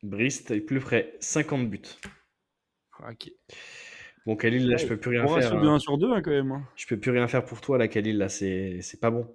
Brice, 0.04 0.46
t'es 0.46 0.62
plus 0.62 0.80
près, 0.80 1.16
50 1.20 1.70
buts. 1.70 1.82
Ok. 3.08 3.32
Bon, 4.26 4.36
Khalil, 4.36 4.68
là, 4.68 4.78
je 4.78 4.88
peux 4.88 4.98
plus 4.98 5.12
rien 5.12 5.26
faire. 5.26 5.36
reste 5.36 5.48
sur 5.50 5.58
hein. 5.58 5.62
du 5.62 5.68
1 5.68 5.80
sur 5.80 5.98
2 5.98 6.12
hein, 6.12 6.22
quand 6.22 6.32
même. 6.32 6.52
hein. 6.52 6.68
Je 6.76 6.86
peux 6.88 7.00
plus 7.00 7.12
rien 7.12 7.28
faire 7.28 7.46
pour 7.46 7.62
toi, 7.62 7.78
là, 7.78 7.88
Khalil, 7.88 8.18
là, 8.18 8.30
c'est, 8.30 8.80
c'est 8.82 9.00
pas 9.00 9.10
bon. 9.10 9.34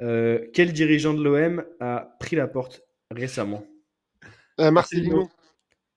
Euh, 0.00 0.46
quel 0.52 0.72
dirigeant 0.72 1.14
de 1.14 1.22
l'OM 1.22 1.64
a 1.80 2.16
pris 2.20 2.36
la 2.36 2.46
porte 2.48 2.82
récemment? 3.10 3.64
Euh, 4.60 4.70
Marcelino. 4.70 5.28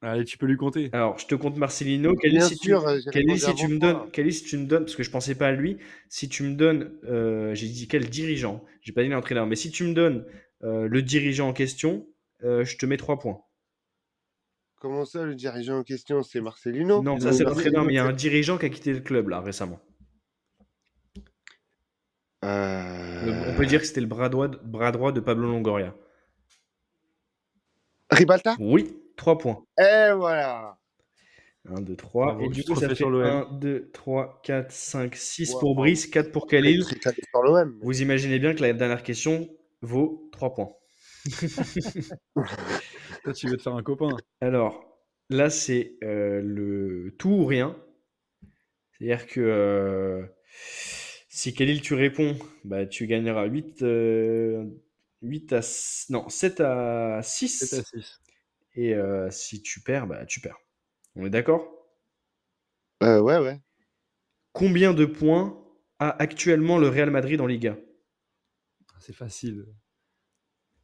Allez, 0.02 0.26
tu 0.26 0.38
peux 0.38 0.46
lui 0.46 0.58
compter. 0.58 0.90
Alors, 0.94 1.18
je 1.18 1.26
te 1.26 1.34
compte 1.36 1.58
Marcelino. 1.58 2.14
Bien 2.24 2.42
si 2.42 2.58
tu, 2.58 2.76
si 2.76 3.56
tu 3.56 3.68
me 3.68 3.80
donnes, 3.80 4.12
Khalil, 4.12 4.34
si 4.34 4.44
tu 4.44 4.58
me 4.58 4.66
donnes, 4.66 4.84
parce 4.84 4.96
que 4.96 5.04
je 5.04 5.10
pensais 5.10 5.34
pas 5.36 5.48
à 5.48 5.52
lui, 5.52 5.78
si 6.08 6.30
tu 6.30 6.44
me 6.44 6.54
donnes, 6.56 6.92
euh, 7.06 7.56
j'ai 7.56 7.68
dit 7.68 7.88
quel 7.88 8.08
dirigeant, 8.10 8.64
j'ai 8.82 8.94
pas 8.94 9.02
dit 9.04 9.10
l'entraîneur, 9.10 9.48
mais 9.48 9.56
si 9.56 9.72
tu 9.72 9.84
me 9.86 9.94
donnes 9.94 10.24
euh, 10.64 10.88
le 10.88 11.02
dirigeant 11.02 11.50
en 11.50 11.54
question, 11.54 12.08
euh, 12.44 12.64
je 12.64 12.78
te 12.78 12.86
mets 12.86 12.98
3 12.98 13.18
points. 13.18 13.42
Comment 14.80 15.06
ça, 15.06 15.24
le 15.24 15.34
dirigeant 15.34 15.80
en 15.80 15.84
question, 15.84 16.22
c'est 16.22 16.42
Marcelino? 16.42 17.02
Non, 17.02 17.20
ça 17.20 17.34
c'est 17.34 17.44
l'entraîneur, 17.44 17.84
mais 17.84 17.94
il 17.94 17.96
y 17.96 18.00
a 18.00 18.06
un 18.06 18.14
dirigeant 18.14 18.60
qui 18.60 18.68
a 18.68 18.70
quitté 18.70 18.94
le 18.94 19.00
club 19.00 19.30
là 19.30 19.42
récemment. 19.42 19.80
Euh, 22.46 23.26
Le- 23.26 23.52
on 23.52 23.56
peut 23.56 23.66
dire 23.66 23.80
que 23.82 23.88
c'était 23.88 24.02
le 24.02 24.08
bras 24.08 24.30
droit, 24.30 24.48
bras 24.48 24.92
droit 24.92 25.12
de 25.12 25.20
Pablo 25.20 25.48
Longoria. 25.48 25.96
Ribalta? 28.12 28.56
Oui, 28.60 28.96
3 29.18 29.38
points. 29.38 29.66
Et 29.78 30.12
voilà 30.16 30.78
1, 31.70 31.82
2, 31.82 31.96
3. 31.98 32.26
Bravo, 32.28 32.42
Et 32.46 32.50
du 32.50 32.64
coup, 32.64 32.76
ça 32.76 32.88
fait 32.88 32.96
sur 32.96 33.10
l'OM. 33.10 33.26
1, 33.26 33.50
2, 33.58 33.90
3, 33.94 34.40
4, 34.44 34.72
5, 34.72 35.16
6 35.16 35.54
Wow. 35.54 35.60
pour 35.60 35.76
Brice, 35.76 36.08
4 36.08 36.32
pour 36.32 36.48
Khalil. 36.48 36.86
L'OM. 37.34 37.78
Vous 37.82 38.02
imaginez 38.02 38.40
bien 38.40 38.54
que 38.56 38.62
la 38.62 38.72
dernière 38.72 39.04
question 39.04 39.50
vaut 39.82 40.30
3 40.32 40.54
points. 40.54 40.72
Toi, 43.24 43.34
tu 43.34 43.48
veux 43.50 43.58
te 43.58 43.62
faire 43.64 43.76
un 43.76 43.84
copain. 43.84 44.16
Alors, 44.42 44.98
là, 45.30 45.50
c'est 45.50 45.96
euh, 46.04 46.42
le 46.42 47.14
tout 47.18 47.30
ou 47.32 47.46
rien. 47.46 47.76
C'est-à-dire 48.98 49.28
que 49.28 49.42
euh, 49.42 50.24
si 51.30 51.54
Khalil, 51.54 51.82
tu 51.82 51.94
réponds, 51.94 52.38
bah, 52.64 52.86
tu 52.86 53.08
gagneras 53.08 53.46
8, 53.46 53.82
euh, 53.84 54.64
8 55.22 55.54
à... 55.54 55.58
s- 55.58 56.06
Non, 56.10 56.30
7 56.30 56.62
à 56.62 57.20
6. 57.24 57.68
7 57.68 57.80
à 57.80 57.84
6. 57.84 58.22
Et 58.78 58.94
euh, 58.94 59.30
si 59.30 59.62
tu 59.62 59.82
perds, 59.82 60.08
bah, 60.08 60.26
tu 60.26 60.40
perds. 60.40 60.60
On 61.16 61.26
est 61.26 61.30
d'accord? 61.30 61.68
Euh, 63.04 63.20
ouais, 63.22 63.38
ouais. 63.40 63.60
Combien 64.52 64.94
de 64.94 65.06
points 65.06 65.58
a 66.00 66.10
actuellement 66.22 66.78
le 66.80 66.90
Real 66.90 67.10
Madrid 67.12 67.40
en 67.40 67.46
Liga? 67.48 67.78
C'est 69.00 69.14
facile. 69.14 69.66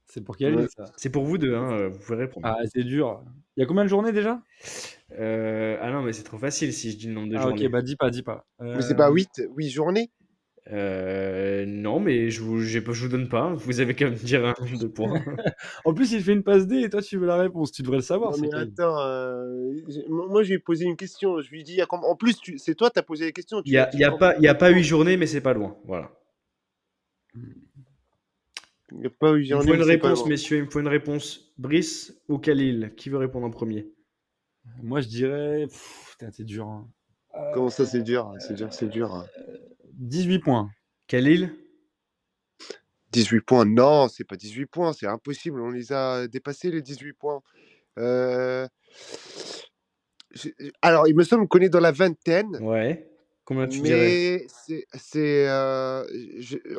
C'est 0.05 0.23
pour 0.23 0.37
quelle 0.37 0.55
Ouais. 0.55 0.55
ligue, 0.55 0.69
ça? 0.69 0.95
C'est 0.95 1.09
pour 1.11 1.25
vous 1.25 1.37
deux, 1.37 1.53
hein, 1.55 1.71
euh, 1.73 1.89
vous 1.89 1.99
pouvez 1.99 2.17
répondre. 2.17 2.47
Ah, 2.47 2.55
c'est 2.71 2.83
dur. 2.83 3.23
Il 3.57 3.61
y 3.61 3.63
a 3.63 3.65
combien 3.65 3.83
de 3.83 3.89
journées 3.89 4.11
déjà? 4.11 4.41
Euh, 5.11 5.77
ah 5.81 5.91
non, 5.91 6.01
mais 6.03 6.13
c'est 6.13 6.23
trop 6.23 6.37
facile 6.37 6.73
si 6.73 6.91
je 6.91 6.97
dis 6.97 7.07
le 7.07 7.13
nombre 7.13 7.29
de 7.31 7.37
Ah, 7.37 7.37
journées. 7.37 7.63
ok, 7.63 7.67
bah 7.69 7.81
dis 7.81 7.95
pas, 7.95 8.09
dis 8.11 8.23
pas. 8.23 8.45
Mais 8.73 8.83
c'est 8.83 8.95
Euh, 8.95 8.95
pas 8.95 9.09
8, 9.09 9.41
8 9.55 9.69
journées? 9.71 10.11
Euh, 10.71 11.65
non, 11.65 11.99
mais 11.99 12.29
je 12.29 12.41
vous, 12.41 12.61
je 12.61 12.79
vous 12.79 13.07
donne 13.09 13.27
pas. 13.27 13.53
Vous 13.53 13.81
avez 13.81 13.95
qu'à 13.95 14.09
me 14.09 14.15
dire 14.15 14.45
un 14.45 14.53
nombre 14.59 14.79
de 14.79 14.87
points. 14.87 15.13
En 15.85 15.93
plus, 15.93 16.13
il 16.13 16.23
fait 16.23 16.31
une 16.31 16.43
passe 16.43 16.67
D 16.67 16.77
et 16.83 16.89
toi, 16.89 17.01
tu 17.01 17.17
veux 17.17 17.25
la 17.27 17.35
réponse. 17.35 17.71
Tu 17.73 17.81
devrais 17.81 17.97
le 17.97 18.03
savoir. 18.03 18.31
Non, 18.31 18.37
c'est 18.37 18.41
mais 18.43 18.49
quel 18.49 18.59
attends, 18.59 18.99
euh, 19.01 19.73
j'ai- 19.89 20.05
moi 20.07 20.41
je 20.43 20.49
lui 20.49 20.55
ai 20.55 20.59
posé 20.59 20.85
une 20.85 20.95
question. 20.95 21.41
Je 21.41 21.49
lui 21.49 21.59
ai 21.61 21.63
dit, 21.63 21.79
comme- 21.89 22.05
en 22.05 22.15
plus, 22.15 22.37
tu- 22.39 22.57
c'est 22.57 22.75
toi, 22.75 22.89
tu 22.89 22.97
as 22.99 23.03
posé 23.03 23.25
la 23.25 23.31
question. 23.33 23.61
Il 23.65 23.73
y 23.73 23.77
a, 23.77 23.89
il 23.93 23.99
y 23.99 24.05
a 24.05 24.11
pas, 24.11 24.35
il 24.37 24.43
y 24.43 24.47
a 24.47 24.55
pas 24.55 24.69
huit 24.69 24.83
journées, 24.83 25.17
mais 25.17 25.27
c'est 25.27 25.41
pas 25.41 25.53
loin. 25.53 25.75
Voilà. 25.85 26.11
Il 27.35 28.99
n'y 28.99 29.05
a 29.05 29.09
pas 29.09 29.31
eu 29.33 29.41
Il 29.43 29.49
me 29.55 29.61
journée. 29.61 29.67
faut 29.67 29.75
une 29.75 29.81
réponse, 29.83 30.25
messieurs. 30.27 30.57
Il 30.57 30.63
me 30.65 30.69
faut 30.69 30.79
une 30.79 30.87
réponse. 30.87 31.51
Brice 31.57 32.13
ou 32.29 32.37
Khalil 32.37 32.93
Qui 32.95 33.09
veut 33.09 33.17
répondre 33.17 33.45
en 33.45 33.49
premier? 33.51 33.87
Moi, 34.81 35.01
je 35.01 35.07
dirais. 35.07 35.65
C'est 36.31 36.43
dur. 36.45 36.67
hein. 36.67 36.87
Comment 37.53 37.69
ça, 37.69 37.85
c'est 37.85 38.01
dur? 38.03 38.27
Hein, 38.27 38.39
C'est 38.39 38.53
dur, 38.53 38.71
c'est 38.71 38.87
dur. 38.89 39.13
hein. 39.13 39.25
18 39.93 40.39
points. 40.39 40.69
Khalil 41.07 41.53
18 43.11 43.41
points, 43.41 43.65
non, 43.65 44.07
c'est 44.07 44.23
pas 44.23 44.35
18 44.35 44.65
points, 44.65 44.91
c'est 44.91 45.05
impossible. 45.05 45.61
On 45.61 45.69
les 45.69 45.93
a 45.93 46.27
dépassés, 46.27 46.71
les 46.71 46.81
18 46.81 47.13
points. 47.13 47.41
Euh, 47.99 48.67
Alors, 50.81 51.07
il 51.07 51.15
me 51.15 51.23
semble 51.23 51.47
qu'on 51.47 51.59
est 51.59 51.69
dans 51.69 51.79
la 51.79 51.91
vingtaine. 51.91 52.57
Ouais. 52.61 53.07
Combien 53.45 53.67
tu 53.67 53.81
Mais 53.81 54.45
c'est, 54.47 54.85
c'est 54.95 55.47
euh, 55.47 56.03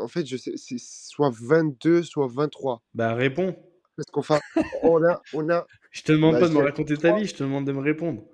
en 0.01 0.09
fait, 0.09 0.27
je 0.27 0.37
sais, 0.37 0.55
c'est 0.57 0.79
soit 0.79 1.31
22, 1.31 2.03
soit 2.03 2.27
23. 2.27 2.83
Bah 2.95 3.15
réponds. 3.15 3.55
Parce 3.97 4.11
qu'on 4.11 4.23
fait, 4.23 4.41
on 4.83 5.05
a, 5.05 5.23
on 5.35 5.49
a, 5.51 5.67
Je 5.93 6.03
te 6.03 6.13
demande 6.13 6.35
Bah, 6.35 6.41
pas 6.41 6.49
de 6.49 6.55
me 6.55 6.63
raconter 6.63 6.97
ta 6.97 7.17
vie. 7.17 7.27
Je 7.27 7.35
te 7.35 7.45
demande 7.45 7.67
de 7.67 7.73
me 7.73 7.81
répondre. 7.81 8.25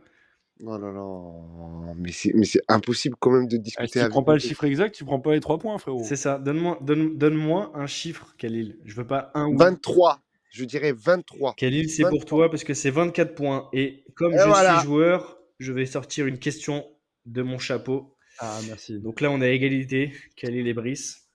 Oh 0.66 0.76
là 0.76 0.92
là, 0.92 1.94
mais 1.96 2.12
c'est, 2.12 2.32
mais 2.34 2.44
c'est 2.44 2.60
impossible 2.68 3.16
quand 3.18 3.30
même 3.30 3.46
de 3.48 3.56
Ah, 3.56 3.58
si 3.58 3.62
discuter 3.62 3.90
tu 3.92 3.98
avec 4.00 4.10
prends 4.10 4.22
pas 4.22 4.34
le 4.34 4.40
chiffre 4.40 4.64
exact, 4.64 4.94
tu 4.94 5.04
prends 5.04 5.20
pas 5.20 5.32
les 5.32 5.40
3 5.40 5.58
points, 5.58 5.78
frérot. 5.78 6.04
C'est 6.04 6.16
ça. 6.16 6.38
Donne-moi 6.38 6.78
donne, 6.82 7.16
donne-moi 7.16 7.72
un 7.74 7.86
chiffre, 7.86 8.34
Khalil. 8.36 8.78
Je 8.84 8.94
veux 8.94 9.06
pas 9.06 9.30
un 9.34 9.46
ou 9.46 9.56
23, 9.56 10.20
je 10.50 10.64
dirais 10.64 10.92
23. 10.92 11.54
Khalil, 11.56 11.88
c'est 11.88 12.02
pour 12.02 12.18
23. 12.18 12.28
toi 12.28 12.50
parce 12.50 12.64
que 12.64 12.74
c'est 12.74 12.90
24 12.90 13.34
points. 13.34 13.68
Et 13.72 14.04
comme 14.14 14.34
Et 14.34 14.38
je 14.38 14.44
voilà. 14.44 14.78
suis 14.78 14.86
joueur, 14.86 15.38
je 15.58 15.72
vais 15.72 15.86
sortir 15.86 16.26
une 16.26 16.38
question 16.38 16.84
de 17.26 17.42
mon 17.42 17.58
chapeau. 17.58 18.16
Ah, 18.38 18.58
merci. 18.66 19.00
Donc 19.00 19.20
là, 19.20 19.30
on 19.30 19.40
a 19.40 19.48
égalité, 19.48 20.12
Khalil 20.36 20.66
et 20.66 20.74
Brice. 20.74 21.28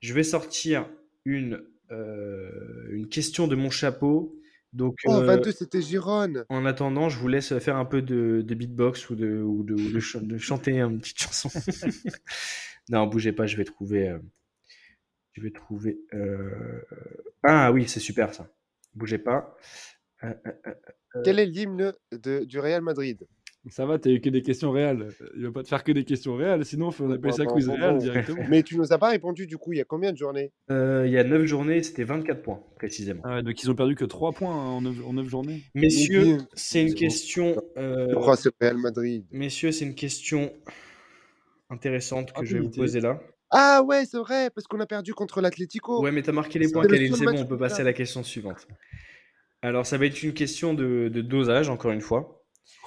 Je 0.00 0.14
vais 0.14 0.22
sortir 0.22 0.88
une, 1.24 1.62
euh, 1.90 2.88
une 2.90 3.08
question 3.08 3.46
de 3.48 3.54
mon 3.54 3.70
chapeau. 3.70 4.36
Donc, 4.72 4.96
Oh, 5.04 5.12
euh, 5.14 5.26
22, 5.26 5.52
c'était 5.52 5.82
Gironne. 5.82 6.44
en 6.48 6.64
attendant, 6.64 7.08
je 7.08 7.18
vous 7.18 7.28
laisse 7.28 7.58
faire 7.58 7.76
un 7.76 7.84
peu 7.84 8.00
de, 8.02 8.42
de 8.46 8.54
beatbox 8.54 9.10
ou 9.10 9.14
de, 9.14 9.38
ou 9.42 9.62
de, 9.64 9.74
ou 9.74 9.90
de 9.90 10.00
ch- 10.00 10.22
de 10.22 10.38
chanter 10.38 10.80
une 10.80 10.98
petite 11.00 11.18
chanson. 11.20 11.50
non, 12.88 13.06
bougez 13.06 13.32
pas, 13.32 13.46
je 13.46 13.56
vais 13.56 13.64
trouver. 13.64 14.08
euh, 14.08 14.18
je 15.32 15.42
vais 15.42 15.50
trouver. 15.50 15.98
euh, 16.14 16.80
Ah 17.42 17.72
oui, 17.72 17.88
c'est 17.88 18.00
super 18.00 18.34
ça. 18.34 18.48
Bougez 18.94 19.18
pas. 19.18 19.56
Euh, 20.24 20.32
euh, 20.46 20.74
euh, 21.16 21.22
Quel 21.24 21.38
est 21.38 21.46
l'hymne 21.46 21.92
du 22.12 22.58
Real 22.58 22.82
Madrid? 22.82 23.26
Ça 23.68 23.86
va, 23.86 23.96
t'as 23.96 24.10
eu 24.10 24.20
que 24.20 24.28
des 24.28 24.42
questions 24.42 24.72
réelles. 24.72 25.08
Il 25.36 25.44
va 25.44 25.52
pas 25.52 25.62
te 25.62 25.68
faire 25.68 25.84
que 25.84 25.92
des 25.92 26.04
questions 26.04 26.34
réelles, 26.34 26.64
sinon 26.64 26.90
on 26.98 27.10
appelle 27.12 27.30
Bon, 27.30 27.32
ça 27.32 27.44
bon, 27.44 27.52
quiz 27.52 27.66
bon, 27.66 27.74
réel 27.76 27.98
directement. 27.98 28.42
Mais 28.48 28.64
tu 28.64 28.76
nous 28.76 28.92
as 28.92 28.98
pas 28.98 29.10
répondu 29.10 29.46
du 29.46 29.56
coup, 29.56 29.72
il 29.72 29.78
y 29.78 29.80
a 29.80 29.84
combien 29.84 30.10
de 30.10 30.16
journées? 30.16 30.50
Euh, 30.70 31.04
Il 31.06 31.12
y 31.12 31.18
a 31.18 31.22
9 31.22 31.44
journées, 31.44 31.80
c'était 31.84 32.02
24 32.02 32.42
points 32.42 32.60
précisément. 32.76 33.22
Ah 33.24 33.36
ouais, 33.36 33.42
donc 33.44 33.62
ils 33.62 33.70
ont 33.70 33.76
perdu 33.76 33.94
que 33.94 34.04
3 34.04 34.32
points 34.32 34.52
hein, 34.52 34.82
en 35.04 35.12
9, 35.12 35.28
journées. 35.28 35.62
Messieurs, 35.76 36.38
c'est 36.54 36.82
une 36.82 36.94
question. 36.94 37.62
euh, 37.76 38.08
Je 38.10 38.14
crois 38.16 38.34
que 38.34 38.42
c'est 38.42 38.50
Real 38.60 38.78
Madrid. 38.78 39.24
Messieurs, 39.30 39.70
c'est 39.70 39.84
une 39.84 39.94
question 39.94 40.52
intéressante 41.70 42.32
que 42.32 42.44
je 42.44 42.56
vais 42.56 42.62
vous 42.62 42.70
poser 42.70 43.00
là. 43.00 43.20
Ah 43.50 43.82
ouais, 43.86 44.06
c'est 44.06 44.18
vrai, 44.18 44.50
parce 44.54 44.66
qu'on 44.66 44.80
a 44.80 44.86
perdu 44.86 45.14
contre 45.14 45.40
l'Atlético. 45.40 46.02
Ouais, 46.02 46.10
mais 46.10 46.22
t'as 46.22 46.32
marqué 46.32 46.58
les 46.58 46.70
points, 46.70 46.86
Khalil, 46.86 47.14
c'est 47.14 47.26
bon, 47.26 47.38
on 47.38 47.46
peut 47.46 47.58
passer 47.58 47.82
à 47.82 47.84
la 47.84 47.92
question 47.92 48.22
suivante. 48.22 48.66
Alors, 49.60 49.86
ça 49.86 49.98
va 49.98 50.06
être 50.06 50.20
une 50.22 50.32
question 50.32 50.74
de, 50.74 51.08
de 51.08 51.20
dosage, 51.20 51.68
encore 51.68 51.92
une 51.92 52.00
fois. 52.00 52.41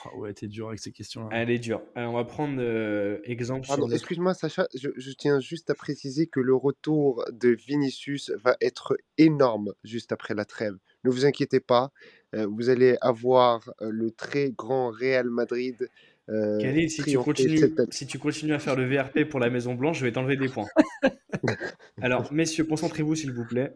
Ah 0.05 0.15
ouais, 0.17 0.33
t'es 0.33 0.47
dur 0.47 0.67
avec 0.67 0.79
ces 0.79 0.91
questions-là. 0.91 1.29
Elle 1.31 1.49
est 1.49 1.59
dure. 1.59 1.81
Alors, 1.95 2.13
on 2.13 2.15
va 2.17 2.25
prendre 2.25 2.57
euh, 2.59 3.19
exemple 3.23 3.67
Pardon, 3.67 3.83
sur 3.83 3.87
le- 3.89 3.95
excuse-moi 3.95 4.33
Sacha, 4.33 4.67
je, 4.75 4.89
je 4.95 5.11
tiens 5.11 5.39
juste 5.39 5.69
à 5.69 5.75
préciser 5.75 6.27
que 6.27 6.39
le 6.39 6.55
retour 6.55 7.23
de 7.31 7.49
Vinicius 7.49 8.31
va 8.43 8.55
être 8.61 8.97
énorme 9.17 9.73
juste 9.83 10.11
après 10.11 10.33
la 10.33 10.45
trêve. 10.45 10.75
Ne 11.03 11.09
vous 11.09 11.25
inquiétez 11.25 11.59
pas, 11.59 11.91
euh, 12.35 12.45
vous 12.47 12.69
allez 12.69 12.97
avoir 13.01 13.69
euh, 13.81 13.89
le 13.91 14.11
très 14.11 14.51
grand 14.51 14.89
Real 14.89 15.29
Madrid. 15.29 15.89
euh, 16.29 16.59
Khalil, 16.59 16.89
si 16.89 17.03
tu, 17.03 17.17
continues, 17.17 17.75
si 17.91 18.07
tu 18.07 18.19
continues 18.19 18.53
à 18.53 18.59
faire 18.59 18.75
le 18.75 18.85
VRP 18.87 19.25
pour 19.29 19.39
la 19.39 19.49
Maison 19.49 19.75
Blanche, 19.75 19.99
je 19.99 20.05
vais 20.05 20.11
t'enlever 20.11 20.37
des 20.37 20.49
points. 20.49 20.67
Alors, 22.01 22.31
messieurs, 22.33 22.65
concentrez-vous 22.65 23.15
s'il 23.15 23.31
vous 23.31 23.45
plaît. 23.45 23.73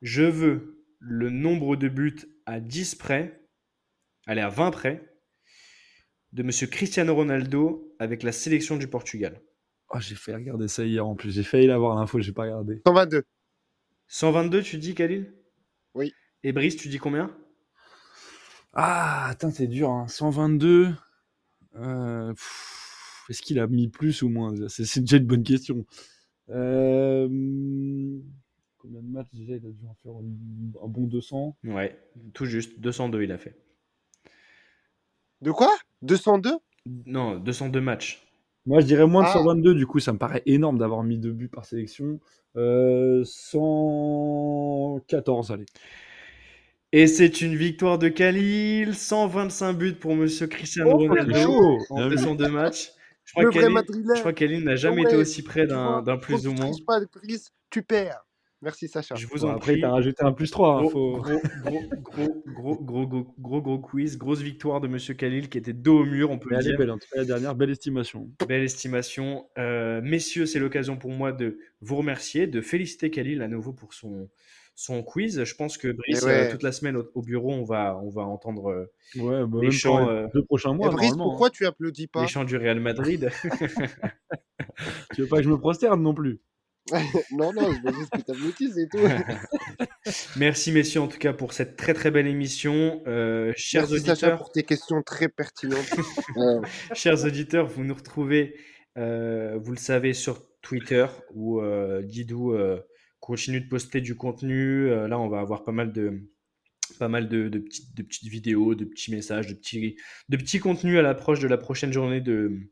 Je 0.00 0.22
veux 0.22 0.78
le 0.98 1.30
nombre 1.30 1.76
de 1.76 1.88
buts 1.88 2.22
à 2.46 2.60
10 2.60 2.94
près, 2.94 3.41
allez, 4.26 4.40
à 4.40 4.48
20 4.48 4.70
près, 4.70 5.12
de 6.32 6.42
Monsieur 6.42 6.66
Cristiano 6.66 7.14
Ronaldo 7.14 7.94
avec 7.98 8.22
la 8.22 8.32
sélection 8.32 8.76
du 8.76 8.88
Portugal. 8.88 9.40
Oh, 9.90 9.98
j'ai 10.00 10.14
failli 10.14 10.36
regarder 10.36 10.68
ça 10.68 10.84
hier 10.84 11.06
en 11.06 11.14
plus. 11.14 11.32
J'ai 11.32 11.42
failli 11.42 11.66
l'avoir 11.66 11.96
l'info, 11.96 12.18
j'ai 12.20 12.32
pas 12.32 12.42
regardé. 12.42 12.80
122. 12.86 13.24
122, 14.08 14.62
tu 14.62 14.78
dis, 14.78 14.94
Khalil? 14.94 15.32
Oui. 15.94 16.12
Et 16.42 16.52
Brice, 16.52 16.76
tu 16.76 16.88
dis 16.88 16.98
combien? 16.98 17.36
Ah, 18.72 19.28
attends, 19.28 19.50
c'est 19.50 19.66
dur. 19.66 19.90
Hein. 19.90 20.08
122. 20.08 20.94
Euh, 21.76 22.32
Est-ce 23.28 23.42
qu'il 23.42 23.58
a 23.58 23.66
mis 23.66 23.88
plus 23.88 24.22
ou 24.22 24.28
moins 24.28 24.54
C'est 24.68 25.00
déjà 25.00 25.18
une 25.18 25.26
bonne 25.26 25.42
question. 25.42 25.84
Euh, 26.48 27.28
Combien 28.78 29.00
de 29.00 29.08
matchs 29.08 29.28
déjà 29.32 29.56
Il 29.56 29.66
a 29.66 29.70
dû 29.70 29.86
en 29.86 29.94
faire 30.02 30.12
un 30.12 30.84
un 30.84 30.88
bon 30.88 31.06
200. 31.06 31.56
Ouais, 31.64 31.98
tout 32.32 32.46
juste. 32.46 32.80
202, 32.80 33.22
il 33.22 33.32
a 33.32 33.38
fait. 33.38 33.56
De 35.42 35.52
quoi? 35.52 35.70
202 36.02 36.50
Non, 37.06 37.36
202 37.38 37.80
matchs. 37.80 38.22
Moi, 38.64 38.80
je 38.80 38.86
dirais 38.86 39.06
moins 39.06 39.22
de 39.22 39.28
Ah. 39.28 39.32
122. 39.34 39.74
Du 39.74 39.86
coup, 39.86 39.98
ça 39.98 40.12
me 40.12 40.18
paraît 40.18 40.42
énorme 40.46 40.78
d'avoir 40.78 41.02
mis 41.02 41.18
deux 41.18 41.32
buts 41.32 41.48
par 41.48 41.64
sélection. 41.64 42.20
Euh, 42.56 43.22
114, 43.24 45.50
allez. 45.50 45.66
Et 46.92 47.06
c'est 47.06 47.40
une 47.40 47.56
victoire 47.56 47.98
de 47.98 48.08
Khalil. 48.08 48.94
125 48.94 49.72
buts 49.72 49.94
pour 49.94 50.14
Monsieur 50.14 50.46
Cristiano 50.46 50.90
Oh, 50.94 50.98
Ronaldo 50.98 51.78
en 51.90 51.96
Bien 51.96 52.08
vu. 52.08 52.16
202 52.16 52.48
matchs. 52.48 52.92
Je 53.24 53.32
crois 53.32 53.44
Le 53.44 53.48
que 53.50 53.54
vrai 53.54 53.62
Khalil, 53.62 53.74
Madrilène. 53.74 54.14
je 54.14 54.20
crois 54.20 54.32
que 54.32 54.38
Khalil 54.40 54.64
n'a 54.64 54.76
jamais 54.76 55.02
Ouais, 55.02 55.08
été 55.08 55.16
aussi 55.16 55.42
près 55.42 55.66
d'un 55.66 56.02
plus 56.20 56.46
ou 56.46 56.52
moins. 56.52 56.70
triches 56.70 56.84
pas, 56.84 57.00
Brice, 57.14 57.52
tu 57.70 57.82
perds. 57.82 58.24
Merci 58.62 58.86
Sacha. 58.88 59.16
Je 59.16 59.26
vous 59.26 59.38
Bon, 59.40 59.48
en 59.48 59.56
après, 59.56 59.72
prie. 59.72 59.80
t'as 59.80 59.90
rajouté 59.90 60.22
un 60.22 60.32
plus 60.32 60.50
3. 60.50 60.80
Gros, 60.82 60.90
faut... 60.90 61.16
gros, 61.18 61.40
gros, 61.64 61.80
gros, 62.04 62.32
gros, 62.46 62.76
gros, 62.76 63.06
gros, 63.06 63.34
gros, 63.40 63.60
gros 63.62 63.78
quiz, 63.80 64.16
grosse 64.16 64.40
victoire 64.40 64.80
de 64.80 64.86
Monsieur 64.88 65.14
Khalil 65.14 65.48
qui 65.48 65.58
était 65.58 65.72
dos 65.72 66.00
au 66.02 66.04
mur, 66.04 66.30
on 66.30 66.38
peut 66.38 66.56
dire. 66.58 66.78
belle, 66.78 66.90
en 66.92 66.98
tout 66.98 67.08
cas, 67.12 67.18
la 67.18 67.24
dernière, 67.24 67.54
belle 67.56 67.70
estimation. 67.70 68.30
Belle 68.48 68.62
estimation. 68.62 69.46
Euh, 69.58 70.00
messieurs, 70.02 70.46
c'est 70.46 70.60
l'occasion 70.60 70.96
pour 70.96 71.10
moi 71.10 71.32
de 71.32 71.58
vous 71.80 71.96
remercier, 71.96 72.46
de 72.46 72.60
féliciter 72.60 73.10
Khalil 73.10 73.42
à 73.42 73.48
nouveau 73.48 73.72
pour 73.72 73.94
son, 73.94 74.28
son 74.76 75.02
quiz. 75.02 75.42
Je 75.42 75.54
pense 75.56 75.76
que 75.76 75.88
Brice, 75.88 76.22
ouais. 76.22 76.46
euh, 76.46 76.50
toute 76.52 76.62
la 76.62 76.70
semaine 76.72 76.96
au, 76.96 77.04
au 77.14 77.22
bureau, 77.22 77.50
on 77.52 77.64
va, 77.64 77.98
on 78.00 78.10
va 78.10 78.22
entendre 78.22 78.70
euh, 78.70 78.86
Ouais, 79.16 79.44
bah, 79.44 79.58
Les 79.60 79.68
même 79.68 79.70
chants, 79.72 79.98
pour 80.04 80.10
les 80.12 80.16
euh, 80.18 80.28
deux 80.34 80.44
prochains 80.44 80.72
Et 80.72 80.76
mois. 80.76 80.90
Brice, 80.90 81.14
pourquoi 81.16 81.50
tu 81.50 81.66
applaudis 81.66 82.06
pas 82.06 82.22
les 82.22 82.28
chants 82.28 82.44
du 82.44 82.56
Real 82.56 82.78
Madrid. 82.78 83.28
hein. 83.50 83.88
Tu 85.14 85.22
veux 85.22 85.28
pas 85.28 85.38
que 85.38 85.42
je 85.42 85.50
me 85.50 85.58
prosterne 85.58 86.00
non 86.02 86.14
plus 86.14 86.40
Non, 87.32 87.52
non, 87.52 87.72
je 87.72 87.80
veux 87.82 87.94
juste 87.94 88.10
que 88.10 88.54
tu 88.54 88.80
et 88.80 88.88
tout. 88.88 89.86
Merci 90.36 90.72
messieurs 90.72 91.00
en 91.00 91.08
tout 91.08 91.18
cas 91.18 91.32
pour 91.32 91.52
cette 91.52 91.76
très 91.76 91.94
très 91.94 92.10
belle 92.10 92.26
émission. 92.26 93.02
Euh, 93.06 93.52
chers 93.56 93.82
Merci 93.82 94.04
Sacha 94.04 94.12
auditeurs, 94.12 94.38
pour 94.38 94.52
tes 94.52 94.62
questions 94.62 95.02
très 95.02 95.28
pertinentes. 95.28 95.78
Euh, 96.36 96.62
chers 96.94 97.24
auditeurs, 97.24 97.66
vous 97.66 97.84
nous 97.84 97.94
retrouvez, 97.94 98.56
euh, 98.96 99.58
vous 99.62 99.72
le 99.72 99.78
savez, 99.78 100.14
sur 100.14 100.42
Twitter 100.62 101.06
où 101.34 101.60
Didou 102.02 102.56
continue 103.20 103.60
de 103.60 103.68
poster 103.68 104.00
du 104.00 104.16
contenu. 104.16 104.88
Là, 104.88 105.18
on 105.18 105.28
va 105.28 105.40
avoir 105.40 105.64
pas 105.64 105.72
mal 105.72 105.92
de 105.92 106.30
pas 106.98 107.08
mal 107.08 107.28
de, 107.28 107.48
de 107.48 107.58
petites, 107.58 107.94
de 107.96 108.02
petites 108.02 108.28
vidéos, 108.28 108.74
de 108.74 108.84
petits 108.84 109.10
messages, 109.10 109.46
de 109.46 109.54
petits, 109.54 109.96
de 110.28 110.36
petits 110.36 110.58
contenus 110.58 110.98
à 110.98 111.02
l'approche 111.02 111.40
de 111.40 111.48
la 111.48 111.58
prochaine 111.58 111.92
journée 111.92 112.20
de, 112.20 112.70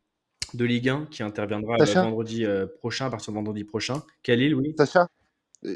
de 0.54 0.64
Ligue 0.64 0.88
1 0.88 1.06
qui 1.10 1.22
interviendra 1.22 1.78
Sacha 1.78 2.02
vendredi 2.02 2.44
euh, 2.44 2.66
prochain, 2.66 3.06
à 3.06 3.10
partir 3.10 3.32
de 3.32 3.36
vendredi 3.36 3.64
prochain. 3.64 4.02
Khalil, 4.22 4.54
oui. 4.54 4.74
Sacha, 4.76 5.08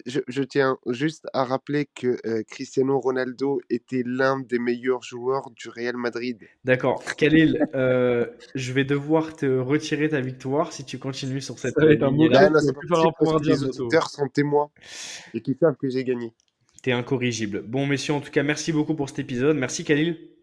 je, 0.07 0.21
je 0.27 0.43
tiens 0.43 0.79
juste 0.87 1.27
à 1.33 1.45
rappeler 1.45 1.87
que 1.95 2.17
euh, 2.27 2.43
Cristiano 2.49 2.99
Ronaldo 2.99 3.61
était 3.69 4.03
l'un 4.05 4.41
des 4.41 4.59
meilleurs 4.59 5.03
joueurs 5.03 5.51
du 5.51 5.69
Real 5.69 5.97
Madrid. 5.97 6.39
D'accord. 6.65 7.03
Khalil, 7.17 7.67
euh, 7.75 8.27
je 8.55 8.73
vais 8.73 8.85
devoir 8.85 9.35
te 9.35 9.47
retirer 9.47 10.09
ta 10.09 10.21
victoire 10.21 10.73
si 10.73 10.85
tu 10.85 10.99
continues 10.99 11.43
sur 11.43 11.59
cette 11.59 11.79
un 11.79 11.85
Là, 11.85 12.51
là, 12.51 12.61
c'est 12.61 12.73
plus 12.73 12.89
parce 12.89 13.03
que 13.03 13.43
dire 13.43 13.53
les 13.55 13.65
auditeurs 13.65 14.09
sont 14.09 14.29
témoins 14.29 14.71
et 15.35 15.41
qui 15.41 15.55
savent 15.55 15.77
que 15.77 15.89
j'ai 15.89 16.05
gagné. 16.05 16.33
T'es 16.83 16.93
incorrigible. 16.93 17.63
Bon, 17.63 17.87
messieurs, 17.87 18.15
en 18.15 18.21
tout 18.21 18.31
cas, 18.31 18.43
merci 18.43 18.73
beaucoup 18.73 18.95
pour 18.95 19.09
cet 19.09 19.19
épisode. 19.19 19.57
Merci, 19.57 19.85
Khalil. 19.85 20.34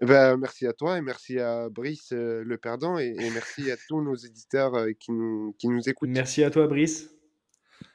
Ben, 0.00 0.36
merci 0.38 0.66
à 0.66 0.72
toi 0.72 0.96
et 0.98 1.02
merci 1.02 1.38
à 1.38 1.68
Brice 1.68 2.12
euh, 2.12 2.42
le 2.44 2.56
perdant 2.56 2.98
et, 2.98 3.14
et 3.18 3.30
merci 3.30 3.70
à 3.70 3.76
tous 3.88 4.00
nos 4.02 4.14
éditeurs 4.14 4.74
euh, 4.74 4.90
qui, 4.98 5.12
nous, 5.12 5.54
qui 5.58 5.68
nous 5.68 5.88
écoutent. 5.88 6.08
Merci 6.10 6.42
à 6.42 6.50
toi, 6.50 6.66
Brice. 6.66 7.10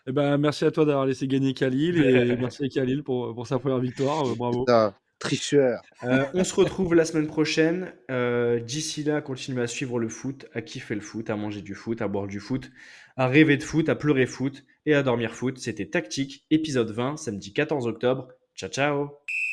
Eh 0.08 0.12
ben, 0.12 0.38
merci 0.38 0.66
à 0.66 0.72
toi 0.72 0.86
d'avoir 0.86 1.06
laissé 1.08 1.28
gagner 1.28 1.54
Khalil 1.54 2.04
et 2.04 2.36
merci 2.40 2.66
à 2.66 2.70
Khalil 2.70 3.04
pour, 3.04 3.34
pour 3.34 3.48
sa 3.48 3.58
première 3.58 3.80
victoire. 3.80 4.28
euh, 4.28 4.36
bravo. 4.36 4.66
Putain, 4.66 4.94
tricheur. 5.18 5.82
Euh, 6.04 6.26
on 6.36 6.44
se 6.44 6.54
retrouve 6.54 6.94
la 6.94 7.06
semaine 7.06 7.26
prochaine. 7.28 7.92
Euh, 8.12 8.60
D'ici 8.60 9.04
là, 9.04 9.22
continuez 9.22 9.64
à 9.64 9.68
suivre 9.68 9.98
le 9.98 10.10
foot, 10.10 10.46
à 10.54 10.62
kiffer 10.62 10.94
le 10.94 11.02
foot, 11.02 11.30
à 11.32 11.36
manger 11.36 11.62
du 11.62 11.74
foot, 11.74 12.02
à 12.04 12.08
boire 12.08 12.28
du 12.28 12.40
foot, 12.40 12.70
à 13.18 13.28
rêver 13.28 13.58
de 13.58 13.64
foot, 13.64 13.90
à 13.90 13.96
pleurer 13.96 14.28
foot 14.28 14.64
et 14.86 14.94
à 14.94 15.02
dormir 15.02 15.34
foot. 15.34 15.58
C'était 15.58 15.88
Tactique, 15.88 16.46
épisode 16.52 16.92
20, 16.92 17.18
samedi 17.18 17.52
14 17.54 17.88
octobre. 17.88 18.28
Ciao, 18.56 18.70
ciao 18.70 19.45